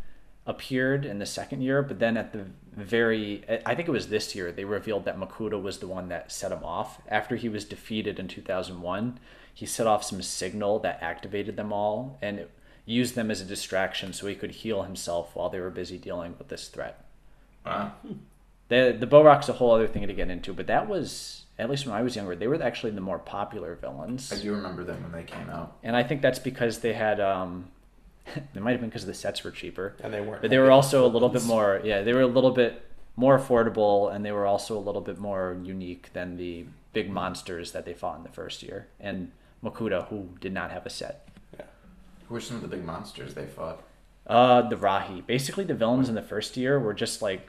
appeared 0.48 1.06
in 1.06 1.20
the 1.20 1.26
second 1.26 1.62
year, 1.62 1.82
but 1.82 2.00
then 2.00 2.18
at 2.18 2.32
the 2.34 2.46
very 2.74 3.44
I 3.66 3.74
think 3.74 3.88
it 3.88 3.92
was 3.92 4.10
this 4.10 4.36
year 4.36 4.52
they 4.52 4.66
revealed 4.66 5.06
that 5.06 5.18
Makuta 5.20 5.62
was 5.62 5.80
the 5.80 5.88
one 5.88 6.10
that 6.10 6.32
set 6.32 6.52
him 6.52 6.64
off. 6.64 7.02
After 7.08 7.36
he 7.36 7.50
was 7.50 7.66
defeated 7.66 8.20
in 8.20 8.28
2001, 8.28 9.20
he 9.54 9.66
set 9.66 9.88
off 9.88 10.04
some 10.04 10.22
signal 10.22 10.80
that 10.80 11.02
activated 11.02 11.56
them 11.56 11.72
all 11.72 12.18
and 12.22 12.46
used 12.86 13.16
them 13.16 13.32
as 13.32 13.42
a 13.42 13.46
distraction 13.46 14.14
so 14.14 14.28
he 14.28 14.36
could 14.36 14.52
heal 14.52 14.84
himself 14.84 15.36
while 15.36 15.50
they 15.50 15.60
were 15.60 15.72
busy 15.72 15.98
dealing 15.98 16.36
with 16.38 16.50
this 16.50 16.68
threat. 16.68 17.04
Uh, 17.66 17.90
The 18.68 18.96
the 19.00 19.08
Bohrok's 19.08 19.50
a 19.50 19.54
whole 19.54 19.72
other 19.72 19.88
thing 19.88 20.06
to 20.08 20.14
get 20.14 20.30
into, 20.30 20.54
but 20.54 20.68
that 20.68 20.88
was 20.88 21.44
at 21.58 21.70
least 21.70 21.86
when 21.86 21.96
I 21.96 22.02
was 22.02 22.16
younger, 22.16 22.36
they 22.36 22.48
were 22.48 22.62
actually 22.62 22.92
the 22.92 23.02
more 23.02 23.20
popular 23.20 23.76
villains. 23.76 24.32
I 24.32 24.38
do 24.38 24.54
remember 24.54 24.84
them 24.84 25.02
when 25.04 25.12
they 25.12 25.24
came 25.24 25.50
out. 25.50 25.78
And 25.84 25.96
I 25.96 26.04
think 26.04 26.22
that's 26.22 26.40
because 26.40 26.80
they 26.80 26.94
had 26.94 27.20
um 27.20 27.70
it 28.56 28.62
might 28.62 28.72
have 28.72 28.82
been 28.82 28.90
because 28.90 29.06
the 29.06 29.14
sets 29.14 29.44
were 29.44 29.52
cheaper. 29.52 29.96
and 30.04 30.14
they 30.14 30.22
weren't. 30.22 30.42
But 30.42 30.50
they 30.50 30.58
were 30.58 30.72
also 30.72 31.06
a 31.06 31.10
little 31.10 31.30
bit 31.30 31.44
more 31.44 31.82
yeah, 31.84 32.02
they 32.02 32.14
were 32.14 32.22
a 32.22 32.28
little 32.28 32.52
bit 32.52 32.84
more 33.16 33.40
affordable 33.40 34.14
and 34.14 34.26
they 34.26 34.32
were 34.32 34.46
also 34.46 34.78
a 34.78 34.80
little 34.80 35.02
bit 35.02 35.18
more 35.20 35.58
unique 35.64 36.12
than 36.14 36.38
the 36.38 36.66
big 36.94 37.10
monsters 37.10 37.72
that 37.72 37.86
they 37.86 37.94
fought 37.94 38.18
in 38.18 38.24
the 38.24 38.30
first 38.30 38.64
year. 38.64 38.88
And 39.00 39.32
Makuta, 39.64 40.08
who 40.08 40.30
did 40.40 40.54
not 40.54 40.72
have 40.72 40.86
a 40.86 40.90
set. 40.90 41.28
Yeah. 41.58 41.66
Who 42.28 42.34
were 42.34 42.42
some 42.42 42.58
of 42.58 42.62
the 42.62 42.68
big 42.68 42.86
monsters 42.86 43.34
they 43.34 43.46
fought? 43.46 43.84
Uh, 44.28 44.68
the 44.68 44.76
Rahi. 44.76 45.26
Basically, 45.26 45.64
the 45.64 45.74
villains 45.76 46.10
in 46.10 46.16
the 46.16 46.22
first 46.22 46.58
year 46.58 46.80
were 46.80 46.94
just 46.94 47.22
like 47.22 47.48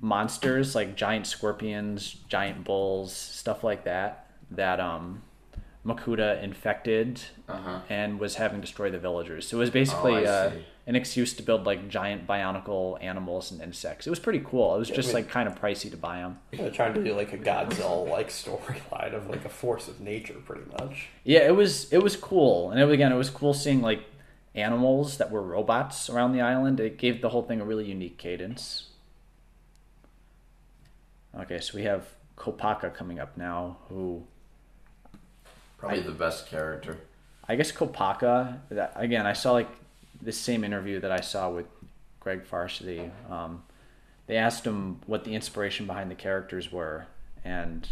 monsters, 0.00 0.74
like 0.74 0.96
giant 0.96 1.26
scorpions, 1.26 2.16
giant 2.28 2.64
bulls, 2.64 3.12
stuff 3.12 3.62
like 3.62 3.84
that. 3.84 4.30
That 4.50 4.80
um, 4.80 5.22
Makuta 5.88 6.42
infected 6.42 7.20
Uh 7.48 7.56
huh. 7.56 7.80
and 7.88 8.20
was 8.20 8.34
having 8.36 8.60
destroy 8.60 8.90
the 8.90 8.98
villagers. 8.98 9.46
So 9.48 9.56
it 9.56 9.60
was 9.60 9.70
basically 9.70 10.26
Oh, 10.26 10.30
uh, 10.30 10.52
an 10.86 10.96
excuse 10.96 11.32
to 11.34 11.42
build 11.42 11.64
like 11.64 11.88
giant 11.88 12.26
bionicle 12.26 13.02
animals 13.02 13.50
and 13.50 13.60
insects. 13.62 14.06
It 14.06 14.10
was 14.10 14.18
pretty 14.18 14.40
cool. 14.44 14.74
It 14.74 14.78
was 14.78 14.88
just 14.90 15.08
I 15.10 15.12
mean- 15.14 15.24
like 15.24 15.30
kind 15.32 15.48
of 15.48 15.60
pricey 15.60 15.90
to 15.90 15.96
buy 15.96 16.18
them. 16.18 16.38
They're 16.52 16.70
trying 16.70 16.94
to 16.94 17.02
do 17.04 17.14
like 17.14 17.32
a 17.32 17.38
Godzilla 17.38 18.08
like 18.08 18.28
storyline 18.42 19.14
of 19.14 19.28
like 19.28 19.44
a 19.44 19.48
force 19.48 19.88
of 19.88 20.00
nature, 20.00 20.34
pretty 20.44 20.64
much. 20.78 21.08
Yeah, 21.24 21.40
it 21.40 21.56
was 21.56 21.92
it 21.92 22.02
was 22.02 22.16
cool, 22.16 22.70
and 22.70 22.80
it, 22.80 22.90
again, 22.90 23.12
it 23.12 23.16
was 23.16 23.30
cool 23.30 23.54
seeing 23.54 23.80
like 23.82 24.04
animals 24.54 25.18
that 25.18 25.30
were 25.30 25.42
robots 25.42 26.08
around 26.10 26.32
the 26.32 26.40
island. 26.40 26.80
It 26.80 26.98
gave 26.98 27.20
the 27.22 27.28
whole 27.28 27.42
thing 27.42 27.60
a 27.60 27.64
really 27.64 27.84
unique 27.86 28.18
cadence. 28.18 28.84
Okay, 31.38 31.60
so 31.60 31.76
we 31.76 31.84
have 31.84 32.06
Kopaka 32.36 32.92
coming 32.94 33.18
up 33.20 33.36
now, 33.36 33.76
who 33.88 34.24
Probably 35.78 36.00
the 36.00 36.10
best 36.10 36.48
character. 36.48 36.98
I 37.48 37.56
guess 37.56 37.72
Kopaka. 37.72 38.58
That, 38.70 38.92
again, 38.96 39.26
I 39.26 39.32
saw 39.32 39.52
like 39.52 39.70
the 40.20 40.32
same 40.32 40.64
interview 40.64 41.00
that 41.00 41.12
I 41.12 41.20
saw 41.20 41.50
with 41.50 41.66
Greg 42.20 42.44
Farshtey. 42.44 43.10
Um, 43.30 43.62
they 44.26 44.36
asked 44.36 44.66
him 44.66 45.00
what 45.06 45.24
the 45.24 45.34
inspiration 45.34 45.86
behind 45.86 46.10
the 46.10 46.14
characters 46.14 46.70
were, 46.70 47.06
and 47.44 47.88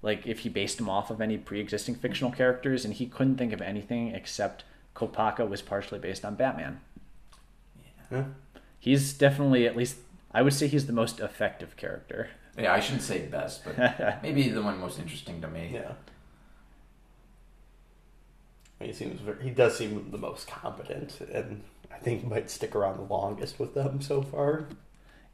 like 0.00 0.26
if 0.26 0.40
he 0.40 0.48
based 0.48 0.78
them 0.78 0.88
off 0.88 1.10
of 1.10 1.20
any 1.20 1.36
pre-existing 1.36 1.96
fictional 1.96 2.32
characters, 2.32 2.84
and 2.84 2.94
he 2.94 3.06
couldn't 3.06 3.36
think 3.36 3.52
of 3.52 3.60
anything 3.60 4.14
except 4.14 4.64
Kopaka 4.94 5.46
was 5.48 5.60
partially 5.60 5.98
based 5.98 6.24
on 6.24 6.36
Batman. 6.36 6.80
Yeah. 8.10 8.24
He's 8.78 9.12
definitely 9.12 9.66
at 9.66 9.76
least 9.76 9.96
I 10.32 10.42
would 10.42 10.54
say 10.54 10.68
he's 10.68 10.86
the 10.86 10.92
most 10.92 11.20
effective 11.20 11.76
character. 11.76 12.30
Yeah, 12.58 12.72
I 12.72 12.80
shouldn't 12.80 13.02
say 13.02 13.26
best, 13.26 13.64
but 13.64 14.22
maybe 14.22 14.48
the 14.48 14.62
one 14.62 14.78
most 14.80 14.98
interesting 14.98 15.40
to 15.40 15.48
me. 15.48 15.70
Yeah. 15.72 15.92
He 18.80 18.92
seems 18.92 19.20
very, 19.20 19.42
he 19.42 19.50
does 19.50 19.76
seem 19.76 20.10
the 20.10 20.18
most 20.18 20.48
competent, 20.48 21.20
and 21.32 21.62
I 21.92 21.98
think 21.98 22.26
might 22.26 22.50
stick 22.50 22.74
around 22.74 22.96
the 22.96 23.02
longest 23.02 23.58
with 23.58 23.74
them 23.74 24.00
so 24.00 24.22
far. 24.22 24.68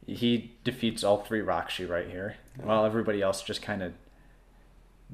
He 0.05 0.53
defeats 0.63 1.03
all 1.03 1.23
three 1.23 1.41
Rahkshi 1.41 1.87
right 1.87 2.09
here, 2.09 2.35
while 2.61 2.85
everybody 2.85 3.21
else 3.21 3.41
just 3.41 3.61
kind 3.61 3.81
of 3.81 3.93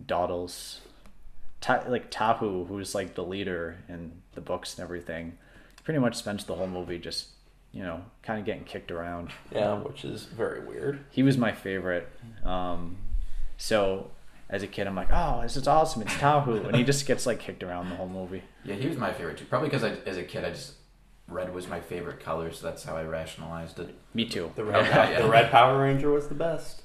dawdles. 0.06 0.82
Ta- 1.62 1.84
like 1.88 2.12
Tahu, 2.12 2.66
who's 2.68 2.94
like 2.94 3.16
the 3.16 3.24
leader 3.24 3.78
in 3.88 4.22
the 4.34 4.42
books 4.42 4.76
and 4.78 4.84
everything, 4.84 5.38
pretty 5.84 6.00
much 6.00 6.16
spends 6.16 6.44
the 6.46 6.56
whole 6.56 6.68
movie 6.68 6.98
just, 6.98 7.28
you 7.72 7.84
know, 7.84 8.04
kind 8.22 8.40
of 8.40 8.46
getting 8.46 8.64
kicked 8.66 8.92
around. 8.92 9.30
Yeah, 9.52 9.76
which 9.76 10.04
is 10.04 10.26
very 10.26 10.66
weird. 10.66 11.06
He 11.12 11.24
was 11.24 11.38
my 11.38 11.52
favorite. 11.54 12.10
Um, 12.44 12.98
so 13.58 14.12
as 14.54 14.62
a 14.64 14.68
kid, 14.68 14.86
I'm 14.88 14.96
like, 14.96 15.10
oh, 15.12 15.42
this 15.42 15.58
is 15.58 15.68
awesome. 15.68 16.04
It's 16.04 16.14
Tahu, 16.14 16.66
and 16.68 16.76
he 16.76 16.84
just 16.84 17.06
gets 17.08 17.26
like 17.26 17.40
kicked 17.40 17.64
around 17.64 17.90
the 17.90 17.96
whole 17.96 18.08
movie. 18.08 18.44
Yeah, 18.64 18.76
he 18.76 18.88
was 18.88 18.98
my 18.98 19.12
favorite 19.12 19.38
too. 19.38 19.46
Probably 19.46 19.68
because 19.70 19.84
as 19.84 20.18
a 20.18 20.24
kid, 20.24 20.46
I 20.46 20.52
just 20.52 20.74
red 21.28 21.54
was 21.54 21.68
my 21.68 21.80
favorite 21.82 22.20
color, 22.20 22.52
so 22.52 22.68
that's 22.68 22.84
how 22.84 22.96
I 22.96 23.04
rationalized 23.04 23.80
it. 23.80 23.96
Me 24.14 24.26
too. 24.26 24.52
The 24.56 24.64
red, 24.64 24.86
Yeah, 24.86 25.10
yeah. 25.10 25.22
the 25.24 25.30
red 25.30 25.50
Power 25.52 25.82
Ranger 25.82 26.12
was 26.12 26.28
the 26.28 26.36
best. 26.36 26.84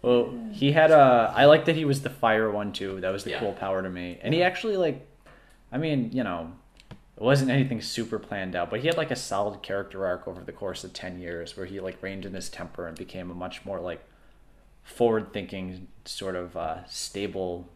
Well, 0.00 0.32
he 0.52 0.70
had 0.72 0.92
a. 0.92 1.32
I 1.36 1.46
like 1.46 1.64
that 1.64 1.74
he 1.74 1.84
was 1.84 2.02
the 2.02 2.10
fire 2.10 2.50
one 2.50 2.72
too. 2.72 3.00
That 3.00 3.10
was 3.10 3.24
the 3.24 3.30
Yeah. 3.30 3.40
cool 3.40 3.52
power 3.52 3.82
to 3.82 3.90
me. 3.90 4.18
And 4.22 4.32
he 4.32 4.42
actually 4.44 4.76
like, 4.76 5.04
I 5.72 5.78
mean, 5.78 6.10
you 6.12 6.22
know, 6.22 6.52
it 6.90 7.22
wasn't 7.22 7.50
anything 7.50 7.80
super 7.82 8.20
planned 8.20 8.54
out, 8.54 8.70
but 8.70 8.78
he 8.78 8.86
had 8.86 8.96
like 8.96 9.10
a 9.10 9.16
solid 9.16 9.60
character 9.60 10.06
arc 10.06 10.28
over 10.28 10.42
the 10.44 10.52
course 10.52 10.84
of 10.84 10.92
ten 10.92 11.18
years, 11.18 11.56
where 11.56 11.66
he 11.66 11.80
like 11.80 12.00
reined 12.00 12.24
in 12.24 12.32
his 12.34 12.48
temper 12.48 12.86
and 12.86 12.96
became 12.96 13.28
a 13.28 13.34
much 13.34 13.64
more 13.64 13.80
like 13.80 14.04
forward-thinking, 14.88 15.86
sort 16.04 16.34
of 16.34 16.56
uh, 16.56 16.84
stable 16.86 17.68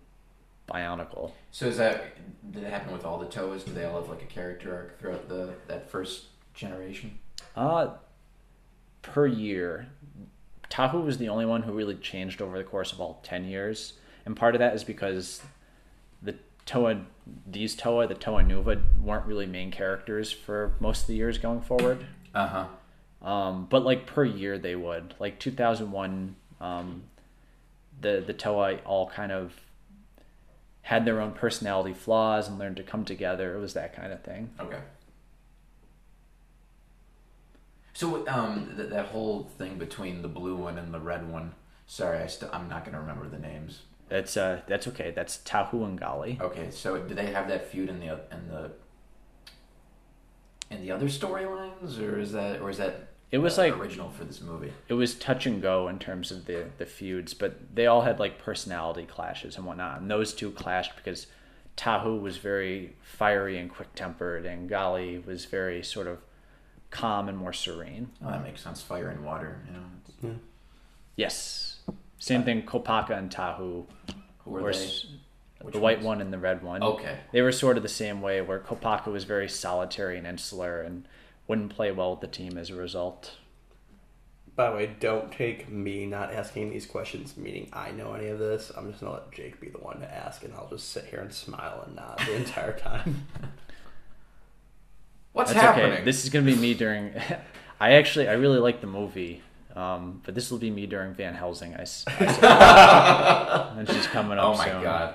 Bionicle. 0.68 1.32
So 1.50 1.66
is 1.66 1.76
that 1.76 2.16
did 2.52 2.62
it 2.62 2.70
happen 2.70 2.92
with 2.92 3.04
all 3.04 3.18
the 3.18 3.26
Toas? 3.26 3.64
Do 3.64 3.72
they 3.72 3.84
all 3.84 4.00
have 4.00 4.08
like 4.08 4.22
a 4.22 4.26
character 4.26 4.74
arc 4.74 4.98
throughout 4.98 5.28
the 5.28 5.54
that 5.68 5.90
first 5.90 6.26
generation? 6.54 7.18
Uh, 7.56 7.88
per 9.02 9.26
year, 9.26 9.88
Tahu 10.70 11.02
was 11.04 11.18
the 11.18 11.28
only 11.28 11.44
one 11.44 11.62
who 11.62 11.72
really 11.72 11.96
changed 11.96 12.40
over 12.40 12.56
the 12.56 12.64
course 12.64 12.92
of 12.92 13.00
all 13.00 13.20
10 13.22 13.44
years. 13.44 13.94
And 14.24 14.36
part 14.36 14.54
of 14.54 14.60
that 14.60 14.74
is 14.74 14.84
because 14.84 15.42
the 16.22 16.36
Toa, 16.64 17.02
these 17.46 17.74
Toa, 17.74 18.06
the 18.06 18.14
Toa 18.14 18.42
Nuva, 18.42 18.80
weren't 19.00 19.26
really 19.26 19.46
main 19.46 19.70
characters 19.70 20.32
for 20.32 20.74
most 20.80 21.02
of 21.02 21.06
the 21.08 21.14
years 21.14 21.38
going 21.38 21.60
forward. 21.60 22.06
Uh 22.34 22.46
huh. 22.46 23.28
Um, 23.28 23.66
but 23.68 23.84
like 23.84 24.06
per 24.06 24.24
year 24.24 24.58
they 24.58 24.74
would. 24.74 25.14
Like 25.18 25.38
2001, 25.38 26.36
um, 26.62 27.02
the, 28.00 28.22
the 28.26 28.32
Toa 28.32 28.76
all 28.86 29.10
kind 29.10 29.32
of 29.32 29.52
had 30.82 31.04
their 31.04 31.20
own 31.20 31.32
personality 31.32 31.92
flaws 31.92 32.48
and 32.48 32.58
learned 32.58 32.76
to 32.76 32.82
come 32.82 33.04
together. 33.04 33.54
It 33.54 33.60
was 33.60 33.74
that 33.74 33.94
kind 33.94 34.12
of 34.12 34.22
thing. 34.22 34.50
Okay. 34.58 34.78
So 37.92 38.26
um, 38.28 38.72
th- 38.76 38.90
that 38.90 39.06
whole 39.06 39.44
thing 39.58 39.78
between 39.78 40.22
the 40.22 40.28
blue 40.28 40.56
one 40.56 40.78
and 40.78 40.94
the 40.94 41.00
red 41.00 41.30
one. 41.30 41.54
Sorry, 41.86 42.18
I 42.18 42.26
still 42.26 42.48
I'm 42.52 42.68
not 42.68 42.84
gonna 42.84 43.00
remember 43.00 43.28
the 43.28 43.38
names. 43.38 43.82
That's 44.08 44.36
uh, 44.36 44.62
that's 44.66 44.88
okay. 44.88 45.12
That's 45.14 45.38
Tahu 45.38 45.84
and 45.84 46.00
Gali. 46.00 46.40
Okay, 46.40 46.70
so 46.70 46.98
do 46.98 47.14
they 47.14 47.26
have 47.26 47.48
that 47.48 47.70
feud 47.70 47.88
in 47.88 48.00
the 48.00 48.20
in 48.30 48.48
the 48.48 48.70
in 50.70 50.80
the 50.80 50.90
other 50.90 51.06
storylines, 51.06 52.00
or 52.00 52.18
is 52.18 52.32
that 52.32 52.60
or 52.60 52.70
is 52.70 52.78
that 52.78 53.11
It 53.32 53.38
was 53.38 53.58
uh, 53.58 53.62
like 53.62 53.76
original 53.78 54.10
for 54.10 54.24
this 54.24 54.40
movie? 54.42 54.72
it 54.88 54.94
was 54.94 55.14
touch 55.14 55.46
and 55.46 55.60
go 55.62 55.88
in 55.88 55.98
terms 55.98 56.30
of 56.30 56.44
the 56.44 56.66
the 56.78 56.86
feuds, 56.86 57.32
but 57.34 57.74
they 57.74 57.86
all 57.86 58.02
had 58.02 58.20
like 58.20 58.38
personality 58.38 59.04
clashes 59.06 59.56
and 59.56 59.64
whatnot. 59.66 60.00
And 60.00 60.10
those 60.10 60.34
two 60.34 60.50
clashed 60.52 60.94
because 60.96 61.26
Tahu 61.76 62.20
was 62.20 62.36
very 62.36 62.94
fiery 63.02 63.58
and 63.58 63.70
quick 63.72 63.94
tempered, 63.94 64.44
and 64.44 64.68
Gali 64.68 65.24
was 65.26 65.46
very 65.46 65.82
sort 65.82 66.06
of 66.06 66.18
calm 66.90 67.28
and 67.30 67.38
more 67.38 67.54
serene. 67.54 68.10
Oh, 68.22 68.30
that 68.30 68.42
makes 68.44 68.60
sense. 68.62 68.82
Fire 68.82 69.08
and 69.08 69.24
water. 69.24 69.62
You 69.66 69.72
know, 69.72 69.84
it's- 70.30 70.40
Yes, 71.16 71.80
same 72.18 72.42
thing. 72.44 72.62
Kopaka 72.62 73.16
and 73.16 73.30
Tahu 73.30 73.86
who 74.44 74.50
were 74.50 74.60
were 74.62 74.72
they? 74.72 74.84
s- 74.84 75.06
Which 75.60 75.74
the 75.74 75.80
white 75.80 76.02
one 76.02 76.20
and 76.20 76.32
the 76.32 76.38
red 76.38 76.62
one. 76.62 76.82
Okay. 76.82 77.18
They 77.32 77.40
were 77.42 77.52
sort 77.52 77.76
of 77.76 77.82
the 77.82 77.88
same 77.88 78.20
way, 78.20 78.40
where 78.42 78.58
Kopaka 78.58 79.06
was 79.06 79.24
very 79.24 79.48
solitary 79.48 80.18
and 80.18 80.26
insular 80.26 80.80
and 80.82 81.06
wouldn't 81.52 81.76
play 81.76 81.92
well 81.92 82.12
with 82.12 82.22
the 82.22 82.26
team 82.28 82.56
as 82.56 82.70
a 82.70 82.74
result. 82.74 83.32
By 84.56 84.70
the 84.70 84.76
way, 84.76 84.90
don't 85.00 85.30
take 85.30 85.68
me 85.70 86.06
not 86.06 86.32
asking 86.32 86.70
these 86.70 86.86
questions 86.86 87.36
meaning 87.36 87.68
I 87.74 87.90
know 87.90 88.14
any 88.14 88.28
of 88.28 88.38
this. 88.38 88.72
I'm 88.74 88.88
just 88.90 89.02
gonna 89.02 89.12
let 89.12 89.30
Jake 89.32 89.60
be 89.60 89.68
the 89.68 89.76
one 89.76 90.00
to 90.00 90.10
ask, 90.10 90.42
and 90.44 90.54
I'll 90.54 90.70
just 90.70 90.92
sit 90.92 91.04
here 91.04 91.20
and 91.20 91.30
smile 91.30 91.82
and 91.86 91.94
nod 91.96 92.22
the 92.24 92.36
entire 92.36 92.72
time. 92.78 93.26
What's 95.32 95.52
That's 95.52 95.62
happening? 95.62 95.92
okay. 95.92 96.04
This 96.04 96.24
is 96.24 96.30
gonna 96.30 96.46
be 96.46 96.56
me 96.56 96.72
during. 96.72 97.12
I 97.80 97.92
actually 97.92 98.28
I 98.28 98.32
really 98.32 98.60
like 98.60 98.80
the 98.80 98.86
movie, 98.86 99.42
um, 99.76 100.22
but 100.24 100.34
this 100.34 100.50
will 100.50 100.58
be 100.58 100.70
me 100.70 100.86
during 100.86 101.12
Van 101.12 101.34
Helsing. 101.34 101.74
I, 101.74 101.82
s- 101.82 102.04
I 102.08 102.24
s- 102.24 103.72
and 103.76 103.86
she's 103.90 104.06
coming 104.06 104.38
up 104.38 104.54
oh 104.54 104.56
my 104.56 104.70
soon. 104.70 104.82
god! 104.82 105.14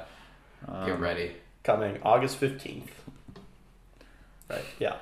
Um, 0.68 0.86
Get 0.86 1.00
ready. 1.00 1.32
Coming 1.64 1.98
August 2.04 2.38
fifteenth. 2.38 2.92
Right. 4.50 4.64
Yeah. 4.80 4.98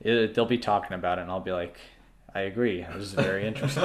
It, 0.00 0.34
they'll 0.34 0.44
be 0.44 0.58
talking 0.58 0.94
about 0.94 1.18
it, 1.18 1.22
and 1.22 1.30
I'll 1.30 1.40
be 1.40 1.52
like, 1.52 1.78
I 2.34 2.40
agree. 2.40 2.86
This 2.94 3.02
is 3.02 3.14
very 3.14 3.46
interesting. 3.48 3.82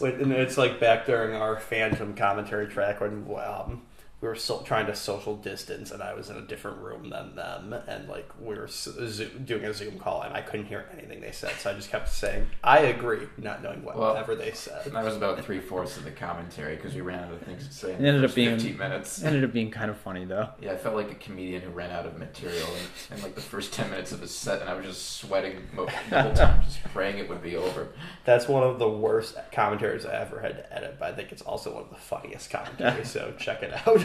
Wait, 0.00 0.14
and 0.14 0.32
it's 0.32 0.58
like 0.58 0.80
back 0.80 1.06
during 1.06 1.34
our 1.34 1.58
Phantom 1.58 2.14
commentary 2.14 2.66
track 2.66 3.00
when 3.00 3.26
um, 3.36 3.82
we 4.20 4.28
were 4.28 4.34
so, 4.34 4.60
trying 4.66 4.84
to 4.86 4.94
social 4.94 5.34
distance, 5.34 5.90
and 5.90 6.02
I 6.02 6.12
was 6.12 6.28
in 6.28 6.36
a 6.36 6.42
different 6.42 6.76
room 6.78 7.08
than 7.08 7.34
them, 7.36 7.72
and 7.88 8.06
like 8.06 8.28
we 8.38 8.54
were 8.54 8.64
s- 8.66 8.86
zo- 9.06 9.28
doing 9.44 9.64
a 9.64 9.72
Zoom 9.72 9.98
call, 9.98 10.20
and 10.22 10.34
I 10.34 10.42
couldn't 10.42 10.66
hear 10.66 10.84
anything 10.92 11.22
they 11.22 11.32
said, 11.32 11.52
so 11.58 11.70
I 11.70 11.72
just 11.74 11.90
kept 11.90 12.08
saying, 12.10 12.46
"I 12.62 12.80
agree," 12.80 13.28
not 13.38 13.62
knowing 13.62 13.82
Well, 13.82 13.96
whatever 13.98 14.34
they 14.34 14.52
said. 14.52 14.84
And 14.86 14.94
that 14.94 15.04
was 15.04 15.16
about 15.16 15.42
three 15.42 15.60
fourths 15.60 15.96
of 15.96 16.04
the 16.04 16.10
commentary 16.10 16.76
because 16.76 16.94
we 16.94 17.00
ran 17.00 17.24
out 17.24 17.32
of 17.32 17.40
things 17.40 17.66
to 17.66 17.72
say. 17.72 17.94
In 17.94 18.04
It 18.04 18.08
ended 18.08 18.22
the 18.24 18.28
up 18.28 18.34
being- 18.34 18.50
fifteen 18.58 18.76
minutes. 18.76 19.22
Ended 19.24 19.42
up 19.42 19.52
being 19.54 19.70
kind 19.70 19.90
of 19.90 19.96
funny 19.96 20.26
though. 20.26 20.50
Yeah, 20.60 20.72
I 20.72 20.76
felt 20.76 20.96
like 20.96 21.10
a 21.10 21.14
comedian 21.14 21.62
who 21.62 21.70
ran 21.70 21.90
out 21.90 22.04
of 22.04 22.18
material 22.18 22.68
in, 23.10 23.16
in 23.16 23.22
like 23.22 23.34
the 23.34 23.40
first 23.40 23.72
ten 23.72 23.88
minutes 23.90 24.12
of 24.12 24.20
his 24.20 24.34
set, 24.34 24.60
and 24.60 24.68
I 24.68 24.74
was 24.74 24.84
just 24.84 25.16
sweating 25.16 25.66
mo- 25.72 25.86
the 26.10 26.22
whole 26.22 26.34
time, 26.34 26.62
just 26.64 26.82
praying 26.92 27.16
it 27.18 27.28
would 27.30 27.42
be 27.42 27.56
over. 27.56 27.88
That's 28.26 28.46
one 28.48 28.64
of 28.64 28.78
the 28.78 28.88
worst 28.88 29.36
commentaries 29.50 30.04
I 30.04 30.12
ever 30.20 30.40
had 30.40 30.56
to 30.56 30.72
edit, 30.76 30.96
but 30.98 31.08
I 31.10 31.16
think 31.16 31.32
it's 31.32 31.40
also 31.42 31.72
one 31.72 31.84
of 31.84 31.88
the 31.90 31.96
funniest 31.96 32.50
commentaries. 32.50 33.10
so 33.10 33.32
check 33.38 33.62
it 33.62 33.72
out. 33.86 34.04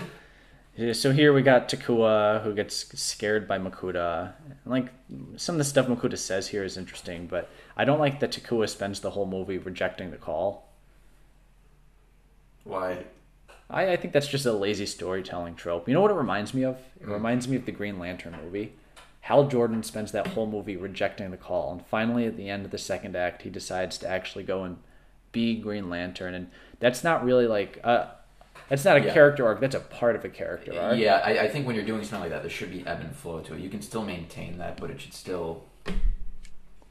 So 0.94 1.12
here 1.14 1.32
we 1.32 1.42
got 1.42 1.70
Takua 1.70 2.44
who 2.44 2.54
gets 2.54 2.76
scared 3.00 3.48
by 3.48 3.58
Makuta. 3.58 4.34
Like 4.66 4.88
some 5.38 5.56
of 5.56 5.60
the 5.60 5.64
stuff 5.64 5.88
Makuta 5.88 6.18
says 6.18 6.50
here 6.50 6.66
is 6.66 6.76
interesting, 6.76 7.28
but 7.28 7.50
I 7.78 7.86
don't 7.86 8.00
like 8.00 8.20
that 8.20 8.32
Takua 8.32 8.68
spends 8.68 9.00
the 9.00 9.12
whole 9.12 9.26
movie 9.26 9.58
rejecting 9.58 10.12
the 10.12 10.18
call. 10.18 10.68
Why? 12.66 13.06
I, 13.70 13.94
I 13.94 13.96
think 13.96 14.14
that's 14.14 14.28
just 14.28 14.46
a 14.46 14.52
lazy 14.52 14.86
storytelling 14.86 15.56
trope. 15.56 15.88
You 15.88 15.94
know 15.94 16.02
what 16.02 16.12
it 16.12 16.16
reminds 16.16 16.54
me 16.54 16.64
of? 16.66 16.78
It 17.00 17.08
Mm. 17.08 17.14
reminds 17.14 17.48
me 17.48 17.56
of 17.56 17.66
the 17.66 17.72
Green 17.72 17.98
Lantern 17.98 18.36
movie. 18.44 18.74
Hal 19.22 19.48
Jordan 19.48 19.82
spends 19.82 20.12
that 20.12 20.28
whole 20.28 20.46
movie 20.46 20.76
rejecting 20.76 21.32
the 21.32 21.38
call, 21.38 21.72
and 21.72 21.86
finally 21.88 22.26
at 22.26 22.38
the 22.38 22.50
end 22.50 22.64
of 22.66 22.72
the 22.72 22.78
second 22.78 23.16
act, 23.16 23.42
he 23.42 23.50
decides 23.50 23.98
to 24.00 24.08
actually 24.08 24.44
go 24.44 24.64
and 24.64 24.78
be 25.32 25.56
Green 25.60 25.90
Lantern, 25.90 26.34
and 26.36 26.52
that's 26.80 27.04
not 27.04 27.24
really 27.26 27.48
like 27.48 27.80
uh, 27.84 28.08
that's 28.70 28.84
not 28.86 28.98
a 28.98 29.02
Yeah. 29.06 29.14
character 29.14 29.46
arc. 29.46 29.60
That's 29.62 29.76
a 29.76 29.80
part 29.80 30.16
of 30.16 30.26
a 30.26 30.30
character 30.30 30.74
arc. 30.80 30.98
Yeah, 30.98 31.22
I, 31.24 31.40
I 31.42 31.48
think 31.50 31.66
when 31.68 31.76
you're 31.76 31.86
doing 31.86 32.04
something 32.04 32.22
like 32.22 32.32
that, 32.32 32.42
there 32.42 32.50
should 32.50 32.72
be 32.72 32.86
ebb 32.86 33.02
and 33.02 33.16
flow 33.16 33.40
to 33.42 33.54
it. 33.54 33.60
You 33.60 33.70
can 33.70 33.82
still 33.82 34.04
maintain 34.04 34.58
that, 34.58 34.78
but 34.80 34.90
it 34.90 35.00
should 35.02 35.14
still. 35.14 35.66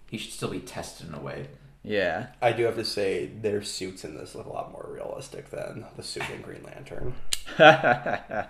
He 0.09 0.19
should 0.19 0.33
still 0.33 0.51
be 0.51 0.61
tested 0.61 1.09
in 1.09 1.15
a 1.15 1.21
way. 1.21 1.49
Yeah. 1.83 2.29
I 2.41 2.53
do 2.53 2.65
have 2.65 2.77
to 2.77 2.85
say, 2.85 3.27
their 3.27 3.63
suits 3.63 4.05
in 4.05 4.17
this 4.17 4.35
look 4.35 4.47
a 4.47 4.51
lot 4.53 4.73
more 4.73 4.89
realistic 4.91 5.51
than 5.51 5.85
the 5.97 6.03
suit 6.03 6.23
in 6.35 6.41
Green 6.41 6.63
Lantern. 6.63 7.15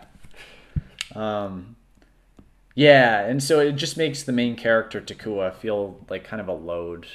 um, 1.14 1.76
yeah, 2.74 3.20
and 3.24 3.42
so 3.42 3.60
it 3.60 3.72
just 3.72 3.96
makes 3.96 4.22
the 4.22 4.32
main 4.32 4.56
character 4.56 5.00
Takua 5.00 5.54
feel 5.54 6.04
like 6.08 6.24
kind 6.24 6.40
of 6.40 6.48
a 6.48 6.52
load, 6.52 7.06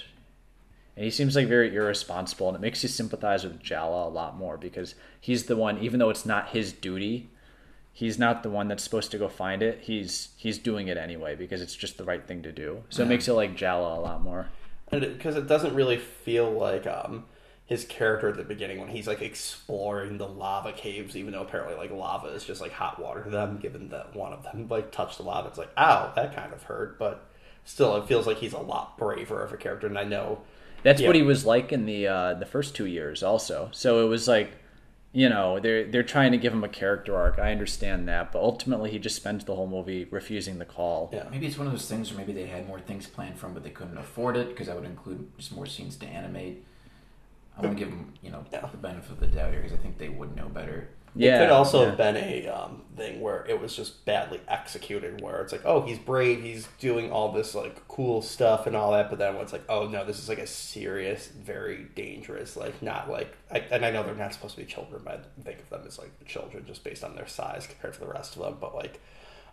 and 0.99 1.05
he 1.05 1.11
seems 1.11 1.33
like 1.35 1.47
very 1.47 1.73
irresponsible, 1.73 2.49
and 2.49 2.57
it 2.57 2.61
makes 2.61 2.83
you 2.83 2.89
sympathize 2.89 3.45
with 3.45 3.63
Jaller 3.63 4.05
a 4.05 4.09
lot 4.09 4.37
more 4.37 4.57
because 4.57 4.95
he's 5.19 5.45
the 5.45 5.55
one, 5.55 5.79
even 5.79 5.99
though 5.99 6.09
it's 6.09 6.25
not 6.25 6.49
his 6.49 6.73
duty 6.73 7.29
he's 7.99 8.17
not 8.17 8.43
the 8.43 8.49
one 8.49 8.69
that's 8.69 8.81
supposed 8.81 9.11
to 9.11 9.17
go 9.17 9.27
find 9.27 9.61
it. 9.61 9.79
He's 9.81 10.29
he's 10.37 10.57
doing 10.57 10.87
it 10.87 10.95
anyway 10.95 11.35
because 11.35 11.61
it's 11.61 11.75
just 11.75 11.97
the 11.97 12.05
right 12.05 12.25
thing 12.25 12.43
to 12.43 12.51
do. 12.53 12.83
So 12.89 13.03
it 13.03 13.07
makes 13.07 13.27
it 13.27 13.33
like 13.33 13.57
Jaller 13.57 13.97
a 13.97 13.99
lot 13.99 14.23
more. 14.23 14.47
because 14.89 15.35
it, 15.35 15.47
doesn't 15.47 15.75
really 15.75 15.97
feel 15.97 16.49
like 16.49 16.87
um 16.87 17.25
his 17.65 17.83
character 17.83 18.29
at 18.29 18.37
the 18.37 18.43
beginning 18.43 18.79
when 18.79 18.87
he's 18.87 19.05
like 19.05 19.21
exploring 19.21 20.17
the 20.17 20.27
lava 20.27 20.71
caves, 20.71 21.17
even 21.17 21.33
though 21.33 21.41
apparently 21.41 21.75
like 21.75 21.91
lava 21.91 22.27
is 22.27 22.45
just 22.45 22.61
like 22.61 22.71
hot 22.71 22.99
water 22.99 23.21
to 23.23 23.29
them. 23.29 23.57
Given 23.57 23.89
that 23.89 24.15
one 24.15 24.31
of 24.31 24.43
them 24.43 24.67
like 24.69 24.93
touched 24.93 25.17
the 25.17 25.23
lava, 25.23 25.49
it's 25.49 25.57
like 25.57 25.71
ow, 25.77 26.13
that 26.15 26.33
kind 26.33 26.53
of 26.53 26.63
hurt. 26.63 26.97
But 26.97 27.27
still, 27.65 27.97
it 27.97 28.07
feels 28.07 28.25
like 28.25 28.37
he's 28.37 28.53
a 28.53 28.59
lot 28.59 28.97
braver 28.97 29.43
of 29.43 29.51
a 29.51 29.57
character, 29.57 29.87
and 29.87 29.99
I 29.99 30.05
know 30.05 30.39
That's 30.83 31.01
what 31.01 31.15
he 31.15 31.21
was 31.23 31.45
like 31.45 31.71
in 31.71 31.85
the 31.85 32.07
uh, 32.07 32.33
the 32.35 32.45
first 32.45 32.75
two 32.75 32.85
years, 32.85 33.23
also. 33.23 33.69
So 33.71 34.05
it 34.05 34.09
was 34.09 34.27
like, 34.27 34.51
you 35.11 35.27
know, 35.29 35.59
they're 35.59 35.85
they're 35.85 36.03
trying 36.03 36.31
to 36.31 36.37
give 36.37 36.53
him 36.53 36.63
a 36.63 36.69
character 36.69 37.15
arc. 37.15 37.39
I 37.39 37.51
understand 37.51 38.07
that, 38.07 38.31
but 38.31 38.39
ultimately 38.41 38.91
he 38.91 38.99
just 38.99 39.15
spends 39.15 39.45
the 39.45 39.55
whole 39.55 39.67
movie 39.67 40.05
refusing 40.05 40.57
the 40.59 40.65
call. 40.65 41.09
yeah. 41.13 41.25
Maybe 41.31 41.47
it's 41.47 41.57
one 41.57 41.67
of 41.67 41.73
those 41.73 41.87
things 41.89 42.09
where 42.11 42.19
maybe 42.19 42.33
they 42.33 42.47
had 42.47 42.67
more 42.67 42.79
things 42.79 43.07
planned 43.07 43.37
from, 43.37 43.53
but 43.53 43.63
they 43.63 43.69
couldn't 43.71 43.97
afford 43.97 44.37
it 44.37 44.49
because 44.49 44.67
that 44.67 44.75
would 44.75 44.85
include 44.85 45.29
just 45.37 45.51
more 45.53 45.65
scenes 45.65 45.95
to 45.97 46.05
animate. 46.05 46.63
I 47.57 47.61
want 47.61 47.77
to 47.77 47.83
give 47.83 47.91
them, 47.91 48.13
you 48.21 48.31
know, 48.31 48.45
Yeah. 48.53 48.65
the 48.71 48.77
benefit 48.77 49.11
of 49.11 49.19
the 49.19 49.27
doubt 49.27 49.51
here 49.51 49.61
because 49.61 49.77
I 49.77 49.81
think 49.81 49.97
they 49.97 50.07
would 50.07 50.33
know 50.35 50.47
better. 50.47 50.87
Yeah, 51.15 51.35
it 51.35 51.45
could 51.45 51.51
also 51.51 51.81
yeah. 51.81 51.85
have 51.87 51.97
been 51.97 52.17
a 52.17 52.47
um, 52.47 52.83
thing 52.95 53.21
where 53.21 53.45
it 53.47 53.59
was 53.59 53.75
just 53.75 54.05
badly 54.05 54.39
executed, 54.47 55.21
where 55.21 55.41
it's 55.41 55.51
like, 55.51 55.65
oh, 55.65 55.81
he's 55.81 55.97
brave, 55.97 56.41
he's 56.43 56.67
doing 56.79 57.11
all 57.11 57.31
this 57.31 57.55
like 57.55 57.87
cool 57.87 58.21
stuff 58.21 58.67
and 58.67 58.75
all 58.75 58.91
that, 58.91 59.09
but 59.09 59.19
then 59.19 59.35
it's 59.35 59.53
like, 59.53 59.63
oh 59.69 59.87
no, 59.87 60.05
this 60.05 60.19
is 60.19 60.29
like 60.29 60.37
a 60.37 60.47
serious, 60.47 61.27
very 61.27 61.87
dangerous, 61.95 62.55
like 62.55 62.81
not 62.81 63.09
like, 63.09 63.35
I, 63.51 63.59
and 63.71 63.85
I 63.85 63.91
know 63.91 64.03
they're 64.03 64.15
not 64.15 64.33
supposed 64.33 64.55
to 64.55 64.61
be 64.61 64.67
children, 64.67 65.01
but 65.03 65.31
I 65.39 65.43
think 65.43 65.59
of 65.59 65.69
them 65.69 65.81
as 65.87 65.97
like 65.97 66.11
children 66.25 66.65
just 66.67 66.83
based 66.83 67.03
on 67.03 67.15
their 67.15 67.27
size 67.27 67.65
compared 67.67 67.93
to 67.95 67.99
the 68.01 68.07
rest 68.07 68.35
of 68.35 68.43
them, 68.43 68.57
but 68.59 68.75
like 68.75 69.01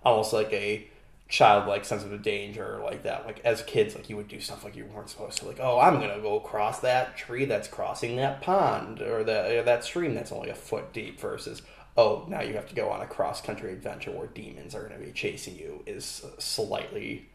almost 0.04 0.32
like 0.32 0.52
a 0.52 0.88
childlike 1.28 1.84
sense 1.84 2.04
of 2.04 2.22
danger 2.22 2.80
like 2.84 3.02
that. 3.02 3.26
Like 3.26 3.40
as 3.44 3.62
kids 3.62 3.94
like 3.94 4.08
you 4.08 4.16
would 4.16 4.28
do 4.28 4.40
stuff 4.40 4.64
like 4.64 4.76
you 4.76 4.84
weren't 4.84 5.10
supposed 5.10 5.38
to. 5.38 5.46
Like 5.46 5.58
oh 5.60 5.78
i'm 5.80 5.94
gonna 6.00 6.20
go 6.20 6.36
across 6.36 6.80
that 6.80 7.16
tree 7.16 7.44
that's 7.44 7.68
crossing 7.68 8.16
that 8.16 8.40
pond 8.40 9.00
or 9.00 9.24
that 9.24 9.50
or 9.50 9.62
that 9.64 9.84
stream 9.84 10.14
that's 10.14 10.32
only 10.32 10.50
a 10.50 10.54
foot 10.54 10.92
deep 10.92 11.18
versus 11.20 11.62
oh 11.96 12.24
now 12.28 12.42
you 12.42 12.54
have 12.54 12.68
to 12.68 12.74
go 12.74 12.90
on 12.90 13.00
a 13.00 13.06
cross 13.06 13.40
country 13.40 13.72
adventure 13.72 14.12
where 14.12 14.28
demons 14.28 14.74
are 14.74 14.88
gonna 14.88 15.00
be 15.04 15.12
chasing 15.12 15.56
you 15.56 15.82
is 15.86 16.24
slightly 16.38 17.28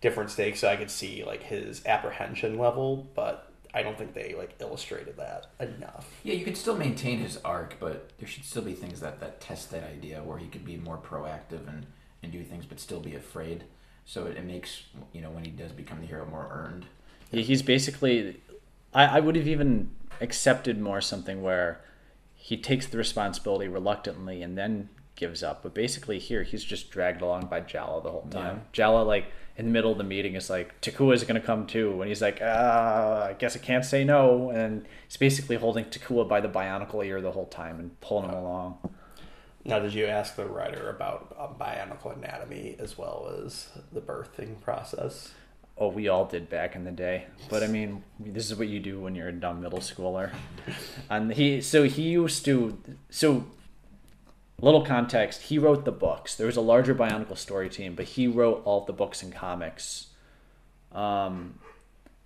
different 0.00 0.30
stakes. 0.30 0.60
So 0.60 0.68
i 0.68 0.76
could 0.76 0.90
see 0.90 1.22
like 1.24 1.42
his 1.42 1.84
apprehension 1.84 2.58
level 2.58 3.08
but 3.14 3.50
i 3.74 3.82
don't 3.82 3.98
think 3.98 4.14
they 4.14 4.34
like 4.38 4.54
illustrated 4.60 5.16
that 5.18 5.48
enough. 5.60 6.08
Yeah, 6.22 6.34
you 6.34 6.44
could 6.44 6.56
still 6.56 6.76
maintain 6.76 7.18
his 7.18 7.38
arc, 7.44 7.76
but 7.78 8.10
there 8.18 8.28
should 8.28 8.44
still 8.44 8.62
be 8.62 8.72
things 8.72 9.00
that, 9.00 9.20
that 9.20 9.40
test 9.40 9.70
that 9.72 9.84
idea 9.84 10.22
where 10.22 10.38
he 10.38 10.46
could 10.46 10.64
be 10.64 10.76
more 10.76 10.96
proactive 10.96 11.68
and, 11.68 11.86
and 12.24 12.32
do 12.32 12.42
things 12.42 12.66
but 12.66 12.80
still 12.80 13.00
be 13.00 13.14
afraid. 13.14 13.64
So 14.06 14.26
it, 14.26 14.36
it 14.36 14.44
makes, 14.44 14.82
you 15.12 15.20
know, 15.20 15.30
when 15.30 15.44
he 15.44 15.50
does 15.50 15.72
become 15.72 16.00
the 16.00 16.06
hero 16.06 16.26
more 16.26 16.48
earned. 16.50 16.86
He- 17.30 17.42
He's 17.42 17.62
basically, 17.62 18.40
I, 18.92 19.04
I 19.16 19.20
would 19.20 19.36
have 19.36 19.48
even 19.48 19.90
accepted 20.20 20.80
more 20.80 21.00
something 21.00 21.42
where 21.42 21.80
he 22.34 22.56
takes 22.56 22.86
the 22.86 22.98
responsibility 22.98 23.68
reluctantly 23.68 24.42
and 24.42 24.56
then 24.58 24.88
gives 25.16 25.42
up. 25.42 25.62
But 25.62 25.74
basically, 25.74 26.18
here 26.18 26.42
he's 26.42 26.64
just 26.64 26.90
dragged 26.90 27.22
along 27.22 27.46
by 27.46 27.60
Jaller 27.60 28.02
the 28.02 28.10
whole 28.10 28.26
time. 28.30 28.62
Jaller, 28.72 29.06
like 29.06 29.26
in 29.56 29.66
the 29.66 29.70
middle 29.70 29.92
of 29.92 29.98
the 29.98 30.04
meeting, 30.04 30.34
is 30.34 30.50
like, 30.50 30.78
Takua 30.82 31.14
is 31.14 31.22
going 31.24 31.40
to 31.40 31.46
come 31.46 31.66
too. 31.66 32.00
And 32.02 32.08
he's 32.08 32.20
like, 32.20 32.42
uh, 32.42 33.28
I 33.30 33.36
guess 33.38 33.56
I 33.56 33.60
can't 33.60 33.84
say 33.84 34.04
no. 34.04 34.50
And 34.50 34.84
he's 35.08 35.16
basically 35.16 35.56
holding 35.56 35.84
Takua 35.86 36.28
by 36.28 36.40
the 36.40 36.48
bionicle 36.48 37.04
ear 37.06 37.20
the 37.22 37.30
whole 37.32 37.46
time 37.46 37.78
and 37.80 37.98
pulling 38.00 38.28
him 38.28 38.34
along. 38.34 38.78
Now, 39.66 39.78
did 39.78 39.94
you 39.94 40.04
ask 40.06 40.36
the 40.36 40.44
writer 40.44 40.90
about 40.90 41.34
um, 41.38 41.56
anatomy 42.16 42.76
as 42.78 42.98
well 42.98 43.34
as 43.42 43.68
the 43.92 44.00
birthing 44.00 44.60
process? 44.60 45.32
Oh, 45.78 45.88
we 45.88 46.06
all 46.06 46.26
did 46.26 46.50
back 46.50 46.76
in 46.76 46.84
the 46.84 46.90
day. 46.90 47.26
But 47.48 47.62
I 47.62 47.66
mean, 47.66 48.04
this 48.20 48.50
is 48.50 48.58
what 48.58 48.68
you 48.68 48.78
do 48.78 49.00
when 49.00 49.14
you're 49.14 49.28
a 49.28 49.32
dumb 49.32 49.62
middle 49.62 49.80
schooler. 49.80 50.32
And 51.08 51.32
he, 51.32 51.62
so 51.62 51.84
he 51.84 52.02
used 52.02 52.44
to, 52.44 52.78
so 53.08 53.46
little 54.60 54.84
context, 54.84 55.42
he 55.42 55.58
wrote 55.58 55.84
the 55.84 55.92
books. 55.92 56.34
There 56.34 56.46
was 56.46 56.56
a 56.56 56.60
larger 56.60 56.94
Bionicle 56.94 57.38
story 57.38 57.68
team, 57.70 57.94
but 57.94 58.04
he 58.04 58.28
wrote 58.28 58.62
all 58.64 58.84
the 58.84 58.92
books 58.92 59.22
and 59.22 59.34
comics. 59.34 60.08
Um, 60.92 61.58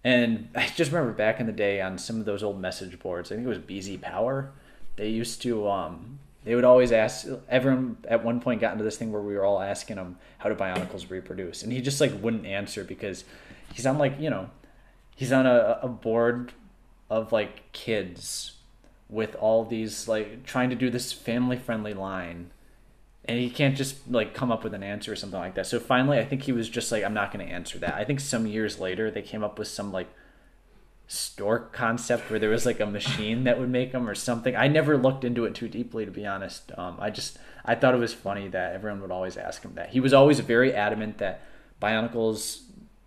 and 0.04 0.50
I 0.54 0.66
just 0.66 0.90
remember 0.90 1.12
back 1.12 1.40
in 1.40 1.46
the 1.46 1.52
day 1.52 1.80
on 1.80 1.98
some 1.98 2.18
of 2.18 2.26
those 2.26 2.42
old 2.42 2.60
message 2.60 2.98
boards, 2.98 3.30
I 3.30 3.36
think 3.36 3.46
it 3.46 3.48
was 3.48 3.58
BZ 3.58 4.00
Power, 4.02 4.52
they 4.96 5.08
used 5.08 5.40
to, 5.42 5.68
um, 5.68 6.18
they 6.48 6.54
would 6.54 6.64
always 6.64 6.92
ask, 6.92 7.26
everyone 7.50 7.98
at 8.08 8.24
one 8.24 8.40
point 8.40 8.62
got 8.62 8.72
into 8.72 8.82
this 8.82 8.96
thing 8.96 9.12
where 9.12 9.20
we 9.20 9.34
were 9.34 9.44
all 9.44 9.60
asking 9.60 9.98
him, 9.98 10.16
how 10.38 10.48
do 10.48 10.54
Bionicles 10.54 11.10
reproduce? 11.10 11.62
And 11.62 11.70
he 11.70 11.82
just 11.82 12.00
like 12.00 12.10
wouldn't 12.22 12.46
answer 12.46 12.84
because 12.84 13.24
he's 13.74 13.84
on 13.84 13.98
like, 13.98 14.18
you 14.18 14.30
know, 14.30 14.48
he's 15.14 15.30
on 15.30 15.44
a, 15.44 15.78
a 15.82 15.88
board 15.88 16.54
of 17.10 17.32
like 17.32 17.70
kids 17.72 18.52
with 19.10 19.34
all 19.34 19.66
these 19.66 20.08
like 20.08 20.46
trying 20.46 20.70
to 20.70 20.74
do 20.74 20.88
this 20.88 21.12
family 21.12 21.58
friendly 21.58 21.92
line. 21.92 22.50
And 23.26 23.38
he 23.38 23.50
can't 23.50 23.76
just 23.76 24.10
like 24.10 24.32
come 24.32 24.50
up 24.50 24.64
with 24.64 24.72
an 24.72 24.82
answer 24.82 25.12
or 25.12 25.16
something 25.16 25.38
like 25.38 25.54
that. 25.56 25.66
So 25.66 25.78
finally 25.78 26.18
i 26.18 26.24
think 26.24 26.44
he 26.44 26.52
was 26.52 26.70
just 26.70 26.90
like 26.90 27.04
i'm 27.04 27.12
not 27.12 27.30
going 27.30 27.46
to 27.46 27.52
answer 27.52 27.78
that. 27.80 27.92
I 27.92 28.04
think 28.04 28.20
some 28.20 28.46
years 28.46 28.80
later 28.80 29.10
they 29.10 29.20
came 29.20 29.44
up 29.44 29.58
with 29.58 29.68
some 29.68 29.92
like 29.92 30.08
stork 31.10 31.72
concept 31.72 32.30
where 32.30 32.38
there 32.38 32.50
was 32.50 32.64
like 32.66 32.78
a 32.80 32.86
machine 32.86 33.44
that 33.44 33.58
would 33.58 33.68
make 33.70 33.92
them 33.92 34.06
or 34.08 34.14
something 34.14 34.54
i 34.54 34.68
never 34.68 34.96
looked 34.96 35.24
into 35.24 35.44
it 35.46 35.54
too 35.54 35.66
deeply 35.68 36.04
to 36.04 36.10
be 36.10 36.26
honest 36.26 36.70
um, 36.76 36.96
i 37.00 37.08
just 37.08 37.38
i 37.64 37.74
thought 37.74 37.94
it 37.94 37.98
was 37.98 38.12
funny 38.12 38.46
that 38.46 38.74
everyone 38.74 39.00
would 39.00 39.10
always 39.10 39.36
ask 39.38 39.62
him 39.62 39.72
that 39.74 39.88
he 39.90 40.00
was 40.00 40.12
always 40.12 40.38
very 40.40 40.72
adamant 40.74 41.16
that 41.18 41.40
bionicles 41.80 42.62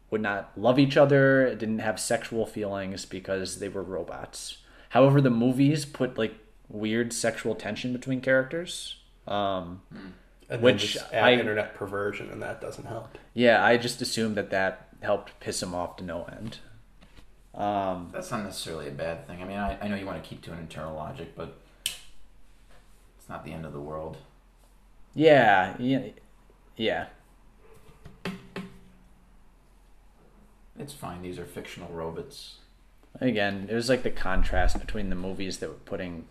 would 0.09 0.21
not 0.21 0.51
love 0.57 0.77
each 0.77 0.97
other, 0.97 1.55
didn't 1.55 1.79
have 1.79 1.97
sexual 1.97 2.45
feelings 2.45 3.05
because 3.05 3.59
they 3.59 3.69
were 3.69 3.81
robots. 3.81 4.57
However, 4.89 5.21
the 5.21 5.29
movies 5.29 5.85
put 5.85 6.17
like 6.17 6.35
weird 6.67 7.13
sexual 7.13 7.55
tension 7.55 7.93
between 7.93 8.19
characters. 8.19 8.97
Um, 9.25 9.83
Which 10.59 10.97
add 11.13 11.23
I- 11.23 11.33
internet 11.33 11.75
perversion, 11.75 12.29
and 12.29 12.41
that 12.41 12.59
doesn't 12.59 12.87
help. 12.87 13.17
yeah, 13.33 13.63
I 13.63 13.77
just 13.77 14.01
assumed 14.01 14.35
that 14.35 14.49
that 14.49 14.89
helped 15.01 15.39
piss 15.39 15.63
him 15.63 15.73
off 15.73 15.95
to 15.97 16.03
no 16.03 16.25
end. 16.25 16.57
Um, 17.53 18.09
That's 18.13 18.31
not 18.31 18.43
necessarily 18.43 18.87
a 18.87 18.91
bad 18.91 19.27
thing. 19.27 19.41
I 19.41 19.45
mean, 19.45 19.57
I, 19.57 19.77
I 19.81 19.87
know 19.87 19.95
you 19.95 20.05
want 20.05 20.23
to 20.23 20.27
keep 20.27 20.41
to 20.43 20.53
an 20.53 20.59
internal 20.59 20.95
logic, 20.95 21.35
but 21.35 21.59
it's 21.85 23.27
not 23.29 23.43
the 23.43 23.51
end 23.51 23.65
of 23.65 23.73
the 23.73 23.81
world. 23.81 24.17
yeah, 25.13 25.75
yeah, 25.77 26.07
yeah. 26.77 27.07
It's 30.79 30.93
fine. 30.93 31.21
These 31.21 31.37
are 31.37 31.45
fictional 31.45 31.89
robots. 31.89 32.55
Again, 33.19 33.67
it 33.69 33.75
was 33.75 33.89
like 33.89 34.03
the 34.03 34.09
contrast 34.09 34.79
between 34.79 35.09
the 35.09 35.15
movies 35.15 35.57
that 35.57 35.67
were 35.69 35.75
putting 35.75 36.25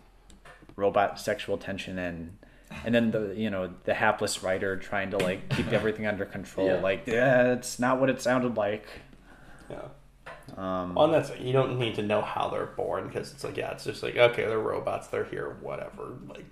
robot 0.75 1.19
sexual 1.19 1.57
tension 1.57 1.97
in, 1.99 2.37
and 2.83 2.93
then 2.93 3.11
the 3.11 3.33
you 3.37 3.49
know 3.49 3.71
the 3.85 3.93
hapless 3.93 4.41
writer 4.43 4.75
trying 4.77 5.11
to 5.11 5.17
like 5.17 5.47
keep 5.49 5.71
everything 5.71 6.07
under 6.07 6.25
control. 6.25 6.67
Yeah. 6.67 6.81
Like, 6.81 7.03
yeah, 7.05 7.53
it's 7.53 7.79
not 7.79 7.99
what 7.99 8.09
it 8.09 8.19
sounded 8.21 8.57
like. 8.57 8.85
Yeah. 9.69 9.83
Um, 10.57 10.95
Well, 10.95 11.05
and 11.05 11.13
that's 11.13 11.31
you 11.39 11.53
don't 11.53 11.79
need 11.79 11.95
to 11.95 12.01
know 12.01 12.21
how 12.21 12.49
they're 12.49 12.65
born 12.65 13.07
because 13.07 13.31
it's 13.31 13.43
like 13.43 13.57
yeah, 13.57 13.71
it's 13.71 13.85
just 13.85 14.03
like 14.03 14.17
okay, 14.17 14.45
they're 14.45 14.59
robots, 14.59 15.07
they're 15.07 15.25
here, 15.25 15.57
whatever. 15.61 16.13
Like 16.27 16.45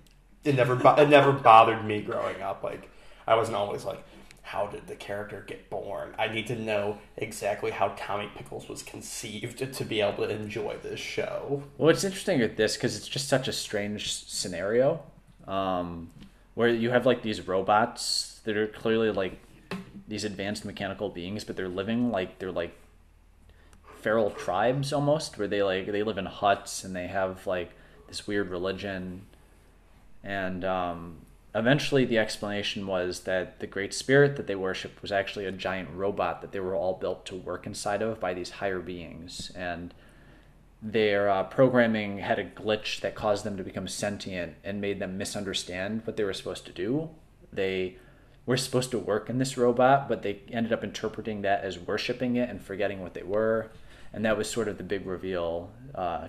it 0.44 0.54
never 0.54 0.76
bo- 0.76 0.96
it 0.96 1.08
never 1.08 1.32
bothered 1.32 1.84
me 1.84 2.00
growing 2.00 2.40
up. 2.42 2.62
Like 2.62 2.90
I 3.26 3.34
wasn't 3.34 3.56
always 3.56 3.84
like, 3.84 4.02
how 4.42 4.66
did 4.66 4.86
the 4.86 4.96
character 4.96 5.44
get 5.46 5.70
born? 5.70 6.14
I 6.18 6.28
need 6.28 6.46
to 6.48 6.56
know 6.56 6.98
exactly 7.16 7.70
how 7.70 7.94
Tommy 7.96 8.28
Pickles 8.36 8.68
was 8.68 8.82
conceived 8.82 9.72
to 9.72 9.84
be 9.84 10.00
able 10.00 10.26
to 10.26 10.30
enjoy 10.30 10.76
this 10.82 10.98
show. 11.00 11.62
Well, 11.78 11.90
it's 11.90 12.04
interesting 12.04 12.40
with 12.40 12.56
this 12.56 12.76
because 12.76 12.96
it's 12.96 13.06
just 13.08 13.28
such 13.28 13.48
a 13.48 13.52
strange 13.52 14.12
scenario, 14.26 15.02
um, 15.46 16.10
where 16.54 16.68
you 16.68 16.90
have 16.90 17.06
like 17.06 17.22
these 17.22 17.46
robots 17.46 18.40
that 18.44 18.56
are 18.56 18.66
clearly 18.66 19.10
like 19.10 19.38
these 20.08 20.24
advanced 20.24 20.64
mechanical 20.64 21.08
beings, 21.10 21.44
but 21.44 21.56
they're 21.56 21.68
living 21.68 22.10
like 22.10 22.38
they're 22.38 22.50
like 22.50 22.76
feral 24.02 24.30
tribes 24.30 24.92
almost, 24.92 25.38
where 25.38 25.48
they 25.48 25.62
like 25.62 25.90
they 25.90 26.02
live 26.02 26.18
in 26.18 26.26
huts 26.26 26.84
and 26.84 26.94
they 26.94 27.06
have 27.06 27.46
like 27.46 27.72
this 28.08 28.26
weird 28.26 28.50
religion, 28.50 29.26
and 30.24 30.64
um, 30.64 31.18
eventually 31.54 32.04
the 32.04 32.18
explanation 32.18 32.86
was 32.86 33.20
that 33.20 33.60
the 33.60 33.66
great 33.66 33.94
spirit 33.94 34.36
that 34.36 34.46
they 34.46 34.54
worshipped 34.54 35.02
was 35.02 35.12
actually 35.12 35.46
a 35.46 35.52
giant 35.52 35.88
robot 35.94 36.40
that 36.40 36.52
they 36.52 36.60
were 36.60 36.74
all 36.74 36.94
built 36.94 37.26
to 37.26 37.36
work 37.36 37.66
inside 37.66 38.02
of 38.02 38.20
by 38.20 38.34
these 38.34 38.50
higher 38.50 38.80
beings 38.80 39.50
and 39.54 39.94
their 40.82 41.28
uh, 41.28 41.44
programming 41.44 42.18
had 42.18 42.38
a 42.38 42.44
glitch 42.44 43.00
that 43.00 43.14
caused 43.14 43.44
them 43.44 43.56
to 43.56 43.62
become 43.62 43.86
sentient 43.86 44.54
and 44.64 44.80
made 44.80 44.98
them 44.98 45.18
misunderstand 45.18 46.02
what 46.04 46.16
they 46.16 46.24
were 46.24 46.32
supposed 46.32 46.64
to 46.66 46.72
do. 46.72 47.10
They 47.52 47.98
were 48.46 48.56
supposed 48.56 48.90
to 48.92 48.98
work 48.98 49.28
in 49.28 49.38
this 49.38 49.58
robot, 49.58 50.08
but 50.08 50.22
they 50.22 50.40
ended 50.50 50.72
up 50.72 50.82
interpreting 50.82 51.42
that 51.42 51.64
as 51.64 51.78
worshiping 51.78 52.36
it 52.36 52.48
and 52.48 52.62
forgetting 52.62 53.02
what 53.02 53.12
they 53.12 53.22
were. 53.22 53.70
And 54.12 54.24
that 54.24 54.36
was 54.36 54.50
sort 54.50 54.68
of 54.68 54.76
the 54.76 54.84
big 54.84 55.06
reveal 55.06 55.70
uh, 55.94 56.28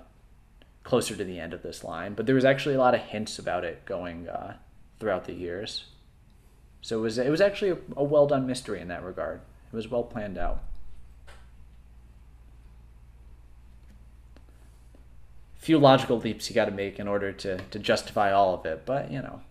closer 0.83 1.15
to 1.15 1.23
the 1.23 1.39
end 1.39 1.53
of 1.53 1.63
this 1.63 1.83
line. 1.83 2.13
But 2.13 2.25
there 2.25 2.35
was 2.35 2.45
actually 2.45 2.75
a 2.75 2.79
lot 2.79 2.93
of 2.93 3.01
hints 3.01 3.39
about 3.39 3.63
it 3.63 3.85
going 3.85 4.27
uh, 4.27 4.57
throughout 4.99 5.25
the 5.25 5.33
years. 5.33 5.85
So 6.81 6.99
it 6.99 7.01
was 7.01 7.17
it 7.17 7.29
was 7.29 7.41
actually 7.41 7.71
a, 7.71 7.77
a 7.97 8.03
well 8.03 8.27
done 8.27 8.47
mystery 8.47 8.81
in 8.81 8.87
that 8.87 9.03
regard. 9.03 9.41
It 9.71 9.75
was 9.75 9.87
well 9.87 10.03
planned 10.03 10.37
out. 10.37 10.63
Few 15.55 15.77
logical 15.77 16.17
leaps 16.17 16.49
you 16.49 16.55
got 16.55 16.65
to 16.65 16.71
make 16.71 16.99
in 16.99 17.07
order 17.07 17.31
to 17.31 17.57
to 17.57 17.79
justify 17.79 18.31
all 18.31 18.55
of 18.55 18.65
it, 18.65 18.83
but 18.85 19.11
you 19.11 19.21
know. 19.21 19.41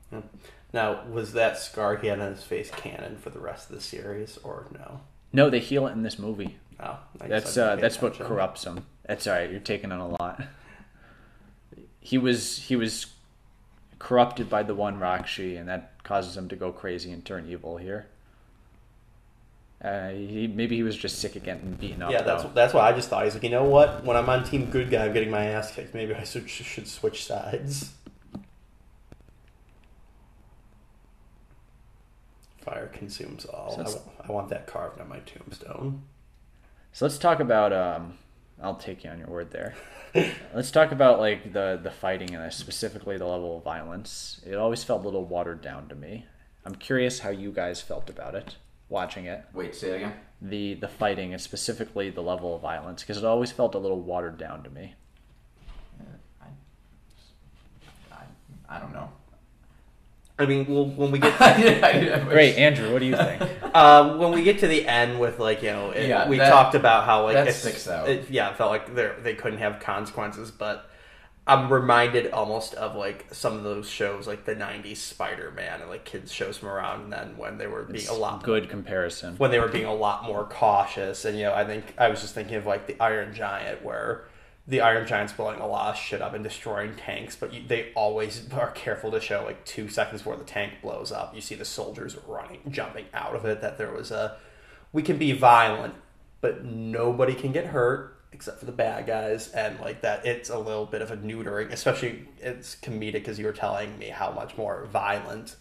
Now, 0.72 1.04
was 1.10 1.32
that 1.32 1.58
scar 1.58 1.96
he 1.96 2.08
had 2.08 2.20
on 2.20 2.32
his 2.32 2.44
face 2.44 2.70
canon 2.70 3.16
for 3.16 3.30
the 3.30 3.40
rest 3.40 3.70
of 3.70 3.76
the 3.76 3.82
series, 3.82 4.38
or 4.44 4.66
no? 4.72 5.00
No, 5.32 5.50
they 5.50 5.58
heal 5.58 5.86
it 5.86 5.92
in 5.92 6.02
this 6.02 6.18
movie. 6.18 6.58
No, 6.80 6.96
I 7.20 7.28
That's 7.28 7.56
uh, 7.56 7.76
pay 7.76 7.82
that's 7.82 8.00
what 8.00 8.14
corrupts 8.14 8.64
him. 8.64 8.86
That's 9.06 9.26
all 9.26 9.34
right. 9.34 9.50
You're 9.50 9.60
taking 9.60 9.92
on 9.92 10.00
a 10.00 10.08
lot. 10.08 10.42
He 12.00 12.16
was 12.16 12.58
he 12.58 12.76
was 12.76 13.06
corrupted 13.98 14.48
by 14.48 14.62
the 14.62 14.74
one 14.74 14.98
Rahkshi, 14.98 15.58
and 15.58 15.68
that 15.68 16.02
causes 16.04 16.36
him 16.36 16.48
to 16.48 16.56
go 16.56 16.72
crazy 16.72 17.12
and 17.12 17.24
turn 17.24 17.46
evil 17.48 17.76
here. 17.76 18.06
Uh, 19.82 20.10
he 20.10 20.46
maybe 20.46 20.76
he 20.76 20.82
was 20.82 20.96
just 20.96 21.18
sick 21.18 21.36
of 21.36 21.42
getting 21.42 21.72
beaten 21.72 22.02
up. 22.02 22.10
Yeah, 22.10 22.22
that's 22.22 22.42
though. 22.42 22.50
that's 22.54 22.72
what 22.72 22.84
I 22.84 22.92
just 22.92 23.08
thought. 23.08 23.24
He's 23.24 23.34
like, 23.34 23.42
you 23.42 23.50
know 23.50 23.64
what? 23.64 24.04
When 24.04 24.16
I'm 24.16 24.28
on 24.28 24.44
team 24.44 24.70
good 24.70 24.90
guy, 24.90 25.04
I'm 25.06 25.12
getting 25.12 25.30
my 25.30 25.44
ass 25.46 25.72
kicked. 25.72 25.94
Maybe 25.94 26.14
I 26.14 26.24
should, 26.24 26.48
should 26.48 26.88
switch 26.88 27.24
sides. 27.24 27.92
Fire 32.60 32.88
consumes 32.88 33.46
all. 33.46 33.86
So 33.86 34.02
I, 34.20 34.28
I 34.28 34.32
want 34.32 34.50
that 34.50 34.66
carved 34.66 35.00
on 35.00 35.08
my 35.08 35.20
tombstone. 35.20 36.02
So 36.92 37.04
let's 37.04 37.18
talk 37.18 37.40
about. 37.40 37.72
Um, 37.72 38.18
I'll 38.62 38.76
take 38.76 39.04
you 39.04 39.10
on 39.10 39.18
your 39.18 39.28
word 39.28 39.50
there. 39.50 39.74
let's 40.54 40.70
talk 40.70 40.92
about 40.92 41.18
like 41.18 41.52
the 41.52 41.80
the 41.82 41.90
fighting 41.90 42.34
and 42.34 42.52
specifically 42.52 43.16
the 43.16 43.26
level 43.26 43.58
of 43.58 43.64
violence. 43.64 44.40
It 44.46 44.54
always 44.54 44.84
felt 44.84 45.02
a 45.02 45.04
little 45.04 45.24
watered 45.24 45.62
down 45.62 45.88
to 45.88 45.94
me. 45.94 46.26
I'm 46.64 46.74
curious 46.74 47.20
how 47.20 47.30
you 47.30 47.52
guys 47.52 47.80
felt 47.80 48.10
about 48.10 48.34
it 48.34 48.56
watching 48.90 49.24
it. 49.26 49.44
Wait, 49.54 49.74
say 49.74 49.90
it 49.90 49.96
again. 49.96 50.14
the 50.42 50.74
the 50.74 50.88
fighting 50.88 51.32
and 51.32 51.40
specifically 51.40 52.10
the 52.10 52.22
level 52.22 52.54
of 52.54 52.60
violence 52.60 53.02
because 53.02 53.16
it 53.16 53.24
always 53.24 53.50
felt 53.52 53.74
a 53.74 53.78
little 53.78 54.00
watered 54.00 54.36
down 54.36 54.62
to 54.64 54.70
me. 54.70 54.94
I, 56.42 56.46
I, 58.12 58.76
I 58.76 58.78
don't 58.80 58.92
know. 58.92 59.10
I 60.40 60.46
mean, 60.46 60.66
well, 60.66 60.86
when 60.86 61.10
we 61.10 61.18
get 61.18 61.36
Great, 62.28 62.56
Andrew, 62.56 62.92
what 62.92 63.00
do 63.00 63.06
you 63.06 63.16
think? 63.16 63.42
um, 63.74 64.18
when 64.22 64.32
we 64.32 64.42
get 64.42 64.58
to 64.60 64.66
the 64.66 64.86
end 64.88 65.20
with 65.20 65.38
like 65.38 65.62
you 65.62 65.70
know, 65.70 65.90
it, 65.90 66.08
Yeah, 66.08 66.28
we 66.28 66.38
that- 66.38 66.48
talked 66.50 66.74
about 66.74 67.04
how 67.04 67.24
like 67.24 67.34
that 67.34 67.42
it's- 67.48 67.60
sticks 67.62 67.86
out. 67.88 68.08
It, 68.08 68.30
yeah, 68.30 68.50
it 68.50 68.56
felt 68.56 68.70
like 68.70 68.94
they 68.94 69.10
they 69.22 69.34
couldn't 69.34 69.58
have 69.58 69.80
consequences, 69.80 70.50
but 70.50 70.86
I'm 71.46 71.72
reminded 71.72 72.30
almost 72.32 72.74
of 72.74 72.94
like 72.94 73.26
some 73.32 73.56
of 73.56 73.64
those 73.64 73.88
shows, 73.88 74.26
like 74.26 74.44
the 74.44 74.54
'90s 74.54 74.98
Spider-Man 74.98 75.80
and 75.80 75.90
like 75.90 76.04
kids 76.04 76.32
shows 76.32 76.58
from 76.58 76.68
around 76.68 77.10
then 77.10 77.36
when 77.36 77.58
they 77.58 77.66
were 77.66 77.82
being 77.82 77.96
It's 77.96 78.08
a 78.08 78.14
lot 78.14 78.42
good 78.42 78.68
comparison. 78.68 79.34
when 79.36 79.50
they 79.50 79.58
were 79.58 79.68
being 79.68 79.86
a 79.86 79.94
lot 79.94 80.24
more 80.24 80.44
cautious. 80.44 81.24
And 81.24 81.36
you 81.36 81.44
know, 81.44 81.54
I 81.54 81.64
think 81.64 81.94
I 81.98 82.08
was 82.08 82.20
just 82.20 82.34
thinking 82.34 82.54
of 82.56 82.66
like 82.66 82.86
the 82.86 82.96
Iron 83.02 83.34
Giant, 83.34 83.82
where 83.84 84.24
the 84.70 84.80
Iron 84.80 85.06
Giant's 85.06 85.32
blowing 85.32 85.60
a 85.60 85.66
lot 85.66 85.94
of 85.94 86.00
shit 86.00 86.22
up 86.22 86.32
and 86.32 86.44
destroying 86.44 86.94
tanks, 86.94 87.34
but 87.34 87.52
you, 87.52 87.62
they 87.66 87.92
always 87.94 88.48
are 88.52 88.70
careful 88.70 89.10
to 89.10 89.20
show 89.20 89.42
like 89.44 89.64
two 89.64 89.88
seconds 89.88 90.22
before 90.22 90.36
the 90.36 90.44
tank 90.44 90.74
blows 90.80 91.10
up. 91.10 91.34
You 91.34 91.40
see 91.40 91.56
the 91.56 91.64
soldiers 91.64 92.16
running, 92.26 92.60
jumping 92.70 93.06
out 93.12 93.34
of 93.34 93.44
it. 93.44 93.60
That 93.60 93.78
there 93.78 93.90
was 93.90 94.12
a 94.12 94.36
we 94.92 95.02
can 95.02 95.18
be 95.18 95.32
violent, 95.32 95.94
but 96.40 96.64
nobody 96.64 97.34
can 97.34 97.52
get 97.52 97.66
hurt 97.66 98.16
except 98.32 98.60
for 98.60 98.64
the 98.64 98.72
bad 98.72 99.06
guys, 99.06 99.48
and 99.48 99.78
like 99.80 100.02
that, 100.02 100.24
it's 100.24 100.50
a 100.50 100.58
little 100.58 100.86
bit 100.86 101.02
of 101.02 101.10
a 101.10 101.16
neutering. 101.16 101.72
Especially 101.72 102.28
it's 102.38 102.76
comedic 102.76 103.14
because 103.14 103.40
you 103.40 103.46
were 103.46 103.52
telling 103.52 103.98
me 103.98 104.08
how 104.08 104.30
much 104.30 104.56
more 104.56 104.86
violent 104.86 105.56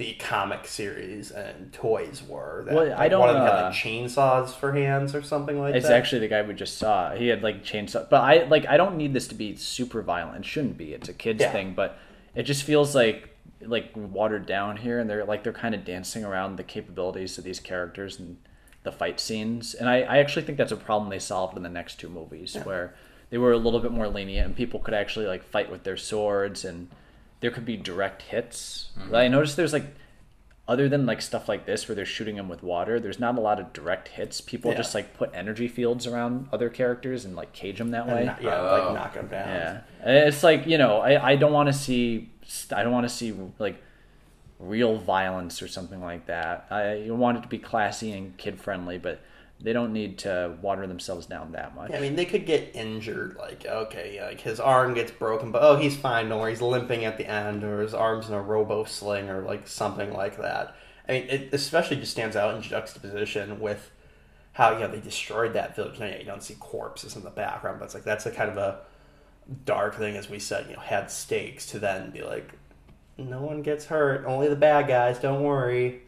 the 0.00 0.14
comic 0.14 0.66
series 0.66 1.30
and 1.30 1.70
toys 1.74 2.22
were. 2.26 2.62
That, 2.64 2.74
Well, 2.74 2.88
like, 2.88 2.98
I 2.98 3.10
don't, 3.10 3.20
One 3.20 3.28
of 3.28 3.34
them 3.34 3.44
had 3.44 3.52
uh, 3.52 3.62
like 3.64 3.74
chainsaws 3.74 4.48
for 4.54 4.72
hands 4.72 5.14
or 5.14 5.20
something 5.20 5.60
like 5.60 5.74
It's 5.74 5.86
that. 5.86 5.92
It's 5.92 5.94
actually 5.94 6.20
the 6.20 6.28
guy 6.28 6.40
we 6.40 6.54
just 6.54 6.78
saw. 6.78 7.14
He 7.14 7.28
had 7.28 7.42
like 7.42 7.62
chainsaw, 7.62 8.08
but 8.08 8.22
I 8.22 8.44
like 8.44 8.66
I 8.66 8.78
don't 8.78 8.96
need 8.96 9.12
this 9.12 9.28
to 9.28 9.34
be 9.34 9.56
super 9.56 10.00
violent. 10.00 10.38
It 10.38 10.46
shouldn't 10.46 10.78
be. 10.78 10.94
It's 10.94 11.10
a 11.10 11.12
kids 11.12 11.42
Yeah. 11.42 11.52
thing, 11.52 11.74
but 11.74 11.98
it 12.34 12.44
just 12.44 12.62
feels 12.62 12.94
like 12.94 13.28
like 13.60 13.90
watered 13.94 14.46
down 14.46 14.78
here, 14.78 14.98
and 14.98 15.10
they're 15.10 15.26
like 15.26 15.44
they're 15.44 15.52
kind 15.52 15.74
of 15.74 15.84
dancing 15.84 16.24
around 16.24 16.56
the 16.56 16.64
capabilities 16.64 17.36
of 17.36 17.44
these 17.44 17.60
characters 17.60 18.18
and 18.18 18.38
the 18.84 18.92
fight 18.92 19.20
scenes. 19.20 19.74
And 19.74 19.86
I, 19.86 20.00
I 20.00 20.16
actually 20.16 20.46
think 20.46 20.56
that's 20.56 20.72
a 20.72 20.76
problem 20.78 21.10
they 21.10 21.18
solved 21.18 21.58
in 21.58 21.62
the 21.62 21.68
next 21.68 22.00
two 22.00 22.08
movies, 22.08 22.56
where 22.64 22.94
they 23.28 23.36
were 23.36 23.52
a 23.52 23.58
little 23.58 23.80
bit 23.80 23.92
more 23.92 24.08
lenient 24.08 24.46
and 24.46 24.56
people 24.56 24.80
could 24.80 24.94
actually 24.94 25.26
like 25.26 25.44
fight 25.44 25.70
with 25.70 25.82
their 25.84 25.98
swords 25.98 26.64
and 26.64 26.88
there 27.40 27.50
could 27.50 27.64
be 27.64 27.76
direct 27.76 28.22
hits. 28.22 28.90
Mm-hmm. 28.98 29.14
I 29.14 29.28
noticed 29.28 29.56
there's 29.56 29.72
like 29.72 29.86
other 30.68 30.88
than 30.88 31.04
like 31.04 31.20
stuff 31.20 31.48
like 31.48 31.66
this 31.66 31.88
where 31.88 31.96
they're 31.96 32.06
shooting 32.06 32.36
them 32.36 32.48
with 32.48 32.62
water, 32.62 33.00
there's 33.00 33.18
not 33.18 33.36
a 33.36 33.40
lot 33.40 33.58
of 33.58 33.72
direct 33.72 34.08
hits. 34.08 34.40
People 34.40 34.70
Yeah. 34.70 34.76
just 34.76 34.94
like 34.94 35.14
put 35.16 35.30
energy 35.34 35.66
fields 35.66 36.06
around 36.06 36.48
other 36.52 36.68
characters 36.68 37.24
and 37.24 37.34
like 37.34 37.52
cage 37.52 37.78
them 37.78 37.88
that 37.90 38.06
way. 38.06 38.24
Not- 38.26 38.40
yeah, 38.42 38.60
Oh. 38.60 38.84
like 38.84 38.94
knock 38.94 39.14
them 39.14 39.26
down. 39.28 39.48
Yeah, 39.48 39.80
it's 40.04 40.42
like 40.44 40.66
you 40.66 40.78
know, 40.78 40.98
I, 40.98 41.30
I 41.32 41.36
don't 41.36 41.52
want 41.52 41.66
to 41.68 41.72
see 41.72 42.30
I 42.72 42.82
don't 42.82 42.92
want 42.92 43.08
to 43.08 43.14
see 43.14 43.34
like 43.58 43.82
real 44.58 44.98
violence 44.98 45.62
or 45.62 45.68
something 45.68 46.00
like 46.02 46.26
that. 46.26 46.66
I 46.70 46.94
you 46.94 47.14
want 47.14 47.38
it 47.38 47.42
to 47.42 47.48
be 47.48 47.58
classy 47.58 48.12
and 48.12 48.36
kid 48.36 48.60
friendly, 48.60 48.98
but 48.98 49.20
they 49.62 49.72
don't 49.72 49.92
need 49.92 50.18
to 50.18 50.56
water 50.62 50.86
themselves 50.86 51.26
down 51.26 51.52
that 51.52 51.74
much. 51.74 51.90
Yeah, 51.90 51.98
I 51.98 52.00
mean, 52.00 52.16
they 52.16 52.24
could 52.24 52.46
get 52.46 52.74
injured. 52.74 53.36
Like, 53.36 53.66
okay, 53.66 54.20
like 54.22 54.40
his 54.40 54.58
arm 54.58 54.94
gets 54.94 55.10
broken, 55.10 55.52
but 55.52 55.62
oh, 55.62 55.76
he's 55.76 55.96
fine. 55.96 56.30
Worry. 56.30 56.52
He's 56.52 56.62
limping 56.62 57.04
at 57.04 57.18
the 57.18 57.26
end, 57.26 57.62
or 57.62 57.82
his 57.82 57.92
arm's 57.92 58.28
in 58.28 58.34
a 58.34 58.40
robo 58.40 58.84
sling, 58.84 59.28
or 59.28 59.42
like 59.42 59.68
something 59.68 60.12
like 60.12 60.38
that. 60.38 60.74
I 61.08 61.12
mean, 61.12 61.28
it 61.28 61.48
especially 61.52 61.96
just 61.96 62.12
stands 62.12 62.36
out 62.36 62.54
in 62.54 62.62
juxtaposition 62.62 63.60
with 63.60 63.90
how 64.52 64.72
you 64.72 64.80
know 64.80 64.88
they 64.88 65.00
destroyed 65.00 65.52
that 65.54 65.76
village. 65.76 65.98
Now, 65.98 66.06
yeah, 66.06 66.18
you 66.18 66.24
don't 66.24 66.42
see 66.42 66.54
corpses 66.54 67.16
in 67.16 67.22
the 67.22 67.30
background, 67.30 67.78
but 67.78 67.86
it's 67.86 67.94
like 67.94 68.04
that's 68.04 68.26
a 68.26 68.30
kind 68.30 68.50
of 68.50 68.56
a 68.56 68.80
dark 69.66 69.96
thing, 69.96 70.16
as 70.16 70.30
we 70.30 70.38
said. 70.38 70.66
You 70.68 70.76
know, 70.76 70.80
had 70.80 71.10
stakes 71.10 71.66
to 71.66 71.78
then 71.78 72.10
be 72.10 72.22
like, 72.22 72.52
no 73.18 73.42
one 73.42 73.60
gets 73.60 73.84
hurt, 73.84 74.24
only 74.24 74.48
the 74.48 74.56
bad 74.56 74.88
guys. 74.88 75.18
Don't 75.18 75.42
worry. 75.42 76.02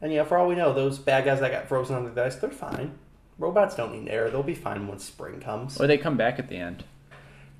And 0.00 0.12
yeah, 0.12 0.24
for 0.24 0.36
all 0.36 0.48
we 0.48 0.54
know, 0.54 0.72
those 0.72 0.98
bad 0.98 1.24
guys 1.24 1.40
that 1.40 1.50
got 1.50 1.68
frozen 1.68 1.96
under 1.96 2.10
the 2.10 2.24
ice, 2.24 2.36
they're 2.36 2.50
fine. 2.50 2.98
Robots 3.38 3.74
don't 3.74 3.92
need 3.92 4.10
air; 4.10 4.30
they'll 4.30 4.42
be 4.42 4.54
fine 4.54 4.86
when 4.88 4.98
spring 4.98 5.40
comes. 5.40 5.80
Or 5.80 5.86
they 5.86 5.98
come 5.98 6.16
back 6.16 6.38
at 6.38 6.48
the 6.48 6.56
end. 6.56 6.84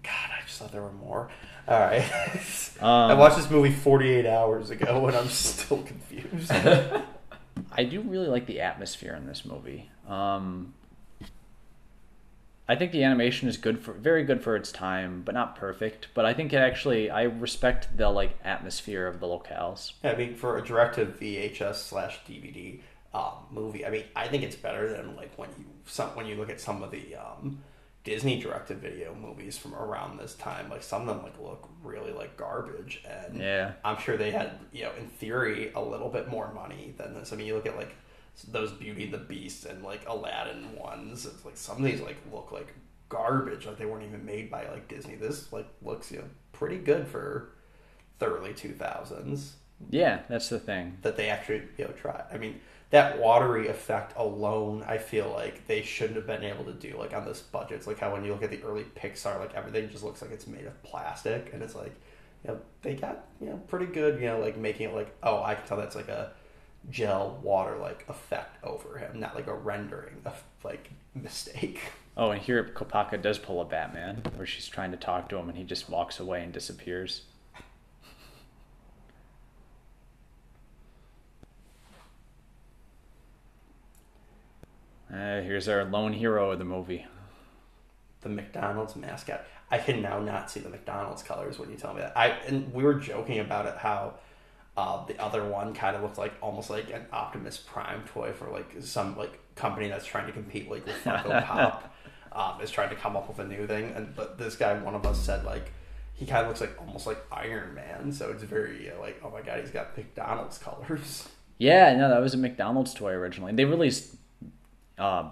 God, 0.02 0.30
I 0.38 0.42
just 0.46 0.58
thought 0.58 0.72
there 0.72 0.82
were 0.82 0.92
more. 0.92 1.28
All 1.68 1.80
right, 1.80 2.04
Um, 2.80 2.88
I 3.10 3.14
watched 3.14 3.36
this 3.36 3.50
movie 3.50 3.72
48 3.72 4.26
hours 4.26 4.70
ago, 4.70 5.06
and 5.08 5.16
I'm 5.16 5.28
still 5.28 5.82
confused. 5.82 6.50
I 7.72 7.84
do 7.84 8.00
really 8.02 8.28
like 8.28 8.46
the 8.46 8.60
atmosphere 8.60 9.14
in 9.14 9.26
this 9.26 9.44
movie. 9.44 9.90
Um, 10.06 10.74
I 12.68 12.74
think 12.74 12.92
the 12.92 13.04
animation 13.04 13.48
is 13.48 13.56
good 13.56 13.80
for 13.80 13.92
very 13.92 14.24
good 14.24 14.42
for 14.42 14.56
its 14.56 14.72
time, 14.72 15.22
but 15.24 15.34
not 15.34 15.56
perfect. 15.56 16.08
But 16.14 16.24
I 16.24 16.34
think 16.34 16.52
it 16.52 16.56
actually 16.56 17.10
I 17.10 17.22
respect 17.24 17.96
the 17.96 18.10
like 18.10 18.36
atmosphere 18.44 19.06
of 19.06 19.20
the 19.20 19.26
locales. 19.26 19.92
Yeah, 20.02 20.12
I 20.12 20.16
mean, 20.16 20.34
for 20.34 20.58
a 20.58 20.64
directed 20.64 21.18
VHS 21.18 21.76
slash 21.76 22.18
DVD 22.28 22.80
um, 23.14 23.32
movie, 23.50 23.86
I 23.86 23.90
mean, 23.90 24.04
I 24.16 24.26
think 24.26 24.42
it's 24.42 24.56
better 24.56 24.90
than 24.92 25.14
like 25.16 25.32
when 25.36 25.48
you 25.58 25.64
some 25.86 26.10
when 26.10 26.26
you 26.26 26.34
look 26.34 26.50
at 26.50 26.60
some 26.60 26.82
of 26.82 26.90
the 26.90 27.14
um, 27.14 27.62
Disney 28.02 28.40
directed 28.40 28.78
video 28.78 29.14
movies 29.14 29.56
from 29.56 29.74
around 29.74 30.18
this 30.18 30.34
time. 30.34 30.68
Like 30.68 30.82
some 30.82 31.02
of 31.02 31.08
them 31.08 31.22
like 31.22 31.38
look 31.40 31.68
really 31.84 32.12
like 32.12 32.36
garbage, 32.36 33.02
and 33.08 33.38
Yeah. 33.38 33.72
I'm 33.84 33.98
sure 33.98 34.16
they 34.16 34.32
had 34.32 34.58
you 34.72 34.84
know 34.84 34.92
in 34.98 35.06
theory 35.08 35.70
a 35.74 35.80
little 35.80 36.08
bit 36.08 36.28
more 36.28 36.52
money 36.52 36.94
than 36.98 37.14
this. 37.14 37.32
I 37.32 37.36
mean, 37.36 37.46
you 37.46 37.54
look 37.54 37.66
at 37.66 37.76
like 37.76 37.94
those 38.44 38.72
Beauty 38.72 39.04
and 39.04 39.14
the 39.14 39.18
Beast 39.18 39.64
and 39.66 39.82
like 39.82 40.06
Aladdin 40.08 40.76
ones. 40.76 41.26
It's 41.26 41.44
like 41.44 41.56
some 41.56 41.78
of 41.78 41.84
these 41.84 42.00
like 42.00 42.16
look 42.32 42.52
like 42.52 42.74
garbage, 43.08 43.66
like 43.66 43.78
they 43.78 43.86
weren't 43.86 44.04
even 44.04 44.24
made 44.24 44.50
by 44.50 44.68
like 44.68 44.88
Disney. 44.88 45.14
This 45.14 45.52
like 45.52 45.66
looks 45.82 46.10
you 46.12 46.18
know 46.18 46.24
pretty 46.52 46.78
good 46.78 47.06
for 47.06 47.50
the 48.18 48.26
early 48.26 48.52
2000s 48.54 49.52
Yeah, 49.90 50.20
that's 50.28 50.48
the 50.48 50.58
thing. 50.58 50.98
that 51.02 51.16
they 51.16 51.28
actually 51.28 51.62
you 51.78 51.84
know 51.84 51.92
try. 51.92 52.22
I 52.32 52.38
mean, 52.38 52.60
that 52.90 53.18
watery 53.18 53.68
effect 53.68 54.14
alone, 54.16 54.84
I 54.86 54.98
feel 54.98 55.30
like 55.30 55.66
they 55.66 55.82
shouldn't 55.82 56.16
have 56.16 56.26
been 56.26 56.44
able 56.44 56.64
to 56.64 56.72
do 56.72 56.96
like 56.98 57.14
on 57.14 57.24
this 57.24 57.40
budget. 57.40 57.78
It's 57.78 57.86
like 57.86 57.98
how 57.98 58.12
when 58.12 58.24
you 58.24 58.32
look 58.32 58.42
at 58.42 58.50
the 58.50 58.62
early 58.62 58.84
Pixar, 58.96 59.38
like 59.38 59.54
everything 59.54 59.90
just 59.90 60.04
looks 60.04 60.22
like 60.22 60.30
it's 60.30 60.46
made 60.46 60.66
of 60.66 60.82
plastic, 60.82 61.50
and 61.52 61.62
it's 61.62 61.74
like 61.74 61.94
you 62.44 62.50
know 62.52 62.58
they 62.82 62.94
got 62.94 63.24
you 63.40 63.48
know 63.50 63.56
pretty 63.68 63.86
good 63.86 64.20
you 64.20 64.26
know 64.26 64.38
like 64.40 64.56
making 64.56 64.88
it 64.90 64.94
like 64.94 65.14
oh 65.22 65.42
I 65.42 65.54
can 65.54 65.66
tell 65.66 65.76
that's 65.78 65.96
like 65.96 66.08
a 66.08 66.32
gel 66.90 67.38
water 67.42 67.76
like 67.78 68.04
effect 68.08 68.62
over 68.64 68.98
him, 68.98 69.18
not 69.20 69.34
like 69.34 69.46
a 69.46 69.54
rendering 69.54 70.16
of 70.24 70.42
like 70.64 70.90
mistake. 71.14 71.80
Oh, 72.16 72.30
and 72.30 72.40
here 72.40 72.64
Kopaka 72.74 73.20
does 73.20 73.38
pull 73.38 73.60
a 73.60 73.64
Batman, 73.64 74.22
where 74.36 74.46
she's 74.46 74.68
trying 74.68 74.90
to 74.92 74.96
talk 74.96 75.28
to 75.28 75.36
him, 75.36 75.48
and 75.48 75.58
he 75.58 75.64
just 75.64 75.90
walks 75.90 76.18
away 76.18 76.42
and 76.42 76.52
disappears. 76.52 77.22
Uh, 85.12 85.40
here's 85.40 85.68
our 85.68 85.84
lone 85.84 86.12
hero 86.12 86.50
of 86.50 86.58
the 86.58 86.64
movie. 86.64 87.06
the 88.22 88.28
McDonald's 88.28 88.96
mascot. 88.96 89.44
I 89.70 89.78
can 89.78 90.02
now 90.02 90.18
not 90.20 90.50
see 90.50 90.60
the 90.60 90.68
McDonald's 90.68 91.22
colors 91.22 91.58
when 91.58 91.70
you 91.70 91.76
tell 91.76 91.94
me 91.94 92.00
that. 92.00 92.16
I 92.16 92.28
and 92.46 92.72
we 92.72 92.82
were 92.84 92.94
joking 92.94 93.38
about 93.38 93.66
it 93.66 93.76
how 93.78 94.14
Uh, 94.76 95.04
the 95.06 95.18
other 95.22 95.44
one 95.44 95.72
kind 95.72 95.96
of 95.96 96.02
looked 96.02 96.18
like 96.18 96.34
almost 96.42 96.68
like 96.68 96.92
an 96.92 97.06
Optimus 97.12 97.56
Prime 97.56 98.02
toy 98.12 98.32
for 98.32 98.50
like 98.50 98.74
some 98.80 99.16
like 99.16 99.38
company 99.54 99.88
that's 99.88 100.04
trying 100.04 100.26
to 100.26 100.32
compete 100.32 100.70
like 100.70 100.84
with 100.84 100.96
Funko 101.04 101.44
Pop. 101.46 101.94
Um, 102.32 102.60
is 102.60 102.70
trying 102.70 102.90
to 102.90 102.96
come 102.96 103.16
up 103.16 103.28
with 103.28 103.38
a 103.38 103.48
new 103.48 103.66
thing, 103.66 103.92
and 103.96 104.14
but 104.14 104.36
this 104.36 104.56
guy, 104.56 104.78
one 104.78 104.94
of 104.94 105.06
us 105.06 105.18
said 105.18 105.44
like 105.44 105.72
he 106.12 106.26
kind 106.26 106.42
of 106.42 106.48
looks 106.48 106.60
like 106.60 106.78
almost 106.78 107.06
like 107.06 107.18
Iron 107.32 107.74
Man, 107.74 108.12
so 108.12 108.30
it's 108.30 108.42
very 108.42 108.90
uh, 108.90 109.00
like 109.00 109.18
oh 109.24 109.30
my 109.30 109.40
god, 109.40 109.60
he's 109.60 109.70
got 109.70 109.96
McDonald's 109.96 110.58
colors. 110.66 111.26
Yeah, 111.58 111.94
no, 111.96 112.10
that 112.10 112.20
was 112.20 112.34
a 112.34 112.36
McDonald's 112.36 112.92
toy 112.92 113.12
originally. 113.12 113.54
They 113.54 113.64
released 113.64 114.14
uh, 114.98 115.30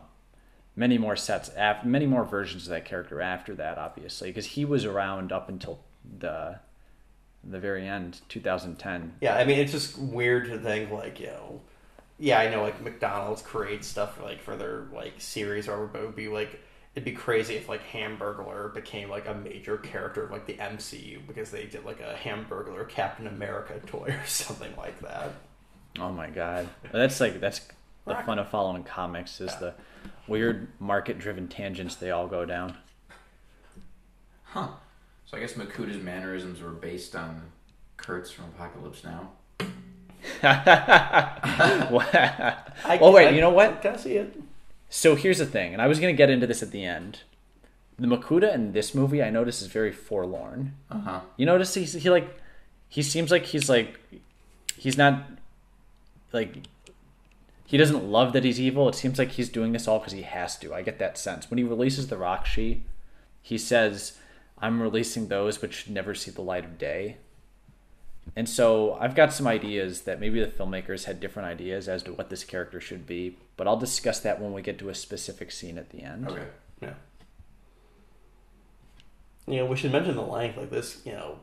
many 0.75 0.97
more 0.97 1.17
sets, 1.17 1.51
af- 1.57 1.85
many 1.85 2.07
more 2.07 2.25
versions 2.25 2.65
of 2.65 2.71
that 2.71 2.87
character 2.87 3.21
after 3.21 3.55
that, 3.57 3.77
obviously, 3.77 4.31
because 4.31 4.47
he 4.47 4.65
was 4.65 4.87
around 4.87 5.33
up 5.33 5.51
until 5.51 5.81
the 6.19 6.59
the 7.49 7.59
very 7.59 7.87
end, 7.87 8.21
2010. 8.29 9.15
Yeah, 9.21 9.37
I 9.37 9.45
mean 9.45 9.59
it's 9.59 9.73
just 9.73 9.99
weird 9.99 10.47
to 10.47 10.59
think 10.59 10.91
like 10.91 11.21
you 11.21 11.27
know, 11.27 11.61
yeah, 12.19 12.39
I 12.39 12.51
know 12.51 12.63
like 12.63 12.81
McDonald's 12.81 13.43
creates 13.43 13.87
stuff 13.87 14.21
like 14.23 14.41
for 14.41 14.57
their 14.57 14.87
like 14.93 15.15
series 15.19 15.69
or 15.69 15.73
whatever, 15.73 15.87
but 15.87 16.03
it 16.03 16.07
would 16.07 16.17
be 16.17 16.29
like 16.29 16.61
it'd 16.95 17.05
be 17.05 17.13
crazy 17.13 17.55
if 17.55 17.69
like 17.69 17.83
Hamburglar 17.89 18.73
became 18.73 19.11
like 19.11 19.27
a 19.27 19.35
major 19.35 19.77
character 19.77 20.25
of 20.25 20.31
like 20.31 20.47
the 20.47 20.55
MCU 20.55 21.27
because 21.27 21.51
they 21.51 21.67
did 21.67 21.85
like 21.85 22.01
a 22.01 22.15
Hamburglar 22.15 22.89
Captain 22.89 23.27
America 23.27 23.81
toy 23.87 24.09
or 24.09 24.23
something 24.27 24.75
like 24.77 25.01
that. 25.01 25.33
Oh 25.99 26.11
my 26.11 26.31
god, 26.31 26.69
that's 26.93 27.21
like 27.21 27.41
that's 27.41 27.61
the 28.07 28.15
fun 28.17 28.39
of 28.39 28.49
following 28.49 28.85
comics 28.85 29.41
is 29.41 29.55
the 29.57 29.75
weird 30.29 30.69
market-driven 30.79 31.49
tangents 31.49 31.95
they 31.97 32.11
all 32.11 32.27
go 32.27 32.45
down. 32.45 32.77
Huh. 34.45 34.69
So 35.27 35.37
I 35.37 35.41
guess 35.41 35.55
Makuta's 35.55 36.03
mannerisms 36.03 36.61
were 36.61 36.71
based 36.71 37.17
on 37.17 37.43
Kurtz 37.97 38.31
from 38.31 38.47
Apocalypse 38.47 39.05
Now. 39.05 39.31
I, 40.43 42.59
Oh, 43.01 43.13
wait, 43.13 43.29
I- 43.29 43.31
you 43.31 43.41
know 43.41 43.51
what? 43.51 43.83
Can 43.83 43.95
I 43.95 43.97
see 43.97 44.17
it? 44.17 44.41
So 44.91 45.17
here's 45.17 45.39
the 45.39 45.47
thing, 45.47 45.73
and 45.73 45.83
I 45.83 45.89
was 45.89 45.99
gonna 45.99 46.13
get 46.13 46.31
into 46.31 46.47
this 46.47 46.63
at 46.63 46.71
the 46.71 46.85
end. 46.85 47.21
The 47.99 48.07
Makuta 48.07 48.53
in 48.55 48.73
this 48.73 48.95
movie, 48.95 49.23
I 49.23 49.31
notice, 49.31 49.61
is 49.61 49.69
very 49.69 49.93
forlorn. 49.93 50.75
Uh 50.91 50.99
huh. 51.01 51.21
You 51.37 51.47
notice 51.47 51.75
he's 51.75 51.95
he 51.95 52.11
like 52.11 52.29
he 52.89 53.03
seems 53.03 53.31
like 53.31 53.47
he's 53.47 53.69
like 53.69 53.99
he's 54.77 54.97
not 54.97 55.25
like 56.33 56.59
he 57.67 57.77
doesn't 57.77 58.05
love 58.05 58.33
that 58.35 58.45
he's 58.45 58.61
evil. 58.61 58.89
It 58.89 58.95
seems 58.95 59.19
like 59.19 59.33
he's 59.33 59.49
doing 59.49 59.73
this 59.73 59.89
all 59.89 59.99
because 59.99 60.13
he 60.13 60.23
has 60.23 60.57
to. 60.59 60.73
I 60.75 60.83
get 60.83 60.99
that 61.01 61.19
sense 61.19 61.51
when 61.51 61.59
he 61.59 61.65
releases 61.65 62.07
the 62.09 62.17
Rahkshi. 62.17 62.81
He 63.43 63.59
says, 63.59 64.19
"I'm 64.65 64.81
releasing 64.81 65.29
those 65.29 65.61
which 65.61 65.75
should 65.75 65.93
never 65.93 66.15
see 66.15 66.31
the 66.31 66.43
light 66.43 66.65
of 66.65 66.79
day." 66.79 67.19
And 68.37 68.49
so 68.49 68.95
I've 68.95 69.15
got 69.15 69.33
some 69.33 69.47
ideas 69.47 70.03
that 70.03 70.19
maybe 70.19 70.41
the 70.41 70.47
filmmakers 70.47 71.05
had 71.05 71.21
different 71.21 71.49
ideas 71.49 71.89
as 71.89 72.03
to 72.05 72.13
what 72.13 72.31
this 72.31 72.43
character 72.43 72.81
should 72.81 73.07
be, 73.07 73.37
but 73.57 73.69
I'll 73.69 73.77
discuss 73.77 74.21
that 74.21 74.41
when 74.41 74.53
we 74.53 74.63
get 74.63 74.79
to 74.79 74.89
a 74.89 74.95
specific 74.95 75.51
scene 75.51 75.77
at 75.77 75.91
the 75.91 76.03
end. 76.03 76.29
Okay. 76.29 76.47
Yeah. 76.81 76.95
You 79.47 79.57
know, 79.57 79.67
we 79.67 79.77
should 79.77 79.93
mention 79.93 80.17
the 80.17 80.23
length. 80.23 80.57
Like 80.57 80.71
this, 80.71 81.03
you 81.05 81.13
know, 81.13 81.39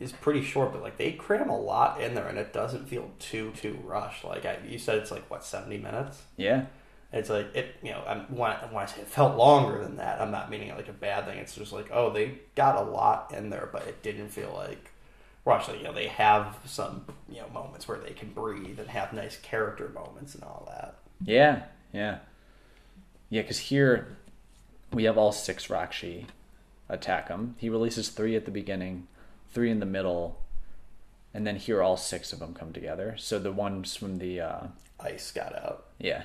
is 0.00 0.10
pretty 0.12 0.42
short, 0.42 0.72
but 0.72 0.82
like 0.82 0.96
they 0.96 1.12
cram 1.12 1.48
a 1.48 1.58
lot 1.58 2.00
in 2.00 2.14
there, 2.14 2.26
and 2.26 2.36
it 2.36 2.52
doesn't 2.52 2.88
feel 2.88 3.12
too 3.20 3.52
too 3.52 3.78
rushed. 3.84 4.24
Like 4.24 4.44
I, 4.44 4.58
you 4.66 4.78
said, 4.78 4.98
it's 4.98 5.12
like 5.12 5.30
what 5.30 5.44
seventy 5.44 5.78
minutes. 5.78 6.22
Yeah. 6.36 6.66
It's 7.14 7.30
like 7.30 7.54
it, 7.54 7.76
you 7.82 7.92
know. 7.92 8.02
I'm, 8.06 8.20
when, 8.36 8.50
I, 8.50 8.56
when 8.66 8.82
I 8.82 8.86
say 8.86 9.02
it 9.02 9.08
felt 9.08 9.36
longer 9.36 9.82
than 9.82 9.96
that, 9.96 10.20
I'm 10.20 10.32
not 10.32 10.50
meaning 10.50 10.68
it 10.68 10.76
like 10.76 10.88
a 10.88 10.92
bad 10.92 11.26
thing. 11.26 11.38
It's 11.38 11.54
just 11.54 11.72
like, 11.72 11.88
oh, 11.92 12.12
they 12.12 12.38
got 12.56 12.76
a 12.76 12.82
lot 12.82 13.32
in 13.32 13.50
there, 13.50 13.68
but 13.72 13.86
it 13.86 14.02
didn't 14.02 14.28
feel 14.28 14.52
like. 14.54 14.90
Like, 15.46 15.76
you 15.76 15.84
know, 15.84 15.92
they 15.92 16.08
have 16.08 16.56
some 16.64 17.04
you 17.28 17.36
know 17.36 17.48
moments 17.52 17.86
where 17.86 17.98
they 17.98 18.12
can 18.12 18.30
breathe 18.30 18.80
and 18.80 18.88
have 18.88 19.12
nice 19.12 19.36
character 19.36 19.90
moments 19.94 20.34
and 20.34 20.42
all 20.42 20.66
that. 20.68 20.96
Yeah, 21.22 21.64
yeah, 21.92 22.18
yeah. 23.28 23.42
Because 23.42 23.58
here 23.58 24.16
we 24.90 25.04
have 25.04 25.18
all 25.18 25.32
six 25.32 25.66
Rahkshi 25.68 26.24
attack 26.88 27.28
him. 27.28 27.56
He 27.58 27.68
releases 27.68 28.08
three 28.08 28.36
at 28.36 28.46
the 28.46 28.50
beginning, 28.50 29.06
three 29.52 29.70
in 29.70 29.80
the 29.80 29.86
middle, 29.86 30.42
and 31.34 31.46
then 31.46 31.56
here 31.56 31.82
all 31.82 31.96
six 31.96 32.32
of 32.32 32.38
them 32.38 32.54
come 32.54 32.72
together. 32.72 33.14
So 33.18 33.38
the 33.38 33.52
ones 33.52 33.94
from 33.94 34.18
the 34.18 34.40
uh, 34.40 34.60
Ice 34.98 35.30
got 35.30 35.54
out. 35.54 35.86
yeah, 35.98 36.24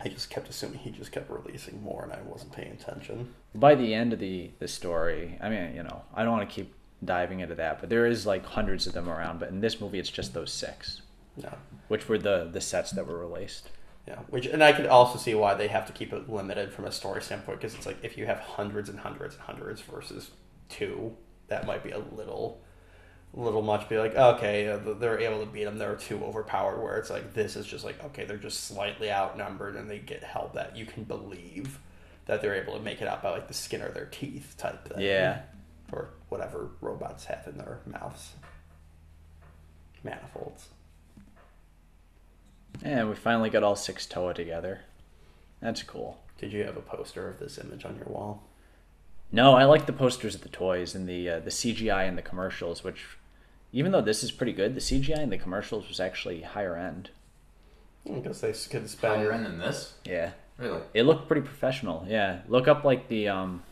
I 0.00 0.08
just 0.08 0.28
kept 0.30 0.48
assuming 0.48 0.78
he 0.80 0.90
just 0.90 1.10
kept 1.12 1.30
releasing 1.30 1.82
more, 1.82 2.02
and 2.04 2.12
I 2.12 2.20
wasn't 2.22 2.52
paying 2.52 2.72
attention. 2.72 3.34
by 3.54 3.74
the 3.74 3.94
end 3.94 4.12
of 4.12 4.18
the 4.18 4.50
the 4.58 4.68
story, 4.68 5.38
I 5.40 5.48
mean, 5.48 5.74
you 5.74 5.82
know, 5.82 6.02
I 6.14 6.22
don't 6.22 6.32
want 6.36 6.48
to 6.48 6.54
keep 6.54 6.74
diving 7.04 7.40
into 7.40 7.54
that, 7.54 7.80
but 7.80 7.88
there 7.88 8.06
is 8.06 8.26
like 8.26 8.44
hundreds 8.44 8.86
of 8.86 8.92
them 8.92 9.08
around. 9.08 9.40
But 9.40 9.48
in 9.50 9.60
this 9.60 9.80
movie, 9.80 9.98
it's 9.98 10.10
just 10.10 10.34
those 10.34 10.52
six, 10.52 11.02
Yeah. 11.36 11.54
which 11.88 12.08
were 12.08 12.18
the 12.18 12.48
the 12.52 12.60
sets 12.60 12.90
that 12.92 13.06
were 13.06 13.18
released. 13.18 13.70
Yeah, 14.06 14.20
which 14.30 14.46
and 14.46 14.62
I 14.62 14.72
could 14.72 14.86
also 14.86 15.18
see 15.18 15.34
why 15.34 15.54
they 15.54 15.66
have 15.68 15.86
to 15.86 15.92
keep 15.92 16.12
it 16.12 16.28
limited 16.30 16.72
from 16.72 16.84
a 16.84 16.92
story 16.92 17.20
standpoint 17.22 17.58
because 17.60 17.74
it's 17.74 17.86
like 17.86 17.98
if 18.04 18.16
you 18.18 18.26
have 18.26 18.38
hundreds 18.38 18.88
and 18.88 19.00
hundreds 19.00 19.34
and 19.34 19.42
hundreds 19.44 19.80
versus 19.80 20.30
two, 20.68 21.16
that 21.48 21.66
might 21.66 21.82
be 21.82 21.90
a 21.90 21.98
little, 21.98 22.60
little 23.36 23.62
much. 23.62 23.88
Be 23.88 23.98
like, 23.98 24.14
okay, 24.16 24.68
uh, 24.68 24.78
they're 24.78 25.20
able 25.20 25.40
to 25.40 25.46
beat 25.46 25.64
them. 25.64 25.78
They're 25.78 25.94
too 25.96 26.22
overpowered. 26.24 26.82
Where 26.82 26.96
it's 26.96 27.10
like 27.10 27.34
this 27.34 27.54
is 27.56 27.66
just 27.66 27.84
like 27.84 28.02
okay, 28.04 28.24
they're 28.24 28.36
just 28.36 28.64
slightly 28.64 29.10
outnumbered 29.10 29.76
and 29.76 29.88
they 29.88 29.98
get 29.98 30.24
help 30.24 30.54
that 30.54 30.76
you 30.76 30.86
can 30.86 31.04
believe 31.04 31.78
that 32.26 32.42
they're 32.42 32.54
able 32.54 32.74
to 32.74 32.80
make 32.82 33.00
it 33.00 33.08
out 33.08 33.22
by 33.22 33.30
like 33.30 33.48
the 33.48 33.54
skin 33.54 33.82
of 33.82 33.94
their 33.94 34.06
teeth 34.06 34.54
type 34.58 34.88
thing. 34.88 35.04
Yeah. 35.04 35.42
or 35.92 36.10
whatever 36.28 36.70
robots 36.80 37.26
have 37.26 37.46
in 37.46 37.56
their 37.58 37.80
mouths. 37.86 38.32
Manifolds. 40.02 40.68
And 42.82 43.08
we 43.08 43.14
finally 43.14 43.50
got 43.50 43.62
all 43.62 43.76
six 43.76 44.06
Toa 44.06 44.34
together. 44.34 44.80
That's 45.60 45.82
cool. 45.82 46.18
Did 46.38 46.52
you 46.52 46.64
have 46.64 46.76
a 46.76 46.82
poster 46.82 47.28
of 47.28 47.38
this 47.38 47.58
image 47.58 47.84
on 47.84 47.96
your 47.96 48.06
wall? 48.06 48.42
No, 49.32 49.54
I 49.54 49.64
like 49.64 49.86
the 49.86 49.92
posters 49.92 50.34
of 50.34 50.42
the 50.42 50.48
toys 50.48 50.94
and 50.94 51.08
the 51.08 51.28
uh, 51.28 51.40
the 51.40 51.50
CGI 51.50 52.06
and 52.06 52.16
the 52.16 52.22
commercials. 52.22 52.84
Which, 52.84 53.04
even 53.76 53.92
though 53.92 54.00
this 54.00 54.24
is 54.24 54.30
pretty 54.32 54.54
good, 54.54 54.74
the 54.74 54.80
CGI 54.80 55.18
in 55.18 55.28
the 55.28 55.36
commercials 55.36 55.86
was 55.86 56.00
actually 56.00 56.40
higher 56.40 56.76
end. 56.76 57.10
I 58.10 58.20
guess 58.20 58.40
they 58.40 58.52
could 58.52 58.88
spend. 58.88 59.16
Higher 59.16 59.32
end 59.32 59.44
than 59.44 59.58
this? 59.58 59.92
Yeah, 60.06 60.30
Really? 60.56 60.80
it 60.94 61.02
looked 61.02 61.26
pretty 61.28 61.42
professional. 61.42 62.06
Yeah, 62.08 62.40
look 62.48 62.68
up 62.68 62.84
like 62.84 63.08
the 63.08 63.28
um, 63.28 63.62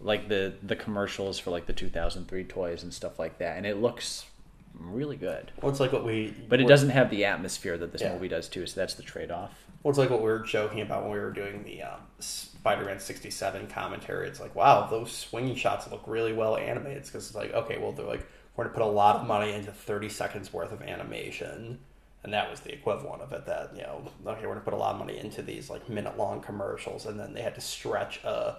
like 0.00 0.28
the 0.28 0.54
the 0.60 0.74
commercials 0.74 1.38
for 1.38 1.52
like 1.52 1.66
the 1.66 1.72
2003 1.72 2.42
toys 2.44 2.82
and 2.82 2.92
stuff 2.92 3.18
like 3.20 3.38
that, 3.38 3.56
and 3.56 3.64
it 3.64 3.76
looks 3.76 4.26
really 4.74 5.16
good. 5.16 5.52
Well, 5.62 5.70
it's 5.70 5.78
like 5.80 5.92
what 5.92 6.04
we. 6.04 6.34
But 6.48 6.60
it 6.60 6.66
doesn't 6.66 6.90
have 6.90 7.08
the 7.10 7.26
atmosphere 7.26 7.78
that 7.78 7.92
this 7.92 8.02
Yeah. 8.02 8.12
movie 8.12 8.26
does 8.28 8.48
too. 8.48 8.66
So 8.66 8.80
that's 8.80 8.94
the 8.94 9.04
trade 9.04 9.30
off. 9.30 9.52
Well, 9.84 9.90
it's 9.90 9.98
like 9.98 10.10
what 10.10 10.18
we 10.20 10.26
were 10.26 10.40
joking 10.40 10.80
about 10.80 11.04
when 11.04 11.12
we 11.12 11.18
were 11.20 11.30
doing 11.30 11.62
the 11.62 11.82
um, 11.82 12.00
Spider-Man 12.18 12.98
'67 12.98 13.68
commentary. 13.68 14.26
It's 14.26 14.40
like, 14.40 14.56
wow, 14.56 14.88
those 14.90 15.12
swinging 15.12 15.54
shots 15.54 15.88
look 15.92 16.02
really 16.08 16.32
well 16.32 16.56
animated. 16.56 17.04
Because 17.04 17.26
it's 17.26 17.36
like, 17.36 17.52
okay, 17.54 17.78
well, 17.78 17.92
they're 17.92 18.04
like, 18.04 18.26
we're 18.56 18.64
going 18.64 18.74
to 18.74 18.80
put 18.80 18.86
a 18.86 18.90
lot 18.90 19.16
of 19.16 19.26
money 19.26 19.52
into 19.52 19.70
30 19.70 20.08
seconds 20.08 20.52
worth 20.52 20.72
of 20.72 20.82
animation, 20.82 21.78
and 22.24 22.32
that 22.32 22.50
was 22.50 22.60
the 22.60 22.72
equivalent 22.72 23.22
of 23.22 23.32
it. 23.32 23.46
That 23.46 23.72
you 23.74 23.82
know, 23.82 24.02
okay, 24.26 24.42
we're 24.42 24.54
going 24.54 24.58
to 24.58 24.64
put 24.64 24.74
a 24.74 24.78
lot 24.78 24.94
of 24.94 24.98
money 24.98 25.18
into 25.18 25.42
these 25.42 25.68
like 25.70 25.88
minute-long 25.88 26.40
commercials, 26.40 27.06
and 27.06 27.20
then 27.20 27.34
they 27.34 27.42
had 27.42 27.54
to 27.54 27.60
stretch 27.60 28.22
a, 28.24 28.56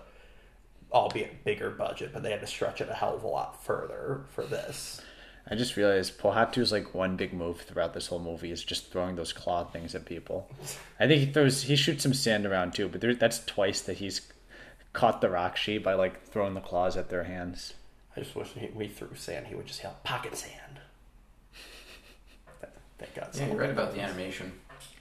albeit 0.91 1.43
bigger 1.43 1.69
budget, 1.69 2.11
but 2.13 2.23
they 2.23 2.31
had 2.31 2.41
to 2.41 2.47
stretch 2.47 2.81
it 2.81 2.89
a 2.89 2.93
hell 2.93 3.15
of 3.15 3.23
a 3.23 3.27
lot 3.27 3.63
further 3.63 4.21
for 4.29 4.43
this. 4.43 5.01
I 5.49 5.55
just 5.55 5.77
realized 5.77 6.19
Pohatu's 6.19 6.73
like 6.73 6.93
one 6.93 7.15
big 7.15 7.33
move 7.33 7.61
throughout 7.61 7.93
this 7.93 8.07
whole 8.07 8.19
movie 8.19 8.51
is 8.51 8.63
just 8.63 8.91
throwing 8.91 9.15
those 9.15 9.31
claw 9.31 9.63
things 9.63 9.95
at 9.95 10.05
people. 10.05 10.49
I 10.99 11.07
think 11.07 11.21
he 11.21 11.31
throws 11.31 11.63
he 11.63 11.75
shoots 11.75 12.03
some 12.03 12.13
sand 12.13 12.45
around 12.45 12.73
too, 12.73 12.89
but 12.89 12.99
there, 12.99 13.15
that's 13.15 13.43
twice 13.45 13.81
that 13.81 13.97
he's 13.97 14.21
caught 14.91 15.21
the 15.21 15.27
Rahkshi 15.27 15.81
by 15.81 15.93
like 15.93 16.25
throwing 16.25 16.53
the 16.53 16.59
claws 16.59 16.97
at 16.97 17.09
their 17.09 17.23
hands. 17.23 17.73
I 18.17 18.21
just 18.21 18.35
wish 18.35 18.47
he, 18.59 18.67
we 18.73 18.87
threw 18.87 19.13
sand, 19.15 19.45
he 19.47 19.55
would 19.55 19.67
just 19.67 19.83
yell 19.83 19.95
pocket 20.03 20.35
sand. 20.35 20.79
That 22.97 23.13
got 23.13 23.35
Yeah, 23.35 23.47
you're 23.47 23.55
right 23.57 23.69
about 23.69 23.93
the 23.93 24.01
animation. 24.01 24.51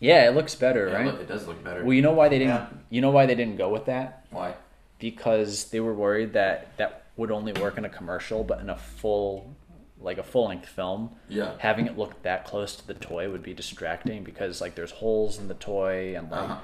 Yeah, 0.00 0.28
it 0.28 0.34
looks 0.34 0.54
better, 0.54 0.88
Yeah, 0.88 0.94
right? 0.96 1.06
look, 1.06 1.20
it 1.20 1.28
does 1.28 1.46
look 1.46 1.64
better. 1.64 1.82
Well, 1.82 1.94
you 1.94 2.02
know 2.02 2.12
why 2.12 2.28
they 2.28 2.38
didn't. 2.38 2.54
Yeah. 2.54 2.66
You 2.90 3.00
know 3.00 3.10
why 3.10 3.24
they 3.24 3.34
didn't 3.34 3.56
go 3.56 3.70
with 3.70 3.86
that? 3.86 4.26
Why? 4.30 4.54
Because 4.98 5.70
they 5.70 5.80
were 5.80 5.94
worried 5.94 6.34
that 6.34 6.76
that 6.76 7.04
would 7.16 7.30
only 7.30 7.54
work 7.54 7.78
in 7.78 7.86
a 7.86 7.88
commercial, 7.88 8.44
but 8.44 8.60
in 8.60 8.68
a 8.68 8.76
full, 8.76 9.56
like 9.98 10.18
a 10.18 10.22
full 10.22 10.48
length 10.48 10.68
film, 10.68 11.12
Yeah. 11.30 11.54
having 11.58 11.86
it 11.86 11.96
look 11.96 12.22
that 12.22 12.44
close 12.44 12.76
to 12.76 12.86
the 12.86 12.92
toy 12.92 13.30
would 13.30 13.42
be 13.42 13.54
distracting 13.54 14.22
because 14.24 14.60
like 14.60 14.74
there's 14.74 14.90
holes 14.90 15.38
in 15.38 15.48
the 15.48 15.54
toy 15.54 16.14
and 16.14 16.30
like 16.30 16.42
Uh-huh. 16.50 16.58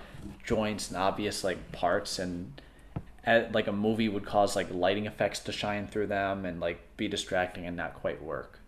joints 0.45 0.89
and 0.91 0.99
obvious 0.99 1.43
like 1.43 1.73
parts 1.73 2.19
and 2.19 2.61
at, 3.25 3.53
like 3.53 3.67
a 3.67 3.73
movie 3.73 4.09
would 4.09 4.27
cause 4.27 4.57
like 4.57 4.73
lighting 4.73 5.07
effects 5.07 5.39
to 5.41 5.53
shine 5.53 5.87
through 5.87 6.09
them 6.09 6.45
and 6.45 6.61
like 6.61 6.97
be 6.97 7.09
distracting 7.09 7.67
and 7.67 7.77
not 7.77 7.95
quite 7.95 8.23
work. 8.23 8.59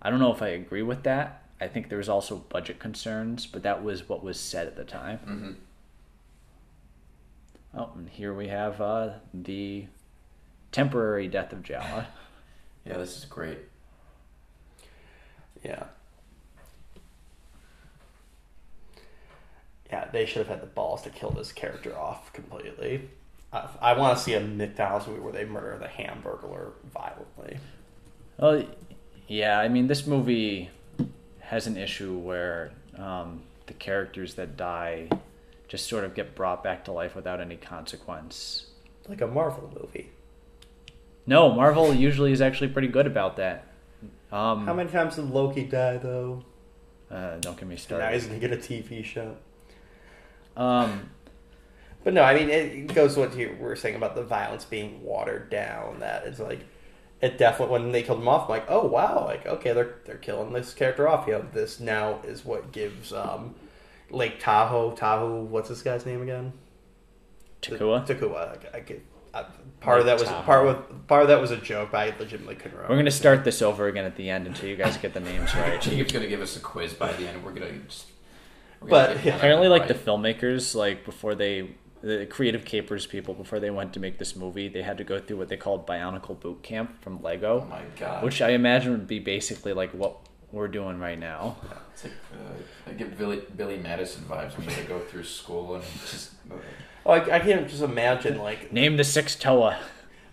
I 0.00 0.10
don't 0.10 0.20
know 0.20 0.32
if 0.32 0.42
I 0.42 0.48
agree 0.48 0.82
with 0.82 1.02
that. 1.04 1.42
I 1.60 1.68
think 1.68 1.88
there 1.88 1.98
was 1.98 2.08
also 2.08 2.36
budget 2.36 2.78
concerns, 2.78 3.46
but 3.46 3.62
that 3.62 3.82
was 3.82 4.08
what 4.08 4.22
was 4.22 4.38
said 4.38 4.66
at 4.66 4.76
the 4.76 4.84
time. 4.84 5.18
Mm-hmm. 5.26 5.52
Oh, 7.76 7.90
and 7.96 8.08
here 8.08 8.34
we 8.34 8.48
have 8.48 8.80
uh, 8.80 9.10
the 9.32 9.86
temporary 10.72 11.28
death 11.28 11.52
of 11.52 11.62
Jaller. 11.62 12.06
Yeah, 12.86 12.98
this 12.98 13.16
is 13.16 13.24
great. 13.24 13.60
Yeah. 15.62 15.84
Yeah, 19.90 20.04
they 20.12 20.26
should 20.26 20.46
have 20.46 20.48
had 20.48 20.60
the 20.60 20.66
balls 20.66 21.00
to 21.02 21.08
kill 21.08 21.30
this 21.30 21.50
character 21.50 21.96
off 21.96 22.30
completely. 22.34 23.08
I, 23.54 23.68
I 23.80 23.92
want 23.94 24.18
to 24.18 24.22
see 24.24 24.34
a 24.34 24.40
McDonald's 24.40 25.06
movie 25.06 25.20
where 25.20 25.32
they 25.32 25.44
murder 25.44 25.78
the 25.78 25.86
Hamburglar 25.86 26.72
violently. 26.92 27.58
Well, 28.38 28.64
yeah, 29.28 29.58
I 29.58 29.68
mean, 29.68 29.86
this 29.86 30.06
movie 30.06 30.70
has 31.40 31.66
an 31.66 31.76
issue 31.76 32.18
where 32.18 32.72
um, 32.98 33.42
the 33.66 33.74
characters 33.74 34.34
that 34.34 34.56
die 34.56 35.08
just 35.68 35.86
sort 35.88 36.04
of 36.04 36.14
get 36.14 36.34
brought 36.34 36.64
back 36.64 36.84
to 36.86 36.92
life 36.92 37.14
without 37.14 37.40
any 37.40 37.56
consequence. 37.56 38.66
Like 39.08 39.20
a 39.20 39.26
Marvel 39.26 39.72
movie. 39.80 40.10
No, 41.26 41.52
Marvel 41.52 41.94
usually 41.94 42.32
is 42.32 42.40
actually 42.40 42.68
pretty 42.68 42.88
good 42.88 43.06
about 43.06 43.36
that. 43.36 43.66
Um, 44.32 44.66
How 44.66 44.74
many 44.74 44.90
times 44.90 45.16
did 45.16 45.30
Loki 45.30 45.64
die, 45.64 45.96
though? 45.98 46.44
uh, 47.10 47.36
don't 47.38 47.56
get 47.56 47.68
me 47.68 47.76
started. 47.76 48.04
Now 48.04 48.12
he's 48.12 48.26
going 48.26 48.40
to 48.40 48.48
get 48.48 48.58
a 48.58 48.60
TV 48.60 49.04
show. 49.04 49.36
Um, 50.56 51.10
But 52.04 52.12
no, 52.14 52.22
I 52.22 52.34
mean, 52.34 52.50
it 52.50 52.94
goes 52.94 53.14
to 53.14 53.20
what 53.20 53.36
you 53.36 53.56
were 53.58 53.74
saying 53.76 53.96
about 53.96 54.14
the 54.14 54.22
violence 54.22 54.64
being 54.64 55.02
watered 55.02 55.48
down. 55.50 56.00
That 56.00 56.26
it's 56.26 56.38
like, 56.38 56.60
it 57.22 57.38
definitely, 57.38 57.72
when 57.72 57.92
they 57.92 58.02
killed 58.02 58.20
him 58.20 58.28
off, 58.28 58.42
I'm 58.44 58.50
like, 58.50 58.66
oh, 58.68 58.86
wow, 58.86 59.24
like, 59.24 59.46
okay, 59.46 59.72
they're, 59.72 59.94
they're 60.04 60.16
killing 60.18 60.52
this 60.52 60.74
character 60.74 61.08
off. 61.08 61.26
You 61.26 61.32
know, 61.34 61.46
this 61.52 61.80
now 61.80 62.20
is 62.24 62.44
what 62.44 62.72
gives 62.72 63.12
um, 63.12 63.54
Lake 64.10 64.38
Tahoe, 64.38 64.94
Tahoe, 64.94 65.42
what's 65.44 65.70
this 65.70 65.80
guy's 65.82 66.04
name 66.04 66.20
again? 66.20 66.52
Takua. 67.62 68.06
Takua. 68.06 68.58
I, 68.74 68.76
I 68.76 68.80
could, 68.80 69.00
I, 69.32 69.46
part 69.80 70.00
of 70.00 70.06
that 70.06 70.18
was 70.18 70.28
Tahoe. 70.28 70.42
part 70.44 70.66
with 70.66 71.06
part 71.08 71.22
of 71.22 71.28
that 71.28 71.40
was 71.40 71.50
a 71.50 71.56
joke. 71.56 71.90
But 71.92 71.98
I 71.98 72.18
legitimately 72.18 72.56
couldn't 72.56 72.72
remember. 72.72 72.92
We're 72.92 72.98
gonna 72.98 73.10
start 73.10 73.42
this 73.44 73.62
over 73.62 73.88
again 73.88 74.04
at 74.04 74.16
the 74.16 74.28
end 74.28 74.46
until 74.46 74.68
you 74.68 74.76
guys 74.76 74.96
get 74.98 75.14
the 75.14 75.20
names 75.20 75.54
right. 75.56 75.80
Jacob's 75.80 76.12
gonna 76.12 76.26
give 76.26 76.42
us 76.42 76.56
a 76.56 76.60
quiz 76.60 76.92
by 76.92 77.12
the 77.14 77.26
end. 77.26 77.42
We're 77.42 77.52
gonna 77.52 77.72
just. 77.88 78.06
we're 78.80 78.88
But, 78.90 79.06
gonna 79.06 79.14
get 79.16 79.24
yeah. 79.24 79.36
Apparently, 79.36 79.68
like 79.68 79.88
the 79.88 79.94
filmmakers, 79.94 80.74
like 80.74 81.04
before 81.06 81.34
they, 81.34 81.70
the 82.04 82.26
creative 82.26 82.64
capers 82.64 83.06
people, 83.06 83.34
before 83.34 83.60
they 83.60 83.70
went 83.70 83.92
to 83.94 84.00
make 84.00 84.18
this 84.18 84.36
movie, 84.36 84.68
they 84.68 84.82
had 84.82 84.98
to 84.98 85.04
go 85.04 85.18
through 85.18 85.38
what 85.38 85.48
they 85.48 85.56
called 85.56 85.86
Bionicle 85.86 86.38
Boot 86.38 86.62
Camp 86.62 87.02
from 87.02 87.18
Oh 87.18 87.24
Lego, 87.24 87.66
my 87.70 87.82
god. 87.98 88.22
which 88.22 88.42
I 88.42 88.50
imagine 88.50 88.92
would 88.92 89.06
be 89.06 89.18
basically 89.20 89.72
like 89.72 89.90
what 89.92 90.16
we're 90.52 90.68
doing 90.68 90.98
right 90.98 91.18
now. 91.18 91.56
It's 91.94 92.04
like 92.04 92.12
uh, 92.32 92.90
I 92.90 92.92
get 92.92 93.16
Billy 93.18 93.42
Billy 93.56 93.78
Madison 93.78 94.24
vibes 94.24 94.56
when 94.56 94.66
they 94.66 94.82
go 94.84 95.00
through 95.00 95.24
school 95.24 95.74
and 95.76 95.84
just. 96.08 96.32
uh, 96.50 96.54
Oh, 97.06 97.10
I, 97.12 97.36
I 97.36 97.38
can't 97.40 97.68
just 97.68 97.82
imagine 97.82 98.38
like 98.38 98.72
Name 98.72 98.96
the 98.96 99.04
six 99.04 99.36
Toa. 99.36 99.78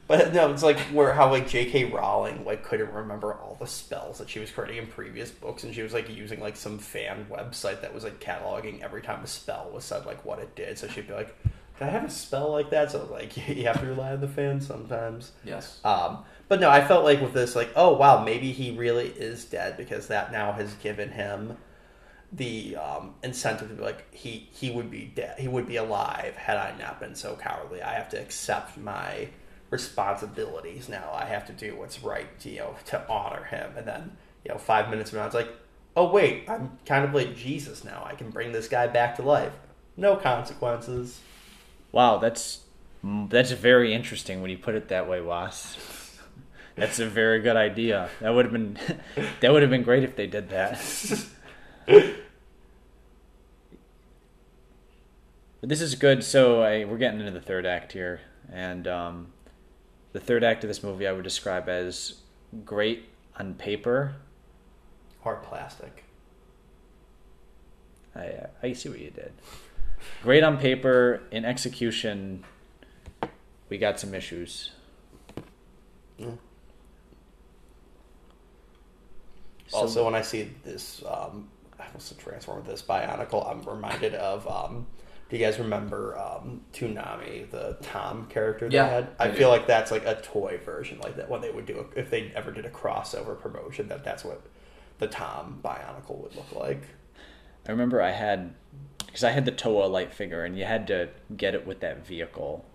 But 0.08 0.34
no, 0.34 0.52
it's 0.52 0.64
like 0.64 0.78
where 0.94 1.14
how 1.14 1.30
like 1.30 1.48
J.K. 1.48 1.86
Rowling 1.86 2.44
like 2.46 2.64
couldn't 2.64 2.92
remember 2.94 3.34
all 3.34 3.56
the 3.60 3.68
spells 3.68 4.18
that 4.20 4.30
she 4.30 4.40
was 4.40 4.52
creating 4.52 4.78
in 4.78 4.88
previous 4.88 5.32
books, 5.32 5.64
and 5.64 5.74
she 5.74 5.82
was 5.84 5.94
like 5.94 6.10
using 6.10 6.40
like 6.40 6.56
some 6.58 6.80
fan 6.80 7.28
website 7.30 7.82
that 7.82 7.94
was 7.94 8.04
like 8.04 8.20
cataloging 8.20 8.82
every 8.82 9.02
time 9.02 9.24
a 9.24 9.28
spell 9.28 9.70
was 9.74 9.84
said, 9.86 10.06
like 10.06 10.24
what 10.26 10.40
it 10.40 10.54
did. 10.56 10.78
So 10.78 10.88
she'd 10.88 11.08
be 11.08 11.14
like, 11.14 11.34
"Can 11.82 11.90
I 11.90 11.94
have 11.94 12.04
a 12.04 12.12
spell 12.12 12.52
like 12.52 12.70
that?" 12.70 12.92
So 12.92 13.08
like 13.12 13.36
you 13.48 13.64
have 13.64 13.80
to 13.80 13.88
rely 13.88 14.12
on 14.12 14.22
the 14.22 14.28
fans 14.28 14.68
sometimes. 14.68 15.32
Yes. 15.44 15.80
Um, 15.84 16.24
but 16.48 16.60
no, 16.60 16.70
I 16.70 16.86
felt 16.86 17.04
like 17.04 17.22
with 17.22 17.34
this, 17.34 17.56
like, 17.56 17.72
oh 17.76 17.96
wow, 17.96 18.24
maybe 18.24 18.52
he 18.52 18.72
really 18.72 19.08
is 19.08 19.46
dead 19.46 19.78
because 19.78 20.08
that 20.08 20.32
now 20.32 20.52
has 20.52 20.74
given 20.76 21.10
him 21.10 21.58
the 22.32 22.76
um, 22.76 23.16
incentive 23.24 23.70
to 23.70 23.74
be 23.74 23.82
like 23.82 24.14
he 24.14 24.48
he 24.52 24.70
would 24.70 24.92
be 24.92 25.12
dead, 25.16 25.40
he 25.40 25.48
would 25.48 25.68
be 25.68 25.78
alive 25.78 26.36
had 26.36 26.58
I 26.58 26.78
not 26.78 27.00
been 27.00 27.16
so 27.16 27.36
cowardly. 27.36 27.82
I 27.82 27.94
have 27.96 28.10
to 28.10 28.22
accept 28.22 28.78
my 28.78 29.30
responsibilities 29.72 30.88
now. 30.88 31.12
I 31.14 31.26
have 31.26 31.48
to 31.48 31.54
do 31.54 31.76
what's 31.76 32.04
right, 32.04 32.28
you 32.44 32.60
know, 32.60 32.76
to 32.88 33.10
honor 33.10 33.46
him. 33.46 33.72
And 33.76 33.88
then 33.88 34.18
you 34.46 34.52
know, 34.52 34.60
five 34.60 34.90
minutes 34.92 35.10
from 35.10 35.20
now, 35.20 35.26
it's 35.26 35.34
like, 35.34 35.50
oh 35.96 36.12
wait, 36.12 36.48
I'm 36.48 36.78
kind 36.86 37.06
of 37.06 37.14
like 37.16 37.36
Jesus 37.36 37.84
now. 37.84 38.04
I 38.06 38.14
can 38.14 38.30
bring 38.30 38.52
this 38.52 38.68
guy 38.68 38.86
back 38.86 39.16
to 39.16 39.24
life. 39.24 39.54
No 39.98 40.16
consequences. 40.16 41.20
Wow, 41.92 42.18
that's 42.18 42.62
that's 43.04 43.52
very 43.52 43.94
interesting 43.94 44.42
when 44.42 44.52
you 44.52 44.58
put 44.58 44.76
it 44.76 44.88
that 44.90 45.10
way, 45.10 45.22
Was. 45.22 45.78
That's 46.76 47.00
a 47.00 47.06
very 47.06 47.42
good 47.42 47.58
idea. 47.58 48.10
That 48.22 48.30
would 48.30 48.46
have 48.46 48.54
been 48.54 48.78
that 49.42 49.52
would 49.52 49.62
have 49.62 49.72
been 49.72 49.84
great 49.84 50.04
if 50.04 50.16
they 50.16 50.28
did 50.28 50.50
that. 50.50 50.80
But 55.62 55.70
this 55.70 55.80
is 55.80 55.94
good. 55.96 56.24
So 56.24 56.62
I, 56.62 56.86
we're 56.86 56.98
getting 56.98 57.20
into 57.20 57.32
the 57.32 57.40
third 57.40 57.66
act 57.68 57.92
here, 57.94 58.22
and 58.52 58.88
um, 58.88 59.28
the 60.12 60.20
third 60.20 60.44
act 60.44 60.64
of 60.64 60.68
this 60.68 60.84
movie 60.84 61.08
I 61.08 61.12
would 61.12 61.24
describe 61.24 61.70
as 61.70 62.16
great 62.66 63.10
on 63.38 63.54
paper. 63.54 64.16
Or 65.24 65.36
plastic. 65.36 66.04
I 68.16 68.48
I 68.64 68.74
see 68.74 68.90
what 68.90 69.00
you 69.00 69.12
did. 69.12 69.34
Great 70.24 70.44
on 70.44 70.58
paper. 70.58 71.22
In 71.32 71.46
execution, 71.46 72.44
we 73.70 73.78
got 73.78 74.00
some 74.00 74.14
issues. 74.14 74.72
Mm. 76.20 76.38
So- 79.68 79.78
also, 79.78 80.06
when 80.06 80.16
I 80.16 80.22
see 80.22 80.50
this, 80.64 81.04
um, 81.08 81.50
what's 81.92 82.10
the 82.10 82.16
transform 82.16 82.64
this 82.66 82.82
Bionicle, 82.82 83.50
I'm 83.50 83.62
reminded 83.64 84.16
of. 84.16 84.48
Um, 84.48 84.88
do 85.30 85.38
you 85.38 85.46
guys 85.46 85.60
remember 85.60 86.18
um, 86.20 86.60
Toonami, 86.74 87.50
the 87.50 87.78
Tom 87.82 88.28
character 88.28 88.68
they 88.68 88.76
Yeah, 88.76 88.88
had? 88.90 89.08
I, 89.18 89.26
I 89.26 89.32
feel 89.32 89.48
do. 89.48 89.58
like 89.58 89.66
that's 89.66 89.90
like 89.90 90.06
a 90.06 90.16
toy 90.22 90.60
version, 90.66 91.00
like 91.00 91.16
that 91.16 91.30
when 91.30 91.40
they 91.40 91.50
would 91.52 91.66
do 91.66 91.86
a, 91.96 92.00
if 92.00 92.10
they 92.10 92.32
ever 92.36 92.52
did 92.52 92.66
a 92.66 92.70
crossover 92.70 93.40
promotion, 93.40 93.88
that 93.88 94.04
that's 94.04 94.26
what 94.26 94.42
the 95.00 95.08
Tom 95.08 95.60
Bionicle 95.64 96.18
would 96.22 96.36
look 96.36 96.54
like. 96.54 96.84
I 97.68 97.72
remember 97.72 98.02
I 98.02 98.12
had 98.12 98.54
because 99.06 99.24
I 99.24 99.32
had 99.32 99.46
the 99.46 99.52
Toa 99.52 99.86
light 99.86 100.14
figure, 100.14 100.44
and 100.44 100.58
you 100.58 100.66
had 100.66 100.88
to 100.88 101.10
get 101.36 101.54
it 101.54 101.68
with 101.68 101.82
that 101.82 102.06
vehicle, 102.06 102.66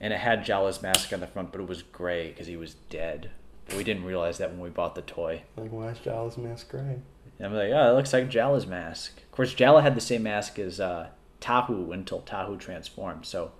and 0.00 0.12
it 0.12 0.20
had 0.20 0.44
Jaller's 0.44 0.82
mask 0.82 1.12
on 1.12 1.20
the 1.20 1.26
front, 1.26 1.52
but 1.52 1.60
it 1.60 1.68
was 1.68 1.82
gray 1.82 2.28
because 2.28 2.46
he 2.46 2.56
was 2.56 2.74
dead. 2.88 3.30
But 3.66 3.76
we 3.76 3.84
didn't 3.84 4.04
realize 4.04 4.38
that 4.38 4.50
when 4.50 4.60
we 4.60 4.70
bought 4.70 4.94
the 4.94 5.02
toy. 5.02 5.42
Like, 5.56 5.72
why 5.72 5.88
is 5.88 5.98
Jaller's 5.98 6.38
mask 6.38 6.70
gray? 6.70 7.00
And 7.38 7.46
I'm 7.46 7.52
like, 7.54 7.70
oh, 7.72 7.90
it 7.90 7.96
looks 7.96 8.12
like 8.12 8.30
Jaller's 8.30 8.66
mask. 8.66 9.20
Of 9.22 9.32
course, 9.32 9.54
Jaller 9.54 9.82
had 9.82 9.94
the 9.94 10.00
same 10.00 10.22
mask 10.22 10.58
as 10.58 10.80
uh, 10.80 11.08
Tahu 11.40 11.92
until 11.92 12.20
Tahu 12.20 12.58
transformed. 12.58 13.26
So 13.26 13.52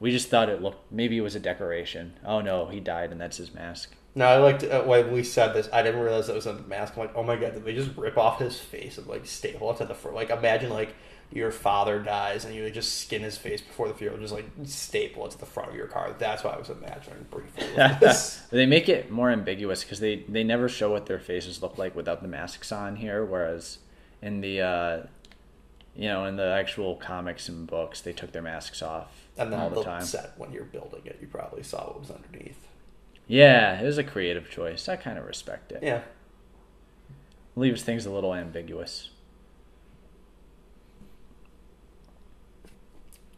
we 0.00 0.10
just 0.10 0.28
thought 0.28 0.48
it 0.48 0.60
looked 0.60 0.92
maybe 0.92 1.16
it 1.16 1.22
was 1.22 1.36
a 1.36 1.40
decoration. 1.40 2.14
Oh 2.24 2.40
no, 2.40 2.66
he 2.66 2.80
died, 2.80 3.12
and 3.12 3.20
that's 3.20 3.38
his 3.38 3.54
mask. 3.54 3.94
No, 4.14 4.26
I 4.26 4.36
liked 4.36 4.62
uh, 4.64 4.82
when 4.82 5.10
we 5.10 5.22
said 5.22 5.54
this. 5.54 5.68
I 5.72 5.82
didn't 5.82 6.00
realize 6.00 6.28
it 6.28 6.34
was 6.34 6.46
a 6.46 6.54
mask. 6.54 6.94
I'm 6.96 7.04
like, 7.04 7.16
oh 7.16 7.22
my 7.22 7.36
god, 7.36 7.54
did 7.54 7.64
they 7.64 7.74
just 7.74 7.96
rip 7.96 8.18
off 8.18 8.38
his 8.38 8.58
face 8.58 8.98
and 8.98 9.06
like 9.06 9.24
staple 9.26 9.70
it 9.70 9.78
to 9.78 9.86
the 9.86 9.94
front? 9.94 10.16
Like, 10.16 10.30
imagine 10.30 10.70
like 10.70 10.94
your 11.32 11.50
father 11.50 11.98
dies 11.98 12.44
and 12.44 12.54
you 12.54 12.62
would 12.64 12.74
just 12.74 13.00
skin 13.00 13.22
his 13.22 13.38
face 13.38 13.62
before 13.62 13.88
the 13.88 13.94
funeral, 13.94 14.20
just 14.20 14.34
like 14.34 14.44
staple 14.64 15.24
it 15.26 15.30
to 15.30 15.38
the 15.38 15.46
front 15.46 15.70
of 15.70 15.74
your 15.74 15.86
car. 15.86 16.14
That's 16.18 16.44
what 16.44 16.54
I 16.54 16.58
was 16.58 16.68
imagining 16.68 17.26
briefly. 17.30 17.64
They 18.50 18.66
make 18.66 18.88
it 18.88 19.10
more 19.10 19.30
ambiguous 19.30 19.82
because 19.82 20.00
they 20.00 20.24
they 20.28 20.44
never 20.44 20.68
show 20.68 20.90
what 20.90 21.06
their 21.06 21.18
faces 21.18 21.62
look 21.62 21.78
like 21.78 21.96
without 21.96 22.20
the 22.20 22.28
masks 22.28 22.70
on 22.70 22.96
here, 22.96 23.24
whereas 23.24 23.78
in 24.20 24.42
the 24.42 24.60
uh, 24.60 25.02
you 25.96 26.08
know 26.08 26.26
in 26.26 26.36
the 26.36 26.52
actual 26.52 26.96
comics 26.96 27.48
and 27.48 27.66
books 27.66 28.02
they 28.02 28.12
took 28.12 28.32
their 28.32 28.42
masks 28.42 28.82
off 28.82 29.26
and 29.38 29.50
then 29.50 29.58
all 29.58 29.70
the, 29.70 29.76
the 29.76 29.84
time. 29.84 30.02
set 30.02 30.34
when 30.36 30.52
you're 30.52 30.64
building 30.64 31.02
it, 31.06 31.18
you 31.22 31.28
probably 31.28 31.62
saw 31.62 31.86
what 31.86 32.00
was 32.00 32.10
underneath. 32.10 32.68
Yeah, 33.26 33.80
it 33.80 33.84
was 33.84 33.98
a 33.98 34.04
creative 34.04 34.50
choice. 34.50 34.88
I 34.88 34.96
kind 34.96 35.18
of 35.18 35.26
respect 35.26 35.72
it. 35.72 35.82
Yeah. 35.82 36.02
Leaves 37.56 37.82
things 37.82 38.06
a 38.06 38.10
little 38.10 38.34
ambiguous. 38.34 39.10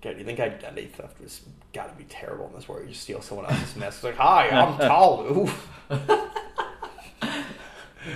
God, 0.03 0.13
do 0.13 0.19
you 0.19 0.25
think 0.25 0.39
identity 0.41 0.87
theft 0.87 1.21
was 1.21 1.41
got 1.73 1.91
to 1.91 1.97
be 1.97 2.05
terrible 2.05 2.47
in 2.49 2.53
this 2.53 2.69
world? 2.69 2.83
you 2.83 2.91
just 2.91 3.03
steal 3.03 3.23
someone 3.23 3.47
else's 3.47 3.75
mess. 3.75 3.95
It's 3.95 4.05
like, 4.05 4.17
hi, 4.17 4.49
I'm 4.51 4.77
Talu. 4.79 5.51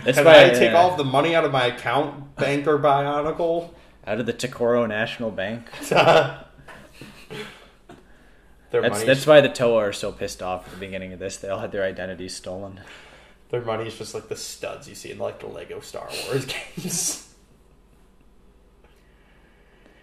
That's 0.05 0.19
Can 0.19 0.27
why 0.27 0.45
I 0.45 0.51
take 0.51 0.75
uh, 0.75 0.77
all 0.77 0.97
the 0.97 1.05
money 1.05 1.35
out 1.35 1.45
of 1.45 1.53
my 1.53 1.66
account, 1.66 2.37
Banker 2.37 2.79
Bionicle? 2.79 3.71
out 4.07 4.21
of 4.21 4.27
the 4.27 4.33
Ta-Koro 4.33 4.87
National 4.87 5.31
Bank. 5.31 5.66
their 8.71 8.83
That's 8.83 9.05
that's 9.05 9.27
why 9.27 9.41
the 9.41 9.49
Toa 9.49 9.77
are 9.77 9.93
so 9.93 10.12
pissed 10.12 10.43
off 10.43 10.66
at 10.66 10.73
the 10.73 10.79
beginning 10.79 11.12
of 11.12 11.19
this. 11.19 11.37
They 11.37 11.49
all 11.49 11.61
had 11.61 11.73
their 11.73 11.85
identities 11.85 12.35
stolen. 12.35 12.81
their 13.51 13.62
money 13.62 13.87
is 13.87 13.97
just 13.97 14.14
like 14.14 14.29
the 14.29 14.37
studs 14.37 14.89
you 14.89 14.95
see 14.95 15.11
in 15.11 15.19
like 15.19 15.41
the 15.41 15.47
Lego 15.47 15.81
Star 15.81 16.09
Wars 16.27 16.47
games. 16.77 17.35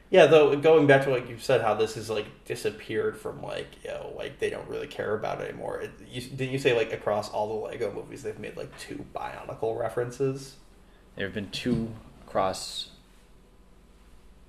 yeah, 0.09 0.25
though 0.25 0.55
going 0.55 0.87
back 0.87 1.03
to 1.03 1.11
what 1.11 1.29
you 1.29 1.37
said, 1.37 1.61
how 1.61 1.75
this 1.75 1.93
has 1.95 2.09
like 2.09 2.45
disappeared 2.45 3.17
from 3.17 3.41
like 3.43 3.67
you 3.83 3.91
know 3.91 4.13
like 4.17 4.39
they 4.39 4.49
don't 4.49 4.67
really 4.67 4.87
care 4.87 5.15
about 5.15 5.41
it 5.41 5.49
anymore. 5.49 5.81
It, 5.81 5.91
you, 6.09 6.21
didn't 6.21 6.51
you 6.51 6.59
say 6.59 6.75
like 6.75 6.91
across 6.91 7.29
all 7.29 7.47
the 7.47 7.65
Lego 7.67 7.91
movies 7.93 8.23
they've 8.23 8.39
made 8.39 8.57
like 8.57 8.75
two 8.79 9.05
Bionicle 9.15 9.79
references? 9.79 10.55
There 11.15 11.27
have 11.27 11.35
been 11.35 11.51
two 11.51 11.93
across 12.27 12.89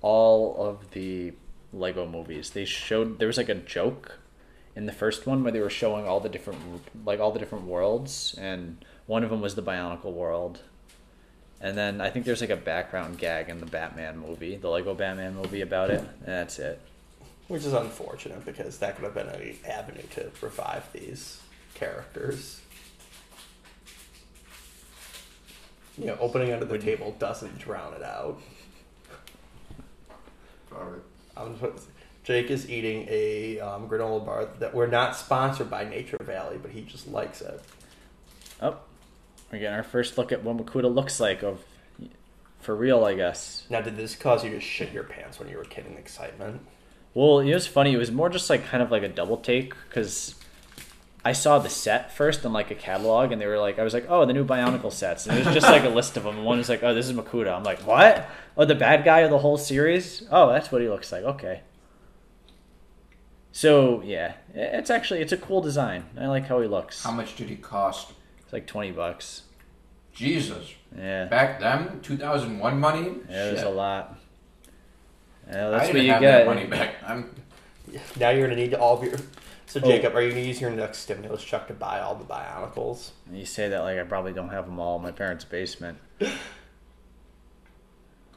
all 0.01 0.55
of 0.57 0.91
the 0.91 1.33
Lego 1.73 2.05
movies. 2.05 2.51
They 2.51 2.65
showed 2.65 3.19
there 3.19 3.27
was 3.27 3.37
like 3.37 3.49
a 3.49 3.55
joke 3.55 4.19
in 4.75 4.85
the 4.85 4.91
first 4.91 5.25
one 5.25 5.43
where 5.43 5.51
they 5.51 5.59
were 5.59 5.69
showing 5.69 6.07
all 6.07 6.19
the 6.19 6.29
different 6.29 6.59
like 7.05 7.19
all 7.19 7.31
the 7.31 7.39
different 7.39 7.65
worlds, 7.65 8.35
and 8.37 8.83
one 9.05 9.23
of 9.23 9.29
them 9.29 9.41
was 9.41 9.55
the 9.55 9.63
Bionicle 9.63 10.13
world. 10.13 10.61
And 11.59 11.75
then 11.75 12.01
I 12.01 12.11
think 12.11 12.25
there's 12.25 12.41
like 12.41 12.51
a 12.51 12.55
background 12.55 13.17
gag 13.17 13.49
in 13.49 13.59
the 13.59 13.65
Batman 13.65 14.19
movie, 14.19 14.55
the 14.57 14.69
Lego 14.69 14.93
Batman 14.93 15.35
movie 15.35 15.61
about 15.61 15.89
it. 15.89 16.01
And 16.01 16.27
that's 16.27 16.59
it. 16.59 16.79
Which 17.47 17.65
is 17.65 17.73
unfortunate 17.73 18.45
because 18.45 18.77
that 18.79 18.95
could 18.95 19.05
have 19.05 19.15
been 19.15 19.27
an 19.27 19.55
avenue 19.67 20.03
to 20.11 20.29
revive 20.41 20.91
these 20.93 21.41
characters. 21.73 22.61
You 25.97 26.05
know, 26.05 26.17
opening 26.19 26.53
under 26.53 26.65
the 26.65 26.77
table 26.77 27.15
doesn't 27.17 27.57
drown 27.57 27.93
it 27.93 28.03
out. 28.03 28.39
Alright. 30.71 30.91
I'm 30.91 31.01
just- 31.59 31.87
Jake 32.23 32.49
is 32.51 32.69
eating 32.69 33.07
a 33.09 33.59
um, 33.61 33.87
granola 33.87 34.25
bar 34.25 34.49
that 34.59 34.73
we're 34.73 34.87
not 34.87 35.15
sponsored 35.15 35.69
by 35.69 35.85
Nature 35.85 36.17
Valley, 36.21 36.57
but 36.61 36.71
he 36.71 36.81
just 36.81 37.07
likes 37.07 37.39
it. 37.41 37.61
Oh, 38.61 38.75
we're 39.49 39.59
getting 39.59 39.75
our 39.75 39.83
first 39.83 40.17
look 40.17 40.33
at 40.33 40.43
what 40.43 40.57
Makuta 40.57 40.93
looks 40.93 41.21
like 41.21 41.41
of 41.41 41.63
for 42.59 42.75
real, 42.75 43.05
I 43.05 43.13
guess. 43.15 43.65
Now, 43.69 43.79
did 43.79 43.95
this 43.95 44.15
cause 44.15 44.43
you 44.43 44.49
to 44.49 44.59
shit 44.59 44.91
your 44.91 45.03
pants 45.03 45.39
when 45.39 45.47
you 45.47 45.55
were 45.55 45.63
a 45.63 45.67
kid 45.67 45.85
in 45.85 45.93
excitement? 45.97 46.61
Well, 47.13 47.39
it 47.39 47.53
was 47.53 47.65
funny. 47.65 47.93
It 47.93 47.97
was 47.97 48.11
more 48.11 48.29
just 48.29 48.49
like 48.49 48.65
kind 48.65 48.83
of 48.83 48.91
like 48.91 49.03
a 49.03 49.07
double 49.07 49.37
take 49.37 49.73
because 49.87 50.35
I 51.27 51.33
saw 51.33 51.59
the 51.59 51.69
set 51.69 52.11
first 52.13 52.45
in 52.45 52.53
like 52.53 52.71
a 52.71 52.75
catalog, 52.75 53.31
and 53.33 53.41
they 53.41 53.47
were 53.47 53.59
like, 53.59 53.79
I 53.79 53.83
was 53.83 53.93
like, 53.93 54.05
oh, 54.07 54.25
the 54.25 54.31
new 54.33 54.45
Bionicle 54.45 54.93
sets, 54.93 55.27
and 55.27 55.37
it 55.37 55.45
was 55.45 55.53
just 55.53 55.67
like 55.67 55.83
a 55.83 55.89
list 55.89 56.15
of 56.15 56.23
them. 56.23 56.37
And 56.37 56.45
one 56.45 56.57
was 56.57 56.69
like, 56.69 56.83
oh, 56.83 56.93
this 56.93 57.05
is 57.09 57.13
Makuta. 57.13 57.53
I'm 57.53 57.63
like, 57.63 57.79
what? 57.79 58.29
Oh, 58.55 58.63
the 58.63 58.75
bad 58.75 59.03
guy 59.03 59.19
of 59.19 59.29
the 59.31 59.39
whole 59.39 59.57
series? 59.57 60.23
Oh, 60.31 60.47
that's 60.49 60.71
what 60.71 60.81
he 60.81 60.87
looks 60.87 61.11
like. 61.11 61.23
Okay. 61.23 61.61
So 63.51 64.01
yeah, 64.05 64.33
it's 64.53 64.89
actually 64.89 65.21
it's 65.21 65.33
a 65.33 65.37
cool 65.37 65.61
design. 65.61 66.05
I 66.17 66.27
like 66.27 66.45
how 66.47 66.61
he 66.61 66.67
looks. 66.67 67.03
How 67.03 67.11
much 67.11 67.35
did 67.35 67.49
he 67.49 67.55
cost? 67.55 68.13
It's 68.43 68.53
like 68.53 68.67
twenty 68.67 68.91
bucks. 68.91 69.41
Jesus. 70.13 70.73
Yeah, 70.97 71.25
Back 71.25 71.59
then, 71.59 71.99
2001 72.01 72.79
money? 72.79 73.17
yeah 73.29 73.49
it 73.49 73.53
was 73.53 73.61
a 73.63 73.69
lot. 73.69 74.17
Yeah, 75.49 75.67
I 75.67 75.69
that's 75.71 75.87
didn't 75.87 75.97
what 75.97 76.05
you 76.05 76.11
have 76.13 76.21
get. 76.21 76.31
that 76.37 76.45
money 76.47 76.65
back. 76.65 76.95
I'm, 77.05 77.35
Now 78.19 78.29
you're 78.29 78.47
gonna 78.47 78.59
need 78.59 78.73
all 78.73 78.97
of 78.97 79.03
your. 79.03 79.17
So, 79.67 79.81
Oh. 79.83 79.87
Jacob, 79.87 80.15
are 80.15 80.21
you 80.21 80.29
gonna 80.29 80.41
use 80.41 80.61
your 80.61 80.69
next 80.71 80.99
stimulus 80.99 81.43
check 81.43 81.67
to 81.67 81.73
buy 81.73 81.99
all 81.99 82.15
the 82.15 82.23
Bionicles? 82.25 83.11
You 83.31 83.45
say 83.45 83.67
that 83.69 83.81
like 83.83 83.99
I 83.99 84.03
probably 84.03 84.31
don't 84.33 84.49
have 84.49 84.65
them 84.65 84.79
all 84.79 84.95
in 84.95 85.03
my 85.03 85.11
parents' 85.11 85.43
basement. 85.45 85.99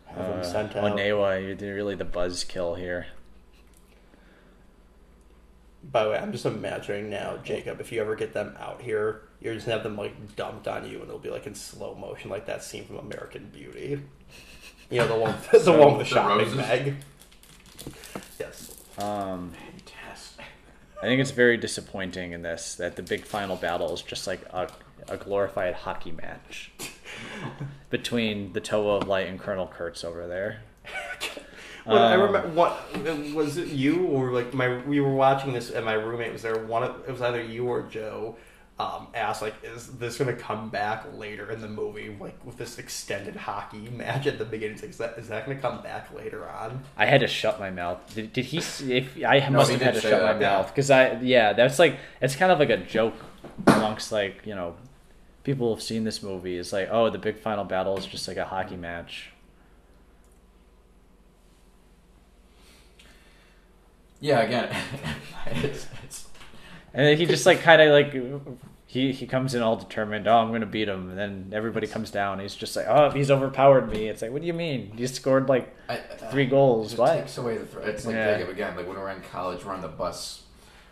Have 0.07 0.27
them 0.27 0.41
Uh, 0.41 0.43
sent 0.43 0.75
out. 0.75 0.97
Onewa, 0.97 1.41
you're 1.61 1.75
really 1.77 1.95
the 1.95 2.05
buzzkill 2.05 2.77
here. 2.77 3.07
By 5.85 6.03
the 6.05 6.11
way, 6.11 6.19
I'm 6.19 6.33
just 6.33 6.45
imagining 6.45 7.09
now, 7.11 7.37
Jacob, 7.45 7.81
if 7.81 7.93
you 7.93 8.01
ever 8.01 8.17
get 8.17 8.35
them 8.35 8.57
out 8.59 8.83
here, 8.83 9.23
you're 9.41 9.55
just 9.55 9.67
gonna 9.67 9.77
have 9.77 9.85
them 9.85 9.97
like 9.97 10.35
dumped 10.35 10.67
on 10.67 10.85
you, 10.85 10.95
and 10.99 11.05
it'll 11.05 11.21
be 11.21 11.31
like 11.31 11.47
in 11.47 11.55
slow 11.55 11.95
motion, 11.95 12.29
like 12.29 12.45
that 12.47 12.65
scene 12.65 12.85
from 12.87 12.97
American 12.99 13.51
Beauty. 13.55 14.03
You 14.91 14.99
know 14.99 15.07
the 15.07 15.15
one, 15.17 15.37
the 15.53 15.61
So, 15.61 15.79
one 15.79 15.97
with 15.97 16.09
the 16.09 16.15
the 16.15 16.21
shopping 16.21 16.39
roses? 16.39 16.57
bag. 16.57 16.95
Yes. 18.41 18.77
Um, 18.99 19.53
fantastic. 19.53 19.70
I 21.03 21.07
think 21.07 21.21
it's 21.21 21.31
very 21.31 21.57
disappointing 21.57 22.33
in 22.33 22.43
this 22.43 22.75
that 22.77 22.97
the 22.97 23.03
big 23.03 23.25
final 23.25 23.57
battle 23.57 23.93
is 23.95 24.03
just 24.03 24.27
like 24.27 24.43
a, 24.51 24.69
a 25.09 25.17
glorified 25.17 25.75
hockey 25.75 26.13
match 26.13 26.71
between 27.91 28.53
the 28.53 28.61
Toa 28.61 28.99
of 28.99 29.09
Light 29.09 29.27
and 29.27 29.39
Colonel 29.41 29.67
Kurtz 29.67 30.05
over 30.05 30.27
there. 30.27 30.61
Well, 31.87 31.97
I 32.07 32.13
Um, 32.15 32.21
remember 32.21 32.49
what 32.51 32.79
was 33.35 33.57
it 33.57 33.69
you 33.69 34.05
or 34.09 34.33
like 34.33 34.53
my 34.53 34.77
we 34.83 35.01
were 35.01 35.15
watching 35.15 35.55
this 35.55 35.71
and 35.71 35.83
my 35.87 35.95
roommate 35.95 36.31
was 36.31 36.43
there. 36.43 36.59
One 36.67 36.83
of 36.83 37.01
it 37.09 37.11
was 37.11 37.23
either 37.23 37.43
you 37.43 37.67
or 37.69 37.83
Joe. 37.85 38.37
Um, 38.81 39.09
asked 39.15 39.43
like, 39.43 39.55
is 39.63 39.89
this 39.99 40.17
going 40.17 40.35
to 40.35 40.41
come 40.43 40.71
back 40.71 41.05
later 41.19 41.51
in 41.51 41.61
the 41.61 41.69
movie, 41.69 42.17
like 42.19 42.43
with 42.47 42.57
this 42.57 42.79
extended 42.79 43.37
hockey 43.37 43.89
match 43.91 44.27
at 44.27 44.39
the 44.39 44.45
beginning? 44.47 44.75
It's 44.75 44.83
like, 44.83 44.91
Is 44.93 44.97
that 44.99 45.19
is 45.19 45.29
that 45.29 45.45
going 45.45 45.57
to 45.59 45.63
come 45.63 45.83
back 45.83 46.15
later 46.15 46.49
on? 46.49 46.83
I 46.97 47.05
had 47.05 47.21
to 47.21 47.27
shut 47.27 47.61
my 47.61 47.71
mouth. 47.71 47.99
Did, 48.15 48.33
did 48.33 48.47
he? 48.47 48.57
s- 48.59 48.81
If 48.81 49.19
I 49.23 49.47
must 49.51 49.71
have 49.71 49.83
had 49.83 49.95
to 49.95 50.01
say 50.01 50.11
shut 50.11 50.23
my 50.23 50.33
yeah. 50.41 50.57
mouth 50.57 50.69
because 50.69 50.91
I 50.91 51.21
yeah 51.21 51.53
that's 51.53 51.79
like 51.79 51.99
it's 52.23 52.37
kind 52.37 52.51
of 52.51 52.59
like 52.59 52.71
a 52.71 52.79
joke 52.79 53.15
amongst 53.67 54.13
like 54.13 54.47
you 54.47 54.55
know 54.55 54.77
people 55.45 55.75
who've 55.75 55.83
seen 55.83 56.05
this 56.05 56.23
movie. 56.23 56.57
It's 56.57 56.73
like 56.73 56.89
oh 56.91 57.11
the 57.11 57.19
big 57.19 57.39
final 57.39 57.65
battle 57.65 57.99
is 57.99 58.07
just 58.07 58.27
like 58.29 58.39
a 58.39 58.47
hockey 58.47 58.77
match. 58.77 59.31
Yeah, 64.21 64.41
again, 64.41 64.75
it's, 65.47 65.87
it's, 66.05 66.27
And 66.93 67.07
then 67.07 67.17
he 67.17 67.25
just 67.27 67.47
like 67.47 67.61
kind 67.63 67.81
of 67.81 67.91
like 67.91 68.13
he 68.93 69.13
he 69.13 69.25
comes 69.25 69.55
in 69.55 69.63
all 69.63 69.77
determined. 69.77 70.27
Oh, 70.27 70.39
I'm 70.39 70.51
gonna 70.51 70.67
beat 70.67 70.89
him. 70.89 71.11
And 71.11 71.17
then 71.19 71.51
everybody 71.53 71.87
comes 71.87 72.11
down. 72.11 72.41
He's 72.41 72.57
just 72.57 72.75
like, 72.75 72.87
oh, 72.89 73.11
he's 73.11 73.31
overpowered 73.31 73.89
me. 73.89 74.09
It's 74.09 74.21
like, 74.21 74.33
what 74.33 74.41
do 74.41 74.49
you 74.49 74.53
mean? 74.53 74.93
You 74.97 75.07
scored 75.07 75.49
like 75.49 75.73
I, 75.89 75.97
three 76.33 76.47
goals. 76.47 76.95
It 76.95 76.99
What? 76.99 77.15
takes 77.15 77.39
away 77.39 77.57
the. 77.57 77.67
Th- 77.67 77.87
it's 77.87 78.05
like 78.05 78.17
Yeah. 78.17 78.35
Jacob 78.39 78.49
again. 78.51 78.77
Like 78.77 78.89
when 78.89 78.97
we 78.97 79.03
were 79.03 79.11
in 79.11 79.21
college, 79.21 79.65
we're 79.65 79.75
on 79.75 79.81
the 79.81 79.87
bus. 79.87 80.43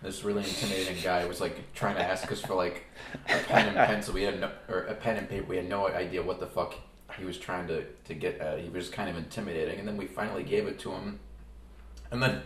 This 0.00 0.22
really 0.22 0.44
intimidating 0.44 1.02
guy 1.02 1.24
was 1.24 1.40
like 1.40 1.56
trying 1.74 1.96
to 1.96 2.02
ask 2.04 2.30
us 2.30 2.40
for 2.40 2.54
like 2.54 2.84
a 3.28 3.38
pen 3.48 3.66
and 3.66 3.76
pencil. 3.76 4.14
We 4.14 4.22
had 4.22 4.38
no, 4.40 4.52
or 4.68 4.82
a 4.84 4.94
pen 4.94 5.16
and 5.16 5.28
paper. 5.28 5.46
We 5.48 5.56
had 5.56 5.68
no 5.68 5.88
idea 5.88 6.22
what 6.22 6.38
the 6.38 6.46
fuck 6.46 6.76
he 7.18 7.24
was 7.24 7.36
trying 7.36 7.66
to 7.66 7.82
to 8.04 8.14
get 8.14 8.38
at. 8.38 8.60
He 8.60 8.68
was 8.68 8.90
kind 8.90 9.10
of 9.10 9.16
intimidating, 9.16 9.80
and 9.80 9.88
then 9.88 9.96
we 9.96 10.06
finally 10.06 10.44
gave 10.44 10.68
it 10.68 10.78
to 10.80 10.92
him, 10.92 11.18
and 12.12 12.22
then 12.22 12.42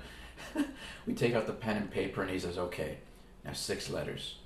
we 1.06 1.12
take 1.12 1.34
out 1.34 1.46
the 1.46 1.52
pen 1.52 1.76
and 1.76 1.90
paper, 1.90 2.22
and 2.22 2.30
he 2.30 2.38
says, 2.38 2.56
"Okay, 2.56 2.96
now 3.44 3.52
six 3.52 3.90
letters." 3.90 4.36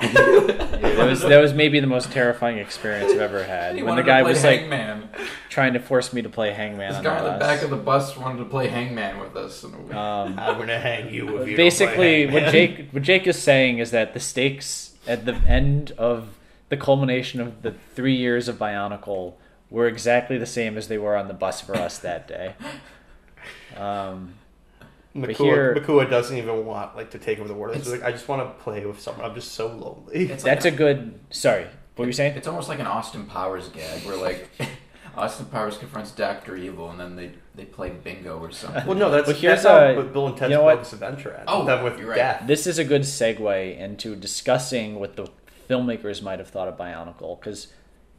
That 0.00 1.06
was 1.08 1.20
that 1.22 1.40
was 1.40 1.52
maybe 1.52 1.80
the 1.80 1.86
most 1.86 2.10
terrifying 2.12 2.58
experience 2.58 3.12
I've 3.12 3.20
ever 3.20 3.44
had. 3.44 3.76
He 3.76 3.82
when 3.82 3.96
the 3.96 4.02
guy 4.02 4.18
to 4.18 4.24
play 4.24 4.32
was 4.32 4.44
like 4.44 4.60
hangman. 4.60 5.08
trying 5.48 5.72
to 5.74 5.80
force 5.80 6.12
me 6.12 6.22
to 6.22 6.28
play 6.28 6.52
Hangman 6.52 6.88
This 6.88 6.98
on 6.98 7.04
guy 7.04 7.22
the 7.22 7.32
on 7.32 7.32
the 7.34 7.38
back 7.38 7.62
of 7.62 7.70
the 7.70 7.76
bus 7.76 8.16
wanted 8.16 8.38
to 8.38 8.44
play 8.46 8.68
hangman 8.68 9.18
with 9.20 9.36
us. 9.36 9.62
And 9.64 9.88
we, 9.88 9.94
Um, 9.94 10.38
I'm 10.38 10.56
going 10.56 10.68
to 10.68 10.78
hang 10.78 11.12
you 11.12 11.24
if 11.24 11.30
you 11.30 11.36
don't 11.36 11.44
play 11.46 11.54
basically, 11.56 12.26
what 12.26 12.50
Jake 12.52 12.88
what 12.90 13.02
Jake 13.02 13.26
is 13.26 13.40
saying 13.40 13.78
is 13.78 13.90
that 13.90 14.14
the 14.14 14.20
stakes 14.20 14.94
at 15.06 15.24
the 15.24 15.34
end 15.46 15.92
of 15.98 16.28
the 16.68 16.76
culmination 16.76 17.40
of 17.40 17.62
the 17.62 17.74
three 17.94 18.16
years 18.16 18.48
of 18.48 18.56
Bionicle 18.56 19.34
were 19.70 19.86
exactly 19.86 20.38
the 20.38 20.46
same 20.46 20.76
as 20.76 20.88
they 20.88 20.98
were 20.98 21.16
on 21.16 21.28
the 21.28 21.34
bus 21.34 21.60
for 21.60 21.76
us 21.76 21.98
that 21.98 22.26
day. 22.28 22.54
Um, 23.76 24.34
Makuta, 25.16 25.36
here- 25.36 25.74
Makuta 25.74 26.08
doesn't 26.10 26.36
even 26.36 26.64
want 26.66 26.96
like 26.96 27.10
to 27.12 27.18
take 27.18 27.38
over 27.38 27.48
the 27.48 27.54
world. 27.54 27.76
He's 27.76 27.90
like, 27.90 28.02
I 28.02 28.12
just 28.12 28.28
want 28.28 28.42
to 28.42 28.62
play 28.62 28.84
with 28.86 29.00
someone. 29.00 29.24
I'm 29.24 29.34
just 29.34 29.52
so 29.52 29.68
lonely. 29.68 30.30
it's 30.30 30.44
like 30.44 30.54
that's 30.54 30.64
a 30.66 30.70
good. 30.70 31.18
Sorry, 31.30 31.64
what 31.96 32.04
were 32.04 32.06
you 32.06 32.12
saying? 32.12 32.36
It's 32.36 32.46
almost 32.46 32.68
like 32.68 32.78
an 32.80 32.86
Austin 32.86 33.24
Powers 33.26 33.68
gag 33.70 34.04
where 34.04 34.16
like 34.16 34.48
Austin 35.16 35.46
Powers 35.46 35.78
confronts 35.78 36.10
Doctor 36.12 36.56
Evil 36.56 36.90
and 36.90 37.00
then 37.00 37.16
they 37.16 37.30
they 37.54 37.64
play 37.64 37.90
bingo 37.90 38.38
or 38.38 38.50
something. 38.50 38.84
well, 38.86 38.96
no, 38.96 39.10
that's 39.10 39.26
Well, 39.28 39.36
here's 39.36 39.62
that's 39.62 39.94
how 39.96 40.00
a- 40.00 40.04
Bill 40.04 40.26
and 40.28 40.36
Ted's 40.36 40.50
you 40.50 40.56
know? 40.56 40.64
Bogus 40.64 40.92
Adventure 40.92 41.32
ends. 41.32 41.44
Oh, 41.48 41.64
them 41.64 41.82
with 41.82 41.98
you're 41.98 42.08
right. 42.10 42.16
death. 42.16 42.42
This 42.46 42.66
is 42.66 42.78
a 42.78 42.84
good 42.84 43.02
segue 43.02 43.78
into 43.78 44.14
discussing 44.14 44.96
what 45.00 45.16
the 45.16 45.28
filmmakers 45.70 46.22
might 46.22 46.38
have 46.38 46.48
thought 46.48 46.68
of 46.68 46.76
Bionicle, 46.76 47.40
because 47.40 47.68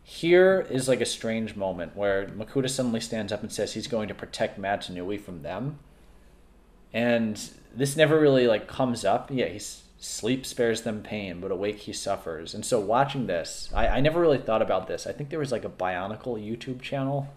here 0.04 0.66
is 0.70 0.88
like 0.88 1.00
a 1.02 1.06
strange 1.06 1.56
moment 1.56 1.96
where 1.96 2.28
Makuta 2.28 2.70
suddenly 2.70 3.00
stands 3.00 3.32
up 3.32 3.42
and 3.42 3.52
says 3.52 3.74
he's 3.74 3.88
going 3.88 4.08
to 4.08 4.14
protect 4.16 4.58
Mata 4.58 4.92
Nui 4.92 5.18
from 5.18 5.44
them, 5.44 5.80
and 6.94 7.40
this 7.76 7.96
never 7.96 8.20
really 8.20 8.48
like 8.48 8.68
comes 8.68 9.06
up. 9.06 9.30
Yeah, 9.32 9.46
he's 9.48 9.84
sleep 10.00 10.46
spares 10.46 10.82
them 10.84 11.02
pain, 11.02 11.40
but 11.42 11.52
awake 11.52 11.80
he 11.80 11.94
suffers. 11.94 12.54
And 12.54 12.66
so 12.66 12.80
watching 12.80 13.28
this, 13.28 13.70
I, 13.74 13.88
I 13.88 14.00
never 14.00 14.20
really 14.22 14.38
thought 14.38 14.62
about 14.62 14.88
this. 14.88 15.08
I 15.08 15.12
think 15.12 15.30
there 15.30 15.40
was 15.40 15.52
like 15.52 15.66
a 15.66 15.70
Bionicle 15.70 16.38
YouTube 16.38 16.82
channel 16.82 17.28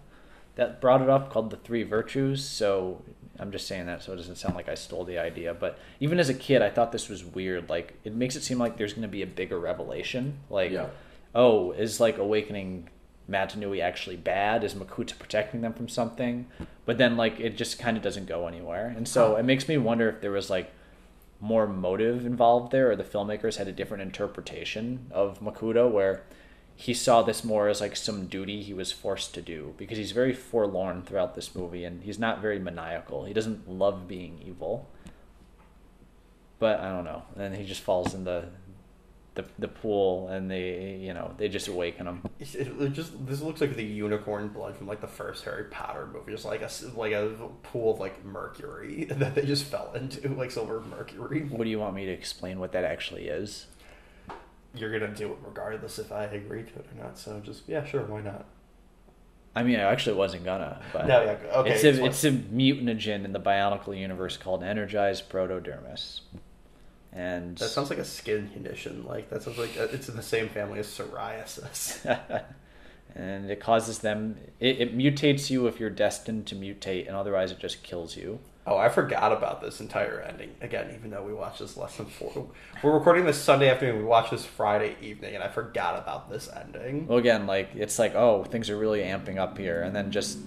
that 0.55 0.79
brought 0.81 1.01
it 1.01 1.09
up 1.09 1.31
called 1.31 1.49
the 1.49 1.57
Three 1.57 1.83
Virtues. 1.83 2.43
So 2.45 3.01
I'm 3.39 3.51
just 3.51 3.67
saying 3.67 3.87
that 3.87 4.03
so 4.03 4.13
it 4.13 4.17
doesn't 4.17 4.35
sound 4.35 4.55
like 4.55 4.69
I 4.69 4.75
stole 4.75 5.03
the 5.05 5.17
idea. 5.17 5.53
But 5.55 5.79
even 5.99 6.19
as 6.19 6.29
a 6.29 6.33
kid, 6.35 6.61
I 6.61 6.69
thought 6.69 6.91
this 6.91 7.09
was 7.09 7.25
weird. 7.25 7.69
Like 7.69 7.95
it 8.03 8.13
makes 8.13 8.35
it 8.35 8.43
seem 8.43 8.59
like 8.59 8.77
there's 8.77 8.93
going 8.93 9.01
to 9.03 9.07
be 9.07 9.23
a 9.23 9.27
bigger 9.27 9.59
revelation. 9.59 10.37
Like, 10.49 10.71
Yeah. 10.71 10.87
oh, 11.33 11.71
is 11.71 11.99
like 11.99 12.17
awakening 12.19 12.89
Mata 13.27 13.57
Nui 13.57 13.81
actually 13.81 14.17
bad? 14.17 14.63
Is 14.63 14.73
Makuta 14.73 15.17
protecting 15.17 15.61
them 15.61 15.73
from 15.73 15.87
something? 15.87 16.47
But 16.85 16.97
then 16.97 17.17
like 17.17 17.39
it 17.39 17.57
just 17.57 17.79
kind 17.79 17.97
of 17.97 18.03
doesn't 18.03 18.25
go 18.27 18.47
anywhere. 18.47 18.93
And 18.95 19.07
so 19.07 19.35
it 19.35 19.43
makes 19.43 19.67
me 19.67 19.77
wonder 19.77 20.09
if 20.09 20.21
there 20.21 20.31
was 20.31 20.49
like 20.49 20.71
more 21.39 21.67
motive 21.67 22.25
involved 22.25 22.71
there, 22.71 22.91
or 22.91 22.95
the 22.95 23.03
filmmakers 23.03 23.57
had 23.57 23.67
a 23.67 23.71
different 23.71 24.03
interpretation 24.03 25.07
of 25.11 25.39
Makuta, 25.39 25.89
where 25.89 26.23
he 26.75 26.93
saw 26.93 27.21
this 27.21 27.43
more 27.43 27.67
as 27.67 27.79
like 27.79 27.95
some 27.95 28.25
duty 28.25 28.63
he 28.63 28.73
was 28.73 28.91
forced 28.91 29.33
to 29.35 29.41
do 29.41 29.73
because 29.77 29.99
he's 29.99 30.13
very 30.13 30.33
forlorn 30.33 31.03
throughout 31.03 31.35
this 31.35 31.53
movie 31.53 31.83
and 31.83 32.01
he's 32.01 32.17
not 32.17 32.41
very 32.41 32.57
maniacal. 32.57 33.25
He 33.25 33.33
doesn't 33.33 33.69
love 33.69 34.07
being 34.07 34.41
evil. 34.43 34.89
But 36.57 36.79
I 36.79 36.89
don't 36.89 37.03
know. 37.05 37.23
And 37.37 37.55
he 37.55 37.65
just 37.65 37.81
falls 37.81 38.13
in 38.15 38.23
the 38.23 38.45
the, 39.35 39.45
the 39.59 39.67
pool 39.67 40.27
and 40.27 40.51
they 40.51 40.99
you 41.01 41.13
know 41.13 41.33
they 41.37 41.47
just 41.47 41.67
awaken 41.67 42.05
them. 42.05 42.23
It, 42.39 42.93
just 42.93 43.25
this 43.25 43.41
looks 43.41 43.61
like 43.61 43.75
the 43.75 43.83
unicorn 43.83 44.49
blood 44.49 44.75
from 44.75 44.87
like 44.87 45.01
the 45.01 45.07
first 45.07 45.45
Harry 45.45 45.65
Potter 45.65 46.07
movie, 46.11 46.31
just 46.31 46.45
like 46.45 46.61
a 46.61 46.69
like 46.95 47.13
a 47.13 47.29
pool 47.63 47.93
of 47.93 47.99
like 47.99 48.25
mercury 48.25 49.05
that 49.09 49.35
they 49.35 49.45
just 49.45 49.65
fell 49.65 49.91
into, 49.93 50.27
like 50.29 50.51
silver 50.51 50.81
mercury. 50.81 51.41
What 51.43 51.63
do 51.63 51.69
you 51.69 51.79
want 51.79 51.95
me 51.95 52.05
to 52.05 52.11
explain 52.11 52.59
what 52.59 52.73
that 52.73 52.83
actually 52.83 53.27
is? 53.27 53.67
You're 54.73 54.97
gonna 54.97 55.13
do 55.13 55.31
it 55.31 55.37
regardless 55.45 55.99
if 55.99 56.11
I 56.11 56.25
agree 56.25 56.63
to 56.63 56.79
it 56.79 56.85
or 56.93 57.03
not. 57.03 57.17
So 57.17 57.39
just 57.39 57.63
yeah, 57.67 57.85
sure, 57.85 58.03
why 58.03 58.21
not? 58.21 58.45
I 59.55 59.63
mean, 59.63 59.79
I 59.79 59.83
actually 59.83 60.15
wasn't 60.15 60.45
gonna, 60.45 60.81
but 60.93 61.07
No, 61.07 61.23
yeah, 61.23 61.37
okay, 61.57 61.71
it's 61.71 61.83
a 61.83 62.05
it's 62.05 62.23
a 62.23 62.31
mutanogen 62.31 63.25
in 63.25 63.33
the 63.33 63.39
Bionicle 63.39 63.97
universe 63.97 64.37
called 64.37 64.63
Energized 64.63 65.29
Protodermis, 65.29 66.21
and 67.13 67.57
That 67.57 67.69
sounds 67.69 67.89
like 67.89 67.99
a 67.99 68.05
skin 68.05 68.49
condition. 68.49 69.05
Like 69.05 69.29
that 69.29 69.43
sounds 69.43 69.57
like 69.57 69.77
uh, 69.77 69.87
it's 69.91 70.07
in 70.09 70.15
the 70.15 70.23
same 70.23 70.49
family 70.49 70.79
as 70.79 70.87
psoriasis. 70.87 72.05
and 73.15 73.51
it 73.51 73.59
causes 73.59 73.99
them. 73.99 74.37
It, 74.59 74.79
it 74.79 74.97
mutates 74.97 75.49
you 75.49 75.67
if 75.67 75.79
you're 75.79 75.89
destined 75.89 76.47
to 76.47 76.55
mutate, 76.55 77.07
and 77.07 77.15
otherwise 77.15 77.51
it 77.51 77.59
just 77.59 77.83
kills 77.83 78.15
you. 78.15 78.39
Oh, 78.65 78.77
I 78.77 78.89
forgot 78.89 79.31
about 79.31 79.61
this 79.61 79.81
entire 79.81 80.21
ending 80.21 80.51
again. 80.61 80.93
Even 80.95 81.09
though 81.09 81.23
we 81.23 81.33
watched 81.33 81.59
this 81.59 81.75
less 81.75 81.97
than 81.97 82.05
four, 82.05 82.49
we're 82.83 82.93
recording 82.93 83.25
this 83.25 83.41
Sunday 83.41 83.69
afternoon. 83.69 83.97
We 83.97 84.03
watched 84.03 84.31
this 84.31 84.45
Friday 84.45 84.95
evening, 85.01 85.35
and 85.35 85.43
I 85.43 85.49
forgot 85.49 85.97
about 85.97 86.29
this 86.29 86.47
ending. 86.47 87.07
Well, 87.07 87.17
again, 87.17 87.47
like 87.47 87.71
it's 87.75 87.99
like 87.99 88.15
oh, 88.15 88.43
things 88.45 88.69
are 88.69 88.77
really 88.77 89.01
amping 89.01 89.37
up 89.37 89.57
here, 89.57 89.81
and 89.81 89.93
then 89.95 90.11
just 90.11 90.37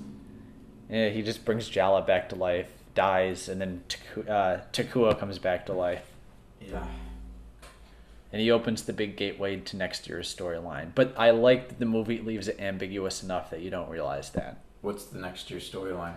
eh, 0.88 1.10
he 1.10 1.22
just 1.22 1.44
brings 1.44 1.68
Jaller 1.68 2.06
back 2.06 2.30
to 2.30 2.36
life, 2.36 2.70
dies, 2.94 3.48
and 3.48 3.60
then 3.60 3.82
Taku- 3.88 4.30
uh, 4.30 4.60
Takua 4.72 5.18
comes 5.18 5.38
back 5.38 5.66
to 5.66 5.74
life. 5.74 6.13
Yeah. 6.70 6.84
and 8.32 8.40
he 8.40 8.50
opens 8.50 8.82
the 8.82 8.92
big 8.92 9.16
gateway 9.16 9.56
to 9.60 9.76
next 9.76 10.08
year's 10.08 10.34
storyline. 10.34 10.90
But 10.94 11.14
I 11.16 11.30
like 11.30 11.68
that 11.68 11.78
the 11.78 11.86
movie 11.86 12.18
leaves 12.20 12.48
it 12.48 12.60
ambiguous 12.60 13.22
enough 13.22 13.50
that 13.50 13.60
you 13.60 13.70
don't 13.70 13.88
realize 13.88 14.30
that. 14.30 14.58
What's 14.82 15.04
the 15.04 15.18
next 15.18 15.50
year's 15.50 15.70
storyline? 15.70 16.14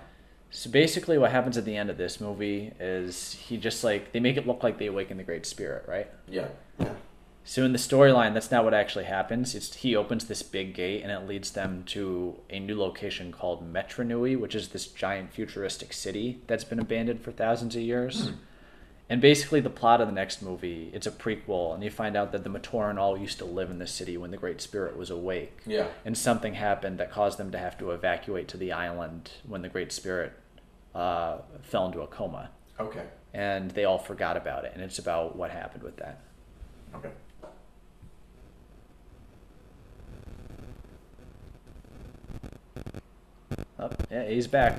So 0.50 0.70
basically, 0.70 1.18
what 1.18 1.32
happens 1.32 1.58
at 1.58 1.66
the 1.66 1.76
end 1.76 1.90
of 1.90 1.98
this 1.98 2.20
movie 2.22 2.72
is 2.80 3.34
he 3.34 3.58
just 3.58 3.84
like 3.84 4.12
they 4.14 4.20
make 4.20 4.38
it 4.38 4.48
look 4.48 4.64
like 4.64 4.78
they 4.78 4.88
awaken 4.88 5.18
the 5.18 5.24
Great 5.24 5.46
Spirit, 5.46 5.86
right? 5.88 6.10
Yeah. 6.28 6.48
Yeah. 6.80 6.94
So 7.44 7.64
in 7.64 7.72
the 7.72 7.78
storyline, 7.78 8.34
that's 8.34 8.52
not 8.52 8.66
what 8.66 8.74
actually 8.74 9.06
happens. 9.06 9.56
It's 9.56 9.74
he 9.76 9.96
opens 9.96 10.26
this 10.26 10.44
big 10.44 10.74
gate 10.74 11.02
and 11.04 11.12
it 11.12 11.28
leads 11.28 11.52
them 11.52 11.84
to 11.88 12.40
a 12.50 12.60
new 12.60 12.78
location 12.78 13.32
called 13.32 13.72
Metru 13.72 14.06
Nui, 14.06 14.36
which 14.36 14.54
is 14.56 14.70
this 14.70 14.88
giant 14.88 15.32
futuristic 15.32 15.94
city 15.94 16.42
that's 16.48 16.66
been 16.66 16.80
abandoned 16.80 17.22
for 17.22 17.32
thousands 17.32 17.76
of 17.76 17.82
years. 17.82 18.30
Hmm. 18.30 18.36
And 19.10 19.22
basically, 19.22 19.62
the 19.62 19.70
plot 19.70 20.02
of 20.02 20.08
the 20.08 20.14
next 20.14 20.42
movie, 20.42 20.92
it's 20.94 21.08
a 21.08 21.12
prequel, 21.12 21.74
and 21.74 21.82
you 21.82 21.90
find 21.90 22.18
out 22.18 22.34
that 22.34 22.44
the 22.44 22.50
Matoran 22.50 22.98
all 22.98 23.18
used 23.18 23.38
to 23.38 23.46
live 23.46 23.72
in 23.72 23.80
this 23.80 23.92
city 23.92 24.18
when 24.18 24.32
the 24.32 24.38
Great 24.38 24.60
Spirit 24.60 24.98
was 24.98 25.10
awake. 25.10 25.60
Yeah. 25.66 25.88
And 26.04 26.18
something 26.18 26.56
happened 26.56 26.98
that 26.98 27.10
caused 27.10 27.40
them 27.40 27.50
to 27.52 27.58
have 27.58 27.78
to 27.78 27.92
evacuate 27.92 28.50
to 28.50 28.58
the 28.58 28.74
island 28.74 29.32
when 29.48 29.62
the 29.62 29.70
Great 29.70 29.94
Spirit 29.94 30.34
uh, 30.94 31.38
fell 31.62 31.86
into 31.86 32.02
a 32.02 32.08
coma. 32.08 32.50
Okay. 32.82 33.04
And 33.34 33.72
they 33.72 33.86
all 33.86 33.98
forgot 33.98 34.36
about 34.36 34.66
it, 34.66 34.74
and 34.74 34.84
it's 34.84 35.00
about 35.00 35.38
what 35.38 35.52
happened 35.52 35.84
with 35.84 35.96
that. 35.98 36.20
Okay. 36.96 37.10
Oh, 43.80 43.90
yeah, 44.12 44.28
he's 44.28 44.48
back. 44.48 44.78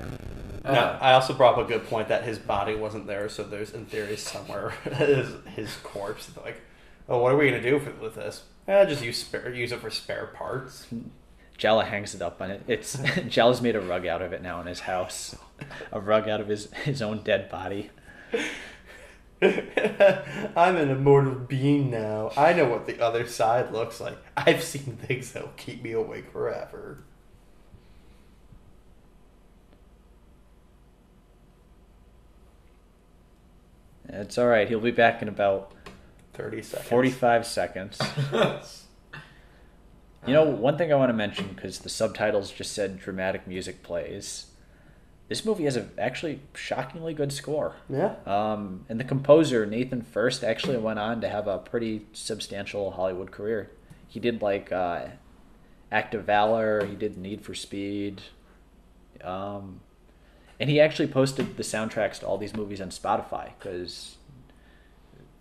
Uh, 0.63 0.71
Now, 0.73 0.97
I 1.01 1.13
also 1.13 1.33
brought 1.33 1.57
up 1.57 1.65
a 1.65 1.67
good 1.67 1.87
point 1.87 2.07
that 2.09 2.23
his 2.23 2.39
body 2.39 2.75
wasn't 2.75 3.07
there, 3.07 3.29
so 3.29 3.43
there's 3.43 3.71
in 3.71 3.85
theory 3.85 4.17
somewhere 4.17 4.69
his, 4.83 5.29
his 5.55 5.75
corpse. 5.83 6.29
Like, 6.43 6.61
oh, 7.07 7.19
what 7.19 7.31
are 7.33 7.37
we 7.37 7.49
gonna 7.49 7.61
do 7.61 7.75
with, 7.75 7.99
with 7.99 8.15
this? 8.15 8.43
Eh, 8.67 8.85
just 8.85 9.03
use 9.03 9.17
spare, 9.23 9.53
use 9.53 9.71
it 9.71 9.79
for 9.79 9.89
spare 9.89 10.27
parts. 10.27 10.87
Jaller 11.57 11.85
hangs 11.85 12.15
it 12.15 12.21
up 12.21 12.41
on 12.41 12.51
it. 12.51 12.63
It's 12.67 12.95
Jaller's 13.27 13.61
made 13.61 13.75
a 13.75 13.81
rug 13.81 14.05
out 14.05 14.21
of 14.21 14.31
it 14.33 14.41
now 14.41 14.61
in 14.61 14.67
his 14.67 14.81
house. 14.81 15.35
A 15.91 15.99
rug 15.99 16.29
out 16.29 16.39
of 16.39 16.47
his, 16.47 16.71
his 16.83 17.01
own 17.01 17.21
dead 17.23 17.49
body. 17.49 17.89
I'm 19.41 20.75
an 20.75 20.89
immortal 20.89 21.35
being 21.35 21.89
now. 21.89 22.31
I 22.35 22.53
know 22.53 22.65
what 22.65 22.85
the 22.87 22.99
other 23.01 23.25
side 23.25 23.71
looks 23.71 23.99
like. 24.01 24.17
I've 24.35 24.63
seen 24.63 24.97
things 24.97 25.31
that'll 25.31 25.49
keep 25.57 25.81
me 25.81 25.93
awake 25.93 26.31
forever. 26.31 27.03
It's 34.09 34.37
all 34.37 34.47
right. 34.47 34.67
He'll 34.67 34.79
be 34.79 34.91
back 34.91 35.21
in 35.21 35.27
about 35.27 35.73
Thirty 36.33 36.61
seconds. 36.61 36.87
45 36.87 37.45
seconds. 37.45 37.99
You 40.27 40.33
know, 40.33 40.43
one 40.43 40.77
thing 40.77 40.91
I 40.91 40.95
want 40.95 41.09
to 41.09 41.13
mention 41.13 41.47
because 41.55 41.79
the 41.79 41.89
subtitles 41.89 42.51
just 42.51 42.73
said 42.73 42.99
dramatic 42.99 43.47
music 43.47 43.83
plays. 43.83 44.47
This 45.29 45.45
movie 45.45 45.63
has 45.63 45.77
a 45.77 45.87
actually 45.97 46.41
shockingly 46.53 47.13
good 47.13 47.31
score. 47.31 47.75
Yeah. 47.89 48.15
Um, 48.25 48.85
and 48.89 48.99
the 48.99 49.05
composer 49.05 49.65
Nathan 49.65 50.01
Furst 50.01 50.43
actually 50.43 50.77
went 50.77 50.99
on 50.99 51.21
to 51.21 51.29
have 51.29 51.47
a 51.47 51.57
pretty 51.57 52.05
substantial 52.13 52.91
Hollywood 52.91 53.31
career. 53.31 53.71
He 54.07 54.19
did 54.19 54.41
like 54.41 54.71
uh, 54.71 55.05
Act 55.91 56.13
of 56.15 56.25
Valor. 56.25 56.85
He 56.85 56.95
did 56.95 57.17
Need 57.17 57.41
for 57.41 57.55
Speed. 57.55 58.21
Um, 59.23 59.79
and 60.59 60.69
he 60.69 60.79
actually 60.79 61.07
posted 61.07 61.57
the 61.57 61.63
soundtracks 61.63 62.19
to 62.19 62.27
all 62.27 62.37
these 62.37 62.55
movies 62.55 62.81
on 62.81 62.89
Spotify 62.89 63.51
because 63.57 64.17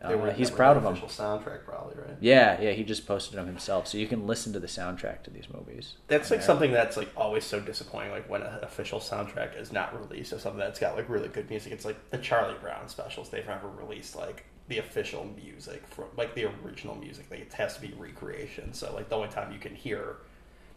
uh, 0.01 0.31
he's 0.31 0.51
proud 0.51 0.77
of 0.77 0.85
them. 0.85 0.93
Official 0.93 1.09
soundtrack, 1.09 1.65
probably 1.65 1.97
right. 1.97 2.17
Yeah, 2.21 2.61
yeah, 2.61 2.71
he 2.71 2.85
just 2.85 3.05
posted 3.07 3.37
them 3.37 3.47
himself, 3.47 3.89
so 3.89 3.99
you 3.99 4.07
can 4.07 4.29
listen 4.29 4.53
to 4.53 4.61
the 4.61 4.69
soundtrack 4.69 5.25
to 5.25 5.31
these 5.31 5.47
movies. 5.53 5.95
That's 6.07 6.31
like 6.31 6.41
Yeah. 6.41 6.47
something 6.47 6.73
that's 6.73 6.97
like 6.97 7.09
always 7.17 7.45
so 7.45 7.59
disappointing. 7.59 8.13
Like 8.13 8.29
when 8.31 8.43
an 8.43 8.63
official 8.63 9.01
soundtrack 9.01 9.61
is 9.61 9.73
not 9.73 9.99
released 9.99 10.33
of 10.33 10.41
something 10.41 10.61
that's 10.61 10.79
got 10.79 10.95
like 10.95 11.09
really 11.09 11.29
good 11.29 11.51
music. 11.51 11.73
It's 11.73 11.85
like 11.85 12.11
the 12.11 12.19
Charlie 12.19 12.57
Brown 12.61 12.89
specials. 12.89 13.29
They've 13.29 13.47
never 13.47 13.67
released 13.69 14.15
like 14.15 14.45
the 14.69 14.79
official 14.79 15.25
music 15.43 15.83
from 15.89 16.05
like 16.17 16.35
the 16.37 16.45
original 16.63 16.95
music. 16.95 17.27
Like 17.31 17.41
it 17.41 17.53
has 17.55 17.75
to 17.75 17.81
be 17.81 17.93
recreation. 17.99 18.73
So 18.75 18.95
like 18.95 19.09
the 19.09 19.17
only 19.17 19.29
time 19.31 19.51
you 19.53 19.59
can 19.59 19.75
hear 19.75 20.19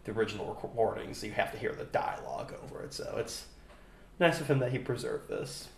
the 0.02 0.10
original 0.10 0.48
recordings, 0.48 1.22
you 1.22 1.30
have 1.30 1.52
to 1.52 1.58
hear 1.58 1.72
the 1.74 1.84
dialogue 1.84 2.54
over 2.64 2.82
it. 2.82 2.92
So 2.92 3.14
it's 3.18 3.46
nice 4.22 4.40
of 4.40 4.48
him 4.48 4.58
that 4.60 4.72
he 4.72 4.78
preserved 4.78 5.28
this. 5.28 5.68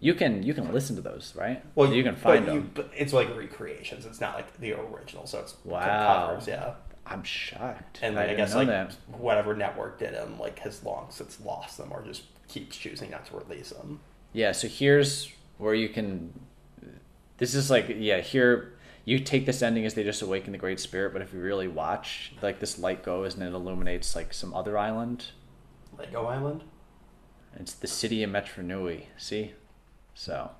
You 0.00 0.14
can 0.14 0.42
you 0.42 0.54
can 0.54 0.72
listen 0.72 0.96
to 0.96 1.02
those, 1.02 1.32
right? 1.36 1.62
Well, 1.74 1.92
you 1.92 2.02
can 2.04 2.14
find 2.16 2.46
you- 2.46 2.52
them. 2.52 2.70
but 2.74 2.90
it's 2.96 3.12
like 3.12 3.34
recreations. 3.36 4.04
It's 4.06 4.20
not 4.20 4.34
like 4.34 4.58
the 4.58 4.72
original. 4.74 5.26
So 5.26 5.40
it's 5.40 5.56
Wow. 5.64 6.26
covers. 6.28 6.46
Yeah. 6.46 6.74
I'm 7.06 7.22
shocked. 7.22 7.98
And 8.02 8.18
I 8.18 8.22
like, 8.22 8.30
I, 8.30 8.34
guess 8.34 8.54
like 8.54 8.68
that. 8.68 8.94
whatever 9.08 9.54
network 9.54 9.98
did 9.98 10.14
them 10.14 10.38
like 10.38 10.58
has 10.60 10.82
long 10.84 11.08
since 11.10 11.38
lost 11.40 11.76
them 11.78 11.92
or 11.92 12.02
just 12.02 12.22
keeps 12.48 12.76
choosing 12.76 13.10
not 13.10 13.26
to 13.26 13.36
release 13.36 13.70
them. 13.70 14.00
Yeah, 14.32 14.52
so 14.52 14.68
here's 14.68 15.30
where 15.58 15.74
you 15.74 15.88
can. 15.88 16.32
This 17.38 17.54
is 17.54 17.70
like 17.70 17.86
yeah, 17.88 18.20
here 18.20 18.72
you 19.04 19.18
take 19.20 19.44
this 19.46 19.60
ending 19.62 19.84
as 19.84 19.94
they 19.94 20.02
just 20.02 20.22
awaken 20.22 20.52
the 20.52 20.58
Great 20.58 20.80
Spirit, 20.80 21.12
but 21.12 21.20
if 21.20 21.32
you 21.34 21.40
really 21.40 21.68
watch, 21.68 22.32
like 22.42 22.58
this 22.58 22.78
light 22.78 23.02
goes 23.02 23.34
and 23.34 23.42
it 23.42 23.52
illuminates 23.52 24.16
like 24.16 24.32
some 24.32 24.54
other 24.54 24.78
island. 24.78 25.26
Lego 25.98 26.24
Island. 26.26 26.64
It's 27.58 27.72
the 27.74 27.86
city 27.86 28.22
of 28.22 28.30
Metru 28.30 28.64
Nui. 28.64 29.08
See, 29.16 29.52
so 30.14 30.50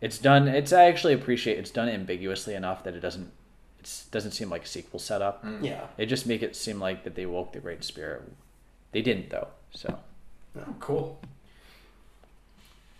it's 0.00 0.18
done. 0.18 0.48
It's 0.48 0.72
I 0.72 0.84
actually 0.84 1.14
appreciate 1.14 1.58
it's 1.58 1.70
done 1.70 1.88
ambiguously 1.88 2.54
enough 2.54 2.84
that 2.84 2.94
it 2.94 3.00
doesn't. 3.00 3.30
It 3.80 4.04
doesn't 4.10 4.32
seem 4.32 4.50
like 4.50 4.64
a 4.64 4.66
sequel 4.66 4.98
setup. 4.98 5.44
Mm. 5.44 5.64
Yeah. 5.64 5.86
It 5.96 6.06
just 6.06 6.26
make 6.26 6.42
it 6.42 6.56
seem 6.56 6.80
like 6.80 7.04
that 7.04 7.14
they 7.14 7.26
woke 7.26 7.52
the 7.52 7.60
Great 7.60 7.84
Spirit. 7.84 8.22
They 8.92 9.02
didn't 9.02 9.30
though. 9.30 9.48
So 9.72 9.98
oh, 10.58 10.74
Cool. 10.80 11.20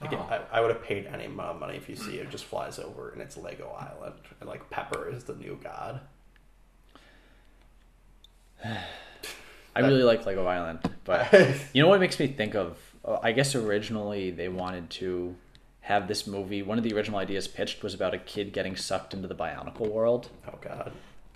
Again, 0.01 0.21
Oh. 0.23 0.47
I, 0.53 0.59
I 0.59 0.61
would 0.61 0.71
have 0.71 0.83
paid 0.85 1.07
any 1.07 1.25
amount 1.25 1.51
of 1.51 1.59
money 1.61 1.77
if 1.77 1.89
you 1.89 1.97
see 1.97 2.19
it 2.19 2.31
just 2.31 2.45
flies 2.45 2.79
over 2.79 3.11
and 3.11 3.21
it's 3.21 3.37
Lego 3.37 3.71
Island 3.77 4.15
and 4.41 4.49
like 4.49 4.71
Pepper 4.71 5.09
is 5.09 5.25
the 5.25 5.35
new 5.35 5.59
god. 5.63 6.01
I 8.65 9.81
really 9.81 10.03
like 10.05 10.25
Lego 10.27 10.47
Island, 10.47 10.81
but 11.05 11.33
you 11.73 11.83
know 11.83 11.89
what 11.89 12.01
makes 12.01 12.19
me 12.19 12.27
think 12.29 12.55
of? 12.55 12.79
Uh, 13.09 13.19
I 13.23 13.33
guess 13.33 13.55
originally 13.55 14.31
they 14.31 14.49
wanted 14.49 14.91
to 14.91 15.35
have 15.81 16.07
this 16.09 16.27
movie. 16.27 16.63
One 16.63 16.77
of 16.79 16.85
the 16.85 16.93
original 16.95 17.19
ideas 17.19 17.49
pitched 17.49 17.83
was 17.83 17.95
about 17.95 18.13
a 18.15 18.19
kid 18.19 18.53
getting 18.53 18.77
sucked 18.77 19.15
into 19.15 19.27
the 19.29 19.35
Bionicle 19.35 19.89
world. 19.91 20.29
Oh 20.47 20.59
god. 20.61 20.93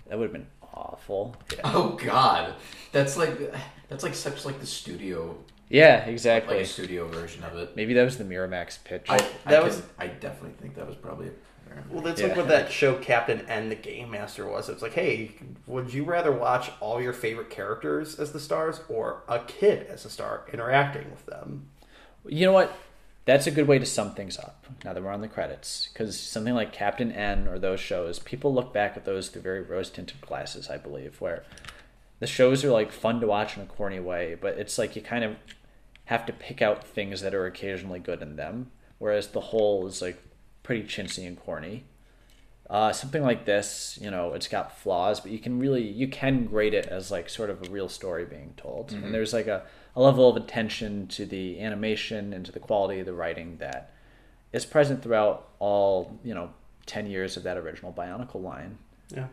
That 0.07 0.17
would 0.19 0.25
have 0.25 0.33
been 0.33 0.47
awful. 0.73 1.35
Oh 1.63 1.97
God, 2.03 2.53
that's 2.91 3.17
like 3.17 3.53
that's 3.89 4.03
like 4.03 4.13
such 4.15 4.45
like 4.45 4.59
the 4.59 4.65
studio 4.65 5.35
Yeah, 5.69 5.99
like 5.99 6.07
exactly. 6.09 6.59
a 6.59 6.65
studio 6.65 7.07
version 7.07 7.43
of 7.43 7.57
it. 7.57 7.75
Maybe 7.75 7.93
that 7.93 8.03
was 8.03 8.17
the 8.17 8.23
Miramax 8.25 8.83
pitch. 8.83 9.05
I, 9.09 9.15
I 9.15 9.19
That 9.19 9.33
can- 9.45 9.63
was- 9.63 9.81
I 9.97 10.07
definitely 10.07 10.55
think 10.61 10.75
that 10.75 10.85
was 10.87 10.95
probably. 10.95 11.29
Well, 11.89 12.01
that's 12.01 12.21
Yeah. 12.21 12.27
like 12.27 12.37
what 12.37 12.47
that 12.47 12.71
show 12.71 12.95
Captain 12.95 13.45
N 13.47 13.69
the 13.69 13.75
Game 13.75 14.11
Master 14.11 14.47
was. 14.47 14.69
It's 14.69 14.81
like, 14.81 14.93
hey, 14.93 15.31
would 15.67 15.93
you 15.93 16.03
rather 16.03 16.31
watch 16.31 16.71
all 16.79 17.01
your 17.01 17.13
favorite 17.13 17.49
characters 17.49 18.19
as 18.19 18.31
the 18.31 18.39
stars 18.39 18.81
or 18.89 19.23
a 19.27 19.39
kid 19.39 19.87
as 19.87 20.05
a 20.05 20.09
star 20.09 20.45
interacting 20.51 21.09
with 21.11 21.25
them? 21.25 21.69
You 22.25 22.45
know 22.45 22.53
what? 22.53 22.75
That's 23.25 23.47
a 23.47 23.51
good 23.51 23.67
way 23.67 23.79
to 23.79 23.85
sum 23.85 24.13
things 24.15 24.37
up. 24.37 24.65
Now 24.83 24.93
that 24.93 25.01
we're 25.01 25.09
on 25.11 25.21
the 25.21 25.29
credits, 25.29 25.89
because 25.93 26.19
something 26.19 26.53
like 26.53 26.73
Captain 26.73 27.11
N 27.11 27.47
or 27.47 27.57
those 27.57 27.79
shows, 27.79 28.19
people 28.19 28.53
look 28.53 28.73
back 28.73 28.97
at 28.97 29.05
those 29.05 29.29
through 29.29 29.43
very 29.43 29.61
rose-tinted 29.61 30.19
glasses. 30.21 30.69
I 30.69 30.77
believe 30.77 31.21
where 31.21 31.43
the 32.19 32.27
shows 32.27 32.65
are 32.65 32.71
like 32.71 32.91
fun 32.91 33.21
to 33.21 33.27
watch 33.27 33.55
in 33.55 33.63
a 33.63 33.65
corny 33.65 33.99
way, 33.99 34.35
but 34.35 34.57
it's 34.57 34.77
like 34.77 34.95
you 34.95 35.01
kind 35.01 35.23
of 35.23 35.35
have 36.05 36.25
to 36.25 36.33
pick 36.33 36.61
out 36.61 36.85
things 36.85 37.21
that 37.21 37.33
are 37.33 37.45
occasionally 37.45 37.99
good 37.99 38.21
in 38.21 38.35
them, 38.35 38.71
whereas 38.99 39.29
the 39.29 39.39
whole 39.39 39.87
is 39.87 40.01
like 40.01 40.21
pretty 40.63 40.83
chintzy 40.83 41.27
and 41.27 41.39
corny. 41.39 41.83
Uh, 42.69 42.91
something 42.91 43.21
like 43.21 43.45
this, 43.45 43.99
you 44.01 44.09
know, 44.09 44.33
it's 44.33 44.47
got 44.47 44.77
flaws, 44.79 45.19
but 45.19 45.31
you 45.31 45.37
can 45.37 45.59
really 45.59 45.83
you 45.83 46.07
can 46.07 46.45
grade 46.45 46.73
it 46.73 46.87
as 46.87 47.11
like 47.11 47.29
sort 47.29 47.49
of 47.49 47.61
a 47.61 47.69
real 47.69 47.89
story 47.89 48.25
being 48.25 48.53
told, 48.57 48.91
and 48.93 49.13
there's 49.13 49.33
like 49.33 49.47
a, 49.47 49.63
a 49.95 50.01
level 50.01 50.29
of 50.29 50.37
attention 50.37 51.07
to 51.07 51.25
the 51.25 51.59
animation 51.59 52.33
and 52.33 52.45
to 52.45 52.51
the 52.51 52.59
quality 52.59 52.99
of 53.01 53.05
the 53.05 53.13
writing 53.13 53.57
that 53.57 53.91
is 54.53 54.65
present 54.65 55.03
throughout 55.03 55.49
all 55.59 56.17
you 56.23 56.33
know 56.33 56.49
ten 56.85 57.05
years 57.05 57.37
of 57.37 57.43
that 57.43 57.57
original 57.57 57.91
Bionicle 57.93 58.41
line. 58.41 58.77
Yeah. 59.13 59.27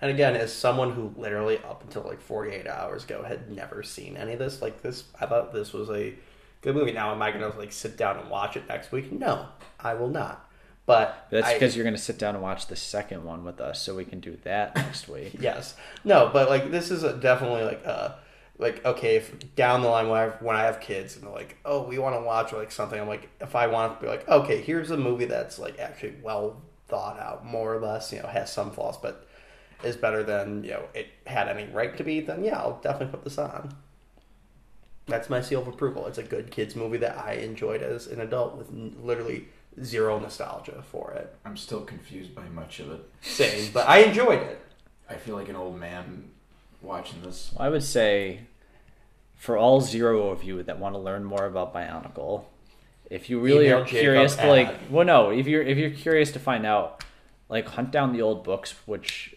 And 0.00 0.10
again, 0.10 0.36
as 0.36 0.52
someone 0.52 0.92
who 0.92 1.14
literally 1.16 1.58
up 1.58 1.82
until 1.82 2.02
like 2.02 2.20
48 2.20 2.66
hours 2.66 3.04
ago 3.04 3.22
had 3.22 3.50
never 3.50 3.82
seen 3.82 4.16
any 4.16 4.34
of 4.34 4.38
this, 4.38 4.60
like 4.60 4.82
this, 4.82 5.04
I 5.18 5.24
thought 5.24 5.52
this 5.52 5.72
was 5.72 5.88
a 5.88 6.14
good 6.60 6.74
movie. 6.74 6.92
Now, 6.92 7.12
am 7.12 7.22
I 7.22 7.30
going 7.30 7.50
to 7.50 7.56
like 7.58 7.72
sit 7.72 7.96
down 7.96 8.18
and 8.18 8.28
watch 8.28 8.56
it 8.56 8.68
next 8.68 8.92
week? 8.92 9.12
No, 9.12 9.46
I 9.80 9.94
will 9.94 10.08
not. 10.08 10.43
But 10.86 11.28
That's 11.30 11.52
because 11.52 11.76
you're 11.76 11.84
going 11.84 11.96
to 11.96 12.00
sit 12.00 12.18
down 12.18 12.34
and 12.34 12.42
watch 12.42 12.66
the 12.66 12.76
second 12.76 13.24
one 13.24 13.44
with 13.44 13.60
us, 13.60 13.80
so 13.80 13.94
we 13.94 14.04
can 14.04 14.20
do 14.20 14.36
that 14.44 14.76
next 14.76 15.08
week. 15.08 15.34
yes, 15.40 15.74
no, 16.04 16.28
but 16.32 16.50
like 16.50 16.70
this 16.70 16.90
is 16.90 17.02
a, 17.02 17.14
definitely 17.14 17.62
like 17.62 17.82
uh 17.86 18.10
like 18.58 18.84
okay, 18.84 19.16
if 19.16 19.54
down 19.56 19.82
the 19.82 19.88
line 19.88 20.08
when 20.08 20.20
I 20.20 20.28
when 20.40 20.56
I 20.56 20.62
have 20.62 20.80
kids 20.80 21.16
and 21.16 21.24
they're 21.24 21.32
like, 21.32 21.56
oh, 21.64 21.82
we 21.82 21.98
want 21.98 22.16
to 22.16 22.20
watch 22.20 22.52
like 22.52 22.70
something, 22.70 23.00
I'm 23.00 23.08
like, 23.08 23.30
if 23.40 23.56
I 23.56 23.66
want 23.66 23.98
to 23.98 24.04
be 24.04 24.10
like, 24.10 24.28
okay, 24.28 24.60
here's 24.60 24.90
a 24.90 24.96
movie 24.96 25.24
that's 25.24 25.58
like 25.58 25.78
actually 25.78 26.16
well 26.22 26.62
thought 26.86 27.18
out, 27.18 27.46
more 27.46 27.74
or 27.74 27.80
less, 27.80 28.12
you 28.12 28.20
know, 28.20 28.28
has 28.28 28.52
some 28.52 28.70
flaws, 28.70 28.98
but 28.98 29.26
is 29.82 29.96
better 29.96 30.22
than 30.22 30.64
you 30.64 30.70
know 30.70 30.84
it 30.94 31.08
had 31.26 31.48
any 31.48 31.70
right 31.72 31.96
to 31.96 32.04
be, 32.04 32.20
then 32.20 32.44
yeah, 32.44 32.58
I'll 32.58 32.80
definitely 32.82 33.12
put 33.12 33.24
this 33.24 33.38
on. 33.38 33.74
That's 35.06 35.28
my 35.28 35.40
seal 35.40 35.60
of 35.60 35.68
approval. 35.68 36.06
It's 36.06 36.18
a 36.18 36.22
good 36.22 36.50
kids 36.50 36.76
movie 36.76 36.96
that 36.98 37.18
I 37.18 37.34
enjoyed 37.34 37.82
as 37.82 38.06
an 38.06 38.20
adult 38.20 38.56
with 38.56 38.70
literally 38.72 39.48
zero 39.82 40.18
nostalgia 40.18 40.82
for 40.90 41.12
it. 41.12 41.34
I'm 41.44 41.56
still 41.56 41.80
confused 41.82 42.34
by 42.34 42.48
much 42.48 42.80
of 42.80 42.90
it. 42.92 43.00
Same, 43.22 43.70
but 43.72 43.88
I 43.88 43.98
enjoyed 43.98 44.42
it. 44.42 44.60
I 45.08 45.14
feel 45.14 45.36
like 45.36 45.48
an 45.48 45.56
old 45.56 45.78
man 45.78 46.30
watching 46.82 47.22
this. 47.22 47.52
I 47.58 47.68
would 47.68 47.82
say, 47.82 48.40
for 49.36 49.56
all 49.56 49.80
zero 49.80 50.28
of 50.30 50.42
you 50.44 50.62
that 50.62 50.78
want 50.78 50.94
to 50.94 50.98
learn 50.98 51.24
more 51.24 51.46
about 51.46 51.74
Bionicle, 51.74 52.44
if 53.10 53.28
you 53.28 53.38
really 53.40 53.66
Email 53.66 53.78
are 53.80 53.84
Jacob 53.84 54.00
curious 54.00 54.36
to 54.36 54.46
like, 54.48 54.68
at- 54.68 54.90
well, 54.90 55.04
no, 55.06 55.30
if 55.30 55.46
you're 55.46 55.62
if 55.62 55.76
you're 55.76 55.90
curious 55.90 56.32
to 56.32 56.38
find 56.38 56.64
out, 56.64 57.04
like 57.48 57.66
hunt 57.68 57.90
down 57.90 58.12
the 58.12 58.22
old 58.22 58.44
books, 58.44 58.74
which 58.86 59.34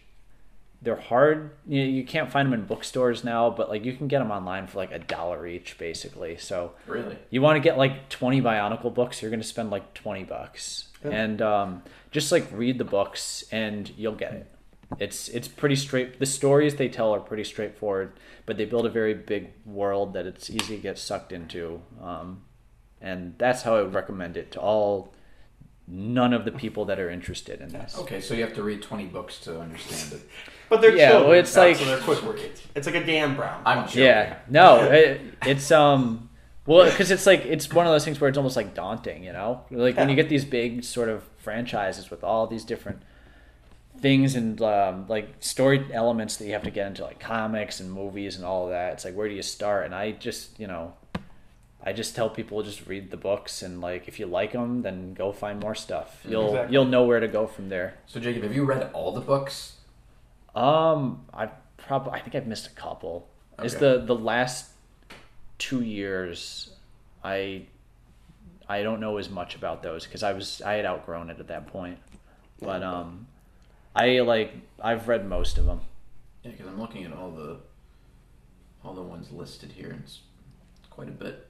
they're 0.80 0.96
hard. 1.00 1.50
You 1.66 1.82
you 1.82 2.04
can't 2.04 2.30
find 2.30 2.46
them 2.46 2.60
in 2.60 2.66
bookstores 2.66 3.24
now, 3.24 3.50
but 3.50 3.68
like 3.68 3.84
you 3.84 3.92
can 3.94 4.06
get 4.08 4.20
them 4.20 4.30
online 4.30 4.66
for 4.66 4.78
like 4.78 4.92
a 4.92 4.98
dollar 4.98 5.46
each, 5.46 5.76
basically. 5.78 6.36
So 6.36 6.72
Really? 6.86 7.16
you 7.30 7.42
want 7.42 7.56
to 7.56 7.60
get 7.60 7.76
like 7.76 8.08
20 8.10 8.40
bionicle 8.42 8.94
books 8.94 9.20
you're 9.20 9.30
going 9.30 9.40
to 9.40 9.46
spend 9.46 9.70
like 9.70 9.92
20 9.94 10.24
bucks 10.24 10.88
Yeah. 11.04 11.10
and 11.10 11.42
um, 11.42 11.82
just 12.10 12.30
like 12.32 12.46
read 12.52 12.78
the 12.78 12.84
books 12.84 13.44
and 13.50 13.90
you'll 13.96 14.14
get 14.14 14.32
it 14.34 14.46
it's 14.98 15.28
it's 15.28 15.48
pretty 15.48 15.76
straight 15.76 16.18
the 16.18 16.24
stories 16.24 16.76
they 16.76 16.88
tell 16.88 17.12
are 17.14 17.20
pretty 17.20 17.44
straightforward 17.44 18.10
but 18.46 18.56
they 18.56 18.64
build 18.64 18.86
a 18.86 18.88
very 18.88 19.12
big 19.12 19.50
world 19.66 20.14
that 20.14 20.24
it's 20.24 20.48
easy 20.48 20.76
to 20.76 20.82
get 20.82 20.96
sucked 20.96 21.30
into 21.30 21.82
um, 22.02 22.40
and 23.02 23.34
that's 23.36 23.60
how 23.64 23.76
i 23.76 23.82
would 23.82 23.92
recommend 23.92 24.34
it 24.38 24.50
to 24.50 24.58
all 24.58 25.12
none 25.86 26.32
of 26.32 26.46
the 26.46 26.52
people 26.52 26.86
that 26.86 26.98
are 26.98 27.10
interested 27.10 27.60
in 27.60 27.68
this 27.68 27.98
Okay, 27.98 28.18
so 28.22 28.32
you 28.32 28.42
have 28.42 28.54
to 28.54 28.62
read 28.62 28.80
20 28.82 29.04
books 29.06 29.38
to 29.40 29.60
understand 29.60 30.14
it. 30.22 30.28
But 30.68 30.80
they're 30.80 30.94
Yeah, 30.96 31.10
children, 31.10 31.30
well, 31.30 31.38
it's 31.40 31.50
so 31.50 31.60
like- 31.66 31.78
they're 31.78 31.98
quick 31.98 32.22
reads. 32.22 32.62
It's 32.74 32.86
like 32.86 32.96
a 32.96 33.04
Dan 33.04 33.34
Brown. 33.36 33.62
I'm 33.64 33.78
book. 33.82 33.86
joking. 33.88 34.02
Yeah, 34.04 34.36
no, 34.48 34.82
it, 34.90 35.20
it's 35.46 35.70
um, 35.72 36.28
well, 36.66 36.84
because 36.90 37.10
it's 37.10 37.26
like 37.26 37.44
it's 37.46 37.72
one 37.72 37.86
of 37.86 37.92
those 37.92 38.04
things 38.04 38.20
where 38.20 38.28
it's 38.28 38.36
almost 38.38 38.56
like 38.56 38.74
daunting, 38.74 39.24
you 39.24 39.32
know, 39.32 39.62
like 39.70 39.96
when 39.96 40.08
you 40.08 40.14
get 40.16 40.28
these 40.28 40.44
big 40.44 40.84
sort 40.84 41.08
of 41.08 41.22
franchises 41.38 42.10
with 42.10 42.22
all 42.22 42.46
these 42.46 42.64
different 42.64 43.00
things 44.00 44.36
and 44.36 44.60
um, 44.62 45.06
like 45.08 45.28
story 45.40 45.84
elements 45.92 46.36
that 46.36 46.44
you 46.46 46.52
have 46.52 46.62
to 46.62 46.70
get 46.70 46.86
into, 46.86 47.02
like 47.02 47.18
comics 47.18 47.80
and 47.80 47.90
movies 47.90 48.36
and 48.36 48.44
all 48.44 48.64
of 48.64 48.70
that. 48.70 48.92
It's 48.92 49.04
like 49.04 49.14
where 49.14 49.28
do 49.28 49.34
you 49.34 49.42
start? 49.42 49.86
And 49.86 49.94
I 49.94 50.12
just, 50.12 50.60
you 50.60 50.66
know, 50.66 50.92
I 51.82 51.92
just 51.92 52.14
tell 52.14 52.28
people 52.30 52.62
just 52.62 52.86
read 52.86 53.10
the 53.10 53.16
books 53.16 53.62
and 53.62 53.80
like 53.80 54.06
if 54.06 54.20
you 54.20 54.26
like 54.26 54.52
them, 54.52 54.82
then 54.82 55.14
go 55.14 55.32
find 55.32 55.58
more 55.60 55.74
stuff. 55.74 56.20
You'll 56.28 56.48
Exactly. 56.50 56.72
you'll 56.74 56.84
know 56.84 57.04
where 57.04 57.18
to 57.20 57.28
go 57.28 57.46
from 57.46 57.70
there. 57.70 57.94
So, 58.06 58.20
Jacob, 58.20 58.42
have 58.44 58.54
you 58.54 58.64
read 58.64 58.90
all 58.92 59.12
the 59.12 59.20
books? 59.20 59.72
Um, 60.58 61.24
I 61.32 61.48
probably 61.76 62.12
I 62.12 62.20
think 62.20 62.34
I've 62.34 62.46
missed 62.46 62.66
a 62.66 62.70
couple. 62.70 63.28
Is 63.62 63.74
the 63.76 64.02
the 64.04 64.14
last 64.14 64.70
two 65.58 65.82
years, 65.82 66.70
I 67.24 67.66
I 68.68 68.82
don't 68.82 69.00
know 69.00 69.16
as 69.16 69.28
much 69.30 69.54
about 69.56 69.82
those 69.82 70.04
because 70.04 70.22
I 70.22 70.32
was 70.32 70.62
I 70.62 70.74
had 70.74 70.86
outgrown 70.86 71.30
it 71.30 71.40
at 71.40 71.48
that 71.48 71.66
point. 71.68 71.98
But 72.60 72.82
um, 72.82 73.26
I 73.94 74.20
like 74.20 74.52
I've 74.80 75.08
read 75.08 75.26
most 75.28 75.58
of 75.58 75.66
them. 75.66 75.80
Yeah, 76.44 76.50
because 76.52 76.66
I'm 76.66 76.80
looking 76.80 77.04
at 77.04 77.12
all 77.12 77.30
the 77.30 77.58
all 78.84 78.94
the 78.94 79.02
ones 79.02 79.30
listed 79.32 79.72
here, 79.72 79.90
and 79.90 80.00
it's 80.04 80.20
quite 80.90 81.08
a 81.08 81.12
bit. 81.12 81.46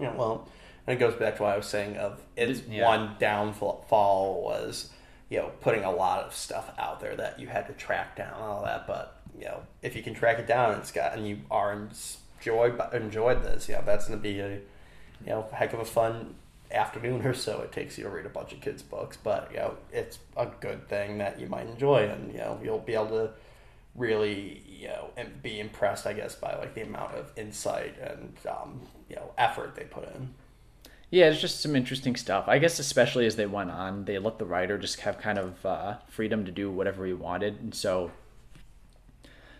Yeah, 0.00 0.14
well, 0.14 0.48
and 0.86 0.96
it 0.96 1.00
goes 1.00 1.14
back 1.14 1.36
to 1.36 1.42
what 1.42 1.52
I 1.52 1.56
was 1.56 1.66
saying 1.66 1.96
of 1.96 2.20
its 2.36 2.62
Yeah. 2.68 2.86
one 2.86 3.16
downfall 3.18 4.42
was, 4.42 4.90
you 5.32 5.38
know, 5.38 5.50
putting 5.62 5.82
a 5.82 5.90
lot 5.90 6.22
of 6.22 6.34
stuff 6.34 6.70
out 6.78 7.00
there 7.00 7.16
that 7.16 7.40
you 7.40 7.46
had 7.46 7.66
to 7.66 7.72
track 7.72 8.16
down 8.16 8.34
all 8.34 8.62
that. 8.64 8.86
But 8.86 9.18
you 9.38 9.46
know, 9.46 9.62
if 9.80 9.96
you 9.96 10.02
can 10.02 10.12
track 10.12 10.38
it 10.38 10.46
down, 10.46 10.78
it's 10.78 10.92
got 10.92 11.16
and 11.16 11.26
you 11.26 11.38
are 11.50 11.72
enjoyed 11.72 12.78
enjoyed 12.92 13.42
this. 13.42 13.66
Yeah, 13.66 13.80
that's 13.80 14.08
to 14.08 14.16
be 14.18 14.40
a 14.40 14.50
you 14.50 14.60
know 15.26 15.46
heck 15.50 15.72
of 15.72 15.80
a 15.80 15.86
fun 15.86 16.34
afternoon 16.70 17.26
or 17.26 17.32
so 17.32 17.62
it 17.62 17.72
takes 17.72 17.96
you 17.96 18.04
to 18.04 18.10
read 18.10 18.26
a 18.26 18.28
bunch 18.28 18.52
of 18.52 18.60
kids 18.60 18.82
books. 18.82 19.16
But 19.16 19.48
you 19.50 19.56
know, 19.56 19.76
it's 19.90 20.18
a 20.36 20.48
good 20.60 20.86
thing 20.86 21.16
that 21.16 21.40
you 21.40 21.46
might 21.46 21.66
enjoy, 21.66 22.10
and 22.10 22.30
you 22.30 22.38
know, 22.38 22.60
you'll 22.62 22.80
be 22.80 22.92
able 22.92 23.08
to 23.08 23.30
really 23.94 24.62
you 24.68 24.88
know 24.88 25.10
and 25.18 25.42
be 25.42 25.60
impressed 25.60 26.06
i 26.06 26.14
guess 26.14 26.34
by 26.34 26.56
like 26.56 26.72
the 26.74 26.80
amount 26.80 27.14
of 27.14 27.30
insight 27.36 27.94
and 28.00 28.34
um, 28.48 28.80
you 29.06 29.14
know 29.14 29.30
effort 29.36 29.74
they 29.74 29.84
put 29.84 30.04
in 30.14 30.32
Yeah, 31.12 31.26
it's 31.26 31.42
just 31.42 31.60
some 31.60 31.76
interesting 31.76 32.16
stuff. 32.16 32.46
I 32.48 32.58
guess 32.58 32.78
especially 32.78 33.26
as 33.26 33.36
they 33.36 33.44
went 33.44 33.70
on, 33.70 34.06
they 34.06 34.18
let 34.18 34.38
the 34.38 34.46
writer 34.46 34.78
just 34.78 35.00
have 35.00 35.18
kind 35.18 35.38
of 35.38 35.64
uh, 35.66 35.98
freedom 36.08 36.46
to 36.46 36.50
do 36.50 36.70
whatever 36.70 37.04
he 37.04 37.12
wanted, 37.12 37.60
and 37.60 37.74
so 37.74 38.10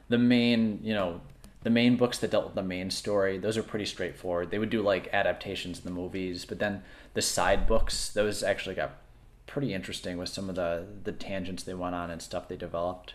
the 0.09 0.17
main, 0.17 0.81
you 0.83 0.95
know, 0.95 1.21
the 1.63 1.69
main 1.69 1.97
books 1.97 2.19
that 2.19 2.31
dealt 2.31 2.47
with 2.47 2.55
the 2.55 2.63
main 2.63 2.91
story, 2.91 3.37
those 3.37 3.59
are 3.59 3.63
pretty 3.63 3.85
straightforward. 3.85 4.51
They 4.51 4.59
would 4.59 4.71
do 4.71 4.81
like 4.81 5.13
adaptations 5.13 5.79
in 5.79 5.85
the 5.85 5.91
movies, 5.91 6.47
but 6.47 6.59
then 6.59 6.83
the 7.13 7.21
side 7.23 7.67
books, 7.67 8.09
those 8.09 8.43
actually 8.43 8.75
got 8.75 8.97
pretty 9.47 9.75
interesting 9.75 10.17
with 10.17 10.31
some 10.31 10.49
of 10.49 10.55
the 10.55 10.87
the 11.05 11.13
tangents 11.13 11.63
they 11.65 11.75
went 11.75 11.95
on 11.95 12.11
and 12.11 12.23
stuff 12.23 12.49
they 12.49 12.57
developed. 12.57 13.13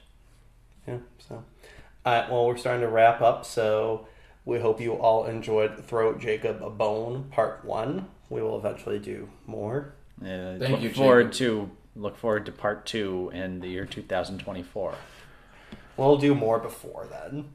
yeah 0.87 0.97
so 1.17 1.43
uh, 2.05 2.27
well 2.29 2.45
we're 2.45 2.55
starting 2.57 2.81
to 2.81 2.87
wrap 2.87 3.21
up 3.21 3.43
so 3.43 4.05
we 4.45 4.59
hope 4.59 4.79
you 4.79 4.93
all 4.93 5.25
enjoyed 5.25 5.83
throw 5.85 6.15
jacob 6.15 6.61
a 6.61 6.69
bone 6.69 7.23
part 7.31 7.65
one 7.65 8.07
we 8.29 8.41
will 8.41 8.57
eventually 8.57 8.99
do 8.99 9.29
more 9.45 9.93
Uh, 10.21 10.57
Thank 10.59 10.71
look 10.71 10.81
you, 10.81 10.89
forward 10.93 11.31
to 11.33 11.69
look 11.95 12.17
forward 12.17 12.45
to 12.45 12.51
part 12.51 12.85
two 12.85 13.31
in 13.33 13.59
the 13.59 13.67
year 13.67 13.85
2024. 13.85 14.95
we'll 15.95 16.17
do 16.17 16.33
more 16.35 16.59
before 16.59 17.05
then 17.09 17.45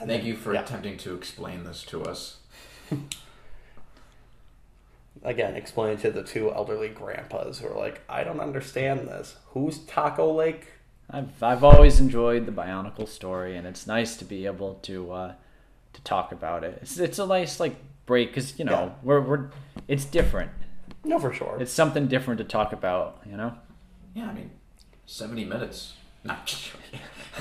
And 0.00 0.08
Thank 0.08 0.22
then- 0.22 0.26
you 0.26 0.36
for 0.36 0.54
yeah. 0.54 0.62
attempting 0.62 0.96
to 0.98 1.14
explain 1.14 1.64
this 1.64 1.82
to 1.84 2.02
us. 2.04 2.36
again 5.24 5.56
explain 5.56 5.94
it 5.94 6.00
to 6.00 6.10
the 6.10 6.22
two 6.22 6.52
elderly 6.52 6.88
grandpas 6.88 7.58
who 7.58 7.66
are 7.66 7.76
like 7.76 8.00
i 8.08 8.22
don't 8.22 8.38
understand 8.40 9.00
this 9.08 9.36
who's 9.48 9.78
taco 9.80 10.32
lake 10.32 10.68
I've 11.10 11.42
I've 11.42 11.64
always 11.64 12.00
enjoyed 12.00 12.44
the 12.44 12.52
Bionicle 12.52 13.08
story, 13.08 13.56
and 13.56 13.66
it's 13.66 13.86
nice 13.86 14.14
to 14.18 14.26
be 14.26 14.44
able 14.44 14.74
to 14.82 15.10
uh, 15.10 15.32
to 15.94 16.02
talk 16.02 16.32
about 16.32 16.64
it. 16.64 16.80
It's 16.82 16.98
it's 16.98 17.18
a 17.18 17.26
nice 17.26 17.58
like 17.58 17.76
break 18.08 18.30
because 18.30 18.58
you 18.58 18.64
know 18.64 18.72
Yeah. 18.72 18.90
we're 19.04 19.20
we're 19.20 19.50
it's 19.86 20.04
different. 20.04 20.50
no 21.04 21.20
for 21.20 21.32
sure 21.32 21.56
It's 21.60 21.70
something 21.72 22.08
different 22.08 22.38
to 22.38 22.44
talk 22.44 22.72
about. 22.72 23.20
You 23.24 23.36
know. 23.36 23.54
Yeah, 24.14 24.26
I 24.28 24.32
mean, 24.32 24.50
70 25.06 25.44
minutes. 25.44 25.92
Not 26.24 26.72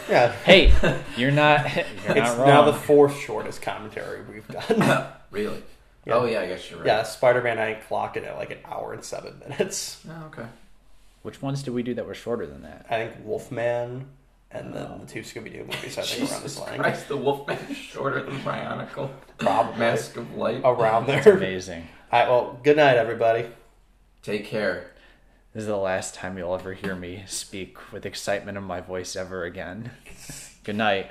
yeah 0.07 0.31
Hey, 0.45 0.71
you're 1.17 1.31
not 1.31 1.73
you're 1.75 1.85
it's 2.09 2.15
not 2.15 2.37
wrong. 2.37 2.47
now 2.47 2.61
the 2.65 2.73
fourth 2.73 3.17
shortest 3.19 3.61
commentary 3.63 4.21
we've 4.31 4.47
done 4.47 5.07
really? 5.31 5.63
Yeah. 6.05 6.13
Oh, 6.13 6.25
yeah, 6.25 6.39
I 6.41 6.47
guess 6.47 6.69
you're 6.69 6.79
right. 6.79 6.87
Yeah, 6.87 7.03
Spider 7.03 7.41
Man 7.41 7.57
I 7.59 7.73
clocked 7.73 8.15
it 8.17 8.23
at 8.23 8.37
like 8.37 8.51
an 8.51 8.59
hour 8.65 8.93
and 8.93 9.03
seven 9.03 9.39
minutes. 9.39 10.05
Oh, 10.09 10.25
okay. 10.27 10.47
Which 11.23 11.41
ones 11.41 11.63
did 11.63 11.73
we 11.73 11.83
do 11.83 11.93
that 11.95 12.05
were 12.05 12.13
shorter 12.13 12.45
than 12.45 12.61
that? 12.61 12.85
I 12.89 12.95
think 13.07 13.25
Wolfman 13.25 14.07
and 14.51 14.73
then 14.73 14.87
oh. 14.89 14.97
the 14.99 15.05
two 15.05 15.21
Scooby 15.21 15.51
Doo 15.51 15.63
movies 15.63 15.97
I 15.97 16.01
think 16.01 16.29
around 16.29 16.41
Jesus 16.41 16.41
this 16.41 16.59
line. 16.59 16.79
Christ, 16.79 17.07
the 17.07 17.17
Wolfman 17.17 17.57
is 17.69 17.77
shorter 17.77 18.23
than 18.23 18.39
Bionicle. 18.39 19.09
Probably. 19.37 19.79
Mask 19.79 20.15
of 20.17 20.35
Light. 20.35 20.61
Around 20.63 21.09
It's 21.09 21.25
there. 21.25 21.37
amazing. 21.37 21.87
Alright, 22.11 22.29
well, 22.29 22.59
good 22.63 22.77
night 22.77 22.97
everybody. 22.97 23.47
Take 24.23 24.45
care. 24.45 24.91
This 25.53 25.61
is 25.61 25.67
the 25.67 25.77
last 25.77 26.13
time 26.13 26.37
you'll 26.37 26.53
ever 26.53 26.73
hear 26.73 26.95
me 26.95 27.23
speak 27.25 27.91
with 27.91 28.05
excitement 28.05 28.57
in 28.57 28.63
my 28.63 28.79
voice 28.79 29.15
ever 29.15 29.43
again. 29.43 29.91
Good 30.63 30.75
night. 30.75 31.09